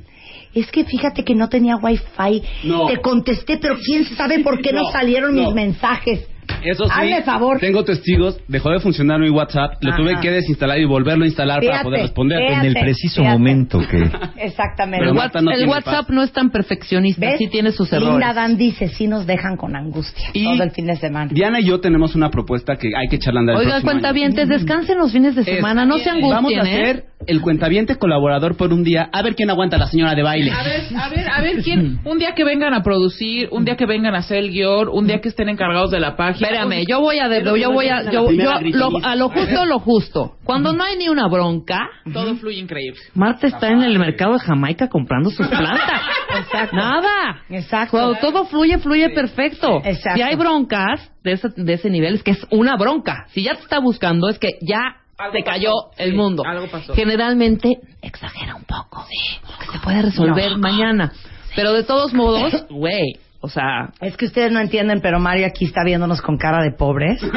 Es 0.53 0.71
que 0.71 0.83
fíjate 0.83 1.23
que 1.23 1.35
no 1.35 1.47
tenía 1.49 1.75
wifi. 1.75 2.41
No. 2.63 2.87
Te 2.87 2.97
contesté, 2.97 3.57
pero 3.57 3.75
quién 3.77 4.05
sabe 4.05 4.39
por 4.39 4.59
qué 4.61 4.73
no, 4.73 4.83
No, 4.83 4.91
salieron 4.91 5.35
no. 5.35 5.43
mis 5.43 5.53
mensajes. 5.53 6.27
Eso 6.63 6.85
sí, 6.85 6.91
Hazme 6.93 7.21
favor. 7.23 7.59
tengo 7.59 7.83
testigos, 7.83 8.39
dejó 8.47 8.69
de 8.71 8.79
funcionar 8.79 9.19
mi 9.19 9.29
WhatsApp, 9.29 9.73
lo 9.81 9.91
Ajá. 9.91 9.97
tuve 10.01 10.19
que 10.21 10.31
desinstalar 10.31 10.79
y 10.79 10.85
volverlo 10.85 11.23
a 11.23 11.27
instalar 11.27 11.61
para 11.63 11.83
poder 11.83 12.01
responder. 12.03 12.39
fíjate. 12.39 12.59
En 12.59 12.65
el 12.65 12.73
preciso 12.81 13.21
fíjate. 13.21 13.37
momento 13.37 13.79
que... 13.89 14.09
Exactamente. 14.37 14.99
Pero 14.99 15.11
El, 15.11 15.15
Marta 15.17 15.39
Whats- 15.39 15.43
no 15.43 15.51
el 15.51 15.57
tiene 15.57 15.71
WhatsApp 15.71 16.05
paz. 16.07 16.09
no 16.09 16.23
es 16.23 16.31
tan 16.31 16.49
perfeccionista, 16.49 17.25
¿Ves? 17.25 17.37
sí 17.37 17.47
tiene 17.47 17.71
sus 17.71 17.91
errores. 17.93 18.11
Linda 18.11 18.33
Dan 18.33 18.57
dice, 18.57 18.87
sí 18.89 19.07
nos 19.07 19.25
dejan 19.25 19.57
con 19.57 19.75
angustia 19.75 20.29
Y- 20.33 20.43
todo 20.45 20.63
el 20.63 20.71
fin 20.71 20.85
de 20.87 20.95
semana. 20.95 21.31
Diana 21.33 21.59
y 21.59 21.65
yo 21.65 21.79
tenemos 21.79 22.15
una 22.15 22.29
propuesta 22.29 22.75
que 22.75 22.89
hay 22.95 23.07
que 23.09 23.17
echarla 23.17 23.39
a 23.39 23.41
andar 23.41 23.55
el 23.55 23.59
Oiga, 23.61 23.71
próximo 23.71 23.91
año. 23.91 23.99
cuentavientes, 23.99 24.49
descansen 24.49 24.97
los 24.97 25.11
fines 25.11 25.35
de 25.35 25.43
semana, 25.43 25.85
no 25.85 25.97
se 25.97 26.09
angustien, 26.09 26.31
Vamos 26.33 26.53
a 26.53 26.55
¿eh? 26.57 26.59
hacer 26.61 27.03
el 27.27 27.41
cuentaviente 27.41 27.95
colaborador 27.97 28.55
por 28.55 28.71
un 28.73 28.83
día, 28.83 29.09
a 29.11 29.21
ver 29.21 29.35
quién 29.35 29.49
aguanta 29.49 29.75
a 29.75 29.79
la 29.79 29.87
señora 29.87 30.15
de 30.15 30.23
baile. 30.23 30.51
A 30.51 30.63
ver, 30.63 30.81
a 30.97 31.09
ver, 31.09 31.29
a 31.29 31.41
ver 31.41 31.63
quién. 31.63 31.99
Un 32.05 32.17
día 32.17 32.33
que 32.33 32.43
vengan 32.43 32.73
a 32.73 32.81
producir, 32.81 33.49
un 33.51 33.65
día 33.65 33.75
que 33.75 33.85
vengan 33.85 34.15
a 34.15 34.19
hacer 34.19 34.37
el 34.37 34.51
guion, 34.51 34.87
un 34.91 35.05
día 35.05 35.19
que 35.19 35.29
estén 35.29 35.49
encargados 35.49 35.91
de 35.91 35.99
la 35.99 36.15
página. 36.15 36.47
Espérame, 36.47 36.85
yo 36.87 37.01
voy 37.01 37.19
a 37.19 37.27
de- 37.27 37.43
yo 37.43 37.71
voy 37.71 37.87
a 37.89 38.09
yo, 38.11 38.31
yo 38.31 38.59
lo- 38.61 39.05
a 39.05 39.15
lo 39.15 39.29
justo 39.29 39.65
lo 39.65 39.79
justo. 39.79 40.35
Cuando 40.43 40.73
no 40.73 40.83
hay 40.83 40.97
ni 40.97 41.09
una 41.09 41.27
bronca, 41.27 41.89
Todo 42.11 42.35
fluye 42.35 42.59
increíble. 42.59 42.99
Marta 43.13 43.47
está 43.47 43.67
en 43.67 43.83
el 43.83 43.99
mercado 43.99 44.33
de 44.33 44.39
Jamaica 44.39 44.87
comprando 44.89 45.29
sus 45.29 45.47
plantas. 45.47 46.01
Exacto. 46.39 46.75
Nada. 46.75 47.43
Exacto. 47.49 47.91
Cuando 47.91 48.15
todo 48.19 48.45
fluye, 48.45 48.77
fluye 48.79 49.09
perfecto. 49.09 49.77
Exacto. 49.83 50.15
Si 50.15 50.21
hay 50.21 50.35
broncas 50.35 51.11
de 51.23 51.33
ese, 51.33 51.49
de 51.55 51.73
ese 51.73 51.89
nivel, 51.89 52.15
es 52.15 52.23
que 52.23 52.31
es 52.31 52.47
una 52.49 52.77
bronca. 52.77 53.25
Si 53.29 53.43
ya 53.43 53.53
te 53.55 53.61
está 53.61 53.79
buscando, 53.79 54.29
es 54.29 54.39
que 54.39 54.57
ya 54.61 54.81
Algo 55.19 55.33
se 55.37 55.43
cayó 55.43 55.71
pasó. 55.91 56.03
el 56.03 56.11
Sí, 56.11 56.17
mundo. 56.17 56.43
algo 56.45 56.67
pasó. 56.67 56.93
Generalmente 56.95 57.77
exagera 58.01 58.55
un 58.55 58.63
poco. 58.63 59.05
Porque 59.45 59.71
se 59.71 59.79
puede 59.83 60.01
resolver 60.01 60.57
mañana. 60.57 61.11
Pero 61.55 61.73
de 61.73 61.83
todos 61.83 62.13
modos, 62.13 62.65
güey, 62.69 63.15
o 63.41 63.49
sea... 63.49 63.91
Es 64.01 64.15
que 64.17 64.25
ustedes 64.25 64.51
no 64.51 64.59
entienden, 64.59 65.01
pero 65.01 65.19
Mario 65.19 65.45
aquí 65.47 65.65
está 65.65 65.83
viéndonos 65.83 66.21
con 66.21 66.37
cara 66.37 66.63
de 66.63 66.71
pobres. 66.71 67.21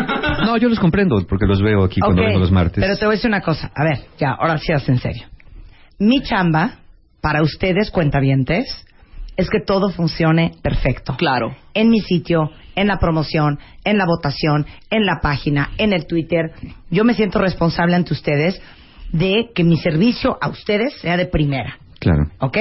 No, 0.45 0.57
yo 0.57 0.69
los 0.69 0.81
comprendo 0.81 1.17
porque 1.29 1.47
los 1.47 1.63
veo 1.63 1.85
aquí 1.85 2.01
cuando 2.01 2.23
vengo 2.23 2.41
los 2.41 2.51
martes. 2.51 2.83
Pero 2.83 2.97
te 2.97 3.05
voy 3.05 3.13
a 3.15 3.17
decir 3.17 3.29
una 3.31 3.43
cosa. 3.43 3.71
A 3.77 3.85
ver, 3.85 4.01
ya, 4.19 4.33
ahora 4.33 4.59
sí 4.59 4.73
haz 4.73 4.89
en 4.89 4.99
serio. 4.99 5.27
Mi 6.01 6.21
chamba, 6.23 6.79
para 7.21 7.43
ustedes, 7.43 7.91
cuentavientes, 7.93 8.85
es 9.37 9.49
que 9.49 9.61
todo 9.65 9.91
funcione 9.91 10.51
perfecto. 10.63 11.15
Claro. 11.17 11.55
En 11.75 11.91
mi 11.91 12.01
sitio, 12.01 12.51
en 12.75 12.87
la 12.89 12.99
promoción, 12.99 13.59
en 13.85 13.99
la 13.99 14.07
votación, 14.07 14.67
en 14.91 15.05
la 15.07 15.21
página, 15.23 15.71
en 15.79 15.93
el 15.93 16.07
Twitter. 16.07 16.53
Yo 16.91 17.05
me 17.05 17.15
siento 17.15 17.39
responsable 17.39 17.95
ante 17.97 18.13
ustedes 18.13 18.61
de 19.13 19.51
que 19.55 19.65
mi 19.65 19.77
servicio 19.79 20.39
a 20.41 20.49
ustedes 20.49 20.95
sea 21.01 21.17
de 21.17 21.27
primera. 21.27 21.77
Claro. 21.99 22.25
¿Ok? 22.41 22.59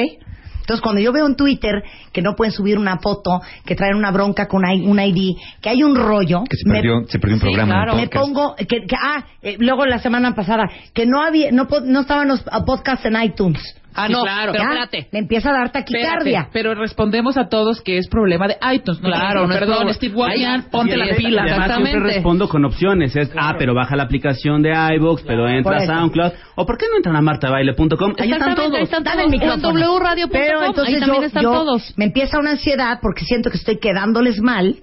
Entonces, 0.59 0.82
cuando 0.84 1.01
yo 1.01 1.12
veo 1.12 1.26
en 1.26 1.36
Twitter 1.36 1.82
que 2.14 2.22
no 2.22 2.36
pueden 2.36 2.51
subir 2.51 2.78
una 2.78 2.99
foto, 2.99 3.41
que 3.66 3.76
traen 3.76 3.95
una 3.95 4.12
bronca 4.12 4.47
con 4.47 4.64
un 4.64 4.99
ID, 4.99 5.36
que 5.59 5.70
hay 5.70 5.82
un 5.84 5.95
rollo... 5.95 6.43
Que 6.49 6.55
se 6.55 6.70
perdió, 6.70 7.01
se 7.07 7.20
perdió 7.20 7.36
un 7.38 7.39
Sí, 7.41 7.45
programa. 7.47 7.74
claro. 7.74 7.93
un 7.95 7.99
Me 8.01 8.07
pongo... 8.07 8.55
Que, 8.55 8.66
que- 8.68 8.95
ah, 9.01 9.26
eh, 9.41 9.55
luego 9.59 9.86
la 9.88 9.97
semana 9.99 10.36
pasada, 10.36 10.70
que 10.93 11.05
no 11.07 11.22
había, 11.24 11.51
no, 11.51 11.68
estaban 11.99 12.28
los 12.28 12.43
podcasts 12.66 13.05
en 13.05 13.22
iTunes. 13.22 13.59
Ah, 13.94 14.08
Sí, 14.08 14.14
no, 14.14 14.22
claro. 14.24 14.52
pero 14.54 14.64
espérate. 14.64 15.08
Me 15.12 15.20
empieza 15.20 15.50
a 15.50 15.54
dar 15.54 15.72
taquicardia. 15.72 16.39
Espérate, 16.39 16.50
pero 16.54 16.76
respondemos 16.76 17.38
a 17.38 17.50
todos 17.50 17.82
que 17.82 17.98
es 17.98 18.08
problema 18.08 18.48
de 18.48 18.56
iTunes. 18.74 19.02
¿no? 19.02 19.10
Claro, 19.10 19.48
no 19.48 19.54
es 19.54 19.60
perdón, 19.60 19.76
problema. 19.76 19.94
Steve 19.94 20.16
Wozniak, 20.16 20.70
ponte 20.70 20.94
es- 21.10 21.18
pilas. 21.18 21.46
Además, 21.46 21.68
siempre 21.68 21.92
exactamente. 21.92 22.14
respondo 22.16 22.48
con 22.50 22.66
opciones. 22.66 23.16
Es, 23.16 23.32
ah, 23.38 23.56
pero 23.58 23.74
baja 23.74 23.96
la 23.98 24.04
aplicación 24.04 24.62
de 24.62 24.72
iVoox, 24.96 25.24
pero 25.24 25.50
entra 25.50 25.78
a. 25.78 25.86
SoundCloud. 25.86 26.32
¿O 26.56 26.66
por 26.66 26.78
qué 26.78 26.86
no 26.89 26.98
entran 26.98 27.16
a 27.18 27.22
martabaile.com? 27.22 27.89
Ahí 28.18 28.32
están 28.32 28.50
Exactamente, 28.50 28.62
todos. 28.62 28.76
ahí 28.78 28.84
están 28.84 29.04
todos. 29.04 29.18
el 29.20 29.30
micrófono. 29.30 29.68
O 29.68 29.72
en 29.72 30.02
wradio.com, 30.02 30.30
Pero 30.32 30.64
entonces 30.66 30.94
ahí 30.96 31.00
también 31.02 31.22
yo, 31.22 31.28
están 31.28 31.44
yo 31.44 31.52
todos. 31.52 31.94
me 31.98 32.06
empieza 32.06 32.39
una 32.39 32.52
ansiedad 32.52 33.00
porque 33.02 33.26
siento 33.26 33.50
que 33.52 33.58
estoy 33.58 33.78
quedándoles 33.78 34.39
mal. 34.42 34.78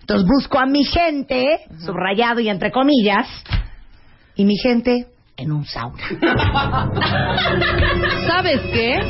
Entonces 0.00 0.26
busco 0.26 0.58
a 0.58 0.66
mi 0.66 0.84
gente, 0.84 1.60
subrayado 1.84 2.40
y 2.40 2.48
entre 2.48 2.70
comillas, 2.70 3.26
y 4.36 4.44
mi 4.44 4.56
gente 4.56 5.06
en 5.36 5.52
un 5.52 5.64
sauna. 5.64 6.02
¿Sabes 8.26 8.60
qué? 8.72 9.00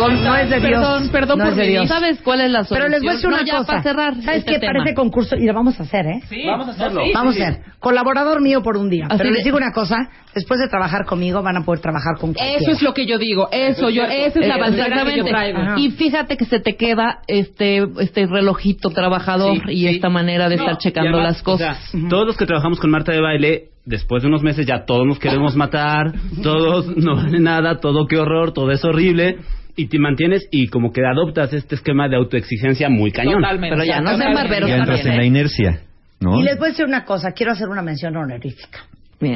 no 0.00 0.34
es 0.34 0.48
de 0.48 0.60
Dios. 0.60 0.70
Perdón, 0.70 1.08
perdón 1.10 1.38
no 1.38 1.44
por 1.44 1.52
es 1.52 1.56
de 1.58 1.62
mi- 1.64 1.68
Dios. 1.72 1.86
¿Sabes 1.88 2.22
cuál 2.22 2.40
es 2.40 2.50
la 2.50 2.60
Pero 2.64 2.86
solución? 2.86 2.90
les 2.90 3.00
voy 3.02 3.08
a 3.10 3.12
decir 3.12 3.28
No, 3.30 3.36
una 3.36 3.44
ya 3.44 3.52
cosa. 3.58 3.66
para 3.66 3.82
cerrar 3.82 4.14
¿Sabes 4.22 4.38
este 4.38 4.52
qué? 4.52 4.58
tema. 4.58 4.72
Parece 4.78 4.94
concurso 4.94 5.36
y 5.36 5.44
lo 5.44 5.52
vamos 5.52 5.78
a 5.78 5.82
hacer, 5.82 6.06
¿eh? 6.06 6.20
Sí, 6.26 6.42
Vamos 6.46 6.68
a 6.68 6.70
hacerlo. 6.70 7.02
Sí, 7.04 7.10
Vamos 7.12 7.34
sí, 7.34 7.42
a 7.42 7.48
hacer. 7.48 7.62
Colaborador 7.78 8.40
mío 8.40 8.62
por 8.62 8.78
un 8.78 8.88
día. 8.88 9.04
Así 9.08 9.18
Pero 9.18 9.28
de- 9.28 9.34
les 9.36 9.44
digo 9.44 9.58
una 9.58 9.72
cosa. 9.72 10.08
Después 10.34 10.58
de 10.58 10.68
trabajar 10.68 11.04
conmigo 11.04 11.42
van 11.42 11.58
a 11.58 11.64
poder 11.66 11.80
trabajar 11.82 12.14
con 12.18 12.32
cualquiera. 12.32 12.60
Eso 12.62 12.70
es 12.70 12.80
lo 12.82 12.94
que 12.94 13.04
yo 13.04 13.18
digo. 13.18 13.50
Eso, 13.52 13.90
yo, 13.90 14.04
esa 14.04 14.40
es 14.40 14.46
la 14.46 14.56
bandera 14.56 15.04
que 15.04 15.04
yo 15.18 15.26
exactamente. 15.26 15.30
traigo. 15.30 15.58
Ajá. 15.58 15.74
Y 15.78 15.90
fíjate 15.90 16.36
que 16.38 16.44
se 16.46 16.60
te 16.60 16.76
queda 16.76 17.18
este 17.26 17.86
este 18.00 18.26
relojito 18.26 18.88
trabajador 18.90 19.58
Sí, 19.66 19.72
y 19.72 19.80
sí. 19.82 19.88
esta 19.96 20.08
manera 20.08 20.48
de 20.48 20.56
No, 20.56 20.62
estar 20.62 20.78
checando 20.78 21.18
además, 21.18 21.34
las 21.34 21.42
cosas. 21.42 21.88
o 21.94 21.98
sea, 21.98 22.08
Todos 22.08 22.26
los 22.26 22.36
que 22.38 22.46
trabajamos 22.46 22.80
con 22.80 22.90
Marta 22.90 23.12
de 23.12 23.20
Baile, 23.20 23.64
después 23.90 24.22
de 24.22 24.28
unos 24.28 24.42
meses 24.42 24.64
ya 24.64 24.84
todos 24.86 25.06
nos 25.06 25.18
queremos 25.18 25.56
matar, 25.56 26.12
todos 26.42 26.96
no 26.96 27.16
vale 27.16 27.40
nada, 27.40 27.80
todo 27.80 28.06
qué 28.06 28.16
horror, 28.16 28.52
todo 28.52 28.70
es 28.70 28.84
horrible. 28.84 29.38
Y 29.76 29.88
te 29.88 29.98
mantienes 29.98 30.46
y 30.50 30.68
como 30.68 30.92
que 30.92 31.00
adoptas 31.04 31.52
este 31.52 31.74
esquema 31.74 32.08
de 32.08 32.16
autoexigencia 32.16 32.88
muy 32.88 33.12
cañón. 33.12 33.40
Totalmente. 33.40 33.76
Pero 33.76 33.84
ya 33.86 34.00
no 34.00 34.16
sean 34.16 34.34
barberos 34.34 34.68
Ya 34.68 34.76
entras 34.76 35.04
en 35.04 35.16
la 35.16 35.22
¿eh? 35.22 35.26
inercia, 35.26 35.82
¿no? 36.20 36.38
Y 36.38 36.42
les 36.42 36.58
voy 36.58 36.66
a 36.66 36.70
decir 36.70 36.84
una 36.84 37.04
cosa. 37.04 37.32
Quiero 37.32 37.52
hacer 37.52 37.68
una 37.68 37.82
mención 37.82 38.16
honorífica. 38.16 38.80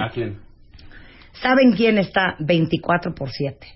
¿A 0.01 0.09
quién? 0.12 0.39
¿Saben 1.35 1.73
quién 1.73 1.99
está 1.99 2.37
24 2.41 3.15
por 3.15 3.31
7? 3.31 3.66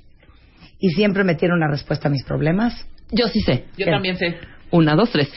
Y 0.80 0.90
siempre 0.90 1.24
me 1.24 1.34
tiene 1.34 1.54
una 1.54 1.68
respuesta 1.68 2.08
a 2.08 2.10
mis 2.10 2.24
problemas. 2.24 2.86
Yo 3.10 3.28
sí 3.28 3.40
sé. 3.40 3.64
Yo 3.76 3.86
también 3.86 4.16
sé. 4.16 4.38
Una, 4.70 4.94
dos, 4.94 5.10
tres. 5.10 5.32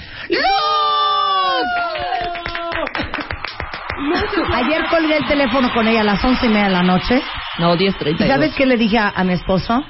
Ayer 4.53 4.85
colgué 4.89 5.17
el 5.17 5.27
teléfono 5.27 5.71
con 5.73 5.87
ella 5.87 6.01
a 6.01 6.03
las 6.03 6.23
once 6.23 6.45
y 6.45 6.49
media 6.49 6.65
de 6.65 6.71
la 6.71 6.83
noche. 6.83 7.21
No, 7.59 7.75
diez 7.75 7.95
treinta. 7.97 8.27
¿Sabes 8.27 8.53
qué 8.55 8.65
le 8.65 8.77
dije 8.77 8.97
a, 8.97 9.09
a 9.09 9.23
mi 9.23 9.33
esposo? 9.33 9.83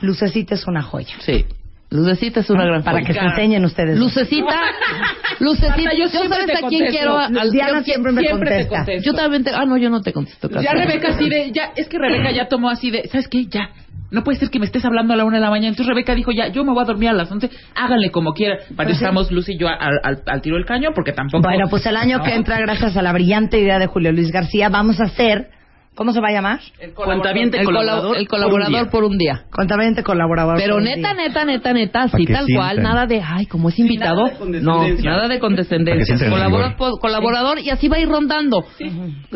Lucecita 0.00 0.54
es 0.54 0.66
una 0.66 0.82
joya. 0.82 1.14
Sí. 1.20 1.44
Lucecita 1.90 2.40
es 2.40 2.50
una 2.50 2.64
gran 2.64 2.84
Para 2.84 3.02
que 3.02 3.12
se 3.12 3.18
enseñen 3.18 3.64
ustedes. 3.64 3.98
Lucecita, 3.98 4.54
Lucecita, 5.40 5.70
Marta, 5.70 5.96
yo 5.96 6.04
yo 6.04 6.28
sabes 6.28 6.46
te 6.46 6.64
a 6.64 6.68
quién 6.68 6.86
quiero. 6.88 7.18
Al, 7.18 7.50
Diana 7.50 7.82
siempre 7.82 8.12
me 8.12 8.22
siempre 8.22 8.50
te 8.50 8.68
contesta. 8.68 9.02
Yo 9.02 9.12
también 9.12 9.42
te. 9.42 9.50
Ah, 9.50 9.64
no, 9.66 9.76
yo 9.76 9.90
no 9.90 10.00
te 10.00 10.12
contesto. 10.12 10.48
casi. 10.48 10.64
Ya 10.64 10.72
Rebeca 10.72 11.08
así 11.08 11.28
de, 11.28 11.50
ya, 11.50 11.72
es 11.74 11.88
que 11.88 11.98
Rebeca 11.98 12.30
ya 12.30 12.46
tomó 12.46 12.70
así 12.70 12.92
de, 12.92 13.08
¿sabes 13.08 13.26
qué? 13.26 13.46
Ya. 13.46 13.70
No 14.10 14.24
puede 14.24 14.38
ser 14.38 14.50
que 14.50 14.58
me 14.58 14.66
estés 14.66 14.84
hablando 14.84 15.14
a 15.14 15.16
la 15.16 15.24
una 15.24 15.36
de 15.36 15.42
la 15.42 15.50
mañana. 15.50 15.68
Entonces 15.68 15.86
Rebeca 15.86 16.14
dijo, 16.14 16.32
ya, 16.32 16.48
yo 16.48 16.64
me 16.64 16.72
voy 16.72 16.82
a 16.82 16.86
dormir 16.86 17.08
a 17.10 17.12
las 17.12 17.30
once, 17.30 17.48
háganle 17.74 18.10
como 18.10 18.32
quieran. 18.32 18.58
Para 18.76 18.90
eso 18.90 18.98
estamos 19.04 19.30
Lucy 19.30 19.52
y 19.52 19.58
yo 19.58 19.68
al, 19.68 20.00
al- 20.02 20.22
al 20.26 20.42
tiro 20.42 20.56
del 20.56 20.64
caño, 20.66 20.90
porque 20.94 21.12
tampoco... 21.12 21.42
Bueno, 21.42 21.66
pues 21.68 21.86
el 21.86 21.96
año 21.96 22.20
que 22.22 22.34
entra, 22.34 22.58
gracias 22.60 22.96
a 22.96 23.02
la 23.02 23.12
brillante 23.12 23.58
idea 23.58 23.78
de 23.78 23.86
Julio 23.86 24.12
Luis 24.12 24.32
García, 24.32 24.68
vamos 24.68 25.00
a 25.00 25.04
hacer. 25.04 25.50
¿Cómo 25.96 26.12
se 26.12 26.20
va 26.20 26.28
a 26.28 26.32
llamar? 26.32 26.60
El, 26.78 26.94
colaborador. 26.94 28.16
colab- 28.16 28.18
el 28.18 28.28
colaborador 28.28 28.90
por 28.90 29.04
un 29.04 29.18
día. 29.18 29.44
Contamente 29.50 30.02
colaborador. 30.02 30.56
Pero 30.56 30.74
por 30.74 30.82
un 30.82 30.84
neta, 30.88 31.12
día. 31.14 31.24
neta, 31.28 31.44
neta, 31.44 31.72
neta, 31.74 32.02
así 32.04 32.24
tal 32.24 32.46
cual, 32.54 32.76
sientan. 32.76 32.82
nada 32.94 33.06
de, 33.06 33.20
ay, 33.22 33.46
como 33.46 33.68
es 33.68 33.78
invitado. 33.78 34.24
nada 34.26 34.38
de 34.46 34.60
no, 34.62 34.88
nada 35.02 35.28
de 35.28 35.38
condescendencia. 35.40 36.14
el 36.14 36.30
Colaborador, 36.30 36.98
colaborador 37.00 37.58
y 37.58 37.70
así 37.70 37.88
va 37.88 37.96
a 37.96 38.00
ir 38.00 38.08
rondando. 38.08 38.64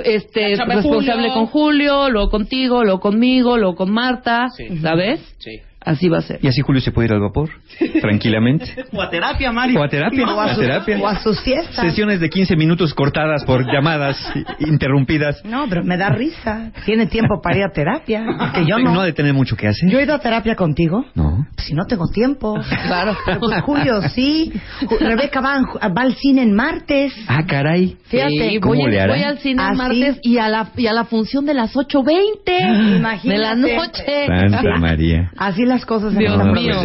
Este, 0.04 0.50
La 0.52 0.56
chamba 0.58 0.74
responsable 0.76 1.28
Julio. 1.28 1.34
con 1.34 1.46
Julio, 1.46 2.10
luego 2.10 2.30
contigo, 2.30 2.82
luego 2.84 3.00
conmigo, 3.00 3.58
luego 3.58 3.74
con 3.74 3.90
Marta, 3.92 4.46
¿sabes? 4.80 5.20
Sí. 5.38 5.60
Así 5.84 6.08
va 6.08 6.18
a 6.18 6.22
ser. 6.22 6.38
Y 6.42 6.48
así 6.48 6.62
Julio 6.62 6.80
se 6.80 6.92
puede 6.92 7.08
ir 7.08 7.12
al 7.12 7.20
vapor, 7.20 7.50
tranquilamente. 8.00 8.64
O 8.92 9.02
a 9.02 9.10
terapia, 9.10 9.52
Mari. 9.52 9.76
O 9.76 9.82
a 9.82 9.88
terapia, 9.88 10.24
O 10.26 10.40
a, 10.40 10.54
su- 10.54 10.60
terapia. 10.60 10.98
o 10.98 11.06
a 11.06 11.18
sus 11.18 11.40
fiestas. 11.42 11.76
Sesiones 11.84 12.20
de 12.20 12.30
15 12.30 12.56
minutos 12.56 12.94
cortadas 12.94 13.44
por 13.44 13.64
llamadas 13.70 14.16
interrumpidas. 14.60 15.44
No, 15.44 15.66
pero 15.68 15.84
me 15.84 15.96
da 15.96 16.08
risa. 16.10 16.70
Tiene 16.84 17.06
tiempo 17.06 17.40
para 17.42 17.58
ir 17.58 17.64
a 17.64 17.70
terapia. 17.72 18.24
Que 18.54 18.64
yo 18.66 18.78
no. 18.78 19.00
ha 19.00 19.04
de 19.06 19.12
tener 19.12 19.34
mucho 19.34 19.56
que 19.56 19.68
hacer. 19.68 19.90
Yo 19.90 19.98
he 19.98 20.04
ido 20.04 20.14
a 20.14 20.18
terapia 20.18 20.54
contigo. 20.54 21.04
No. 21.14 21.46
Si 21.58 21.74
no 21.74 21.84
tengo 21.86 22.06
tiempo. 22.08 22.58
Claro. 22.86 23.16
Pero 23.26 23.40
pues 23.40 23.62
Julio, 23.62 24.00
sí. 24.14 24.52
Rebeca 25.00 25.40
va, 25.40 25.56
en- 25.58 25.96
va 25.96 26.02
al 26.02 26.14
cine 26.14 26.42
en 26.42 26.54
martes. 26.54 27.12
Ah, 27.28 27.44
caray. 27.46 27.96
Fíjate, 28.06 28.50
Sí, 28.50 28.60
¿cómo 28.60 28.74
voy, 28.74 28.90
le 28.90 29.00
hará? 29.00 29.14
voy 29.14 29.22
al 29.22 29.38
cine 29.38 29.62
el 29.62 29.68
¿Ah, 29.68 29.74
martes 29.74 30.14
sí? 30.22 30.30
y 30.32 30.38
a 30.38 30.48
la 30.48 30.68
y 30.76 30.86
a 30.86 30.92
la 30.92 31.04
función 31.04 31.44
de 31.46 31.54
las 31.54 31.74
8.20 31.74 32.96
Imagínate. 32.98 33.28
de 33.28 33.38
la 33.38 33.54
noche. 33.54 34.26
Santa 34.50 34.78
María. 34.78 35.30
Así 35.36 35.64
las 35.74 35.86
cosas 35.86 36.12
en 36.12 36.18
Dios 36.18 36.32
esta 36.32 36.44
mío. 36.44 36.76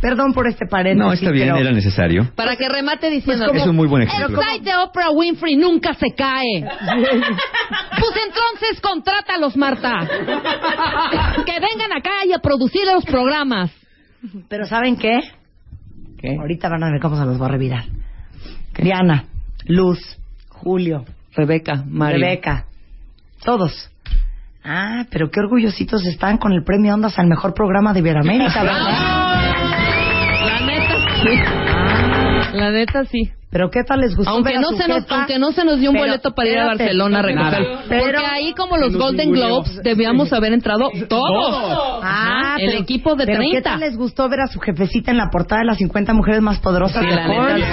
Perdón 0.00 0.32
por 0.32 0.48
este 0.48 0.66
paréntesis. 0.66 1.06
No, 1.06 1.12
está 1.12 1.30
bien, 1.30 1.48
pero- 1.48 1.58
era 1.58 1.70
necesario. 1.72 2.30
Para 2.34 2.56
que 2.56 2.68
remate 2.68 3.08
diciendo 3.08 3.46
Pues, 3.48 3.62
Es 3.62 3.68
un 3.68 3.76
muy 3.76 3.86
buen 3.86 4.02
ejemplo. 4.02 4.40
El 4.42 4.48
site 4.48 4.70
de 4.70 4.76
Oprah 4.76 5.10
Winfrey 5.10 5.56
nunca 5.56 5.94
se 5.94 6.14
cae. 6.16 6.64
Pues 8.02 8.14
entonces 8.26 8.80
contrátalos, 8.80 9.56
Marta. 9.56 10.08
Que 11.46 11.52
vengan 11.52 11.92
acá 11.96 12.24
y 12.26 12.32
a 12.32 12.38
producir 12.40 12.82
los 12.92 13.04
programas. 13.04 13.70
Pero 14.48 14.66
¿saben 14.66 14.96
qué? 14.96 15.20
Ahorita 16.38 16.68
van 16.68 16.82
a 16.82 16.90
ver 16.90 17.00
cómo 17.00 17.16
se 17.16 17.24
los 17.24 17.38
voy 17.38 17.46
a 17.48 17.50
revirar. 17.52 17.84
Diana, 18.76 19.24
Luz, 19.66 20.00
Julio, 20.48 21.04
Rebeca, 21.34 21.84
Mario. 21.86 22.18
Rebeca, 22.18 22.66
todos. 23.44 23.91
Ah, 24.64 25.04
pero 25.10 25.30
qué 25.30 25.40
orgullositos 25.40 26.04
están 26.06 26.38
con 26.38 26.52
el 26.52 26.62
premio 26.64 26.94
Ondas 26.94 27.18
al 27.18 27.26
mejor 27.26 27.52
programa 27.54 27.92
de 27.92 27.98
Iberoamérica, 28.00 28.62
¿verdad? 28.62 28.92
La 30.44 30.60
neta, 30.60 30.94
sí. 31.22 32.56
La 32.56 32.70
neta, 32.70 33.04
sí. 33.06 33.30
Pero 33.50 33.70
qué 33.70 33.82
tal 33.84 34.00
les 34.00 34.16
gustó 34.16 34.30
Aunque 34.30 34.48
ver 34.50 34.58
a 34.58 34.60
no, 34.62 34.68
su 34.68 34.76
se 34.78 34.88
nos, 34.88 35.10
aunque 35.10 35.38
no 35.38 35.52
se 35.52 35.62
nos 35.64 35.78
dio 35.78 35.90
un 35.90 35.96
Pero, 35.96 36.06
boleto 36.06 36.34
para 36.34 36.48
ir 36.48 36.58
a 36.58 36.66
Barcelona 36.68 37.18
a 37.18 37.22
recoger. 37.22 37.66
Pero- 37.86 38.02
porque 38.04 38.16
ahí, 38.26 38.54
como 38.54 38.78
los 38.78 38.96
Golden 38.96 39.30
Globes, 39.30 39.82
debíamos 39.82 40.32
haber 40.32 40.54
entrado 40.54 40.88
todos. 41.08 42.00
Ah, 42.02 42.54
el 42.58 42.66
pero- 42.70 42.78
equipo 42.82 43.14
de 43.14 43.26
pero 43.26 43.38
30. 43.40 43.56
¿Qué 43.58 43.62
tal 43.62 43.80
les 43.80 43.96
gustó 43.96 44.26
ver 44.30 44.40
a 44.40 44.46
su 44.46 44.58
jefecita 44.58 45.10
en 45.10 45.18
la 45.18 45.28
portada 45.28 45.60
de 45.60 45.66
las 45.66 45.76
50 45.78 46.14
mujeres 46.14 46.40
más 46.40 46.60
poderosas 46.60 47.02
Sí, 47.02 47.08
de 47.10 47.14
la 47.16 47.26
neta, 47.28 47.42
Forbes? 47.42 47.64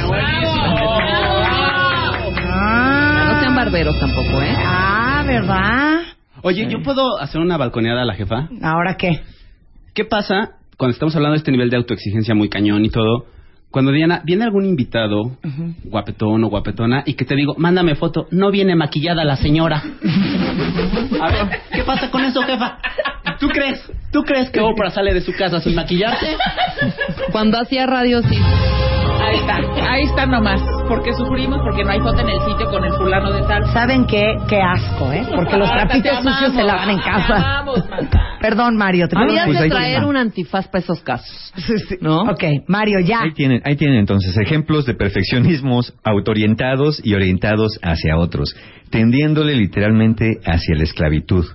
Ah, 2.51 3.31
No 3.33 3.39
sean 3.39 3.55
barberos 3.55 3.97
tampoco, 3.99 4.41
¿eh? 4.41 4.55
ah, 4.57 5.23
¿verdad? 5.25 5.98
Oye, 6.41 6.67
¿yo 6.69 6.81
puedo 6.81 7.19
hacer 7.19 7.41
una 7.41 7.57
balconeada 7.57 8.01
a 8.01 8.05
la 8.05 8.13
jefa? 8.13 8.49
¿Ahora 8.61 8.95
qué? 8.97 9.21
¿Qué 9.93 10.05
pasa 10.05 10.57
cuando 10.77 10.93
estamos 10.93 11.15
hablando 11.15 11.33
de 11.33 11.39
este 11.39 11.51
nivel 11.51 11.69
de 11.69 11.77
autoexigencia 11.77 12.33
muy 12.35 12.49
cañón 12.49 12.85
y 12.85 12.89
todo? 12.89 13.25
Cuando 13.71 13.91
Diana, 13.91 14.21
viene 14.25 14.45
algún 14.45 14.65
invitado, 14.65 15.37
guapetón 15.83 16.43
o 16.43 16.49
guapetona, 16.49 17.03
y 17.05 17.13
que 17.13 17.23
te 17.23 17.35
digo, 17.35 17.53
mándame 17.57 17.93
foto, 17.93 18.25
no 18.31 18.49
viene 18.49 18.75
maquillada 18.75 19.23
la 19.23 19.35
señora. 19.35 19.83
A 21.21 21.31
ver, 21.31 21.59
¿qué 21.71 21.83
pasa 21.83 22.09
con 22.09 22.23
eso, 22.25 22.41
jefa? 22.41 22.79
¿Tú 23.39 23.47
crees? 23.49 23.79
¿Tú 24.11 24.23
crees 24.23 24.49
que 24.49 24.59
Oprah 24.59 24.89
sale 24.89 25.13
de 25.13 25.21
su 25.21 25.33
casa 25.33 25.59
sin 25.59 25.75
maquillarse? 25.75 26.35
Cuando 27.31 27.59
hacía 27.59 27.85
radio, 27.85 28.23
sí. 28.23 28.37
Ahí 29.29 29.37
está, 29.37 29.55
ahí 29.91 30.03
está 30.05 30.25
nomás. 30.25 30.59
Porque 30.87 31.13
sufrimos 31.13 31.59
porque 31.63 31.83
no 31.83 31.91
hay 31.91 31.99
foto 31.99 32.19
en 32.21 32.29
el 32.29 32.39
sitio 32.49 32.65
con 32.71 32.83
el 32.83 32.91
fulano 32.93 33.31
de 33.31 33.43
tal. 33.43 33.63
¿Saben 33.71 34.07
qué? 34.07 34.35
Qué 34.47 34.59
asco, 34.59 35.11
¿eh? 35.13 35.23
Porque 35.35 35.55
los 35.55 35.69
Marta, 35.69 35.87
te 35.93 36.01
trapitos 36.01 36.23
sucios 36.23 36.53
se 36.53 36.61
amamos, 36.61 36.65
lavan 36.65 36.89
en 36.89 36.97
te 36.97 37.03
casa. 37.03 37.35
amamos. 37.35 37.83
Perdón, 38.41 38.75
Mario. 38.77 39.07
Habías 39.15 39.45
pues 39.45 39.57
de 39.59 39.63
ahí 39.65 39.69
traer 39.69 40.05
un 40.05 40.17
antifaz 40.17 40.67
para 40.67 40.79
esos 40.79 41.01
casos. 41.01 41.53
¿No? 42.01 42.23
Ok, 42.23 42.43
Mario, 42.67 42.99
ya. 43.01 43.21
Ahí 43.21 43.33
tienen, 43.33 43.61
ahí 43.65 43.75
tienen 43.75 43.99
entonces 43.99 44.35
ejemplos 44.37 44.85
de 44.87 44.95
perfeccionismos 44.95 45.93
autoorientados 46.03 46.99
y 47.03 47.13
orientados 47.13 47.77
hacia 47.83 48.17
otros, 48.17 48.55
tendiéndole 48.89 49.55
literalmente 49.55 50.39
hacia 50.43 50.75
la 50.75 50.83
esclavitud. 50.83 51.45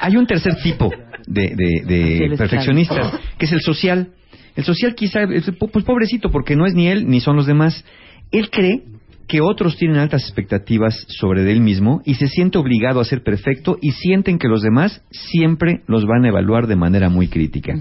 Hay 0.00 0.16
un 0.16 0.26
tercer 0.26 0.56
tipo 0.62 0.90
de, 1.26 1.54
de- 1.86 2.34
perfeccionistas, 2.36 3.12
que 3.38 3.46
es 3.46 3.52
el 3.52 3.60
social. 3.62 4.08
El 4.56 4.64
social 4.64 4.94
quizá, 4.94 5.22
es, 5.22 5.50
pues 5.72 5.84
pobrecito, 5.84 6.30
porque 6.30 6.56
no 6.56 6.66
es 6.66 6.74
ni 6.74 6.88
él 6.88 7.08
ni 7.08 7.20
son 7.20 7.36
los 7.36 7.46
demás. 7.46 7.84
Él 8.30 8.50
cree 8.50 8.82
que 9.28 9.40
otros 9.40 9.76
tienen 9.76 9.96
altas 9.98 10.22
expectativas 10.22 11.06
sobre 11.08 11.50
él 11.50 11.60
mismo 11.60 12.02
y 12.04 12.14
se 12.14 12.28
siente 12.28 12.58
obligado 12.58 13.00
a 13.00 13.04
ser 13.04 13.22
perfecto 13.22 13.78
y 13.80 13.92
sienten 13.92 14.38
que 14.38 14.48
los 14.48 14.62
demás 14.62 15.02
siempre 15.10 15.82
los 15.86 16.04
van 16.06 16.24
a 16.24 16.28
evaluar 16.28 16.66
de 16.66 16.76
manera 16.76 17.08
muy 17.08 17.28
crítica. 17.28 17.72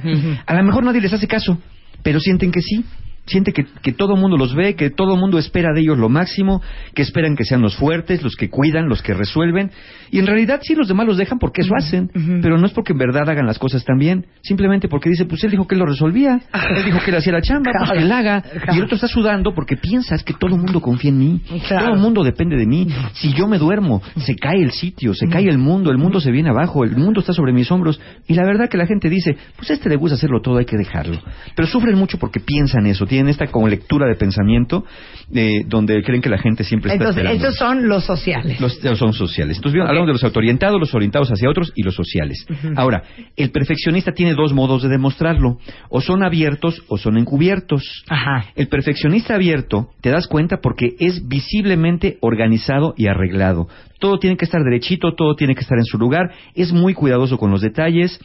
A 0.46 0.56
lo 0.56 0.64
mejor 0.64 0.84
nadie 0.84 1.02
les 1.02 1.14
hace 1.14 1.28
caso, 1.28 1.60
pero 2.04 2.20
sienten 2.20 2.52
que 2.52 2.62
sí. 2.62 2.86
Siente 3.28 3.54
que, 3.54 3.66
que 3.84 3.92
todo 3.92 4.16
el 4.16 4.20
mundo 4.20 4.36
los 4.36 4.56
ve, 4.56 4.76
que 4.76 4.90
todo 4.90 5.14
el 5.14 5.20
mundo 5.20 5.38
espera 5.38 5.70
de 5.74 5.82
ellos 5.82 5.98
lo 5.98 6.10
máximo, 6.10 6.62
que 6.96 7.02
esperan 7.04 7.36
que 7.36 7.46
sean 7.46 7.62
los 7.62 7.76
fuertes, 7.76 8.24
los 8.24 8.36
que 8.36 8.50
cuidan, 8.50 8.90
los 8.90 9.02
que 9.02 9.14
resuelven. 9.14 9.72
Y 10.10 10.20
en 10.20 10.26
realidad 10.28 10.60
sí, 10.64 10.76
los 10.76 10.88
demás 10.88 11.06
los 11.08 11.18
dejan 11.18 11.38
porque 11.40 11.62
eso 11.62 11.74
hacen, 11.78 12.10
pero 12.42 12.58
no 12.58 12.66
es 12.66 12.74
porque 12.74 12.94
en 12.94 12.98
verdad 13.00 13.30
hagan 13.30 13.46
las 13.46 13.60
cosas 13.60 13.86
tan 13.86 13.98
bien, 13.98 14.26
simplemente 14.42 14.88
porque 14.90 15.10
dice, 15.10 15.26
pues 15.26 15.44
él 15.44 15.52
dijo 15.52 15.68
que 15.68 15.76
él 15.76 15.80
lo 15.80 15.86
resolvía, 15.86 16.42
él 16.76 16.84
dijo 16.86 17.00
que 17.06 17.12
él 17.12 17.18
hacía 17.18 17.32
la 17.34 17.42
chamba, 17.42 17.72
pues 17.78 17.92
que 17.92 17.98
él 18.00 18.12
haga. 18.12 18.44
Y 18.74 18.78
el 18.78 18.84
otro 18.84 18.96
está 18.96 19.08
sudando 19.08 19.54
porque 19.54 19.78
piensas 19.78 20.24
que 20.24 20.34
todo 20.34 20.56
el 20.56 20.62
mundo 20.62 20.82
confía 20.82 21.12
en 21.12 21.20
mí, 21.20 21.42
Claro. 21.68 21.86
todo 21.86 21.96
el 21.96 22.02
mundo 22.02 22.24
depende 22.24 22.58
de 22.58 22.66
mí. 22.66 22.88
Si 23.14 23.34
yo 23.34 23.48
me 23.48 23.58
duermo, 23.60 24.02
se 24.18 24.36
cae 24.36 24.62
el 24.62 24.72
sitio, 24.72 25.14
se 25.14 25.28
cae 25.28 25.48
el 25.48 25.58
mundo, 25.60 25.92
el 25.92 25.98
mundo 25.98 26.20
se 26.20 26.32
viene 26.32 26.50
abajo, 26.50 26.84
el 26.84 26.98
mundo 26.98 27.20
está 27.22 27.34
sobre 27.34 27.54
mis 27.54 27.72
hombros. 27.72 28.02
Y 28.28 28.34
la 28.34 28.44
verdad 28.46 28.68
que 28.68 28.78
la 28.78 28.88
gente 28.88 29.10
dice, 29.10 29.38
pues 29.56 29.70
a 29.70 29.74
este 29.74 29.88
le 29.90 29.96
gusta 29.96 30.16
hacerlo 30.16 30.42
todo, 30.42 30.58
hay 30.58 30.66
que 30.66 30.76
dejarlo. 30.78 31.20
Pero 31.56 31.68
sufren 31.68 31.96
mucho 31.98 32.18
porque 32.18 32.40
piensan 32.40 32.86
eso, 32.88 33.06
tienen 33.12 33.28
esta 33.28 33.48
como 33.48 33.68
lectura 33.68 34.08
de 34.08 34.16
pensamiento 34.16 34.86
eh, 35.34 35.64
donde 35.68 36.02
creen 36.02 36.22
que 36.22 36.30
la 36.30 36.38
gente 36.38 36.64
siempre 36.64 36.94
está 36.94 37.10
Entonces, 37.10 37.24
esperando. 37.24 37.46
estos 37.46 37.60
son 37.60 37.88
los 37.90 38.06
sociales. 38.06 38.62
Los, 38.62 38.82
los 38.82 38.98
son 38.98 39.12
sociales. 39.12 39.58
Entonces, 39.58 39.74
bien, 39.74 39.86
hablamos 39.86 40.08
de 40.08 40.14
los 40.14 40.24
autoorientados, 40.24 40.80
los 40.80 40.96
orientados 40.96 41.30
hacia 41.30 41.50
otros 41.50 41.74
y 41.76 41.84
los 41.84 41.94
sociales. 41.94 42.46
Ahora, 42.78 43.04
el 43.36 43.52
perfeccionista 43.52 44.14
tiene 44.14 44.34
dos 44.34 44.54
modos 44.54 44.82
de 44.84 44.88
demostrarlo. 44.88 45.58
O 45.90 46.00
son 46.00 46.24
abiertos 46.24 46.82
o 46.88 46.98
son 46.98 47.18
encubiertos. 47.18 47.84
Ajá. 48.08 48.46
El 48.56 48.70
perfeccionista 48.70 49.36
abierto, 49.36 49.90
te 50.00 50.10
das 50.10 50.28
cuenta 50.28 50.62
porque 50.62 50.96
es 51.00 51.28
visiblemente 51.28 52.18
organizado 52.22 52.94
y 52.96 53.08
arreglado. 53.08 53.68
Todo 54.00 54.20
tiene 54.20 54.38
que 54.38 54.46
estar 54.46 54.64
derechito, 54.64 55.16
todo 55.16 55.36
tiene 55.36 55.54
que 55.54 55.62
estar 55.62 55.78
en 55.78 55.86
su 55.86 55.98
lugar. 55.98 56.32
Es 56.56 56.72
muy 56.72 56.94
cuidadoso 56.94 57.38
con 57.38 57.52
los 57.52 57.60
detalles. 57.62 58.20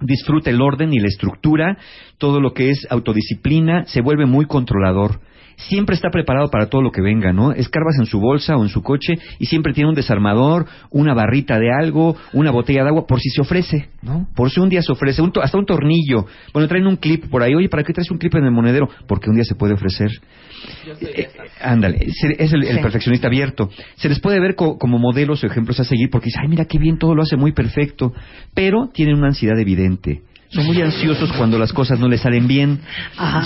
Disfruta 0.00 0.50
el 0.50 0.60
orden 0.60 0.92
y 0.92 0.98
la 0.98 1.08
estructura, 1.08 1.78
todo 2.18 2.40
lo 2.40 2.52
que 2.52 2.70
es 2.70 2.86
autodisciplina, 2.90 3.86
se 3.86 4.02
vuelve 4.02 4.26
muy 4.26 4.46
controlador. 4.46 5.20
Siempre 5.56 5.94
está 5.96 6.10
preparado 6.10 6.50
para 6.50 6.66
todo 6.68 6.82
lo 6.82 6.90
que 6.92 7.00
venga, 7.00 7.32
¿no? 7.32 7.50
Escarbas 7.52 7.96
en 7.98 8.04
su 8.06 8.20
bolsa 8.20 8.56
o 8.56 8.62
en 8.62 8.68
su 8.68 8.82
coche 8.82 9.14
y 9.38 9.46
siempre 9.46 9.72
tiene 9.72 9.88
un 9.88 9.94
desarmador, 9.94 10.66
una 10.90 11.14
barrita 11.14 11.58
de 11.58 11.72
algo, 11.72 12.14
una 12.34 12.50
botella 12.50 12.82
de 12.82 12.88
agua, 12.90 13.06
por 13.06 13.20
si 13.20 13.30
se 13.30 13.40
ofrece, 13.40 13.88
¿no? 14.02 14.28
Por 14.36 14.50
si 14.50 14.60
un 14.60 14.68
día 14.68 14.82
se 14.82 14.92
ofrece, 14.92 15.22
un 15.22 15.32
to- 15.32 15.42
hasta 15.42 15.56
un 15.56 15.64
tornillo. 15.64 16.26
Bueno, 16.52 16.68
traen 16.68 16.86
un 16.86 16.96
clip 16.96 17.26
por 17.30 17.42
ahí, 17.42 17.54
oye, 17.54 17.70
¿para 17.70 17.82
qué 17.84 17.94
traes 17.94 18.10
un 18.10 18.18
clip 18.18 18.34
en 18.34 18.44
el 18.44 18.50
monedero? 18.52 18.88
Porque 19.08 19.30
un 19.30 19.36
día 19.36 19.44
se 19.44 19.54
puede 19.54 19.72
ofrecer. 19.74 20.10
Eh, 21.00 21.28
ándale, 21.62 22.06
se- 22.12 22.36
es 22.42 22.52
el, 22.52 22.62
el 22.64 22.76
Sí. 22.76 22.82
perfeccionista 22.82 23.28
abierto. 23.28 23.70
Se 23.96 24.08
les 24.10 24.20
puede 24.20 24.40
ver 24.40 24.54
co- 24.56 24.76
como 24.78 24.98
modelos 24.98 25.42
o 25.42 25.46
ejemplos 25.46 25.80
a 25.80 25.84
seguir 25.84 26.10
porque 26.10 26.26
dice, 26.26 26.38
ay, 26.42 26.48
mira 26.48 26.66
qué 26.66 26.78
bien, 26.78 26.98
todo 26.98 27.14
lo 27.14 27.22
hace 27.22 27.36
muy 27.36 27.52
perfecto, 27.52 28.12
pero 28.54 28.88
tienen 28.92 29.16
una 29.16 29.28
ansiedad 29.28 29.58
evidente. 29.58 30.22
son 30.48 30.64
muy 30.66 30.80
ansiosos 30.80 31.32
cuando 31.32 31.58
las 31.58 31.72
cosas 31.72 31.98
no 31.98 32.08
les 32.08 32.20
salen 32.20 32.46
bien, 32.46 32.78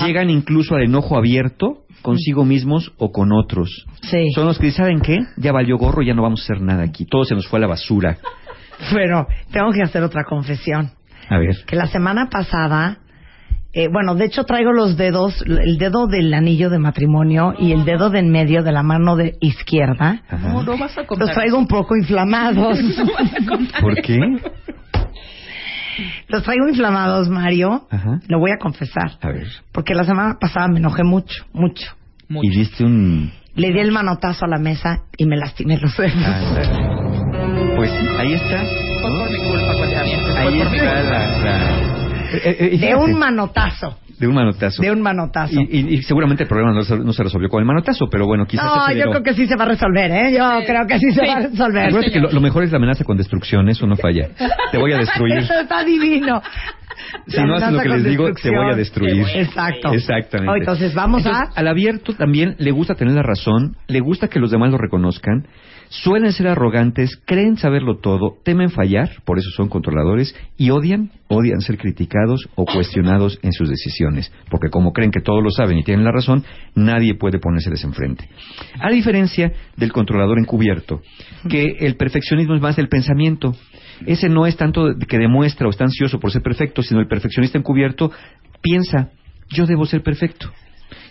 llegan 0.04 0.28
incluso 0.28 0.74
al 0.74 0.82
enojo 0.82 1.16
abierto 1.16 1.79
consigo 2.02 2.44
mismos 2.44 2.92
o 2.98 3.12
con 3.12 3.32
otros. 3.32 3.86
Son 4.34 4.46
los 4.46 4.58
que 4.58 4.66
dicen, 4.66 4.84
¿saben 4.84 5.00
qué? 5.00 5.18
Ya 5.36 5.52
valió 5.52 5.76
gorro, 5.78 6.02
ya 6.02 6.14
no 6.14 6.22
vamos 6.22 6.40
a 6.40 6.44
hacer 6.44 6.62
nada 6.62 6.82
aquí. 6.82 7.04
Todo 7.06 7.24
se 7.24 7.34
nos 7.34 7.46
fue 7.46 7.58
a 7.58 7.62
la 7.62 7.68
basura. 7.68 8.18
Bueno, 8.92 9.26
tengo 9.52 9.72
que 9.72 9.82
hacer 9.82 10.02
otra 10.02 10.24
confesión. 10.24 10.90
A 11.28 11.38
ver. 11.38 11.54
Que 11.66 11.76
la 11.76 11.86
semana 11.86 12.30
pasada, 12.30 12.98
eh, 13.72 13.88
bueno, 13.92 14.14
de 14.14 14.24
hecho 14.24 14.44
traigo 14.44 14.72
los 14.72 14.96
dedos, 14.96 15.44
el 15.46 15.78
dedo 15.78 16.06
del 16.06 16.32
anillo 16.34 16.70
de 16.70 16.78
matrimonio 16.78 17.54
y 17.58 17.72
el 17.72 17.84
dedo 17.84 18.10
de 18.10 18.20
en 18.20 18.30
medio 18.30 18.62
de 18.62 18.72
la 18.72 18.82
mano 18.82 19.16
de 19.16 19.36
izquierda. 19.40 20.22
No, 20.42 20.62
no 20.62 20.78
vas 20.78 20.96
a 20.98 21.06
contar. 21.06 21.28
Los 21.28 21.36
traigo 21.36 21.58
un 21.58 21.66
poco 21.66 21.96
inflamados. 21.96 22.78
¿Por 23.80 23.94
qué? 24.02 24.18
Los 26.28 26.42
traigo 26.42 26.68
inflamados, 26.68 27.28
Mario. 27.28 27.86
Lo 28.28 28.38
voy 28.38 28.50
a 28.52 28.58
confesar. 28.58 29.18
A 29.20 29.28
ver. 29.28 29.48
Porque 29.72 29.94
la 29.94 30.04
semana 30.04 30.36
pasada 30.40 30.68
me 30.68 30.78
enojé 30.78 31.04
mucho, 31.04 31.44
mucho. 31.52 31.94
Y 32.28 32.48
diste 32.50 32.84
un... 32.84 33.32
Le 33.54 33.72
di 33.72 33.80
el 33.80 33.90
manotazo 33.90 34.44
a 34.44 34.48
la 34.48 34.58
mesa 34.58 35.02
y 35.16 35.26
me 35.26 35.36
lastimé 35.36 35.78
los 35.78 35.96
dedos. 35.96 36.14
Ah, 36.24 37.74
pues 37.76 37.90
ahí 38.18 38.32
está. 38.34 38.62
Fue 39.02 39.10
por 39.10 39.30
mi 39.30 39.38
culpa, 39.38 39.72
Ahí 40.40 40.60
está 40.60 41.02
la... 41.02 41.89
eh, 42.32 42.78
de 42.78 42.94
un 42.94 43.18
manotazo. 43.18 43.98
De 44.18 44.26
un 44.26 44.34
manotazo. 44.34 44.82
De 44.82 44.90
un 44.90 45.00
manotazo. 45.00 45.60
Y, 45.60 46.02
seguramente 46.02 46.42
el 46.42 46.48
problema 46.48 46.74
no 46.74 47.12
se, 47.12 47.22
resolvió 47.22 47.48
con 47.48 47.60
el 47.60 47.66
manotazo, 47.66 48.06
pero 48.10 48.26
bueno, 48.26 48.44
quizás. 48.46 48.66
No, 48.66 48.92
yo 48.92 49.10
creo 49.10 49.22
que 49.22 49.32
sí 49.32 49.46
se 49.46 49.56
va 49.56 49.64
a 49.64 49.68
resolver, 49.68 50.10
¿eh? 50.10 50.36
Yo 50.36 50.60
creo 50.66 50.86
que 50.86 50.98
sí 50.98 51.10
se 51.12 51.26
va 51.26 51.36
a 51.36 51.40
resolver. 51.40 51.86
Acuérdate 51.86 52.12
que 52.12 52.20
lo, 52.20 52.40
mejor 52.40 52.64
es 52.64 52.70
la 52.70 52.76
amenaza 52.76 53.04
con 53.04 53.16
destrucción, 53.16 53.68
eso 53.70 53.86
no 53.86 53.96
falla. 53.96 54.28
Te 54.70 54.78
voy 54.78 54.92
a 54.92 54.98
destruir. 54.98 55.38
eso 55.38 55.60
está 55.60 55.82
divino. 55.84 56.42
Si 57.26 57.42
no 57.42 57.54
haces 57.56 57.72
lo 57.72 57.80
que 57.80 57.88
les 57.88 58.04
digo, 58.04 58.32
te 58.32 58.50
voy 58.50 58.72
a 58.72 58.76
destruir. 58.76 59.26
Exacto. 59.34 59.92
Exactamente. 59.92 60.58
entonces, 60.58 60.94
vamos 60.94 61.26
a. 61.26 61.42
Al 61.54 61.68
abierto 61.68 62.14
también 62.14 62.56
le 62.58 62.70
gusta 62.70 62.94
tener 62.94 63.14
la 63.14 63.22
razón, 63.22 63.76
le 63.86 64.00
gusta 64.00 64.28
que 64.28 64.40
los 64.40 64.50
demás 64.50 64.70
lo 64.70 64.78
reconozcan 64.78 65.46
suelen 65.90 66.32
ser 66.32 66.46
arrogantes, 66.46 67.20
creen 67.26 67.56
saberlo 67.56 67.98
todo, 67.98 68.36
temen 68.44 68.70
fallar, 68.70 69.10
por 69.24 69.38
eso 69.38 69.50
son 69.50 69.68
controladores, 69.68 70.34
y 70.56 70.70
odian, 70.70 71.10
odian 71.28 71.60
ser 71.60 71.76
criticados 71.78 72.48
o 72.54 72.64
cuestionados 72.64 73.38
en 73.42 73.52
sus 73.52 73.68
decisiones, 73.68 74.32
porque 74.50 74.70
como 74.70 74.92
creen 74.92 75.10
que 75.10 75.20
todos 75.20 75.42
lo 75.42 75.50
saben 75.50 75.78
y 75.78 75.84
tienen 75.84 76.04
la 76.04 76.12
razón, 76.12 76.44
nadie 76.74 77.14
puede 77.14 77.40
ponérseles 77.40 77.84
enfrente. 77.84 78.28
A 78.80 78.90
diferencia 78.90 79.52
del 79.76 79.92
controlador 79.92 80.38
encubierto, 80.38 81.02
que 81.48 81.76
el 81.80 81.96
perfeccionismo 81.96 82.54
es 82.54 82.62
más 82.62 82.76
del 82.76 82.88
pensamiento, 82.88 83.54
ese 84.06 84.28
no 84.28 84.46
es 84.46 84.56
tanto 84.56 84.94
que 85.08 85.18
demuestra 85.18 85.66
o 85.66 85.70
está 85.70 85.84
ansioso 85.84 86.18
por 86.18 86.30
ser 86.30 86.42
perfecto, 86.42 86.82
sino 86.82 87.00
el 87.00 87.08
perfeccionista 87.08 87.58
encubierto 87.58 88.10
piensa, 88.62 89.10
yo 89.50 89.66
debo 89.66 89.86
ser 89.86 90.02
perfecto. 90.02 90.50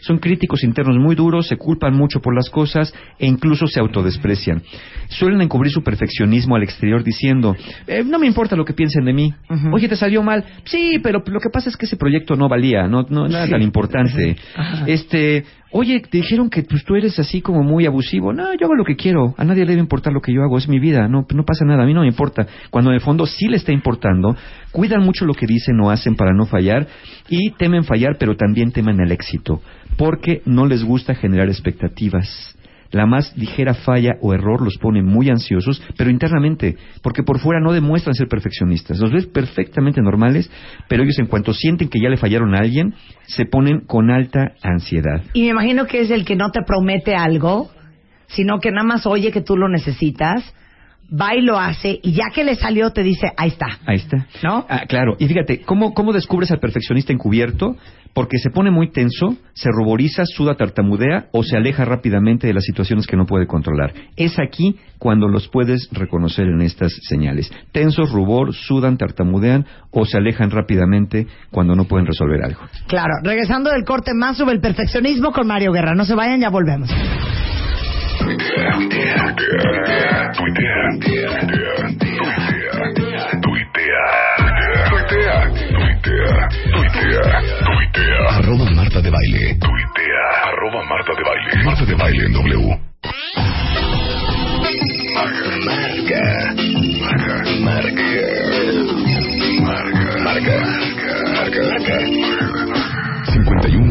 Son 0.02 0.18
críticos 0.18 0.64
internos 0.64 0.98
muy 0.98 1.16
duros, 1.16 1.48
se 1.48 1.58
culpan 1.58 1.94
mucho 1.94 2.22
por 2.22 2.36
las 2.36 2.50
cosas 2.50 2.94
e 3.18 3.28
incluso 3.28 3.68
se 3.68 3.80
autodesprecian. 3.80 4.62
Suelen 5.10 5.42
encubrir 5.42 5.72
su 5.72 5.84
perfeccionismo 5.84 6.56
al 6.56 6.64
exterior 6.64 7.04
diciendo, 7.04 7.56
eh, 7.88 8.04
no 8.06 8.20
me 8.20 8.28
importa 8.28 8.56
lo 8.56 8.66
que 8.66 8.74
piensen 8.74 9.06
de 9.06 9.14
mí. 9.14 9.34
Oye, 9.74 9.88
te 9.88 9.96
salió 9.96 10.24
mal. 10.24 10.46
Sí, 10.66 11.00
pero 11.04 11.22
lo 11.26 11.40
que 11.40 11.50
pasa 11.50 11.70
es 11.70 11.78
que 11.78 11.86
ese 11.86 11.98
proyecto 11.98 12.36
no 12.36 12.48
valía, 12.48 12.88
no, 12.88 13.06
no, 13.10 13.26
era 13.26 13.48
tan 13.48 13.62
importante. 13.62 14.38
Este, 14.88 15.44
Oye, 15.72 16.00
te 16.00 16.18
dijeron 16.18 16.50
que 16.50 16.64
pues, 16.64 16.84
tú 16.84 16.96
eres 16.96 17.20
así 17.20 17.42
como 17.42 17.62
muy 17.62 17.86
abusivo. 17.86 18.34
No, 18.34 18.54
yo 18.54 18.66
hago 18.66 18.76
lo 18.76 18.84
que 18.84 18.96
quiero. 18.96 19.36
A 19.38 19.44
nadie 19.44 19.66
le 19.66 19.72
debe 19.72 19.82
importar 19.82 20.12
lo 20.12 20.22
que 20.22 20.34
yo 20.34 20.42
hago. 20.42 20.58
Es 20.58 20.68
mi 20.68 20.80
vida. 20.80 21.08
No, 21.08 21.28
no 21.32 21.46
pasa 21.46 21.64
nada. 21.64 21.84
A 21.84 21.86
mí 21.86 21.94
no 21.94 22.02
me 22.02 22.08
importa. 22.08 22.48
Cuando 22.72 22.90
en 22.90 22.96
el 22.96 23.02
fondo 23.02 23.28
sí 23.28 23.48
le 23.48 23.58
está 23.58 23.72
importando, 23.72 24.36
cuidan 24.72 25.04
mucho 25.04 25.26
lo 25.26 25.34
que 25.34 25.46
dicen 25.46 25.80
o 25.82 25.92
hacen 25.92 26.16
para 26.16 26.34
no 26.34 26.46
fallar 26.46 26.88
y 27.30 27.52
temen 27.52 27.84
fallar, 27.84 28.18
pero 28.20 28.36
también 28.36 28.72
temen 28.72 29.00
el 29.00 29.12
éxito. 29.12 29.62
Porque 29.96 30.42
no 30.46 30.66
les 30.66 30.84
gusta 30.84 31.14
generar 31.14 31.50
expectativas. 31.50 32.58
La 32.92 33.06
más 33.06 33.36
ligera 33.38 33.74
falla 33.74 34.18
o 34.22 34.34
error 34.34 34.62
los 34.62 34.78
pone 34.78 35.04
muy 35.04 35.30
ansiosos, 35.30 35.82
pero 35.98 36.10
internamente, 36.10 36.76
porque 37.02 37.24
por 37.24 37.40
fuera 37.40 37.60
no 37.60 37.72
demuestran 37.72 38.16
ser 38.16 38.28
perfeccionistas. 38.28 39.00
Los 39.00 39.12
ves 39.12 39.28
perfectamente 39.28 40.02
normales, 40.02 40.50
pero 40.88 41.04
ellos 41.04 41.20
en 41.20 41.28
cuanto 41.28 41.54
sienten 41.54 41.90
que 41.90 42.02
ya 42.02 42.10
le 42.10 42.18
fallaron 42.18 42.56
a 42.56 42.60
alguien, 42.60 42.94
se 43.28 43.46
ponen 43.46 43.82
con 43.82 44.10
alta 44.10 44.54
ansiedad. 44.62 45.22
Y 45.34 45.44
me 45.44 45.50
imagino 45.50 45.86
que 45.86 46.02
es 46.02 46.12
el 46.12 46.26
que 46.26 46.36
no 46.36 46.52
te 46.52 46.62
promete 46.64 47.16
algo, 47.16 47.70
sino 48.28 48.60
que 48.60 48.72
nada 48.72 48.88
más 48.88 49.06
oye 49.06 49.32
que 49.32 49.42
tú 49.42 49.56
lo 49.56 49.70
necesitas, 49.70 50.44
va 51.10 51.36
y 51.36 51.42
lo 51.42 51.58
hace, 51.58 52.00
y 52.02 52.14
ya 52.14 52.26
que 52.34 52.44
le 52.44 52.56
salió 52.56 52.92
te 52.92 53.04
dice, 53.04 53.32
ahí 53.38 53.50
está. 53.50 53.68
Ahí 53.86 53.98
está. 53.98 54.28
¿No? 54.44 54.66
Ah, 54.70 54.84
claro. 54.88 55.16
Y 55.20 55.28
fíjate, 55.28 55.62
¿cómo, 55.62 55.94
¿cómo 55.94 56.14
descubres 56.14 56.52
al 56.52 56.60
perfeccionista 56.60 57.14
encubierto? 57.14 57.76
porque 58.14 58.38
se 58.38 58.50
pone 58.50 58.72
muy 58.72 58.92
tenso, 58.92 59.38
se 59.54 59.70
ruboriza, 59.72 60.24
suda, 60.26 60.56
tartamudea 60.56 61.28
o 61.32 61.44
se 61.44 61.58
aleja 61.58 61.86
rápidamente 61.86 62.48
de 62.48 62.54
las 62.54 62.64
situaciones 62.64 63.08
que 63.08 63.18
no 63.18 63.26
puede 63.26 63.48
controlar. 63.48 63.94
Es 64.16 64.40
aquí 64.40 64.78
cuando 64.98 65.28
los 65.28 65.48
puedes 65.48 65.90
reconocer 65.92 66.48
en 66.48 66.62
estas 66.62 66.94
señales. 67.08 67.52
Tensos, 67.72 68.12
rubor, 68.12 68.54
sudan, 68.54 68.98
tartamudean 68.98 69.66
o 69.92 70.06
se 70.06 70.18
alejan 70.18 70.52
rápidamente 70.52 71.28
cuando 71.52 71.76
no 71.76 71.86
pueden 71.86 72.08
resolver 72.08 72.44
algo. 72.44 72.62
Claro, 72.88 73.14
regresando 73.24 73.72
del 73.72 73.84
corte 73.84 74.14
más 74.14 74.38
sobre 74.38 74.56
el 74.56 74.62
perfeccionismo 74.62 75.32
con 75.32 75.48
Mario 75.48 75.72
Guerra. 75.72 75.96
No 75.96 76.06
se 76.06 76.16
vayan, 76.16 76.42
ya 76.42 76.50
volvemos. 76.50 76.90
Arroba 88.30 88.66
Marta 88.72 89.02
de 89.02 89.10
Baile. 89.10 89.58
Arroba 90.44 90.84
Marta 90.86 91.14
de 91.14 91.24
Baile. 91.24 91.64
Marta 91.64 91.86
de 91.86 91.96
Baile 91.96 92.26
en 92.26 92.34
W. 92.34 92.80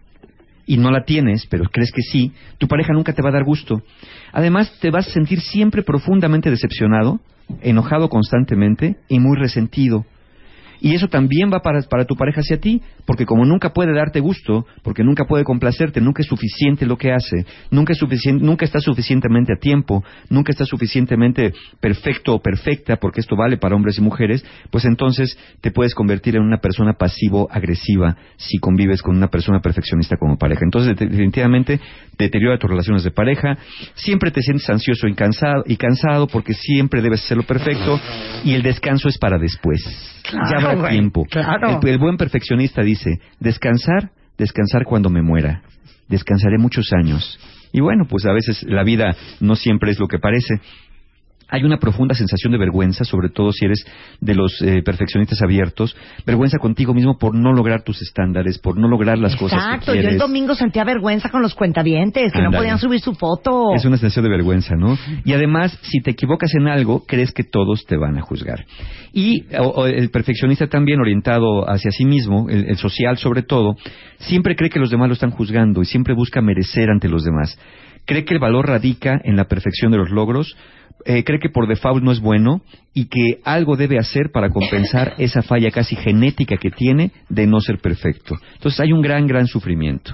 y 0.66 0.78
no 0.78 0.92
la 0.92 1.04
tienes, 1.04 1.46
pero 1.48 1.66
crees 1.66 1.92
que 1.92 2.02
sí, 2.02 2.32
tu 2.58 2.68
pareja 2.68 2.94
nunca 2.94 3.14
te 3.14 3.22
va 3.22 3.30
a 3.30 3.34
dar 3.34 3.44
gusto. 3.44 3.82
Además, 4.32 4.72
te 4.80 4.92
vas 4.92 5.08
a 5.08 5.12
sentir 5.12 5.42
siempre 5.42 5.84
profundamente 5.84 6.50
decepcionado, 6.50 7.20
enojado 7.62 8.10
constantemente 8.10 8.98
y 9.08 9.20
muy 9.20 9.38
resentido. 9.38 10.06
Y 10.82 10.96
eso 10.96 11.08
también 11.08 11.52
va 11.52 11.62
para, 11.62 11.82
para 11.82 12.06
tu 12.06 12.16
pareja 12.16 12.42
hacia 12.42 12.60
ti, 12.60 12.82
porque 13.06 13.26
como 13.26 13.46
nunca 13.46 13.74
puede 13.74 13.94
darte 13.94 14.20
gusto, 14.20 14.66
porque 14.84 15.04
nunca 15.04 15.26
puede 15.26 15.44
complacerte, 15.44 16.00
nunca 16.00 16.22
es 16.22 16.28
suficiente 16.28 16.86
lo 16.86 16.98
que 16.98 17.12
hace, 17.12 17.46
nunca, 17.70 17.94
es 17.94 18.00
suficiente, 18.00 18.44
nunca 18.44 18.66
está 18.66 18.80
suficientemente 18.80 19.54
a 19.54 19.60
tiempo, 19.60 20.04
nunca 20.30 20.52
está 20.52 20.66
suficientemente 20.66 21.54
perfecto 21.80 22.36
o 22.36 22.42
perfecta, 22.42 22.96
porque 22.98 23.20
esto 23.20 23.36
vale 23.36 23.58
para 23.58 23.76
hombres 23.76 23.98
y 23.98 24.02
mujeres, 24.02 24.46
pues 24.70 24.86
entonces 24.86 25.38
te 25.62 25.72
puedes 25.72 25.94
convertir 25.94 26.36
en 26.36 26.44
una 26.44 26.60
persona 26.60 26.94
pasivo-agresiva 26.94 28.16
si 28.38 28.58
convives 28.60 29.02
con 29.02 29.18
una 29.18 29.28
persona 29.28 29.60
perfeccionista 29.60 30.16
como 30.18 30.38
pareja. 30.38 30.62
Entonces, 30.64 30.96
definitivamente, 30.98 31.80
deteriora 32.18 32.58
tus 32.58 32.70
relaciones 32.70 33.04
de 33.04 33.12
pareja, 33.12 33.58
siempre 33.96 34.32
te 34.32 34.42
sientes 34.42 34.70
ansioso 34.70 35.08
y 35.08 35.14
cansado, 35.14 35.64
y 35.66 35.76
cansado 35.76 36.28
porque 36.28 36.54
siempre 36.54 37.02
debes 37.02 37.24
hacerlo 37.24 37.44
perfecto, 37.44 38.00
y 38.46 38.54
el 38.54 38.62
descanso 38.62 39.10
es 39.10 39.18
para 39.18 39.38
después 39.38 39.82
ya 40.32 40.60
habrá 40.72 40.90
tiempo. 40.90 41.26
El, 41.84 41.98
buen 41.98 42.18
perfeccionista 42.18 42.82
dice, 42.82 43.20
descansar, 43.40 44.12
descansar 44.38 44.86
cuando 44.86 45.10
me 45.10 45.22
muera. 45.22 45.62
Descansaré 46.08 46.58
muchos 46.58 46.92
años. 46.94 47.40
Y 47.72 47.82
bueno, 47.82 48.06
pues 48.10 48.26
a 48.26 48.32
veces 48.32 48.64
la 48.64 48.84
vida 48.84 49.16
no 49.40 49.56
siempre 49.56 49.92
es 49.92 50.00
lo 50.00 50.08
que 50.08 50.18
parece. 50.18 50.60
Hay 51.50 51.64
una 51.64 51.78
profunda 51.78 52.14
sensación 52.14 52.52
de 52.52 52.60
vergüenza, 52.60 53.04
sobre 53.04 53.30
todo 53.30 53.52
si 53.52 53.66
eres 53.66 53.86
de 54.20 54.36
los 54.36 54.62
eh, 54.62 54.82
perfeccionistas 54.84 55.42
abiertos, 55.42 55.96
vergüenza 56.26 56.58
contigo 56.60 56.94
mismo 56.94 57.18
por 57.18 57.36
no 57.36 57.54
lograr 57.54 57.84
tus 57.84 58.02
estándares, 58.02 58.60
por 58.60 58.78
no 58.78 58.88
lograr 58.88 59.18
las 59.18 59.36
cosas 59.36 59.60
que 59.60 59.76
Exacto, 59.76 59.96
yo 59.96 60.10
el 60.10 60.18
domingo 60.18 60.56
sentía 60.56 60.84
vergüenza 60.84 61.30
con 61.30 61.42
los 61.42 61.56
cuentavientes, 61.56 62.32
que 62.32 62.42
no 62.42 62.52
podían 62.52 62.78
subir 62.78 63.00
su 63.00 63.14
foto. 63.14 63.74
Es 63.76 63.86
una 63.86 63.98
sensación 63.98 64.26
de 64.26 64.32
vergüenza, 64.32 64.76
¿no? 64.76 64.98
Y 65.26 65.34
además, 65.34 65.78
si 65.82 66.02
te 66.02 66.12
equivocas 66.12 66.54
en 66.56 66.68
algo, 66.68 67.04
crees 67.06 67.32
que 67.32 67.44
todos 67.44 67.86
te 67.86 67.98
van 67.98 68.18
a 68.18 68.22
juzgar. 68.22 68.66
Y 69.12 69.46
el 69.50 70.10
perfeccionista 70.12 70.68
también 70.68 71.00
orientado 71.00 71.70
hacia 71.70 71.92
sí 71.92 72.06
mismo, 72.06 72.48
el 72.50 72.78
social 72.78 73.18
sobre 73.18 73.42
todo, 73.42 73.76
siempre 74.20 74.56
cree 74.56 74.70
que 74.70 74.80
los 74.80 74.92
demás 74.92 75.08
lo 75.08 75.14
están 75.14 75.32
juzgando 75.32 75.82
y 75.82 75.86
siempre 75.86 76.14
busca 76.14 76.42
merecer 76.42 76.90
ante 76.90 77.10
los 77.10 77.24
demás 77.24 77.58
cree 78.06 78.26
que 78.26 78.34
el 78.34 78.40
valor 78.40 78.68
radica 78.68 79.20
en 79.24 79.36
la 79.36 79.46
perfección 79.46 79.92
de 79.92 79.98
los 79.98 80.10
logros, 80.10 80.56
eh, 81.06 81.24
cree 81.24 81.40
que 81.40 81.50
por 81.50 81.68
default 81.68 82.04
no 82.04 82.12
es 82.12 82.20
bueno 82.20 82.62
y 82.94 83.06
que 83.06 83.40
algo 83.46 83.78
debe 83.78 83.98
hacer 83.98 84.32
para 84.34 84.50
compensar 84.50 85.14
esa 85.18 85.42
falla 85.42 85.72
casi 85.72 85.96
genética 85.96 86.58
que 86.58 86.72
tiene 86.72 87.12
de 87.30 87.48
no 87.48 87.62
ser 87.62 87.80
perfecto. 87.80 88.36
Entonces 88.54 88.80
hay 88.82 88.92
un 88.92 89.02
gran, 89.02 89.26
gran 89.26 89.48
sufrimiento. 89.48 90.14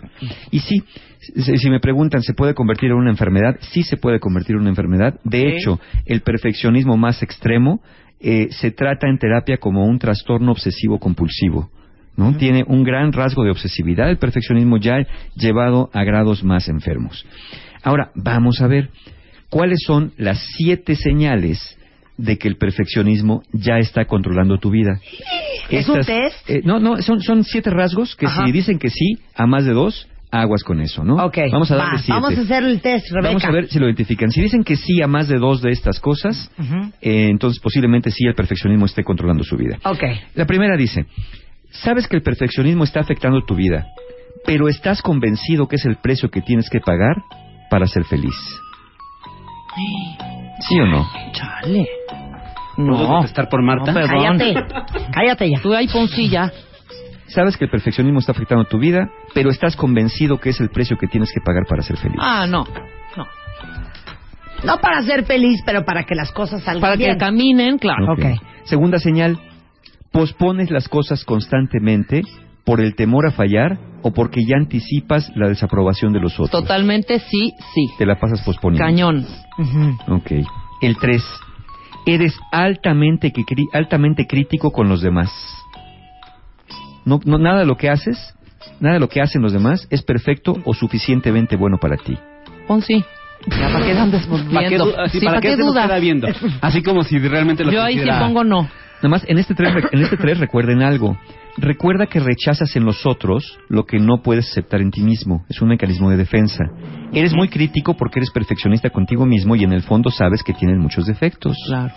Y 0.52 0.60
sí, 0.60 0.84
si 1.20 1.70
me 1.70 1.80
preguntan, 1.80 2.22
¿se 2.22 2.34
puede 2.34 2.54
convertir 2.54 2.92
en 2.92 2.98
una 2.98 3.10
enfermedad? 3.10 3.58
Sí 3.62 3.82
se 3.82 3.98
puede 3.98 4.20
convertir 4.20 4.56
en 4.56 4.62
una 4.62 4.70
enfermedad. 4.70 5.20
De 5.24 5.50
hecho, 5.50 5.80
el 6.06 6.22
perfeccionismo 6.22 6.98
más 6.98 7.24
extremo 7.24 7.82
eh, 8.20 8.50
se 8.52 8.72
trata 8.72 9.08
en 9.10 9.18
terapia 9.18 9.58
como 9.58 9.86
un 9.86 9.98
trastorno 9.98 10.52
obsesivo 10.52 11.00
compulsivo. 11.00 11.72
¿no? 12.16 12.38
Tiene 12.38 12.64
un 12.66 12.84
gran 12.84 13.12
rasgo 13.12 13.44
de 13.44 13.52
obsesividad 13.52 14.10
el 14.10 14.18
perfeccionismo 14.18 14.78
ya 14.78 15.06
llevado 15.36 15.90
a 15.94 16.04
grados 16.04 16.44
más 16.44 16.70
enfermos. 16.70 17.26
Ahora, 17.86 18.10
vamos 18.16 18.62
a 18.62 18.68
ver 18.68 18.90
cuáles 19.50 19.80
son 19.86 20.12
las 20.18 20.40
siete 20.58 20.96
señales 20.96 21.78
de 22.18 22.38
que 22.38 22.48
el 22.48 22.58
perfeccionismo 22.58 23.44
ya 23.54 23.78
está 23.78 24.06
controlando 24.06 24.58
tu 24.58 24.72
vida. 24.72 25.00
¿Es 25.70 25.88
un 25.88 26.02
test? 26.02 26.50
Eh, 26.50 26.62
no, 26.64 26.80
no, 26.80 27.00
son, 27.04 27.22
son 27.22 27.44
siete 27.44 27.70
rasgos 27.70 28.16
que 28.16 28.28
si 28.28 28.52
dicen 28.52 28.80
que 28.80 28.90
sí 28.90 29.20
a 29.36 29.46
más 29.46 29.66
de 29.66 29.74
dos, 29.74 30.08
aguas 30.32 30.64
con 30.64 30.82
eso, 30.82 31.04
¿no? 31.04 31.24
Ok, 31.26 31.38
vamos 31.52 31.70
a 31.70 31.76
darle 31.76 32.00
siete. 32.00 32.20
Vamos 32.20 32.36
a 32.36 32.42
hacer 32.42 32.64
el 32.64 32.82
test, 32.82 33.12
Rebeca. 33.12 33.28
Vamos 33.28 33.46
a 33.46 33.52
ver 33.52 33.68
si 33.68 33.78
lo 33.78 33.86
identifican. 33.86 34.32
Si 34.32 34.42
dicen 34.42 34.64
que 34.64 34.78
sí 34.78 35.02
a 35.04 35.08
más 35.08 35.28
de 35.28 35.38
dos 35.38 35.62
de 35.62 35.70
estas 35.70 36.00
cosas, 36.00 36.50
eh, 37.02 37.30
entonces 37.30 37.62
posiblemente 37.62 38.10
sí 38.10 38.26
el 38.26 38.34
perfeccionismo 38.34 38.88
esté 38.88 39.04
controlando 39.04 39.44
su 39.44 39.58
vida. 39.58 39.78
Ok. 39.84 40.04
La 40.34 40.48
primera 40.48 40.76
dice, 40.76 41.06
sabes 41.70 42.08
que 42.08 42.16
el 42.16 42.24
perfeccionismo 42.24 42.84
está 42.84 43.02
afectando 43.02 43.46
tu 43.46 43.56
vida, 43.56 43.86
pero 44.44 44.70
estás 44.70 45.04
convencido 45.04 45.68
que 45.68 45.76
es 45.76 45.86
el 45.86 45.98
precio 45.98 46.30
que 46.30 46.42
tienes 46.42 46.68
que 46.70 46.80
pagar 46.80 47.18
para 47.70 47.88
ser 47.88 48.04
feliz. 48.06 48.36
¿Sí 50.60 50.80
o 50.80 50.86
no? 50.86 51.06
Chale. 51.34 51.88
No. 52.78 53.24
estar 53.24 53.48
por 53.50 53.62
Marta? 53.62 53.94
Cállate. 53.94 54.54
Cállate 55.14 55.50
ya. 55.50 55.62
Tú 55.62 55.74
ahí 55.74 55.88
poncilla. 55.88 56.52
Sabes 57.28 57.58
que 57.58 57.66
el 57.66 57.72
perfeccionismo 57.72 58.20
está 58.20 58.32
afectando 58.32 58.66
tu 58.66 58.78
vida, 58.78 59.10
pero 59.34 59.50
estás 59.50 59.76
convencido 59.76 60.40
que 60.40 60.50
es 60.50 60.60
el 60.60 60.70
precio 60.70 60.98
que 60.98 61.08
tienes 61.08 61.32
que 61.34 61.42
pagar 61.42 61.64
para 61.68 61.82
ser 61.82 61.98
feliz. 61.98 62.18
Ah, 62.20 62.46
no. 62.48 62.66
No. 63.18 63.26
No 64.64 64.78
para 64.80 65.02
ser 65.02 65.26
feliz, 65.26 65.62
pero 65.66 65.84
para 65.84 66.04
que 66.04 66.16
las 66.16 66.32
cosas 66.32 66.64
salgan 66.64 66.82
para 66.82 66.96
bien. 66.96 67.18
Para 67.18 67.20
que 67.20 67.26
caminen, 67.26 67.78
claro. 67.78 68.14
Okay. 68.14 68.36
Segunda 68.64 69.00
señal, 69.00 69.40
pospones 70.12 70.72
las 70.72 70.88
cosas 70.88 71.26
constantemente 71.26 72.24
por 72.66 72.82
el 72.82 72.96
temor 72.96 73.28
a 73.28 73.32
fallar 73.32 73.78
o 74.02 74.12
porque 74.12 74.42
ya 74.46 74.58
anticipas 74.58 75.32
la 75.36 75.48
desaprobación 75.48 76.12
de 76.14 76.20
los 76.20 76.34
otros? 76.34 76.52
Totalmente 76.52 77.20
sí, 77.20 77.54
sí. 77.74 77.88
Te 77.98 78.06
la 78.06 78.20
pasas 78.20 78.42
posponiendo. 78.42 78.86
Cañón. 78.86 79.26
Ok. 80.08 80.32
El 80.82 80.98
3. 80.98 81.24
Eres 82.08 82.38
altamente, 82.52 83.32
altamente 83.74 84.28
crítico 84.28 84.72
con 84.72 84.90
los 84.90 85.02
demás. 85.02 85.32
No, 87.06 87.20
no, 87.24 87.38
nada 87.38 87.60
de 87.60 87.66
lo 87.66 87.78
que 87.78 87.90
haces, 87.90 88.36
nada 88.80 88.96
de 88.96 89.00
lo 89.00 89.10
que 89.10 89.22
hacen 89.22 89.42
los 89.42 89.54
demás 89.54 89.88
es 89.90 90.04
perfecto 90.04 90.56
o 90.66 90.74
suficientemente 90.74 91.56
bueno 91.56 91.78
para 91.78 91.98
ti. 91.98 92.18
Pon 92.68 92.82
sí. 92.82 93.04
¿Para 93.50 93.86
qué 93.86 93.92
andas 93.92 94.28
viendo? 94.28 94.92
¿Para 95.26 95.42
qué, 95.42 95.56
dudas? 95.56 96.02
viendo? 96.02 96.28
Así 96.62 96.82
como 96.82 97.04
si 97.04 97.20
realmente 97.20 97.64
lo 97.64 97.72
Yo 97.72 97.84
ahí 97.84 98.00
sí 98.00 98.10
pongo 98.20 98.44
no. 98.44 98.68
Nada 99.06 99.18
más, 99.18 99.30
en 99.30 99.38
este 99.38 99.54
tres, 99.54 99.72
en 99.92 100.02
este 100.02 100.18
tres 100.18 100.40
recuerden 100.40 100.82
algo. 100.82 101.16
Recuerda 101.58 102.08
que 102.08 102.20
rechazas 102.20 102.76
en 102.76 102.86
los 102.86 103.06
otros 103.06 103.60
lo 103.70 103.86
que 103.86 104.00
no 104.00 104.24
puedes 104.24 104.50
aceptar 104.50 104.82
en 104.82 104.90
ti 104.90 105.04
mismo. 105.04 105.46
Es 105.48 105.62
un 105.62 105.68
mecanismo 105.68 106.10
de 106.10 106.18
defensa. 106.18 106.64
Eres 107.14 107.36
muy 107.36 107.48
crítico 107.48 107.96
porque 107.96 108.18
eres 108.18 108.32
perfeccionista 108.32 108.90
contigo 108.90 109.28
mismo 109.28 109.56
y 109.56 109.64
en 109.64 109.74
el 109.74 109.84
fondo 109.84 110.10
sabes 110.10 110.42
que 110.42 110.54
tienes 110.54 110.80
muchos 110.80 111.06
defectos. 111.06 111.56
Claro. 111.68 111.94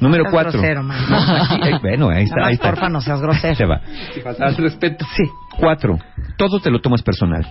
Número 0.00 0.26
cuatro. 0.30 0.60
Grosero, 0.60 0.84
man. 0.84 1.00
Eh, 1.64 1.78
bueno, 1.82 2.08
ahí 2.08 2.22
está. 2.22 2.46
Ahí 2.46 2.54
está. 2.54 2.70
Porfa, 2.70 2.88
no 2.88 3.00
seas 3.00 3.20
grosero. 3.20 3.56
Se 3.56 3.66
va. 3.66 3.80
Al 4.38 4.56
respeto. 4.56 5.04
Sí. 5.16 5.24
Cuatro. 5.58 5.98
Todo 6.36 6.60
te 6.60 6.70
lo 6.70 6.80
tomas 6.80 7.02
personal. 7.02 7.44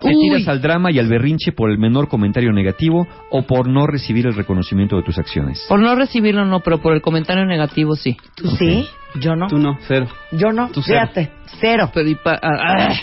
Te 0.00 0.08
tiras 0.08 0.48
al 0.48 0.62
drama 0.62 0.90
y 0.90 0.98
al 0.98 1.08
berrinche 1.08 1.52
por 1.52 1.70
el 1.70 1.76
menor 1.76 2.08
comentario 2.08 2.52
negativo 2.52 3.06
o 3.30 3.42
por 3.42 3.68
no 3.68 3.86
recibir 3.86 4.26
el 4.26 4.34
reconocimiento 4.34 4.96
de 4.96 5.02
tus 5.02 5.18
acciones. 5.18 5.64
Por 5.68 5.80
no 5.80 5.94
recibirlo 5.94 6.46
no, 6.46 6.60
pero 6.60 6.80
por 6.80 6.94
el 6.94 7.02
comentario 7.02 7.44
negativo 7.44 7.94
sí. 7.96 8.16
¿Tú 8.34 8.48
sí? 8.48 8.86
Yo 9.20 9.36
no. 9.36 9.48
Tú 9.48 9.58
no, 9.58 9.76
cero. 9.86 10.06
Yo 10.32 10.52
no, 10.52 10.70
Tú 10.70 10.80
fíjate, 10.80 11.30
cero. 11.60 11.90
Pero 11.92 12.18
ah, 12.24 12.38
ah, 12.42 12.94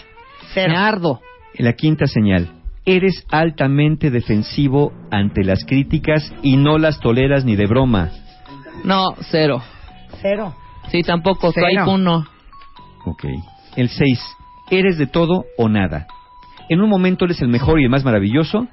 cero. 0.54 0.74
Me 0.74 0.78
ardo. 0.80 1.22
La 1.60 1.74
quinta 1.74 2.08
señal. 2.08 2.50
Eres 2.84 3.26
altamente 3.30 4.10
defensivo 4.10 4.92
ante 5.12 5.44
las 5.44 5.66
críticas 5.66 6.34
y 6.42 6.58
no 6.58 6.80
las 6.80 7.00
toleras 7.00 7.46
ni 7.46 7.56
de 7.56 7.68
broma. 7.68 8.10
No, 8.84 9.10
cero. 9.30 9.62
Cero. 10.22 10.56
Sí, 10.90 11.04
tampoco. 11.04 11.52
Cero. 11.54 11.84
Tú 11.86 11.92
uno. 11.92 12.26
Ok. 13.06 13.26
El 13.76 13.90
seis. 13.90 14.20
Eres 14.72 14.98
de 14.98 15.06
todo 15.06 15.46
o 15.58 15.70
nada 15.70 16.08
en 16.70 16.82
un 16.82 16.90
momento 16.90 17.26
eres 17.26 17.42
el 17.42 17.48
mejor 17.48 17.80
y 17.80 17.84
el 17.84 17.90
más 17.90 18.04
maravilloso, 18.04 18.68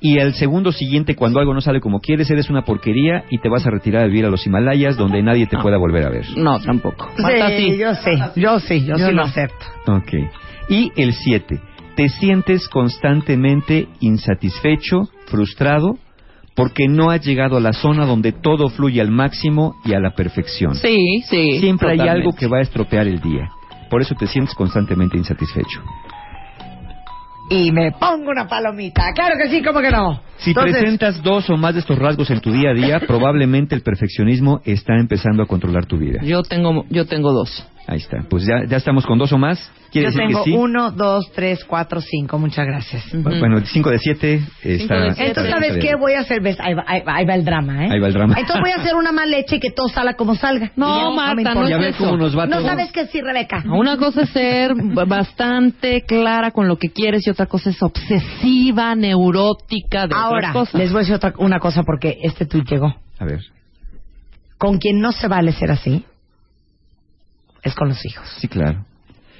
y 0.00 0.18
al 0.20 0.34
segundo 0.34 0.70
siguiente, 0.70 1.16
cuando 1.16 1.40
algo 1.40 1.54
no 1.54 1.60
sale 1.60 1.80
como 1.80 2.00
quieres, 2.00 2.30
eres 2.30 2.50
una 2.50 2.62
porquería 2.62 3.24
y 3.30 3.38
te 3.38 3.48
vas 3.48 3.66
a 3.66 3.70
retirar 3.70 4.04
a 4.04 4.06
vivir 4.06 4.24
a 4.26 4.30
los 4.30 4.46
Himalayas 4.46 4.96
donde 4.96 5.22
nadie 5.22 5.46
te 5.46 5.58
pueda 5.58 5.76
volver 5.76 6.06
a 6.06 6.10
ver. 6.10 6.24
No, 6.36 6.60
tampoco. 6.60 7.08
Sí, 7.16 7.76
yo 7.76 7.94
sí, 7.94 8.10
yo 8.36 8.60
sí, 8.60 8.84
yo, 8.84 8.96
sí 8.96 9.12
lo 9.12 9.22
acepto. 9.22 9.66
Ok. 9.88 10.12
Y 10.68 10.92
el 10.96 11.14
siete, 11.14 11.60
te 11.96 12.08
sientes 12.08 12.68
constantemente 12.68 13.88
insatisfecho, 13.98 15.08
frustrado, 15.26 15.98
porque 16.54 16.86
no 16.88 17.10
has 17.10 17.24
llegado 17.24 17.56
a 17.56 17.60
la 17.60 17.72
zona 17.72 18.06
donde 18.06 18.32
todo 18.32 18.68
fluye 18.68 19.00
al 19.00 19.10
máximo 19.10 19.76
y 19.84 19.94
a 19.94 20.00
la 20.00 20.10
perfección. 20.14 20.76
Sí, 20.76 21.22
sí. 21.28 21.58
Siempre 21.58 21.92
hay 21.92 22.08
algo 22.08 22.32
que 22.32 22.46
va 22.46 22.58
a 22.58 22.62
estropear 22.62 23.08
el 23.08 23.20
día. 23.20 23.48
Por 23.90 24.02
eso 24.02 24.14
te 24.14 24.26
sientes 24.26 24.54
constantemente 24.54 25.16
insatisfecho 25.16 25.82
y 27.48 27.72
me 27.72 27.92
pongo 27.92 28.30
una 28.30 28.46
palomita. 28.46 29.12
Claro 29.14 29.36
que 29.38 29.48
sí, 29.48 29.62
¿cómo 29.62 29.80
que 29.80 29.90
no? 29.90 30.20
Si 30.38 30.54
presentas 30.54 31.22
dos 31.22 31.48
o 31.50 31.56
más 31.56 31.74
de 31.74 31.80
estos 31.80 31.98
rasgos 31.98 32.30
en 32.30 32.40
tu 32.40 32.52
día 32.52 32.70
a 32.70 32.74
día, 32.74 33.00
probablemente 33.00 33.74
el 33.74 33.82
perfeccionismo 33.82 34.60
está 34.64 34.96
empezando 34.96 35.42
a 35.42 35.46
controlar 35.46 35.86
tu 35.86 35.98
vida. 35.98 36.20
Yo 36.22 36.42
tengo, 36.42 36.84
yo 36.90 37.06
tengo 37.06 37.32
dos. 37.32 37.66
Ahí 37.88 38.00
está. 38.00 38.18
Pues 38.28 38.44
ya, 38.44 38.66
ya 38.68 38.76
estamos 38.76 39.06
con 39.06 39.16
dos 39.16 39.32
o 39.32 39.38
más. 39.38 39.58
Yo 39.92 40.12
tengo 40.12 40.44
uno, 40.58 40.90
dos, 40.90 41.32
tres, 41.34 41.64
cuatro, 41.64 42.02
cinco. 42.02 42.38
Muchas 42.38 42.66
gracias. 42.66 43.02
Bueno, 43.14 43.62
cinco 43.64 43.88
de 43.88 43.98
siete 43.98 44.42
está... 44.62 45.06
Entonces, 45.16 45.50
¿sabes 45.50 45.78
qué? 45.78 45.96
Voy 45.98 46.12
a 46.12 46.20
hacer... 46.20 46.42
Ahí 46.58 46.74
va, 46.74 46.84
ahí, 46.86 47.24
va, 47.24 47.34
el 47.34 47.46
drama, 47.46 47.86
¿eh? 47.86 47.88
Ahí 47.92 47.98
va 47.98 48.08
el 48.08 48.12
drama. 48.12 48.34
Entonces 48.38 48.60
voy 48.60 48.72
a 48.72 48.82
hacer 48.82 48.94
una 48.94 49.10
más 49.10 49.26
leche 49.26 49.56
y 49.56 49.60
que 49.60 49.70
todo 49.70 49.88
salga 49.88 50.12
como 50.16 50.34
salga. 50.34 50.70
No, 50.76 51.12
Marta, 51.12 51.54
no, 51.54 51.66
ya 51.66 51.78
ves 51.78 51.96
cómo 51.96 52.18
nos 52.18 52.38
va 52.38 52.46
No 52.46 52.60
sabes 52.60 52.92
qué 52.92 53.06
sí, 53.06 53.22
Rebeca. 53.22 53.64
Una 53.64 53.96
cosa 53.96 54.24
es 54.24 54.28
ser 54.30 54.72
bastante 54.74 56.02
clara 56.02 56.50
con 56.50 56.68
lo 56.68 56.76
que 56.76 56.90
quieres 56.90 57.26
y 57.26 57.30
otra 57.30 57.46
cosa 57.46 57.70
es 57.70 57.82
obsesiva, 57.82 58.94
neurótica 58.96 60.06
de 60.06 60.14
Ahora, 60.14 60.50
otras 60.50 60.52
cosas. 60.52 60.74
les 60.74 60.92
voy 60.92 60.98
a 60.98 61.00
decir 61.00 61.14
otra, 61.14 61.32
una 61.38 61.58
cosa 61.58 61.84
porque 61.84 62.18
este 62.22 62.44
tuit 62.44 62.68
llegó. 62.68 62.94
A 63.18 63.24
ver. 63.24 63.40
Con 64.58 64.76
quien 64.76 65.00
no 65.00 65.10
se 65.12 65.26
vale 65.26 65.52
ser 65.52 65.70
así 65.70 66.04
es 67.62 67.74
con 67.74 67.88
los 67.88 68.04
hijos. 68.04 68.28
Sí, 68.40 68.48
claro. 68.48 68.84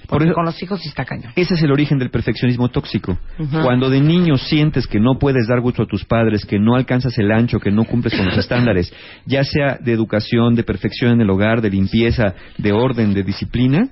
Porque 0.08 0.32
con 0.32 0.46
los 0.46 0.62
hijos 0.62 0.80
sí 0.80 0.88
está 0.88 1.04
cañón. 1.04 1.32
Ese 1.36 1.54
es 1.54 1.62
el 1.62 1.70
origen 1.70 1.98
del 1.98 2.10
perfeccionismo 2.10 2.70
tóxico. 2.70 3.18
Cuando 3.62 3.90
de 3.90 4.00
niño 4.00 4.38
sientes 4.38 4.86
que 4.86 4.98
no 4.98 5.18
puedes 5.18 5.46
dar 5.46 5.60
gusto 5.60 5.82
a 5.82 5.86
tus 5.86 6.04
padres, 6.06 6.46
que 6.46 6.58
no 6.58 6.76
alcanzas 6.76 7.18
el 7.18 7.30
ancho, 7.30 7.60
que 7.60 7.70
no 7.70 7.84
cumples 7.84 8.16
con 8.16 8.24
los 8.24 8.38
estándares, 8.38 8.92
ya 9.26 9.44
sea 9.44 9.76
de 9.78 9.92
educación, 9.92 10.54
de 10.54 10.62
perfección 10.62 11.12
en 11.12 11.20
el 11.20 11.28
hogar, 11.28 11.60
de 11.60 11.68
limpieza, 11.68 12.34
de 12.56 12.72
orden, 12.72 13.12
de 13.12 13.22
disciplina, 13.22 13.90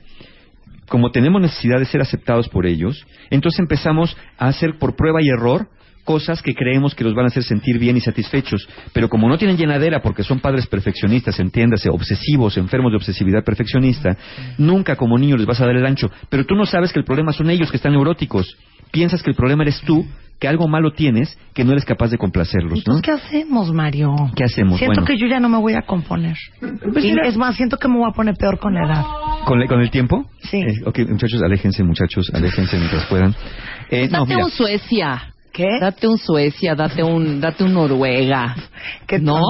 como 0.88 1.10
tenemos 1.10 1.42
necesidad 1.42 1.78
de 1.78 1.84
ser 1.84 2.00
aceptados 2.00 2.48
por 2.48 2.64
ellos, 2.64 3.06
entonces 3.30 3.58
empezamos 3.58 4.16
a 4.38 4.46
hacer 4.46 4.78
por 4.78 4.96
prueba 4.96 5.20
y 5.20 5.28
error 5.28 5.68
cosas 6.06 6.40
que 6.40 6.54
creemos 6.54 6.94
que 6.94 7.04
los 7.04 7.14
van 7.14 7.26
a 7.26 7.28
hacer 7.28 7.42
sentir 7.42 7.78
bien 7.78 7.98
y 7.98 8.00
satisfechos, 8.00 8.66
pero 8.94 9.10
como 9.10 9.28
no 9.28 9.36
tienen 9.36 9.58
llenadera 9.58 10.00
porque 10.00 10.22
son 10.22 10.40
padres 10.40 10.66
perfeccionistas, 10.66 11.38
entiéndase, 11.38 11.90
obsesivos, 11.90 12.56
enfermos 12.56 12.92
de 12.92 12.96
obsesividad 12.96 13.44
perfeccionista, 13.44 14.16
nunca 14.56 14.96
como 14.96 15.18
niño 15.18 15.36
les 15.36 15.46
vas 15.46 15.60
a 15.60 15.66
dar 15.66 15.76
el 15.76 15.84
ancho, 15.84 16.10
pero 16.30 16.46
tú 16.46 16.54
no 16.54 16.64
sabes 16.64 16.94
que 16.94 17.00
el 17.00 17.04
problema 17.04 17.32
son 17.32 17.50
ellos 17.50 17.70
que 17.70 17.76
están 17.76 17.92
neuróticos 17.92 18.56
piensas 18.90 19.22
que 19.22 19.30
el 19.30 19.36
problema 19.36 19.62
eres 19.62 19.80
tú, 19.82 20.06
que 20.38 20.48
algo 20.48 20.68
malo 20.68 20.92
tienes, 20.92 21.38
que 21.54 21.64
no 21.64 21.72
eres 21.72 21.84
capaz 21.84 22.10
de 22.10 22.18
complacerlos, 22.18 22.86
¿no? 22.86 23.00
¿qué 23.00 23.10
hacemos, 23.10 23.72
Mario? 23.72 24.14
¿Qué 24.34 24.44
hacemos? 24.44 24.78
Siento 24.78 25.04
que 25.04 25.16
yo 25.16 25.26
ya 25.26 25.40
no 25.40 25.48
me 25.48 25.58
voy 25.58 25.74
a 25.74 25.82
componer. 25.82 26.36
Pues 26.60 27.04
es 27.04 27.36
más, 27.36 27.56
siento 27.56 27.78
que 27.78 27.88
me 27.88 27.98
voy 27.98 28.08
a 28.08 28.12
poner 28.12 28.34
peor 28.36 28.58
con 28.58 28.74
la 28.74 28.86
edad. 28.86 29.04
¿Con, 29.46 29.66
con 29.66 29.80
el 29.80 29.90
tiempo? 29.90 30.26
Sí. 30.40 30.58
Eh, 30.58 30.82
ok, 30.84 31.00
muchachos, 31.08 31.42
aléjense, 31.42 31.82
muchachos, 31.82 32.30
aléjense 32.34 32.78
mientras 32.78 33.06
puedan. 33.06 33.34
Eh, 33.90 34.08
date 34.08 34.36
un 34.36 34.50
Suecia. 34.50 35.34
¿Qué? 35.56 35.78
Date 35.80 36.06
un 36.06 36.18
Suecia, 36.18 36.74
date 36.74 37.02
un, 37.02 37.40
date 37.40 37.64
un 37.64 37.72
Noruega. 37.72 38.54
¿Qué 39.06 39.18
no? 39.18 39.40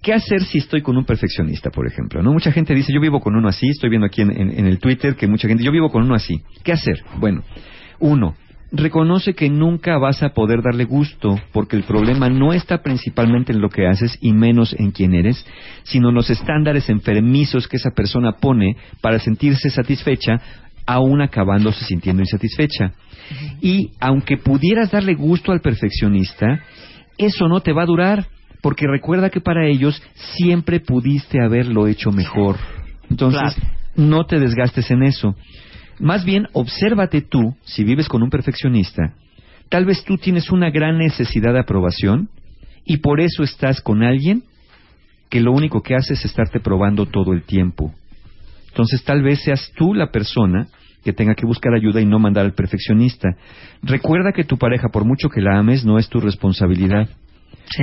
¿Qué 0.00 0.14
hacer 0.14 0.40
si 0.44 0.58
estoy 0.58 0.80
con 0.80 0.96
un 0.96 1.04
perfeccionista, 1.04 1.68
por 1.68 1.86
ejemplo? 1.86 2.22
¿No? 2.22 2.32
Mucha 2.32 2.50
gente 2.50 2.74
dice, 2.74 2.90
yo 2.90 2.98
vivo 2.98 3.20
con 3.20 3.36
uno 3.36 3.48
así, 3.48 3.68
estoy 3.68 3.90
viendo 3.90 4.06
aquí 4.06 4.22
en, 4.22 4.30
en 4.30 4.66
el 4.66 4.78
Twitter 4.78 5.14
que 5.14 5.26
mucha 5.26 5.46
gente, 5.46 5.62
yo 5.62 5.70
vivo 5.70 5.90
con 5.90 6.02
uno 6.04 6.14
así. 6.14 6.40
¿Qué 6.64 6.72
hacer? 6.72 7.04
Bueno, 7.18 7.42
uno, 8.00 8.34
reconoce 8.72 9.34
que 9.34 9.50
nunca 9.50 9.98
vas 9.98 10.22
a 10.22 10.30
poder 10.30 10.62
darle 10.62 10.86
gusto, 10.86 11.38
porque 11.52 11.76
el 11.76 11.82
problema 11.82 12.30
no 12.30 12.54
está 12.54 12.82
principalmente 12.82 13.52
en 13.52 13.60
lo 13.60 13.68
que 13.68 13.86
haces 13.86 14.16
y 14.22 14.32
menos 14.32 14.74
en 14.78 14.90
quién 14.90 15.12
eres, 15.12 15.46
sino 15.82 16.08
en 16.08 16.14
los 16.14 16.30
estándares 16.30 16.88
enfermizos 16.88 17.68
que 17.68 17.76
esa 17.76 17.90
persona 17.90 18.32
pone 18.40 18.76
para 19.02 19.18
sentirse 19.18 19.68
satisfecha, 19.68 20.40
aún 20.86 21.20
acabándose 21.20 21.84
sintiendo 21.84 22.22
insatisfecha. 22.22 22.92
Y 23.60 23.90
aunque 24.00 24.36
pudieras 24.36 24.90
darle 24.90 25.14
gusto 25.14 25.52
al 25.52 25.60
perfeccionista, 25.60 26.62
eso 27.18 27.48
no 27.48 27.60
te 27.60 27.72
va 27.72 27.82
a 27.82 27.86
durar, 27.86 28.26
porque 28.60 28.86
recuerda 28.86 29.30
que 29.30 29.40
para 29.40 29.66
ellos 29.66 30.02
siempre 30.14 30.80
pudiste 30.80 31.42
haberlo 31.42 31.86
hecho 31.86 32.10
mejor. 32.10 32.56
Entonces, 33.10 33.56
no 33.96 34.24
te 34.24 34.38
desgastes 34.38 34.90
en 34.90 35.02
eso. 35.02 35.36
Más 35.98 36.24
bien, 36.24 36.46
obsérvate 36.52 37.20
tú, 37.20 37.54
si 37.62 37.84
vives 37.84 38.08
con 38.08 38.22
un 38.22 38.30
perfeccionista, 38.30 39.14
tal 39.68 39.84
vez 39.84 40.04
tú 40.04 40.16
tienes 40.16 40.50
una 40.50 40.70
gran 40.70 40.98
necesidad 40.98 41.52
de 41.52 41.60
aprobación 41.60 42.28
y 42.84 42.98
por 42.98 43.20
eso 43.20 43.42
estás 43.42 43.80
con 43.80 44.02
alguien 44.02 44.42
que 45.30 45.40
lo 45.40 45.52
único 45.52 45.82
que 45.82 45.94
hace 45.94 46.14
es 46.14 46.24
estarte 46.24 46.60
probando 46.60 47.06
todo 47.06 47.32
el 47.32 47.42
tiempo. 47.42 47.94
Entonces 48.72 49.04
tal 49.04 49.22
vez 49.22 49.42
seas 49.42 49.70
tú 49.76 49.92
la 49.92 50.10
persona 50.10 50.68
que 51.04 51.12
tenga 51.12 51.34
que 51.34 51.44
buscar 51.44 51.74
ayuda 51.74 52.00
y 52.00 52.06
no 52.06 52.18
mandar 52.18 52.46
al 52.46 52.54
perfeccionista. 52.54 53.28
Recuerda 53.82 54.32
que 54.32 54.44
tu 54.44 54.56
pareja, 54.56 54.88
por 54.88 55.04
mucho 55.04 55.28
que 55.28 55.42
la 55.42 55.58
ames, 55.58 55.84
no 55.84 55.98
es 55.98 56.08
tu 56.08 56.20
responsabilidad. 56.20 57.06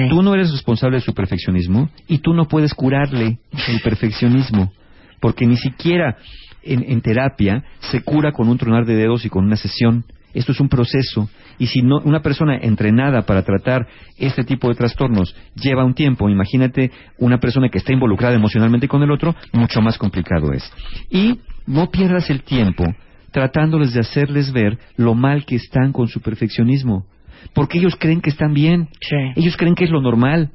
Tú 0.10 0.24
no 0.24 0.34
eres 0.34 0.52
responsable 0.52 0.98
de 0.98 1.02
su 1.02 1.14
perfeccionismo 1.14 1.90
y 2.08 2.20
tú 2.20 2.34
no 2.34 2.48
puedes 2.48 2.74
curarle 2.74 3.40
el 3.68 3.82
perfeccionismo, 3.82 4.72
porque 5.20 5.46
ni 5.46 5.58
siquiera 5.58 6.18
en, 6.64 7.02
terapia 7.02 7.64
se 7.92 8.02
cura 8.02 8.32
con 8.32 8.50
un 8.50 8.58
tronar 8.58 8.86
de 8.86 8.96
dedos 8.96 9.26
y 9.26 9.30
con 9.30 9.46
una 9.46 9.58
sesión. 9.58 10.06
Esto 10.34 10.52
es 10.52 10.60
un 10.60 10.70
proceso 10.70 11.30
y 11.58 11.68
si 11.68 11.82
no, 11.82 12.00
una 12.00 12.22
persona 12.22 12.58
entrenada 12.58 13.24
para 13.24 13.44
tratar 13.44 13.88
este 14.18 14.44
tipo 14.44 14.70
de 14.70 14.76
trastornos 14.76 15.36
lleva 15.56 15.84
un 15.84 15.94
tiempo, 15.94 16.30
imagínate 16.30 16.92
una 17.18 17.40
persona 17.40 17.70
que 17.70 17.80
está 17.80 17.94
involucrada 17.94 18.36
emocionalmente 18.36 18.88
con 18.88 19.02
el 19.02 19.12
otro, 19.12 19.36
mucho 19.54 19.82
más 19.82 19.98
complicado 19.98 20.54
es. 20.54 20.72
Y 21.10 21.40
no 21.66 21.90
pierdas 21.90 22.30
el 22.30 22.44
tiempo 22.44 22.86
tratándoles 23.32 23.94
de 23.94 24.00
hacerles 24.00 24.52
ver 24.52 24.78
lo 24.98 25.14
mal 25.16 25.46
que 25.46 25.56
están 25.56 25.92
con 25.92 26.08
su 26.08 26.22
perfeccionismo, 26.22 27.06
porque 27.54 27.78
ellos 27.78 27.96
creen 28.00 28.22
que 28.22 28.30
están 28.30 28.54
bien, 28.54 28.90
ellos 29.36 29.58
creen 29.58 29.76
que 29.76 29.86
es 29.86 29.92
lo 29.92 30.02
normal. 30.02 30.52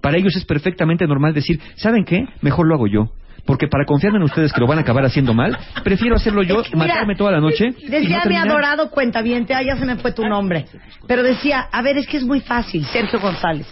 Para 0.00 0.16
ellos 0.16 0.34
es 0.36 0.44
perfectamente 0.44 1.06
normal 1.06 1.34
decir, 1.34 1.60
¿saben 1.76 2.04
qué? 2.04 2.26
Mejor 2.40 2.66
lo 2.66 2.74
hago 2.74 2.86
yo 2.86 3.10
porque 3.46 3.68
para 3.68 3.84
confiar 3.84 4.14
en 4.14 4.22
ustedes 4.22 4.52
que 4.52 4.60
lo 4.60 4.66
van 4.66 4.78
a 4.78 4.80
acabar 4.82 5.04
haciendo 5.04 5.34
mal, 5.34 5.58
prefiero 5.82 6.16
hacerlo 6.16 6.42
yo, 6.42 6.62
matarme 6.74 7.14
toda 7.14 7.32
la 7.32 7.40
noche. 7.40 7.74
Decía 7.88 8.22
y 8.24 8.28
mi 8.28 8.36
adorado 8.36 8.90
cuentaviente, 8.90 9.54
ah, 9.54 9.62
ya 9.62 9.76
se 9.76 9.84
me 9.84 9.96
fue 9.96 10.12
tu 10.12 10.26
nombre, 10.26 10.66
pero 11.06 11.22
decía, 11.22 11.68
a 11.70 11.82
ver, 11.82 11.98
es 11.98 12.06
que 12.06 12.16
es 12.16 12.24
muy 12.24 12.40
fácil, 12.40 12.84
Sergio 12.86 13.20
González. 13.20 13.66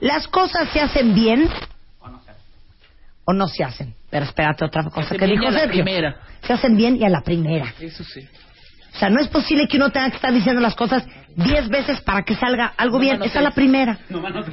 Las 0.00 0.28
cosas 0.28 0.68
se 0.70 0.80
hacen 0.80 1.14
bien 1.14 1.48
o 3.24 3.32
no 3.32 3.48
se 3.48 3.64
hacen. 3.64 3.94
Pero 4.10 4.24
espérate 4.24 4.64
otra 4.64 4.84
cosa 4.84 5.14
que 5.16 5.26
dijo 5.26 5.50
Sergio. 5.52 5.84
Se 6.42 6.52
hacen 6.52 6.76
bien 6.76 6.96
y 6.96 7.04
a 7.04 7.08
la 7.08 7.20
primera. 7.20 7.72
Eso 7.80 8.02
sí. 8.02 8.26
O 8.92 8.98
sea, 8.98 9.08
no 9.08 9.20
es 9.20 9.28
posible 9.28 9.68
que 9.68 9.76
uno 9.76 9.90
tenga 9.90 10.10
que 10.10 10.16
estar 10.16 10.32
diciendo 10.32 10.60
las 10.60 10.74
cosas 10.74 11.06
diez 11.36 11.68
veces 11.68 12.00
para 12.00 12.22
que 12.22 12.34
salga 12.34 12.72
algo 12.76 12.98
bien. 12.98 13.22
Esa 13.22 13.38
es 13.38 13.44
la 13.44 13.52
primera. 13.52 13.98
No, 14.08 14.20
mano, 14.20 14.44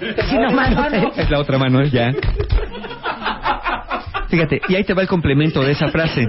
no, 0.90 1.12
Es 1.16 1.30
la 1.30 1.40
otra 1.40 1.58
mano, 1.58 1.84
ya. 1.84 2.12
Fíjate, 4.30 4.62
y 4.68 4.76
ahí 4.76 4.84
te 4.84 4.94
va 4.94 5.02
el 5.02 5.08
complemento 5.08 5.62
de 5.62 5.72
esa 5.72 5.88
frase. 5.90 6.26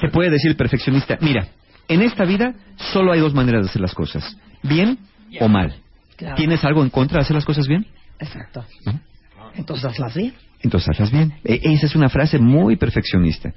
Te 0.00 0.08
puede 0.10 0.30
decir 0.30 0.50
el 0.50 0.56
perfeccionista, 0.56 1.18
mira, 1.20 1.48
en 1.88 2.02
esta 2.02 2.24
vida 2.24 2.54
solo 2.92 3.12
hay 3.12 3.20
dos 3.20 3.34
maneras 3.34 3.62
de 3.62 3.70
hacer 3.70 3.82
las 3.82 3.94
cosas, 3.94 4.36
bien 4.62 4.98
o 5.40 5.48
mal. 5.48 5.74
¿Tienes 6.36 6.64
algo 6.64 6.82
en 6.82 6.90
contra 6.90 7.18
de 7.18 7.22
hacer 7.22 7.34
las 7.34 7.44
cosas 7.44 7.66
bien? 7.66 7.86
Exacto. 8.18 8.64
Entonces 9.56 9.84
hazlas 9.84 10.14
bien. 10.14 10.34
Entonces 10.62 10.88
hazlas 10.88 11.12
bien. 11.12 11.34
E, 11.44 11.60
esa 11.62 11.86
es 11.86 11.94
una 11.94 12.08
frase 12.08 12.38
muy 12.38 12.76
perfeccionista. 12.76 13.52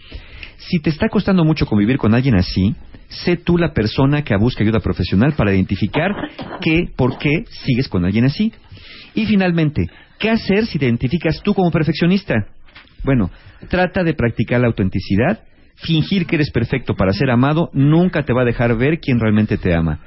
Si 0.58 0.80
te 0.80 0.90
está 0.90 1.08
costando 1.08 1.46
mucho 1.46 1.66
convivir 1.66 1.98
con 1.98 2.14
alguien 2.14 2.36
así, 2.36 2.76
sé 3.10 3.38
tú 3.38 3.58
la 3.58 3.74
persona 3.74 4.24
que 4.24 4.36
busca 4.36 4.64
ayuda 4.64 4.80
profesional 4.80 5.34
para 5.34 5.54
identificar 5.54 6.12
qué, 6.62 6.90
por 6.96 7.18
qué 7.18 7.46
sigues 7.64 7.88
con 7.88 8.06
alguien 8.06 8.26
así. 8.26 8.52
Y 9.14 9.26
finalmente, 9.26 9.88
¿qué 10.20 10.30
hacer 10.30 10.66
si 10.66 10.80
te 10.80 10.86
identificas 10.86 11.42
tú 11.44 11.54
como 11.54 11.72
perfeccionista? 11.72 12.36
Bueno, 13.04 13.30
trata 13.70 14.04
de 14.04 14.14
practicar 14.14 14.62
la 14.62 14.68
autenticidad. 14.68 15.44
Fingir 15.76 16.26
que 16.26 16.38
eres 16.38 16.50
perfecto 16.52 16.96
para 16.96 17.14
ser 17.14 17.30
amado 17.30 17.70
nunca 17.74 18.24
te 18.24 18.34
va 18.34 18.42
a 18.42 18.46
dejar 18.46 18.76
ver 18.78 19.00
quién 19.00 19.20
realmente 19.20 19.58
te 19.58 19.76
ama. 19.76 20.00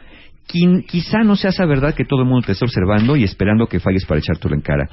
quizá 0.88 1.18
no 1.22 1.36
sea 1.36 1.50
esa 1.50 1.64
verdad 1.64 1.94
que 1.94 2.04
todo 2.04 2.22
el 2.22 2.28
mundo 2.28 2.46
te 2.46 2.52
está 2.52 2.64
observando 2.64 3.14
y 3.14 3.22
esperando 3.22 3.68
que 3.68 3.78
falles 3.78 4.04
para 4.04 4.18
echártelo 4.18 4.56
en 4.56 4.62
cara. 4.62 4.88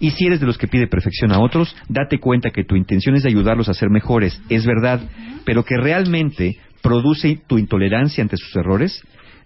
Y 0.00 0.10
si 0.10 0.26
eres 0.26 0.40
de 0.40 0.46
los 0.46 0.56
que 0.56 0.68
pide 0.68 0.86
perfección 0.86 1.32
a 1.32 1.40
otros, 1.40 1.76
date 1.88 2.18
cuenta 2.18 2.50
que 2.50 2.64
tu 2.64 2.76
intención 2.76 3.14
es 3.14 3.24
de 3.24 3.28
ayudarlos 3.28 3.68
a 3.68 3.74
ser 3.74 3.90
mejores, 3.90 4.40
es 4.48 4.64
verdad, 4.64 5.00
pero 5.44 5.64
que 5.64 5.76
realmente 5.76 6.56
produce 6.82 7.40
tu 7.46 7.58
intolerancia 7.58 8.22
ante 8.22 8.38
sus 8.38 8.56
errores, 8.56 9.02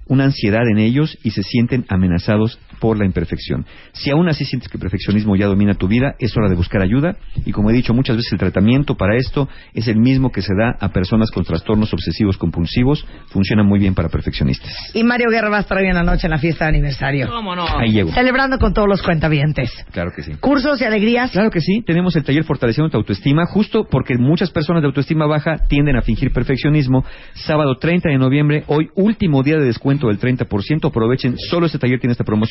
una 0.07 0.25
ansiedad 0.25 0.63
en 0.71 0.79
ellos 0.79 1.19
y 1.23 1.31
se 1.31 1.43
sienten 1.43 1.85
amenazados 1.89 2.59
por 2.81 2.99
la 2.99 3.05
imperfección. 3.05 3.67
Si 3.93 4.11
aún 4.11 4.29
así 4.29 4.45
sientes 4.45 4.69
que 4.69 4.77
el 4.77 4.81
perfeccionismo 4.81 5.37
ya 5.37 5.47
domina 5.47 5.75
tu 5.75 5.89
vida, 5.89 6.15
es 6.19 6.37
hora 6.37 6.49
de 6.49 6.55
buscar 6.55 6.83
ayuda 6.83 7.17
y 7.45 7.53
como 7.53 7.71
he 7.71 7.73
dicho 7.73 7.95
muchas 7.95 8.17
veces 8.17 8.33
el 8.33 8.39
tratamiento 8.39 8.97
para 8.97 9.17
esto 9.17 9.49
es 9.75 9.89
el 9.89 9.97
mismo 9.97 10.31
que 10.31 10.43
se 10.43 10.55
da 10.55 10.77
a 10.79 10.91
personas 10.91 11.31
con 11.31 11.45
trastornos 11.45 11.93
obsesivos 11.93 12.37
compulsivos, 12.37 13.07
funciona 13.29 13.63
muy 13.63 13.79
bien 13.79 13.95
para 13.95 14.09
perfeccionistas. 14.09 14.73
Y 14.95 15.03
Mario 15.05 15.31
Guerra 15.31 15.49
va 15.49 15.59
a 15.59 15.61
estar 15.61 15.79
hoy 15.79 15.87
en 15.87 15.95
la 15.95 16.03
noche 16.03 16.27
en 16.27 16.31
la 16.31 16.39
fiesta 16.39 16.67
de 16.67 16.71
aniversario. 16.71 17.29
¿Cómo 17.29 17.57
no? 17.57 17.67
Ahí 17.79 17.93
llego. 17.93 18.13
Celebrando 18.13 18.59
con 18.59 18.73
todos 18.73 18.89
los 18.89 19.03
cuentavientes. 19.03 19.71
Claro 19.93 20.13
que 20.15 20.23
sí. 20.23 20.33
Cursos 20.41 20.81
y 20.81 20.85
alegrías. 20.85 21.31
Claro 21.31 21.51
que 21.51 21.61
sí, 21.61 21.83
tenemos 21.87 22.15
el 22.17 22.25
taller 22.25 22.45
Fortaleciendo 22.45 22.91
tu 22.91 22.99
autoestima, 22.99 23.45
justo 23.47 23.87
porque 23.91 24.17
muchas 24.17 24.51
personas 24.51 24.83
de 24.83 24.87
autoestima 24.87 25.27
baja 25.27 25.67
tienden 25.69 25.97
a 25.97 26.03
fingir 26.03 26.33
perfeccionismo. 26.33 27.05
Sábado 27.35 27.77
30 27.77 28.11
de 28.11 28.19
noviembre, 28.19 28.65
hoy 28.69 28.89
último 28.95 29.43
día 29.43 29.57
de 29.57 29.65
descuento 29.65 29.96
del 29.99 30.19
30%, 30.19 30.89
aprovechen, 30.89 31.37
solo 31.51 31.67
este 31.67 31.79
taller 31.79 31.99
tiene 31.99 32.13
esta 32.13 32.25
promoción 32.25 32.47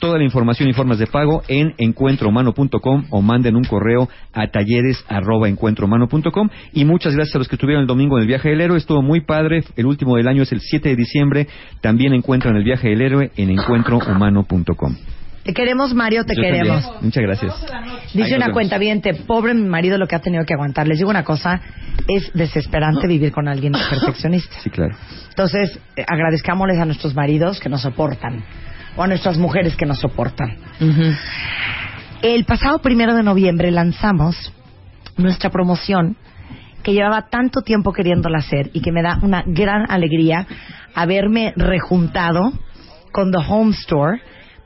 Toda 0.00 0.18
la 0.18 0.24
información 0.24 0.68
y 0.68 0.72
formas 0.72 0.98
de 0.98 1.06
pago 1.06 1.42
en 1.48 1.74
encuentrohumano.com 1.78 3.04
o 3.10 3.22
manden 3.22 3.56
un 3.56 3.64
correo 3.64 4.08
a 4.32 4.48
talleres@encuentrohumano.com 4.48 6.48
y 6.72 6.84
muchas 6.84 7.14
gracias 7.14 7.36
a 7.36 7.38
los 7.38 7.48
que 7.48 7.56
estuvieron 7.56 7.82
el 7.82 7.86
domingo 7.86 8.16
en 8.16 8.22
el 8.22 8.28
viaje 8.28 8.50
del 8.50 8.60
héroe, 8.60 8.78
estuvo 8.78 9.02
muy 9.02 9.22
padre. 9.22 9.64
El 9.76 9.86
último 9.86 10.16
del 10.16 10.28
año 10.28 10.42
es 10.42 10.52
el 10.52 10.60
7 10.60 10.90
de 10.90 10.96
diciembre. 10.96 11.48
También 11.80 12.14
encuentran 12.14 12.56
el 12.56 12.64
viaje 12.64 12.88
del 12.88 13.02
héroe 13.02 13.30
en 13.36 13.50
encuentrohumano.com. 13.50 14.96
Te 15.44 15.52
queremos, 15.54 15.92
Mario, 15.92 16.24
te 16.24 16.34
queremos. 16.34 16.88
Muchas 17.00 17.22
gracias. 17.22 17.54
Dice 18.14 18.36
una 18.36 18.52
cuenta 18.52 18.78
bien, 18.78 19.02
pobre 19.26 19.54
mi 19.54 19.68
marido 19.68 19.98
lo 19.98 20.06
que 20.06 20.14
ha 20.14 20.20
tenido 20.20 20.44
que 20.44 20.54
aguantar. 20.54 20.86
Les 20.86 20.98
digo 20.98 21.10
una 21.10 21.24
cosa, 21.24 21.60
es 22.06 22.32
desesperante 22.32 23.08
vivir 23.08 23.32
con 23.32 23.48
alguien 23.48 23.72
perfeccionista. 23.72 24.54
Sí, 24.60 24.70
claro. 24.70 24.94
Entonces, 25.30 25.78
eh, 25.96 26.04
agradezcámosles 26.06 26.78
a 26.78 26.84
nuestros 26.84 27.14
maridos 27.14 27.58
que 27.58 27.68
nos 27.68 27.82
soportan 27.82 28.44
o 28.96 29.02
a 29.02 29.06
nuestras 29.06 29.36
mujeres 29.38 29.74
que 29.74 29.86
nos 29.86 29.98
soportan. 29.98 30.56
El 32.22 32.44
pasado 32.44 32.78
primero 32.80 33.14
de 33.14 33.22
noviembre 33.22 33.70
lanzamos 33.70 34.52
nuestra 35.16 35.50
promoción 35.50 36.16
que 36.82 36.92
llevaba 36.92 37.28
tanto 37.28 37.62
tiempo 37.62 37.92
queriéndola 37.92 38.38
hacer 38.38 38.70
y 38.72 38.80
que 38.80 38.92
me 38.92 39.02
da 39.02 39.18
una 39.22 39.42
gran 39.46 39.90
alegría 39.90 40.46
haberme 40.94 41.52
rejuntado 41.56 42.52
con 43.12 43.30
The 43.30 43.38
Home 43.48 43.72
Store 43.72 44.20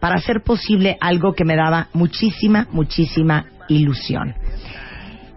para 0.07 0.21
hacer 0.21 0.43
posible 0.43 0.97
algo 1.01 1.33
que 1.33 1.45
me 1.45 1.57
daba 1.57 1.89
muchísima, 1.93 2.69
muchísima 2.71 3.47
ilusión. 3.67 4.37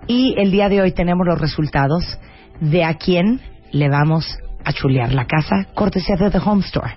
Y 0.06 0.36
el 0.38 0.52
día 0.52 0.70
de 0.70 0.80
hoy 0.80 0.91
tenemos 0.91 1.26
los 1.26 1.41
resultados 1.41 2.20
de 2.60 2.84
a 2.84 2.94
quién 2.94 3.41
le 3.72 3.90
vamos 3.90 4.38
a 4.64 4.72
chulear 4.72 5.12
la 5.12 5.26
casa, 5.26 5.66
cortesía 5.74 6.18
de 6.18 6.30
The 6.30 6.38
Home 6.38 6.62
Store. 6.62 6.94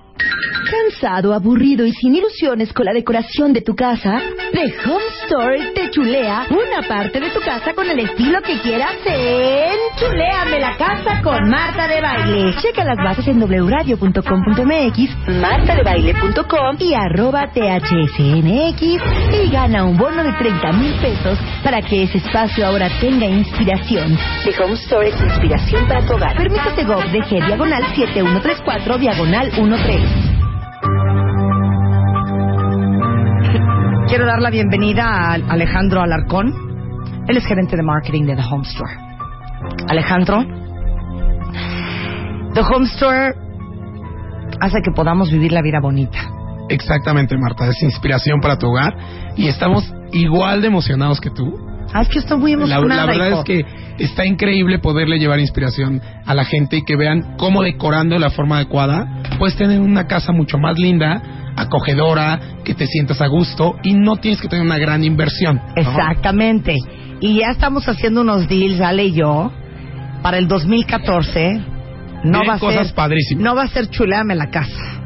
¿Cansado, 0.71 1.35
aburrido 1.35 1.85
y 1.85 1.93
sin 1.93 2.15
ilusiones 2.15 2.73
con 2.73 2.87
la 2.87 2.93
decoración 2.93 3.53
de 3.53 3.61
tu 3.61 3.75
casa? 3.75 4.21
The 4.53 4.75
Home 4.87 5.05
Store 5.25 5.73
te 5.75 5.91
chulea 5.91 6.47
una 6.51 6.87
parte 6.87 7.21
de 7.21 7.31
tu 7.31 7.41
casa 7.41 7.75
con 7.75 7.89
el 7.89 7.99
estilo 7.99 8.41
que 8.43 8.61
quieras 8.61 8.95
en 9.05 9.73
Chuleame 9.99 10.61
la 10.61 10.77
casa 10.77 11.21
con 11.23 11.49
Marta 11.49 11.89
de 11.89 12.01
Baile. 12.01 12.55
Checa 12.61 12.85
las 12.85 12.97
bases 12.97 13.27
en 13.29 13.43
wradio.com.mx, 13.43 15.29
martadebaile.com 15.41 16.77
y 16.79 16.95
arroba 16.95 17.51
thsnx 17.53 18.83
y 18.83 19.51
gana 19.51 19.85
un 19.85 19.97
bono 19.97 20.23
de 20.23 20.33
30 20.33 20.73
mil 20.73 20.95
pesos 21.01 21.39
para 21.63 21.83
que 21.83 22.05
ese 22.05 22.19
espacio 22.19 22.67
ahora 22.67 22.89
tenga 23.01 23.27
inspiración. 23.27 24.19
The 24.45 24.63
Home 24.63 24.75
Store 24.75 25.09
es 25.09 25.21
inspiración 25.21 25.87
para 25.87 26.07
tu 26.07 26.15
hogar. 26.15 26.37
Permítete 26.37 26.85
GOV 26.85 27.13
G 27.29 27.47
diagonal 27.47 27.85
7134 27.95 28.99
diagonal 28.99 29.51
13. 29.51 30.02
Quiero 34.09 34.27
dar 34.27 34.43
la 34.43 34.51
bienvenida 34.51 35.05
a 35.05 35.35
Alejandro 35.35 36.03
Alarcón. 36.03 36.53
Él 37.29 37.37
es 37.37 37.47
gerente 37.47 37.77
de 37.77 37.83
marketing 37.83 38.25
de 38.27 38.37
The 38.37 38.43
Home 38.51 38.65
Store. 38.65 38.93
Alejandro, 39.89 40.45
The 42.55 42.61
Home 42.61 42.87
Store 42.87 43.35
hace 44.61 44.83
que 44.83 44.91
podamos 44.95 45.31
vivir 45.31 45.53
la 45.53 45.63
vida 45.63 45.81
bonita. 45.81 46.19
Exactamente, 46.69 47.37
Marta. 47.39 47.67
Es 47.69 47.83
inspiración 47.83 48.41
para 48.41 48.59
tu 48.59 48.69
hogar 48.69 48.95
y 49.37 49.49
estamos 49.49 49.93
igual 50.13 50.61
de 50.61 50.69
emocionados 50.69 51.21
que 51.21 51.31
tú. 51.31 51.59
Ah, 51.93 52.03
es 52.03 52.09
que 52.09 52.19
estoy 52.19 52.39
muy 52.39 52.53
emocionada. 52.53 53.07
La, 53.07 53.07
verdad 53.07 53.39
es 53.39 53.45
que 53.45 53.65
está 54.05 54.27
increíble 54.27 54.79
poderle 54.79 55.19
llevar 55.19 55.41
inspiración 55.41 56.01
a 56.27 56.35
la 56.35 56.45
gente 56.45 56.79
y 56.79 56.85
que 56.85 56.97
vean 56.97 57.37
cómo 57.37 57.63
decorando 57.63 58.15
de 58.15 58.21
la 58.21 58.31
forma 58.31 58.57
adecuada 58.57 59.23
puedes 59.39 59.57
tener 59.57 59.81
una 59.81 60.07
casa 60.07 60.33
mucho 60.33 60.59
más 60.59 60.79
linda 60.79 61.23
acogedora, 61.57 62.41
que 62.65 62.75
te 62.75 62.87
sientas 62.87 63.21
a 63.21 63.27
gusto 63.27 63.77
y 63.83 63.95
no 63.95 64.17
tienes 64.17 64.41
que 64.41 64.49
tener 64.49 64.65
una 64.65 64.79
gran 64.79 65.05
inversión. 65.05 65.61
Exactamente. 65.77 66.77
Y 67.21 67.41
ya 67.41 67.51
estamos 67.51 67.89
haciendo 67.89 68.23
unos 68.23 68.49
deals, 68.49 68.81
Ale 68.81 69.05
y 69.05 69.13
yo, 69.13 69.53
para 70.23 70.39
el 70.39 70.49
2014. 70.49 71.61
No 72.25 72.45
va 72.47 72.55
a 72.55 72.59
cosas 72.59 72.89
ser, 72.89 72.97
padrísimas. 72.97 73.45
No 73.45 73.55
va 73.55 73.65
a 73.65 73.69
ser 73.69 73.89
chuleame 73.89 74.35
la 74.35 74.51
casa. 74.51 75.03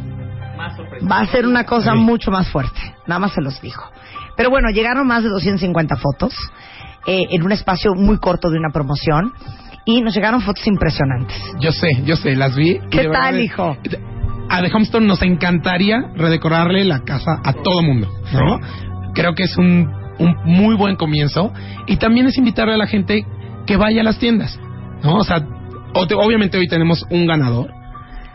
Va 1.11 1.21
a 1.21 1.27
ser 1.27 1.47
una 1.47 1.65
cosa 1.65 1.95
mucho 1.95 2.31
más 2.31 2.49
fuerte. 2.49 2.81
Nada 3.07 3.19
más 3.19 3.33
se 3.33 3.41
los 3.41 3.61
dijo. 3.61 3.91
Pero 4.37 4.51
bueno, 4.51 4.69
llegaron 4.71 5.07
más 5.07 5.23
de 5.23 5.31
250 5.31 5.97
fotos 5.97 6.35
eh, 7.07 7.27
en 7.31 7.43
un 7.43 7.53
espacio 7.53 7.95
muy 7.95 8.19
corto 8.19 8.51
de 8.51 8.59
una 8.59 8.71
promoción 8.73 9.33
y 9.85 10.03
nos 10.03 10.15
llegaron 10.15 10.41
fotos 10.41 10.67
impresionantes. 10.67 11.37
Yo 11.61 11.73
sé, 11.73 12.03
yo 12.05 12.17
sé, 12.17 12.35
las 12.35 12.57
vi. 12.57 12.79
¿Qué 12.91 13.09
tal, 13.09 13.41
hijo? 13.41 13.77
a 14.49 14.63
The 14.63 14.73
Homestone 14.73 15.07
nos 15.07 15.23
encantaría 15.23 15.99
redecorarle 16.15 16.85
la 16.85 17.01
casa 17.01 17.41
a 17.43 17.53
todo 17.53 17.83
mundo, 17.83 18.09
¿no? 18.33 18.61
Creo 19.15 19.35
que 19.35 19.45
es 19.45 19.57
un, 19.57 19.91
un 20.19 20.37
muy 20.45 20.77
buen 20.77 20.97
comienzo 20.97 21.53
y 21.87 21.97
también 21.97 22.27
es 22.27 22.39
invitarle 22.39 22.75
a 22.75 22.79
la 22.79 22.87
gente 22.87 23.25
que 23.67 23.77
vaya 23.77 24.03
a 24.03 24.05
las 24.05 24.19
tiendas, 24.19 24.59
¿no? 25.03 25.17
O 25.17 25.25
sea, 25.25 25.45
obviamente 25.95 26.59
hoy 26.59 26.69
tenemos 26.69 27.05
un 27.11 27.27
ganador, 27.27 27.73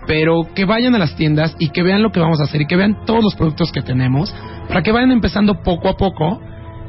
pero 0.08 0.48
que 0.54 0.66
vayan 0.66 0.96
a 0.96 1.00
las 1.00 1.16
tiendas 1.16 1.56
y 1.60 1.70
que 1.70 1.84
vean 1.84 2.02
lo 2.02 2.12
que 2.12 2.20
vamos 2.20 2.42
a 2.42 2.44
hacer 2.44 2.62
y 2.62 2.68
que 2.68 2.76
vean 2.76 3.06
todos 3.06 3.24
los 3.24 3.36
productos 3.36 3.72
que 3.72 3.82
tenemos 3.82 4.34
para 4.68 4.82
que 4.82 4.92
vayan 4.92 5.12
empezando 5.12 5.62
poco 5.62 5.90
a 5.90 5.96
poco, 5.96 6.42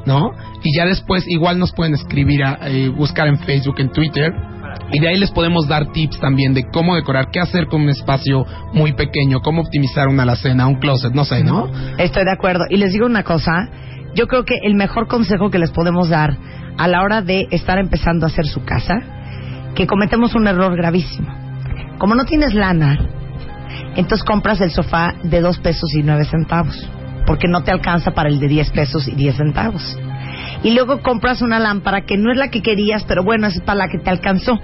¿no? 0.05 0.31
Y 0.63 0.75
ya 0.75 0.85
después 0.85 1.25
igual 1.27 1.59
nos 1.59 1.71
pueden 1.71 1.93
escribir, 1.93 2.43
a, 2.43 2.59
eh, 2.67 2.89
buscar 2.89 3.27
en 3.27 3.37
Facebook, 3.39 3.75
en 3.79 3.91
Twitter 3.91 4.33
y 4.91 4.99
de 4.99 5.07
ahí 5.07 5.17
les 5.19 5.31
podemos 5.31 5.67
dar 5.67 5.91
tips 5.91 6.19
también 6.19 6.53
de 6.53 6.65
cómo 6.69 6.95
decorar, 6.95 7.29
qué 7.31 7.39
hacer 7.39 7.67
con 7.67 7.81
un 7.81 7.89
espacio 7.89 8.45
muy 8.73 8.93
pequeño, 8.93 9.41
cómo 9.41 9.61
optimizar 9.61 10.07
una 10.07 10.23
alacena, 10.23 10.67
un 10.67 10.75
closet, 10.75 11.13
no 11.13 11.25
sé, 11.25 11.43
¿no? 11.43 11.69
Estoy 11.97 12.25
de 12.25 12.31
acuerdo. 12.31 12.65
Y 12.69 12.77
les 12.77 12.93
digo 12.93 13.05
una 13.05 13.23
cosa, 13.23 13.69
yo 14.15 14.27
creo 14.27 14.45
que 14.45 14.55
el 14.63 14.75
mejor 14.75 15.07
consejo 15.07 15.49
que 15.49 15.59
les 15.59 15.71
podemos 15.71 16.09
dar 16.09 16.37
a 16.77 16.87
la 16.87 17.01
hora 17.01 17.21
de 17.21 17.47
estar 17.51 17.77
empezando 17.79 18.25
a 18.25 18.29
hacer 18.29 18.45
su 18.45 18.63
casa, 18.63 18.95
que 19.75 19.87
cometemos 19.87 20.35
un 20.35 20.47
error 20.47 20.75
gravísimo. 20.75 21.33
Como 21.97 22.15
no 22.15 22.25
tienes 22.25 22.53
lana, 22.53 22.99
entonces 23.95 24.23
compras 24.23 24.61
el 24.61 24.71
sofá 24.71 25.15
de 25.23 25.41
dos 25.41 25.59
pesos 25.59 25.89
y 25.95 26.03
nueve 26.03 26.25
centavos, 26.25 26.87
porque 27.25 27.47
no 27.47 27.63
te 27.63 27.71
alcanza 27.71 28.11
para 28.11 28.29
el 28.29 28.39
de 28.39 28.47
diez 28.47 28.69
pesos 28.71 29.07
y 29.07 29.15
diez 29.15 29.37
centavos 29.37 29.97
y 30.63 30.71
luego 30.71 31.01
compras 31.01 31.41
una 31.41 31.59
lámpara 31.59 32.01
que 32.01 32.17
no 32.17 32.31
es 32.31 32.37
la 32.37 32.49
que 32.49 32.61
querías, 32.61 33.03
pero 33.03 33.23
bueno, 33.23 33.47
es 33.47 33.59
para 33.61 33.79
la 33.79 33.87
que 33.89 33.99
te 33.99 34.09
alcanzó. 34.09 34.59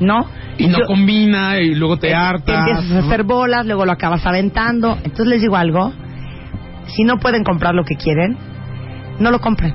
¿No? 0.00 0.26
Y 0.56 0.66
no 0.66 0.78
combina 0.86 1.58
y 1.58 1.74
luego 1.74 1.98
te 1.98 2.14
hartas. 2.14 2.64
Te 2.64 2.70
empiezas 2.70 2.90
a 2.92 3.06
hacer 3.06 3.24
bolas, 3.24 3.66
luego 3.66 3.84
lo 3.84 3.92
acabas 3.92 4.24
aventando. 4.24 4.96
Entonces 5.04 5.26
les 5.26 5.42
digo 5.42 5.56
algo, 5.56 5.92
si 6.86 7.04
no 7.04 7.18
pueden 7.18 7.44
comprar 7.44 7.74
lo 7.74 7.84
que 7.84 7.96
quieren, 7.96 8.38
no 9.18 9.30
lo 9.30 9.40
compren. 9.40 9.74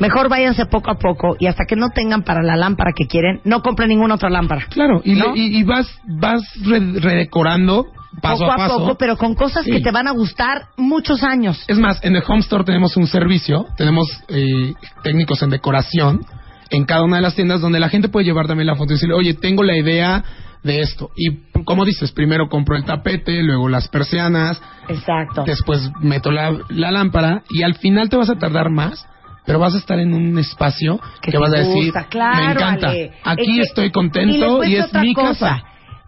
Mejor 0.00 0.28
váyanse 0.28 0.66
poco 0.66 0.90
a 0.90 0.98
poco 0.98 1.36
y 1.38 1.46
hasta 1.46 1.64
que 1.66 1.76
no 1.76 1.90
tengan 1.90 2.24
para 2.24 2.42
la 2.42 2.56
lámpara 2.56 2.92
que 2.92 3.06
quieren, 3.06 3.40
no 3.44 3.62
compren 3.62 3.88
ninguna 3.88 4.16
otra 4.16 4.28
lámpara. 4.28 4.66
Claro, 4.68 5.00
y, 5.04 5.12
y, 5.34 5.62
vas, 5.62 5.88
vas 6.04 6.42
redecorando 6.62 7.86
paso 8.20 8.40
poco 8.40 8.52
a, 8.52 8.56
paso. 8.56 8.78
poco, 8.78 8.94
pero 8.96 9.16
con 9.16 9.34
cosas 9.34 9.64
que 9.64 9.80
te 9.80 9.90
van 9.90 10.08
a 10.08 10.12
gustar 10.12 10.68
muchos 10.76 11.22
años. 11.22 11.62
Es 11.68 11.78
más, 11.78 11.98
en 12.02 12.16
el 12.16 12.22
Home 12.26 12.40
Store 12.40 12.64
tenemos 12.64 12.96
un 12.96 13.06
servicio, 13.06 13.66
tenemos 13.76 14.08
eh, 14.28 14.74
técnicos 15.02 15.42
en 15.42 15.50
decoración 15.50 16.26
en 16.70 16.84
cada 16.84 17.04
una 17.04 17.16
de 17.16 17.22
las 17.22 17.34
tiendas 17.34 17.60
donde 17.60 17.78
la 17.78 17.88
gente 17.88 18.08
puede 18.08 18.26
llevar 18.26 18.46
también 18.46 18.66
la 18.66 18.74
foto 18.74 18.92
y 18.92 18.96
decirle, 18.96 19.14
oye, 19.14 19.34
tengo 19.34 19.62
la 19.62 19.76
idea 19.76 20.24
de 20.62 20.80
esto. 20.80 21.10
Y 21.16 21.62
como 21.64 21.84
dices, 21.84 22.10
primero 22.12 22.48
compro 22.48 22.76
el 22.76 22.84
tapete, 22.84 23.42
luego 23.42 23.68
las 23.68 23.88
persianas. 23.88 24.60
Exacto. 24.88 25.44
Después 25.46 25.90
meto 26.00 26.30
la, 26.30 26.56
la 26.70 26.90
lámpara 26.90 27.42
y 27.50 27.62
al 27.62 27.74
final 27.74 28.08
te 28.08 28.16
vas 28.16 28.30
a 28.30 28.36
tardar 28.36 28.70
más 28.70 29.06
pero 29.46 29.58
vas 29.58 29.74
a 29.74 29.78
estar 29.78 29.98
en 29.98 30.14
un 30.14 30.38
espacio 30.38 30.98
que, 31.20 31.36
vas 31.36 31.52
a 31.52 31.58
decir, 31.58 31.92
me 31.92 32.52
encanta, 32.52 32.92
aquí 33.24 33.60
estoy 33.60 33.90
contento 33.90 34.64
y, 34.64 34.76
es 34.76 34.90
mi 34.94 35.14
casa 35.14 35.62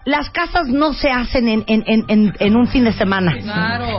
las 0.07 0.31
casas 0.31 0.69
no 0.69 0.93
se 0.93 1.11
hacen 1.11 1.49
en, 1.49 1.65
en, 1.67 1.83
en, 2.07 2.33
en 2.39 2.57
un 2.57 2.69
fin 2.69 2.85
de 2.85 2.93
semana. 2.93 3.35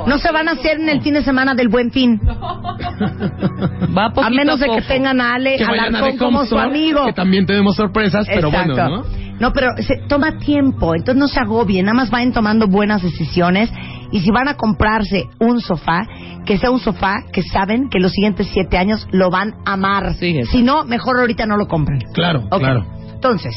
No 0.08 0.18
se 0.18 0.32
van 0.32 0.48
a 0.48 0.54
hacer 0.54 0.80
en 0.80 0.88
el 0.88 1.02
fin 1.02 1.14
de 1.14 1.22
semana 1.22 1.54
del 1.54 1.68
buen 1.68 1.92
fin. 1.92 2.20
Va 2.26 4.12
a 4.16 4.30
menos 4.30 4.62
de 4.62 4.68
que 4.68 4.82
tengan 4.84 5.20
a 5.20 5.36
Ale 5.36 5.58
Alarcón 5.64 6.18
como 6.18 6.46
su 6.46 6.58
amigo. 6.58 7.06
Que 7.06 7.14
también 7.14 7.46
tenemos 7.46 7.76
sorpresas, 7.76 8.26
pero 8.26 8.50
bueno, 8.50 8.76
¿no? 8.76 9.04
No, 9.40 9.54
pero 9.54 9.72
se 9.78 9.98
toma 10.08 10.40
tiempo, 10.40 10.96
entonces 10.96 11.20
no 11.20 11.28
se 11.28 11.40
agobien, 11.40 11.86
nada 11.86 11.96
más 11.96 12.10
vayan 12.10 12.34
tomando 12.34 12.68
buenas 12.68 13.04
decisiones. 13.04 13.70
Y 14.12 14.22
si 14.22 14.32
van 14.32 14.48
a 14.48 14.56
comprarse 14.56 15.26
un 15.40 15.60
sofá, 15.60 16.08
que 16.46 16.58
sea 16.58 16.72
un 16.72 16.80
sofá 16.80 17.18
que 17.34 17.44
saben 17.44 17.90
que 17.90 18.00
los 18.00 18.14
siguientes 18.14 18.48
siete 18.54 18.78
años 18.78 19.06
lo 19.12 19.30
van 19.30 19.56
a 19.66 19.74
amar. 19.74 20.16
si 20.16 20.64
no, 20.64 20.86
mejor 20.86 21.20
ahorita 21.20 21.46
no 21.46 21.58
lo 21.58 21.68
compren. 21.68 22.00
Claro, 22.14 22.48
claro. 22.50 22.86
Entonces, 23.14 23.54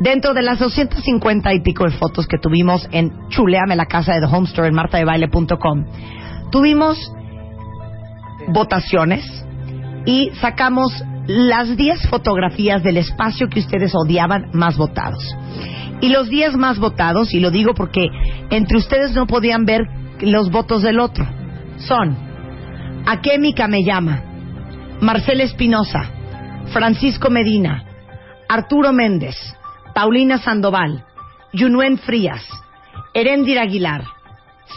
Dentro 0.00 0.32
de 0.32 0.40
las 0.40 0.58
250 0.58 1.52
y 1.52 1.60
pico 1.60 1.84
de 1.84 1.90
fotos 1.90 2.26
que 2.26 2.38
tuvimos 2.38 2.88
en 2.90 3.28
Chuleame 3.28 3.76
la 3.76 3.84
casa 3.84 4.14
de 4.14 4.20
The 4.20 4.34
Home 4.34 4.48
Store 4.48 4.68
en 4.68 4.74
martadebaile.com, 4.74 5.84
tuvimos 6.50 7.12
votaciones 8.48 9.22
y 10.06 10.30
sacamos 10.40 11.04
las 11.26 11.76
10 11.76 12.08
fotografías 12.08 12.82
del 12.82 12.96
espacio 12.96 13.48
que 13.50 13.60
ustedes 13.60 13.92
odiaban 13.94 14.48
más 14.54 14.78
votados. 14.78 15.36
Y 16.00 16.08
los 16.08 16.30
10 16.30 16.56
más 16.56 16.78
votados, 16.78 17.34
y 17.34 17.40
lo 17.40 17.50
digo 17.50 17.74
porque 17.74 18.08
entre 18.48 18.78
ustedes 18.78 19.14
no 19.14 19.26
podían 19.26 19.66
ver 19.66 19.82
los 20.22 20.50
votos 20.50 20.80
del 20.82 20.98
otro, 20.98 21.26
son 21.76 22.16
Akémica 23.06 23.68
me 23.68 23.84
llama, 23.84 24.22
Marcela 25.02 25.42
Espinosa, 25.42 26.10
Francisco 26.72 27.28
Medina, 27.28 27.84
Arturo 28.48 28.94
Méndez, 28.94 29.36
Paulina 30.00 30.38
Sandoval, 30.38 31.04
Yunuen 31.52 31.98
Frías, 31.98 32.42
Erendir 33.12 33.58
Aguilar, 33.58 34.02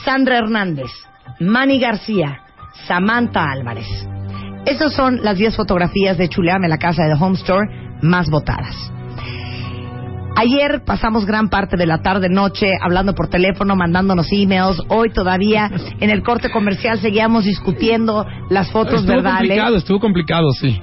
Sandra 0.04 0.38
Hernández, 0.38 0.91
Manny 1.40 1.80
García, 1.80 2.41
Samantha 2.90 3.50
Álvarez. 3.50 3.88
Esas 4.66 4.91
son 4.91 5.24
las 5.24 5.38
10 5.38 5.56
fotografías 5.56 6.18
de 6.18 6.28
Chuleame, 6.28 6.68
la 6.68 6.78
casa 6.78 7.04
de 7.04 7.14
The 7.16 7.24
Home 7.24 7.38
Store, 7.38 7.66
más 8.02 8.30
votadas. 8.30 8.76
Ayer 10.36 10.84
pasamos 10.86 11.26
gran 11.26 11.48
parte 11.48 11.78
de 11.78 11.86
la 11.86 12.02
tarde-noche 12.02 12.74
hablando 12.82 13.16
por 13.16 13.30
teléfono, 13.30 13.78
mandándonos 13.78 14.28
emails. 14.30 14.82
Hoy 14.90 15.10
todavía 15.14 15.72
en 16.02 16.10
el 16.10 16.22
corte 16.22 16.52
comercial 16.52 17.00
seguíamos 17.00 17.45
discutiendo 17.45 18.26
las 18.50 18.70
fotos 18.74 18.95
estuvo 18.95 19.14
verdales. 19.14 19.52
Estuvo 19.52 19.56
complicado, 19.56 19.78
estuvo 19.78 20.00
complicado, 20.02 20.52
sí. 20.52 20.82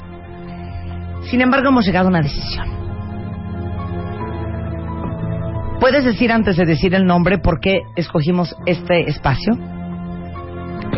Sin 1.28 1.42
embargo, 1.42 1.68
hemos 1.68 1.84
llegado 1.84 2.06
a 2.06 2.08
una 2.08 2.22
decisión. 2.22 2.79
¿Puedes 5.80 6.04
decir 6.04 6.30
antes 6.30 6.58
de 6.58 6.66
decir 6.66 6.94
el 6.94 7.06
nombre 7.06 7.38
por 7.38 7.58
qué 7.58 7.80
escogimos 7.96 8.54
este 8.66 9.08
espacio? 9.08 9.54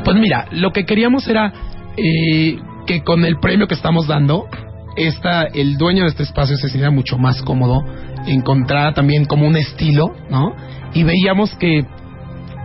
Pues 0.04 0.16
mira, 0.16 0.46
lo 0.50 0.72
que 0.72 0.84
queríamos 0.84 1.28
era 1.28 1.52
eh, 1.96 2.58
que 2.84 3.04
con 3.04 3.24
el 3.24 3.38
premio 3.38 3.68
que 3.68 3.74
estamos 3.74 4.08
dando, 4.08 4.48
esta, 4.96 5.44
el 5.44 5.76
dueño 5.76 6.02
de 6.02 6.08
este 6.08 6.24
espacio 6.24 6.56
se 6.56 6.68
sintiera 6.68 6.90
mucho 6.90 7.16
más 7.16 7.42
cómodo, 7.42 7.84
encontrara 8.26 8.92
también 8.92 9.24
como 9.24 9.46
un 9.46 9.56
estilo, 9.56 10.16
¿no? 10.28 10.52
Y 10.94 11.04
veíamos 11.04 11.54
que 11.54 11.86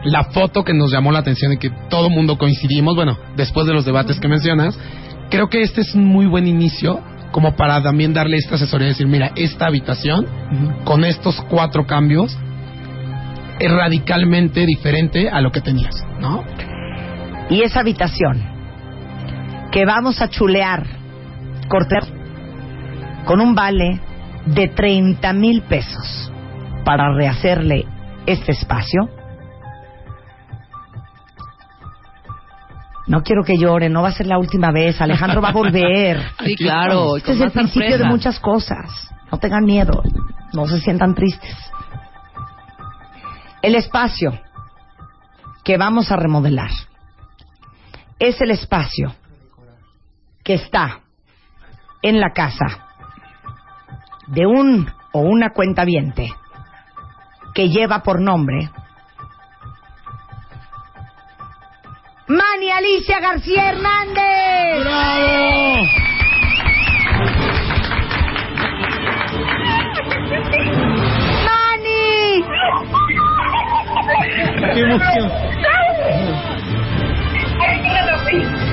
la 0.04 0.24
foto 0.26 0.64
que 0.64 0.74
nos 0.74 0.92
llamó 0.92 1.12
la 1.12 1.20
atención 1.20 1.54
y 1.54 1.58
que 1.58 1.70
todo 1.90 2.10
mundo 2.10 2.40
coincidimos, 2.40 2.96
bueno, 2.96 3.16
después 3.36 3.68
de 3.68 3.74
los 3.74 3.86
debates 3.86 4.20
que 4.20 4.28
mencionas, 4.28 4.78
creo 5.30 5.50
que 5.50 5.62
este 5.62 5.82
es 5.82 5.94
un 5.94 6.06
muy 6.06 6.26
buen 6.26 6.48
inicio 6.48 7.00
como 7.32 7.56
para 7.56 7.82
también 7.82 8.14
darle 8.14 8.38
esta 8.38 8.56
asesoría 8.56 8.88
decir, 8.88 9.08
mira, 9.08 9.32
esta 9.36 9.68
habitación 9.68 10.26
con 10.84 11.04
estos 11.04 11.42
cuatro 11.50 11.86
cambios 11.86 12.38
es 13.60 13.72
radicalmente 13.72 14.66
diferente 14.66 15.30
a 15.30 15.42
lo 15.42 15.52
que 15.52 15.62
tenías, 15.62 15.96
¿no? 16.20 16.44
Y 17.50 17.62
esa 17.62 17.80
habitación 17.80 18.44
que 19.72 19.86
vamos 19.86 20.22
a 20.22 20.30
chulear, 20.30 20.86
cortar 21.68 22.04
con 23.26 23.42
un 23.42 23.56
vale 23.56 24.00
de 24.46 24.70
30 24.70 25.34
mil 25.34 25.62
pesos 25.64 26.32
para 26.86 27.14
rehacerle 27.14 27.86
este 28.26 28.54
espacio. 28.54 29.10
No 33.08 33.24
quiero 33.24 33.44
que 33.44 33.58
llore, 33.58 33.90
no 33.90 34.02
va 34.02 34.10
a 34.10 34.14
ser 34.14 34.28
la 34.28 34.38
última 34.38 34.72
vez. 34.72 35.00
Alejandro 35.02 35.42
va 35.42 35.50
a 35.50 35.54
volver. 35.54 36.22
Sí, 36.44 36.56
claro. 36.56 37.18
Este 37.18 37.34
es 37.34 37.42
el 37.42 37.52
principio 37.52 37.98
de 37.98 38.06
muchas 38.06 38.40
cosas. 38.40 39.10
No 39.32 39.38
tengan 39.38 39.66
miedo, 39.66 40.04
no 40.54 40.68
se 40.68 40.80
sientan 40.80 41.14
tristes. 41.16 41.56
El 43.62 43.76
espacio 43.76 44.40
que 45.64 45.78
vamos 45.78 46.12
a 46.12 46.16
remodelar 46.16 46.70
es 48.20 48.40
el 48.42 48.52
espacio 48.52 49.14
que 50.44 50.54
está 50.54 51.02
en 52.02 52.20
la 52.20 52.32
casa 52.32 52.88
de 54.28 54.46
un 54.46 54.90
o 55.12 55.22
una 55.22 55.52
cuenta 55.52 55.84
viente 55.84 56.32
que 57.54 57.70
lleva 57.70 58.04
por 58.04 58.22
nombre 58.22 58.70
Mani 62.28 62.70
Alicia 62.70 63.22
García 63.22 63.70
Hernández. 63.70 64.84
¡Bravo! 64.84 65.88
¡Mani! 71.46 72.44
¡Qué 74.74 74.80
emoción! 74.82 75.32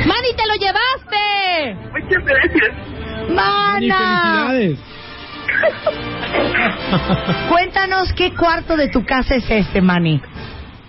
¡Mani, 0.06 0.30
te 0.36 0.46
lo 0.48 0.54
llevaste! 0.56 1.76
Muchas 1.92 2.24
gracias. 2.24 2.72
¡Mana! 3.30 4.48
¡Felicidades! 4.50 4.78
Cuéntanos 7.48 8.12
qué 8.14 8.34
cuarto 8.34 8.76
de 8.76 8.88
tu 8.88 9.04
casa 9.04 9.36
es 9.36 9.48
este, 9.48 9.80
Mani. 9.80 10.20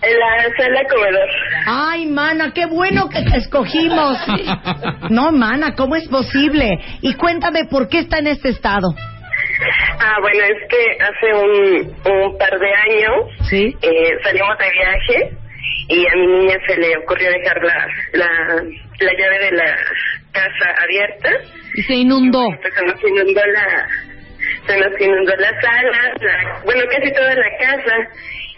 La 0.08 0.56
sala 0.58 0.82
comedor. 0.88 1.30
Ay, 1.66 2.06
mana, 2.06 2.52
qué 2.54 2.66
bueno 2.68 3.10
que 3.10 3.22
te 3.24 3.38
escogimos. 3.38 4.18
No, 5.10 5.32
mana, 5.32 5.74
¿cómo 5.76 5.96
es 5.96 6.08
posible? 6.08 6.78
Y 7.02 7.16
cuéntame 7.16 7.66
por 7.66 7.90
qué 7.90 8.00
está 8.00 8.20
en 8.20 8.28
este 8.28 8.50
estado. 8.50 8.94
Ah, 10.00 10.18
bueno, 10.22 10.44
es 10.44 10.68
que 10.70 11.04
hace 11.04 11.34
un, 11.34 12.14
un 12.24 12.38
par 12.38 12.52
de 12.60 12.74
años 12.92 13.50
¿Sí? 13.50 13.74
eh, 13.82 14.12
salimos 14.24 14.58
de 14.60 14.72
viaje 14.72 15.38
y 15.88 16.06
a 16.08 16.16
mi 16.16 16.28
niña 16.28 16.58
se 16.68 16.78
le 16.78 16.98
ocurrió 16.98 17.30
dejar 17.32 17.58
la, 17.64 17.88
la, 18.14 18.28
la 19.00 19.12
llave 19.18 19.40
de 19.40 19.52
la 19.52 19.76
casa 20.34 20.76
abierta. 20.84 21.30
Y 21.76 21.82
se 21.84 21.94
inundó. 21.94 22.44
Pues 22.62 22.74
se 22.74 22.86
nos 22.86 23.02
inundó 23.04 23.42
la, 23.46 23.88
se 24.68 24.78
nos 24.78 25.02
inundó 25.02 25.36
la 25.38 25.62
sala, 25.62 26.14
la- 26.20 26.62
bueno, 26.66 26.82
casi 26.92 27.12
toda 27.14 27.34
la 27.34 27.50
casa 27.60 27.96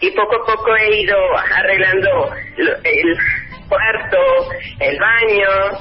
y 0.00 0.10
poco 0.12 0.36
a 0.36 0.46
poco 0.46 0.76
he 0.76 1.00
ido 1.02 1.16
arreglando 1.56 2.30
lo- 2.56 2.76
el 2.84 3.16
cuarto, 3.68 4.18
el 4.80 4.98
baño 4.98 5.78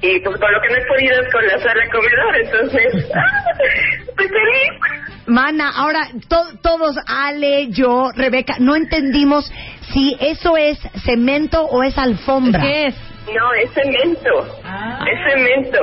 y 0.00 0.20
pues 0.20 0.38
con 0.38 0.52
lo 0.52 0.60
que 0.60 0.68
no 0.68 0.76
he 0.76 0.86
podido 0.86 1.20
es 1.22 1.32
con 1.32 1.46
la 1.46 1.58
sala 1.58 1.84
comedor, 1.90 2.36
entonces 2.36 3.10
¡ah! 3.14 3.52
estoy 4.08 4.28
feliz. 4.28 4.70
Mana, 5.26 5.72
ahora 5.74 6.00
to- 6.28 6.58
todos, 6.62 6.96
Ale, 7.08 7.68
yo, 7.70 8.10
Rebeca, 8.14 8.56
no 8.60 8.76
entendimos 8.76 9.50
si 9.92 10.16
eso 10.20 10.56
es 10.56 10.78
cemento 11.04 11.64
o 11.64 11.82
es 11.82 11.96
alfombra. 11.98 12.60
¿Qué 12.60 12.86
es? 12.88 12.94
No, 13.34 13.52
es 13.54 13.70
cemento, 13.72 14.46
es 15.10 15.32
cemento 15.32 15.78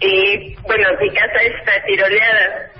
y 0.00 0.54
bueno, 0.62 0.88
mi 1.00 1.08
casa 1.10 1.40
está 1.40 1.72
tiroleada 1.86 2.70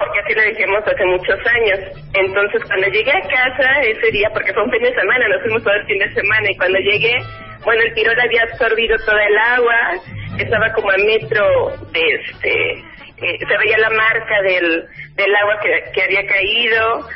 porque 0.00 0.18
así 0.24 0.32
lo 0.34 0.42
dijimos 0.48 0.80
hace 0.88 1.04
muchos 1.04 1.38
años. 1.46 1.78
Entonces, 2.14 2.64
cuando 2.66 2.88
llegué 2.88 3.12
a 3.12 3.20
casa 3.28 3.68
ese 3.84 4.10
día, 4.10 4.28
porque 4.32 4.52
fue 4.54 4.64
un 4.64 4.70
fin 4.72 4.82
de 4.82 4.94
semana, 4.94 5.28
nos 5.28 5.42
fuimos 5.42 5.62
todo 5.62 5.74
el 5.74 5.86
fin 5.86 5.98
de 5.98 6.10
semana, 6.14 6.50
y 6.50 6.56
cuando 6.56 6.78
llegué, 6.80 7.14
bueno, 7.64 7.82
el 7.82 7.94
tirol 7.94 8.18
había 8.18 8.42
absorbido 8.44 8.96
toda 9.04 9.22
el 9.22 9.38
agua, 9.38 9.76
estaba 10.38 10.72
como 10.72 10.90
a 10.90 10.96
metro 10.96 11.44
de 11.92 12.00
este, 12.00 12.72
eh, 13.20 13.38
se 13.38 13.58
veía 13.58 13.76
la 13.78 13.90
marca 13.90 14.42
del, 14.42 14.84
del 15.14 15.36
agua 15.36 15.60
que, 15.62 15.92
que 15.92 16.02
había 16.02 16.26
caído, 16.26 17.06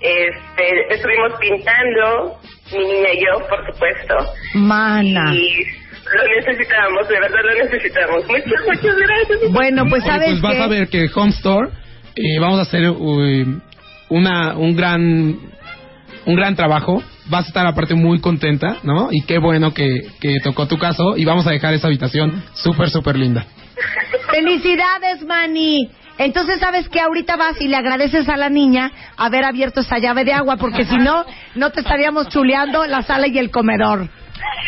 este, 0.00 0.94
estuvimos 0.94 1.38
pintando, 1.38 2.40
mi 2.72 2.84
niña 2.84 3.12
y 3.12 3.24
yo, 3.24 3.46
por 3.48 3.64
supuesto, 3.72 4.16
Mana. 4.54 5.32
y 5.32 5.64
lo 6.12 6.24
necesitábamos, 6.40 7.08
de 7.08 7.20
verdad 7.20 7.40
lo 7.44 7.54
necesitamos. 7.64 8.26
Muchas, 8.26 8.66
muchas 8.66 8.96
gracias. 8.96 9.52
Bueno, 9.52 9.84
pues 9.88 10.02
Oye, 10.02 10.12
sabes 10.12 10.28
pues 10.30 10.42
vas 10.42 10.54
qué? 10.56 10.62
a 10.62 10.68
ver 10.68 10.88
que 10.88 11.06
Home 11.14 11.30
Store 11.30 11.68
eh, 12.16 12.38
vamos 12.40 12.58
a 12.58 12.62
hacer 12.62 12.90
uy, 12.90 13.60
una 14.08 14.54
un 14.56 14.76
gran 14.76 15.36
un 16.26 16.36
gran 16.36 16.54
trabajo. 16.56 17.02
Vas 17.26 17.44
a 17.44 17.48
estar 17.48 17.66
aparte 17.66 17.94
muy 17.94 18.20
contenta, 18.20 18.78
¿no? 18.82 19.08
Y 19.10 19.22
qué 19.22 19.38
bueno 19.38 19.72
que, 19.72 20.02
que 20.20 20.40
tocó 20.42 20.66
tu 20.66 20.76
caso 20.76 21.16
y 21.16 21.24
vamos 21.24 21.46
a 21.46 21.50
dejar 21.50 21.72
esa 21.74 21.86
habitación 21.86 22.42
súper 22.54 22.90
súper 22.90 23.16
linda. 23.16 23.46
Felicidades, 24.30 25.22
Mani. 25.24 25.90
Entonces, 26.18 26.60
¿sabes 26.60 26.88
que 26.88 27.00
Ahorita 27.00 27.36
vas 27.36 27.60
y 27.60 27.68
le 27.68 27.76
agradeces 27.76 28.28
a 28.28 28.36
la 28.36 28.48
niña 28.48 28.90
haber 29.16 29.44
abierto 29.44 29.80
esa 29.80 29.98
llave 29.98 30.24
de 30.24 30.32
agua, 30.32 30.56
porque 30.56 30.84
si 30.84 30.96
no, 30.96 31.24
no 31.54 31.70
te 31.70 31.80
estaríamos 31.80 32.28
chuleando 32.28 32.86
la 32.86 33.02
sala 33.02 33.26
y 33.28 33.38
el 33.38 33.50
comedor. 33.50 34.08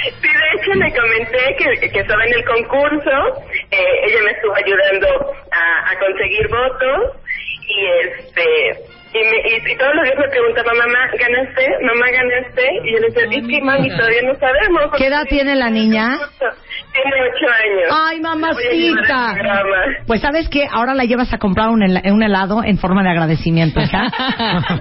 Sí, 0.05 0.29
de 0.29 0.61
hecho 0.61 0.75
le 0.75 0.93
comenté 0.93 1.57
que, 1.59 1.91
que 1.91 2.01
estaba 2.01 2.25
en 2.25 2.35
el 2.35 2.45
concurso, 2.45 3.43
eh, 3.71 3.77
ella 4.07 4.21
me 4.25 4.31
estuvo 4.33 4.55
ayudando 4.55 5.33
a, 5.51 5.91
a 5.91 5.99
conseguir 5.99 6.49
votos 6.49 7.24
y 7.69 7.87
este 8.09 8.95
y, 9.15 9.19
me, 9.19 9.37
y, 9.47 9.73
y 9.73 9.77
todos 9.77 9.95
los 9.95 10.05
días 10.05 10.19
me 10.19 10.29
preguntaba, 10.29 10.73
mamá, 10.75 10.99
¿ganaste? 11.17 11.69
Mamá, 11.83 12.07
¿ganaste? 12.11 12.63
Y 12.85 12.93
yo 12.93 12.99
le 12.99 13.07
decía, 13.07 13.39
es 13.39 13.47
que 13.47 13.63
mami, 13.63 13.89
todavía 13.91 14.23
no 14.23 14.35
sabemos. 14.35 14.91
¿Qué 14.97 15.07
edad 15.07 15.25
tiene 15.29 15.55
la 15.55 15.71
niña? 15.71 16.19
Tiene 16.39 17.17
ocho 17.23 17.47
años. 17.47 17.91
Ay, 17.93 18.21
mamacita. 18.21 19.37
Pues 20.09 20.21
sabes 20.21 20.49
que 20.49 20.67
ahora 20.69 20.95
la 20.95 21.05
llevas 21.05 21.33
a 21.33 21.39
comprar 21.39 21.69
un, 21.69 21.83
un 21.83 22.23
helado 22.25 22.65
en 22.65 22.77
forma 22.79 23.05
de 23.05 23.11
agradecimiento, 23.11 23.81
hija. 23.81 24.03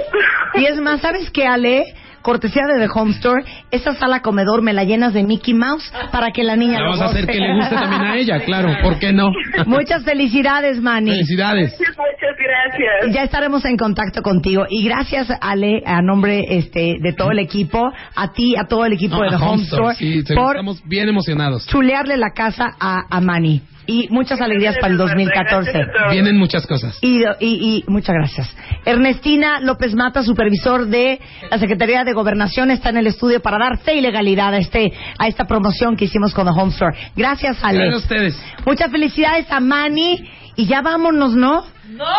y 0.54 0.64
es 0.64 0.80
más, 0.80 1.02
¿sabes 1.02 1.30
qué, 1.30 1.46
Ale? 1.46 1.84
Cortesía 2.24 2.62
de 2.66 2.80
The 2.80 2.90
Home 2.94 3.10
Store, 3.12 3.44
esa 3.70 3.94
sala 3.96 4.20
comedor 4.22 4.62
me 4.62 4.72
la 4.72 4.84
llenas 4.84 5.12
de 5.12 5.22
Mickey 5.24 5.52
Mouse 5.52 5.92
para 6.10 6.30
que 6.30 6.42
la 6.42 6.56
niña 6.56 6.78
La 6.80 6.86
lo 6.86 6.90
vamos 6.92 7.02
a 7.02 7.04
hacer 7.10 7.26
goce. 7.26 7.32
que 7.34 7.38
le 7.38 7.54
guste 7.54 7.74
también 7.74 8.00
a 8.02 8.16
ella, 8.16 8.40
claro, 8.46 8.74
¿por 8.82 8.98
qué 8.98 9.12
no? 9.12 9.30
Muchas 9.66 10.02
felicidades, 10.04 10.80
Manny. 10.80 11.10
Felicidades. 11.10 11.72
Muchas, 11.78 11.96
muchas 11.98 12.36
gracias. 12.38 13.14
Ya 13.14 13.24
estaremos 13.24 13.62
en 13.66 13.76
contacto 13.76 14.22
contigo. 14.22 14.64
Y 14.70 14.82
gracias, 14.84 15.28
Ale, 15.42 15.82
a 15.84 16.00
nombre 16.00 16.44
este, 16.48 16.96
de 16.98 17.12
todo 17.12 17.30
el 17.30 17.40
equipo, 17.40 17.92
a 18.16 18.32
ti, 18.32 18.56
a 18.56 18.64
todo 18.64 18.86
el 18.86 18.94
equipo 18.94 19.22
de 19.22 19.28
The 19.28 19.36
No, 19.38 19.50
Home 19.50 19.62
Store, 19.64 19.94
sí, 19.94 20.22
se- 20.22 20.34
por 20.34 20.56
estamos 20.56 20.82
bien 20.88 21.08
emocionados. 21.10 21.66
chulearle 21.66 22.16
la 22.16 22.30
casa 22.34 22.74
a, 22.80 23.02
a 23.10 23.20
Manny. 23.20 23.60
Y 23.86 24.08
muchas 24.10 24.40
alegrías 24.40 24.76
para 24.80 24.92
el 24.92 24.98
2014. 24.98 25.72
Vienen 26.10 26.36
muchas 26.36 26.66
cosas. 26.66 26.98
Y, 27.02 27.22
y, 27.22 27.24
y 27.40 27.84
muchas 27.86 28.14
gracias. 28.14 28.56
Ernestina 28.84 29.60
López 29.60 29.94
Mata, 29.94 30.22
supervisor 30.22 30.86
de 30.86 31.20
la 31.50 31.58
Secretaría 31.58 32.04
de 32.04 32.12
Gobernación, 32.12 32.70
está 32.70 32.90
en 32.90 32.98
el 32.98 33.06
estudio 33.06 33.40
para 33.40 33.58
dar 33.58 33.78
fe 33.78 33.96
y 33.96 34.00
legalidad 34.00 34.54
a, 34.54 34.58
este, 34.58 34.92
a 35.18 35.28
esta 35.28 35.46
promoción 35.46 35.96
que 35.96 36.06
hicimos 36.06 36.32
con 36.32 36.46
The 36.46 36.52
Home 36.52 36.72
Store. 36.72 36.96
Gracias, 37.16 37.58
Ale. 37.62 37.78
Gracias 37.78 37.94
a 37.94 37.98
ustedes. 37.98 38.42
Muchas 38.64 38.90
felicidades 38.90 39.50
a 39.50 39.60
Manny. 39.60 40.30
Y 40.56 40.66
ya 40.66 40.82
vámonos, 40.82 41.34
¿no? 41.34 41.64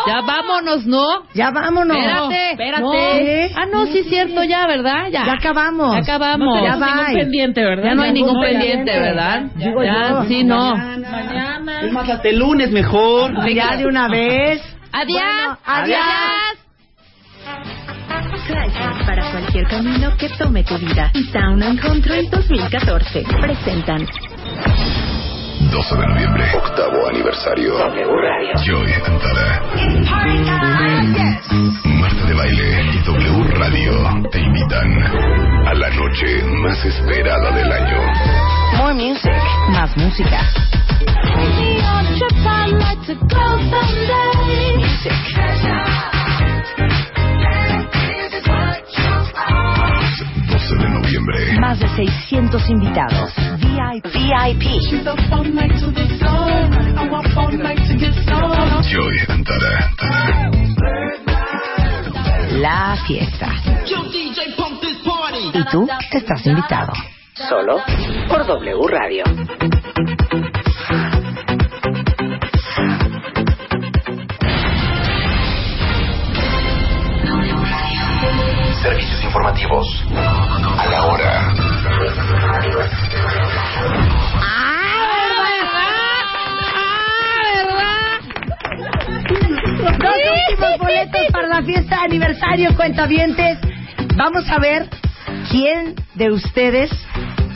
Ya 0.07 0.21
vámonos, 0.21 0.85
¿no? 0.85 1.05
Ya 1.33 1.51
vámonos. 1.51 1.97
Espérate, 1.97 2.51
espérate. 2.51 2.81
No. 2.83 2.93
¿Eh? 2.93 3.51
Ah, 3.55 3.65
no, 3.71 3.85
sí 3.87 3.99
es 3.99 4.07
cierto, 4.09 4.43
ya, 4.43 4.67
¿verdad? 4.67 5.07
Ya. 5.11 5.25
Ya 5.25 5.33
acabamos. 5.33 5.93
Ya 5.95 6.01
acabamos. 6.01 6.55
No 6.59 6.63
Ya 6.65 6.73
tenemos 6.73 6.87
ningún 6.93 7.05
va. 7.13 7.13
pendiente, 7.19 7.63
¿verdad? 7.63 7.83
Ya 7.83 7.95
no 7.95 8.03
hay 8.03 8.11
ningún 8.13 8.33
No, 8.35 8.41
pendiente, 8.41 8.99
¿verdad? 8.99 9.41
Digo 9.55 9.83
ya, 9.83 10.09
yo. 10.09 10.23
sí, 10.25 10.43
no. 10.43 10.75
Mañana. 10.75 11.81
Es 11.81 11.91
más, 11.91 12.09
hasta 12.09 12.29
el 12.29 12.37
lunes 12.39 12.71
mejor. 12.71 13.33
Ya 13.53 13.75
de 13.75 13.85
una 13.87 14.07
vez. 14.07 14.61
Adiós. 14.91 15.21
Bueno, 15.21 15.57
adiós. 15.65 15.99
Para 19.05 19.31
cualquier 19.31 19.67
camino 19.67 20.15
que 20.17 20.29
tome 20.37 20.63
tu 20.63 20.77
vida. 20.77 21.09
Y 21.13 21.25
Town 21.31 21.61
and 21.63 21.79
Country 21.81 22.27
2014 22.27 23.23
presentan 23.41 24.05
12 25.75 25.95
de 25.97 26.07
noviembre, 26.07 26.45
octavo 26.55 27.05
aniversario. 27.09 27.77
W 27.77 28.05
Radio. 28.05 28.53
Joy 28.63 28.93
Antara. 28.93 29.61
Marta 31.83 32.25
de 32.27 32.33
Baile 32.33 32.81
y 32.93 32.97
W 32.99 33.43
Radio 33.55 33.91
te 34.31 34.39
invitan 34.39 35.67
a 35.67 35.73
la 35.73 35.89
noche 35.89 36.45
más 36.63 36.85
esperada 36.85 37.51
del 37.51 37.69
año. 37.69 37.97
More 38.77 38.93
music. 38.93 39.33
Más 39.71 39.97
música. 39.97 40.39
Music. 41.35 42.35
12 51.15 51.29
de 51.29 51.35
noviembre. 51.35 51.59
Más 51.59 51.79
de 51.79 51.87
600 51.89 52.69
invitados. 52.69 53.33
VIP. 54.03 54.63
Joy 58.83 59.19
Antara. 59.27 59.91
La 62.51 62.97
fiesta. 63.07 63.49
Y 65.53 65.63
tú 65.71 65.87
estás 66.11 66.45
invitado. 66.45 66.93
Solo 67.49 67.81
por 68.29 68.45
W 68.45 68.87
Radio. 68.87 69.23
Informativos. 79.35 80.05
A 80.77 80.85
la 80.89 81.05
hora. 81.05 81.53
Los 89.99 90.15
últimos 90.15 90.77
boletos 90.79 91.21
para 91.33 91.47
la 91.47 91.63
fiesta 91.63 91.97
de 91.97 92.01
aniversario, 92.03 92.75
cuentavientes. 92.75 93.59
Vamos 94.15 94.49
a 94.49 94.59
ver 94.59 94.89
quién 95.51 95.95
de 96.13 96.31
ustedes 96.31 96.89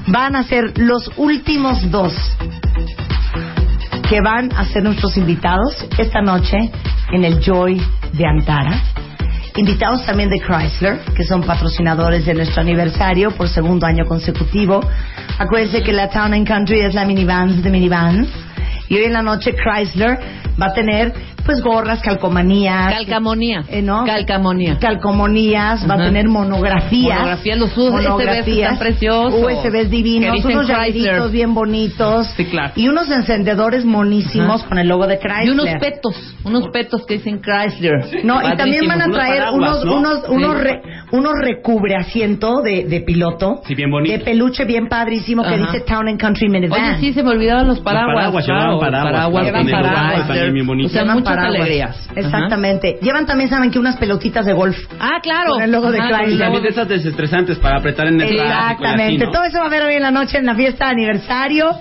van 0.08 0.36
a 0.36 0.44
ser 0.44 0.78
los 0.78 1.10
últimos 1.16 1.90
dos 1.92 2.14
que 4.10 4.22
van 4.22 4.52
a 4.52 4.66
ser 4.66 4.84
nuestros 4.84 5.16
invitados 5.18 5.88
esta 5.98 6.22
noche 6.22 6.58
en 7.14 7.24
el 7.24 7.40
Joy 7.40 7.80
de 8.14 8.26
Antara. 8.26 8.82
Invitados 9.60 10.06
también 10.06 10.30
de 10.30 10.40
Chrysler, 10.40 11.00
que 11.14 11.26
son 11.26 11.44
patrocinadores 11.44 12.26
de 12.26 12.34
nuestro 12.34 12.62
aniversario 12.62 13.32
por 13.32 13.50
segundo 13.50 13.86
año 13.86 14.06
consecutivo. 14.06 14.80
Acuérdense 15.38 15.84
que 15.84 15.92
la 15.92 16.08
Town 16.08 16.34
and 16.34 16.48
Country 16.48 16.80
es 16.80 16.94
la 16.94 17.04
minivan 17.04 17.62
de 17.62 17.70
minivans. 17.70 18.30
Y 18.90 18.96
hoy 18.96 19.04
en 19.06 19.14
la 19.14 19.22
noche 19.22 19.54
Chrysler 19.54 20.18
va 20.62 20.68
a 20.68 20.74
tener 20.74 21.14
pues 21.46 21.62
gorras, 21.64 22.00
calcomanías. 22.02 22.94
Calcamonía. 22.94 23.64
eh, 23.70 23.82
¿no? 23.82 24.06
Calcamonía. 24.06 24.78
Calcomanías, 24.80 25.90
va 25.90 25.96
a 25.96 25.98
tener 25.98 26.28
monografías. 26.28 27.18
Monografías, 27.20 27.58
los 27.58 27.76
USBs 27.78 28.48
están 28.48 28.78
preciosos. 28.78 29.34
USBs 29.42 29.90
divinos, 29.90 30.44
unos 30.46 30.68
llaveritos 30.68 31.32
bien 31.32 31.54
bonitos. 31.56 32.28
Sí, 32.38 32.46
claro. 32.46 32.74
Y 32.76 32.88
unos 32.88 33.10
encendedores 33.10 33.84
monísimos 33.86 34.64
con 34.64 34.78
el 34.78 34.88
logo 34.88 35.08
de 35.08 35.18
Chrysler. 35.18 35.48
Y 35.48 35.50
unos 35.50 35.68
petos, 35.80 36.16
unos 36.44 36.68
petos 36.70 37.06
que 37.08 37.16
dicen 37.16 37.42
Chrysler. 37.42 38.24
No, 38.26 38.42
y 38.48 38.56
también 38.56 38.88
van 38.88 39.02
a 39.02 39.08
traer 39.10 39.44
unos, 39.54 39.86
¿no? 39.86 39.98
unos, 39.98 40.20
Sí. 40.26 40.32
unos, 40.32 40.60
re- 40.60 40.82
unos 41.12 41.34
recubre 41.42 41.96
asiento 41.96 42.62
de, 42.62 42.86
de 42.86 43.02
piloto. 43.02 43.62
Sí, 43.66 43.76
bien 43.76 43.90
bonito. 43.92 44.18
De 44.18 44.24
peluche 44.24 44.66
bien 44.66 44.88
padrísimo 44.88 45.44
que 45.44 45.50
Ajá. 45.56 45.58
dice 45.72 45.80
Town 45.82 46.08
and 46.08 46.20
Country 46.20 46.50
Minivan. 46.50 46.82
Oye, 46.82 47.00
sí, 47.00 47.14
se 47.14 47.24
me 47.24 47.30
olvidaban 47.32 47.68
los 47.68 47.80
paraguas. 47.80 48.16
paraguas, 48.16 48.46
claro, 48.46 48.62
llevaban 48.80 48.80
paraguas, 48.92 49.46
paraguas, 49.72 50.28
también 50.28 50.54
bien 50.54 50.68
bonito. 50.68 50.88
O 50.88 50.90
sea, 50.92 51.02
Llevan 51.04 51.18
muchas 51.18 51.36
paraguas. 51.36 51.56
alegrías. 51.62 52.10
Exactamente. 52.16 53.00
Llevan 53.02 53.26
también, 53.26 53.50
saben 53.50 53.72
que 53.72 53.80
unas 53.80 53.98
pelotitas 53.98 54.46
de 54.46 54.54
golf. 54.54 54.78
Ah, 55.00 55.20
claro. 55.22 55.52
Con 55.54 55.62
el 55.64 55.72
logo 55.72 55.92
de 55.92 56.00
Ajá, 56.00 56.10
Chrysler. 56.10 56.36
Y 56.36 56.40
también 56.40 56.64
de 56.64 56.70
esas 56.70 56.88
desestresantes 56.88 57.58
para 57.60 57.78
apretar 57.78 58.08
en 58.08 58.22
el 58.22 58.32
y 58.34 58.38
así, 58.40 58.48
Exactamente. 58.48 59.26
¿no? 59.26 59.32
Todo 59.32 59.44
eso 59.44 59.58
va 59.58 59.64
a 59.64 59.68
haber 59.68 59.84
hoy 59.84 59.96
en 59.96 60.04
la 60.04 60.12
noche 60.12 60.38
en 60.38 60.46
la 60.46 60.56
fiesta 60.56 60.86
de 60.86 60.92
aniversario. 60.92 61.72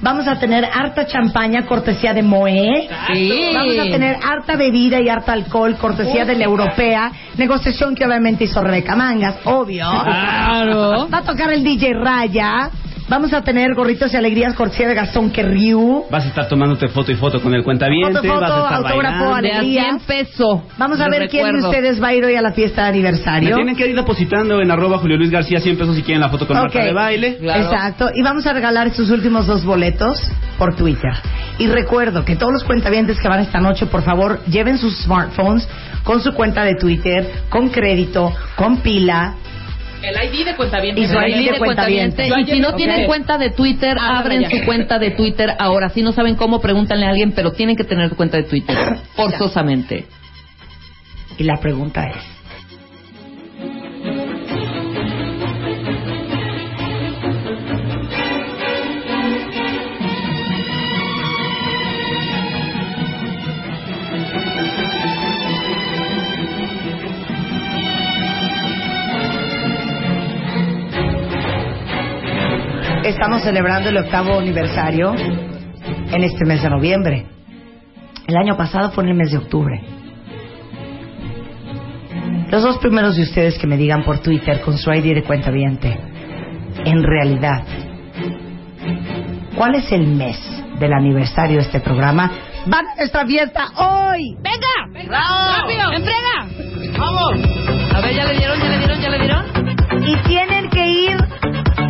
Vamos 0.00 0.26
a 0.28 0.38
tener 0.38 0.64
harta 0.64 1.06
champaña, 1.06 1.64
cortesía 1.66 2.12
de 2.12 2.22
Moe. 2.22 2.88
Sí. 3.12 3.50
Vamos 3.54 3.78
a 3.78 3.84
tener 3.90 4.16
harta 4.22 4.56
bebida 4.56 5.00
y 5.00 5.08
harta 5.08 5.32
alcohol, 5.32 5.76
cortesía 5.78 6.24
de 6.24 6.34
la 6.34 6.44
europea. 6.44 7.10
Negociación 7.38 7.94
que 7.94 8.04
obviamente 8.04 8.44
hizo 8.44 8.60
Rebeca 8.66 8.96
Mangas, 8.96 9.36
obvio. 9.44 9.86
Claro. 9.88 11.08
Va 11.08 11.18
a 11.18 11.22
tocar 11.22 11.52
el 11.52 11.62
DJ 11.62 11.94
Raya. 11.94 12.70
Vamos 13.08 13.32
a 13.32 13.42
tener 13.42 13.72
gorritos 13.74 14.12
y 14.12 14.16
alegrías, 14.16 14.54
cortesía 14.54 14.88
de 14.88 14.94
Gastón 14.94 15.30
Querriu. 15.30 16.06
Vas 16.10 16.24
a 16.24 16.28
estar 16.28 16.48
tomándote 16.48 16.88
foto 16.88 17.12
y 17.12 17.14
foto 17.14 17.40
con 17.40 17.54
el 17.54 17.62
cuentaviente, 17.62 18.16
Foto, 18.18 18.26
foto, 18.26 18.40
vas 18.40 18.50
a 18.50 18.56
estar 18.64 18.74
autógrafo, 18.86 19.34
alegría. 19.34 19.82
100 19.90 19.98
pesos. 20.00 20.60
Vamos 20.76 21.00
a 21.00 21.08
ver 21.08 21.28
quién 21.28 21.44
de 21.46 21.52
recuerdo. 21.52 21.68
ustedes 21.70 22.02
va 22.02 22.08
a 22.08 22.14
ir 22.14 22.24
hoy 22.24 22.34
a 22.34 22.42
la 22.42 22.50
fiesta 22.50 22.86
de 22.86 22.92
Me 22.92 22.98
aniversario. 22.98 23.54
tienen 23.54 23.76
que 23.76 23.86
ir 23.86 23.94
depositando 23.94 24.60
en 24.60 24.72
arroba 24.72 24.98
Julio 24.98 25.16
Luis 25.18 25.30
García 25.30 25.60
100 25.60 25.78
pesos 25.78 25.94
si 25.94 26.02
quieren 26.02 26.20
la 26.20 26.30
foto 26.30 26.48
con 26.48 26.56
Ok. 26.56 26.62
Marta 26.64 26.82
de 26.84 26.92
baile. 26.92 27.36
Claro. 27.36 27.62
Exacto. 27.62 28.10
Y 28.12 28.22
vamos 28.24 28.44
a 28.44 28.52
regalar 28.52 28.90
sus 28.90 29.08
últimos 29.10 29.46
dos 29.46 29.64
boletos 29.64 30.20
por 30.58 30.74
Twitter. 30.74 31.12
Y 31.60 31.68
recuerdo 31.68 32.24
que 32.24 32.34
todos 32.34 32.52
los 32.54 32.64
cuentavientes 32.64 33.20
que 33.20 33.28
van 33.28 33.38
esta 33.38 33.60
noche, 33.60 33.86
por 33.86 34.02
favor, 34.02 34.40
lleven 34.46 34.78
sus 34.78 34.96
smartphones 35.02 35.68
con 36.02 36.20
su 36.20 36.32
cuenta 36.32 36.64
de 36.64 36.74
Twitter, 36.74 37.24
con 37.50 37.68
crédito, 37.68 38.32
con 38.56 38.78
pila. 38.78 39.34
El 40.02 40.34
ID 40.34 40.44
de 40.44 40.56
cuenta 40.56 40.80
bien. 40.80 40.98
Y 40.98 41.06
su 41.06 41.14
ID 41.14 41.50
de 41.52 42.46
si 42.46 42.60
no 42.60 42.74
tienen 42.74 43.06
cuenta 43.06 43.38
de 43.38 43.50
Twitter, 43.50 43.96
Ah, 44.00 44.18
abren 44.18 44.48
su 44.50 44.64
cuenta 44.64 44.98
de 44.98 45.10
Twitter 45.12 45.54
ahora. 45.58 45.88
Si 45.90 46.02
no 46.02 46.12
saben 46.12 46.36
cómo, 46.36 46.60
pregúntenle 46.60 47.06
a 47.06 47.10
alguien, 47.10 47.32
pero 47.32 47.52
tienen 47.52 47.76
que 47.76 47.84
tener 47.84 48.10
cuenta 48.10 48.36
de 48.36 48.44
Twitter. 48.44 48.76
Forzosamente. 49.14 50.06
Y 51.38 51.44
la 51.44 51.56
pregunta 51.56 52.08
es, 52.08 52.35
estamos 73.08 73.42
celebrando 73.42 73.88
el 73.88 73.96
octavo 73.98 74.40
aniversario 74.40 75.14
en 75.14 76.22
este 76.22 76.44
mes 76.44 76.62
de 76.62 76.70
noviembre. 76.70 77.26
El 78.26 78.36
año 78.36 78.56
pasado 78.56 78.90
fue 78.90 79.04
en 79.04 79.10
el 79.10 79.16
mes 79.16 79.30
de 79.30 79.38
octubre. 79.38 79.80
Los 82.50 82.62
dos 82.62 82.78
primeros 82.78 83.16
de 83.16 83.22
ustedes 83.22 83.58
que 83.58 83.66
me 83.66 83.76
digan 83.76 84.04
por 84.04 84.18
Twitter 84.18 84.60
con 84.60 84.76
su 84.76 84.92
ID 84.92 85.14
de 85.14 85.22
cuenta 85.22 85.50
viente, 85.50 85.96
en 86.84 87.02
realidad, 87.02 87.62
¿cuál 89.56 89.76
es 89.76 89.90
el 89.92 90.06
mes 90.06 90.38
del 90.78 90.92
aniversario 90.92 91.58
de 91.58 91.62
este 91.62 91.80
programa? 91.80 92.30
¡Van 92.66 92.86
a 92.86 92.96
nuestra 92.96 93.24
fiesta 93.26 93.66
hoy! 93.76 94.36
¡Venga! 94.40 95.08
¡Rápido! 95.08 95.92
¡Entrega! 95.92 96.98
¡Vamos! 96.98 97.94
A 97.94 98.00
ver, 98.00 98.14
¿ya 98.14 98.24
le 98.24 98.36
dieron? 98.36 98.58
¿Ya 98.58 98.68
le 98.68 98.78
dieron? 98.78 99.00
¿Ya 99.00 99.10
le 99.10 99.18
dieron? 99.18 99.55
Y 100.02 100.16
tienen 100.28 100.68
que 100.70 100.86
ir, 100.86 101.16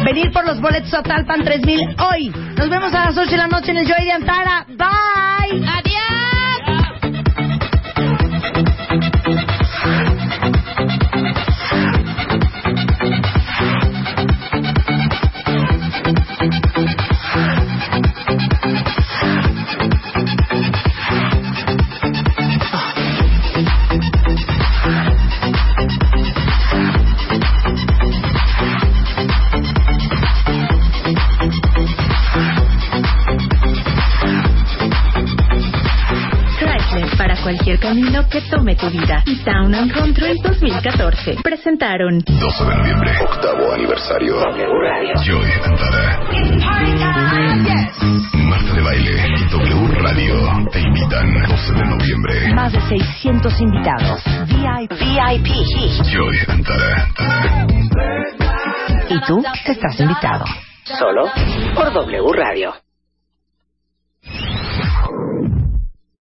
venir 0.04 0.32
por 0.32 0.46
los 0.46 0.60
boletos 0.60 0.92
a 0.94 1.02
Talpan 1.02 1.44
3000 1.44 1.96
hoy. 2.00 2.28
Nos 2.56 2.68
vemos 2.68 2.92
a 2.94 3.06
las 3.06 3.16
8 3.16 3.30
de 3.30 3.36
la 3.36 3.48
noche 3.48 3.70
en 3.70 3.78
el 3.78 3.86
Joy 3.86 4.04
de 4.04 4.12
Antara. 4.12 4.66
¡Bye! 4.68 5.64
¡Adiós! 5.66 6.25
Cualquier 37.76 37.80
camino 37.80 38.28
que 38.28 38.40
tome 38.42 38.74
tu 38.76 38.88
vida. 38.90 39.22
Y 39.26 39.36
Town 39.44 39.74
and 39.74 39.92
Country 39.92 40.38
2014. 40.42 41.36
Presentaron 41.42 42.18
12 42.18 42.64
de 42.64 42.76
noviembre, 42.76 43.10
octavo 43.22 43.72
aniversario. 43.72 44.40
W 44.40 44.66
Radio. 44.82 45.14
Joy 45.24 45.50
Antara. 45.64 46.20
Marta 48.32 48.72
de 48.74 48.82
Baile 48.82 49.12
y 49.28 49.44
W 49.50 50.02
Radio 50.02 50.68
te 50.70 50.80
invitan 50.80 51.26
12 51.48 51.72
de 51.72 51.84
noviembre. 51.84 52.54
más 52.54 52.72
de 52.72 52.80
600 52.80 53.60
invitados. 53.60 54.22
VIP. 54.46 55.48
Joy 56.12 56.36
Antara. 56.48 57.08
Y 59.08 59.20
tú 59.26 59.42
estás 59.66 60.00
invitado. 60.00 60.44
Solo 60.84 61.30
por 61.74 61.92
W 61.92 62.32
Radio. 62.32 62.85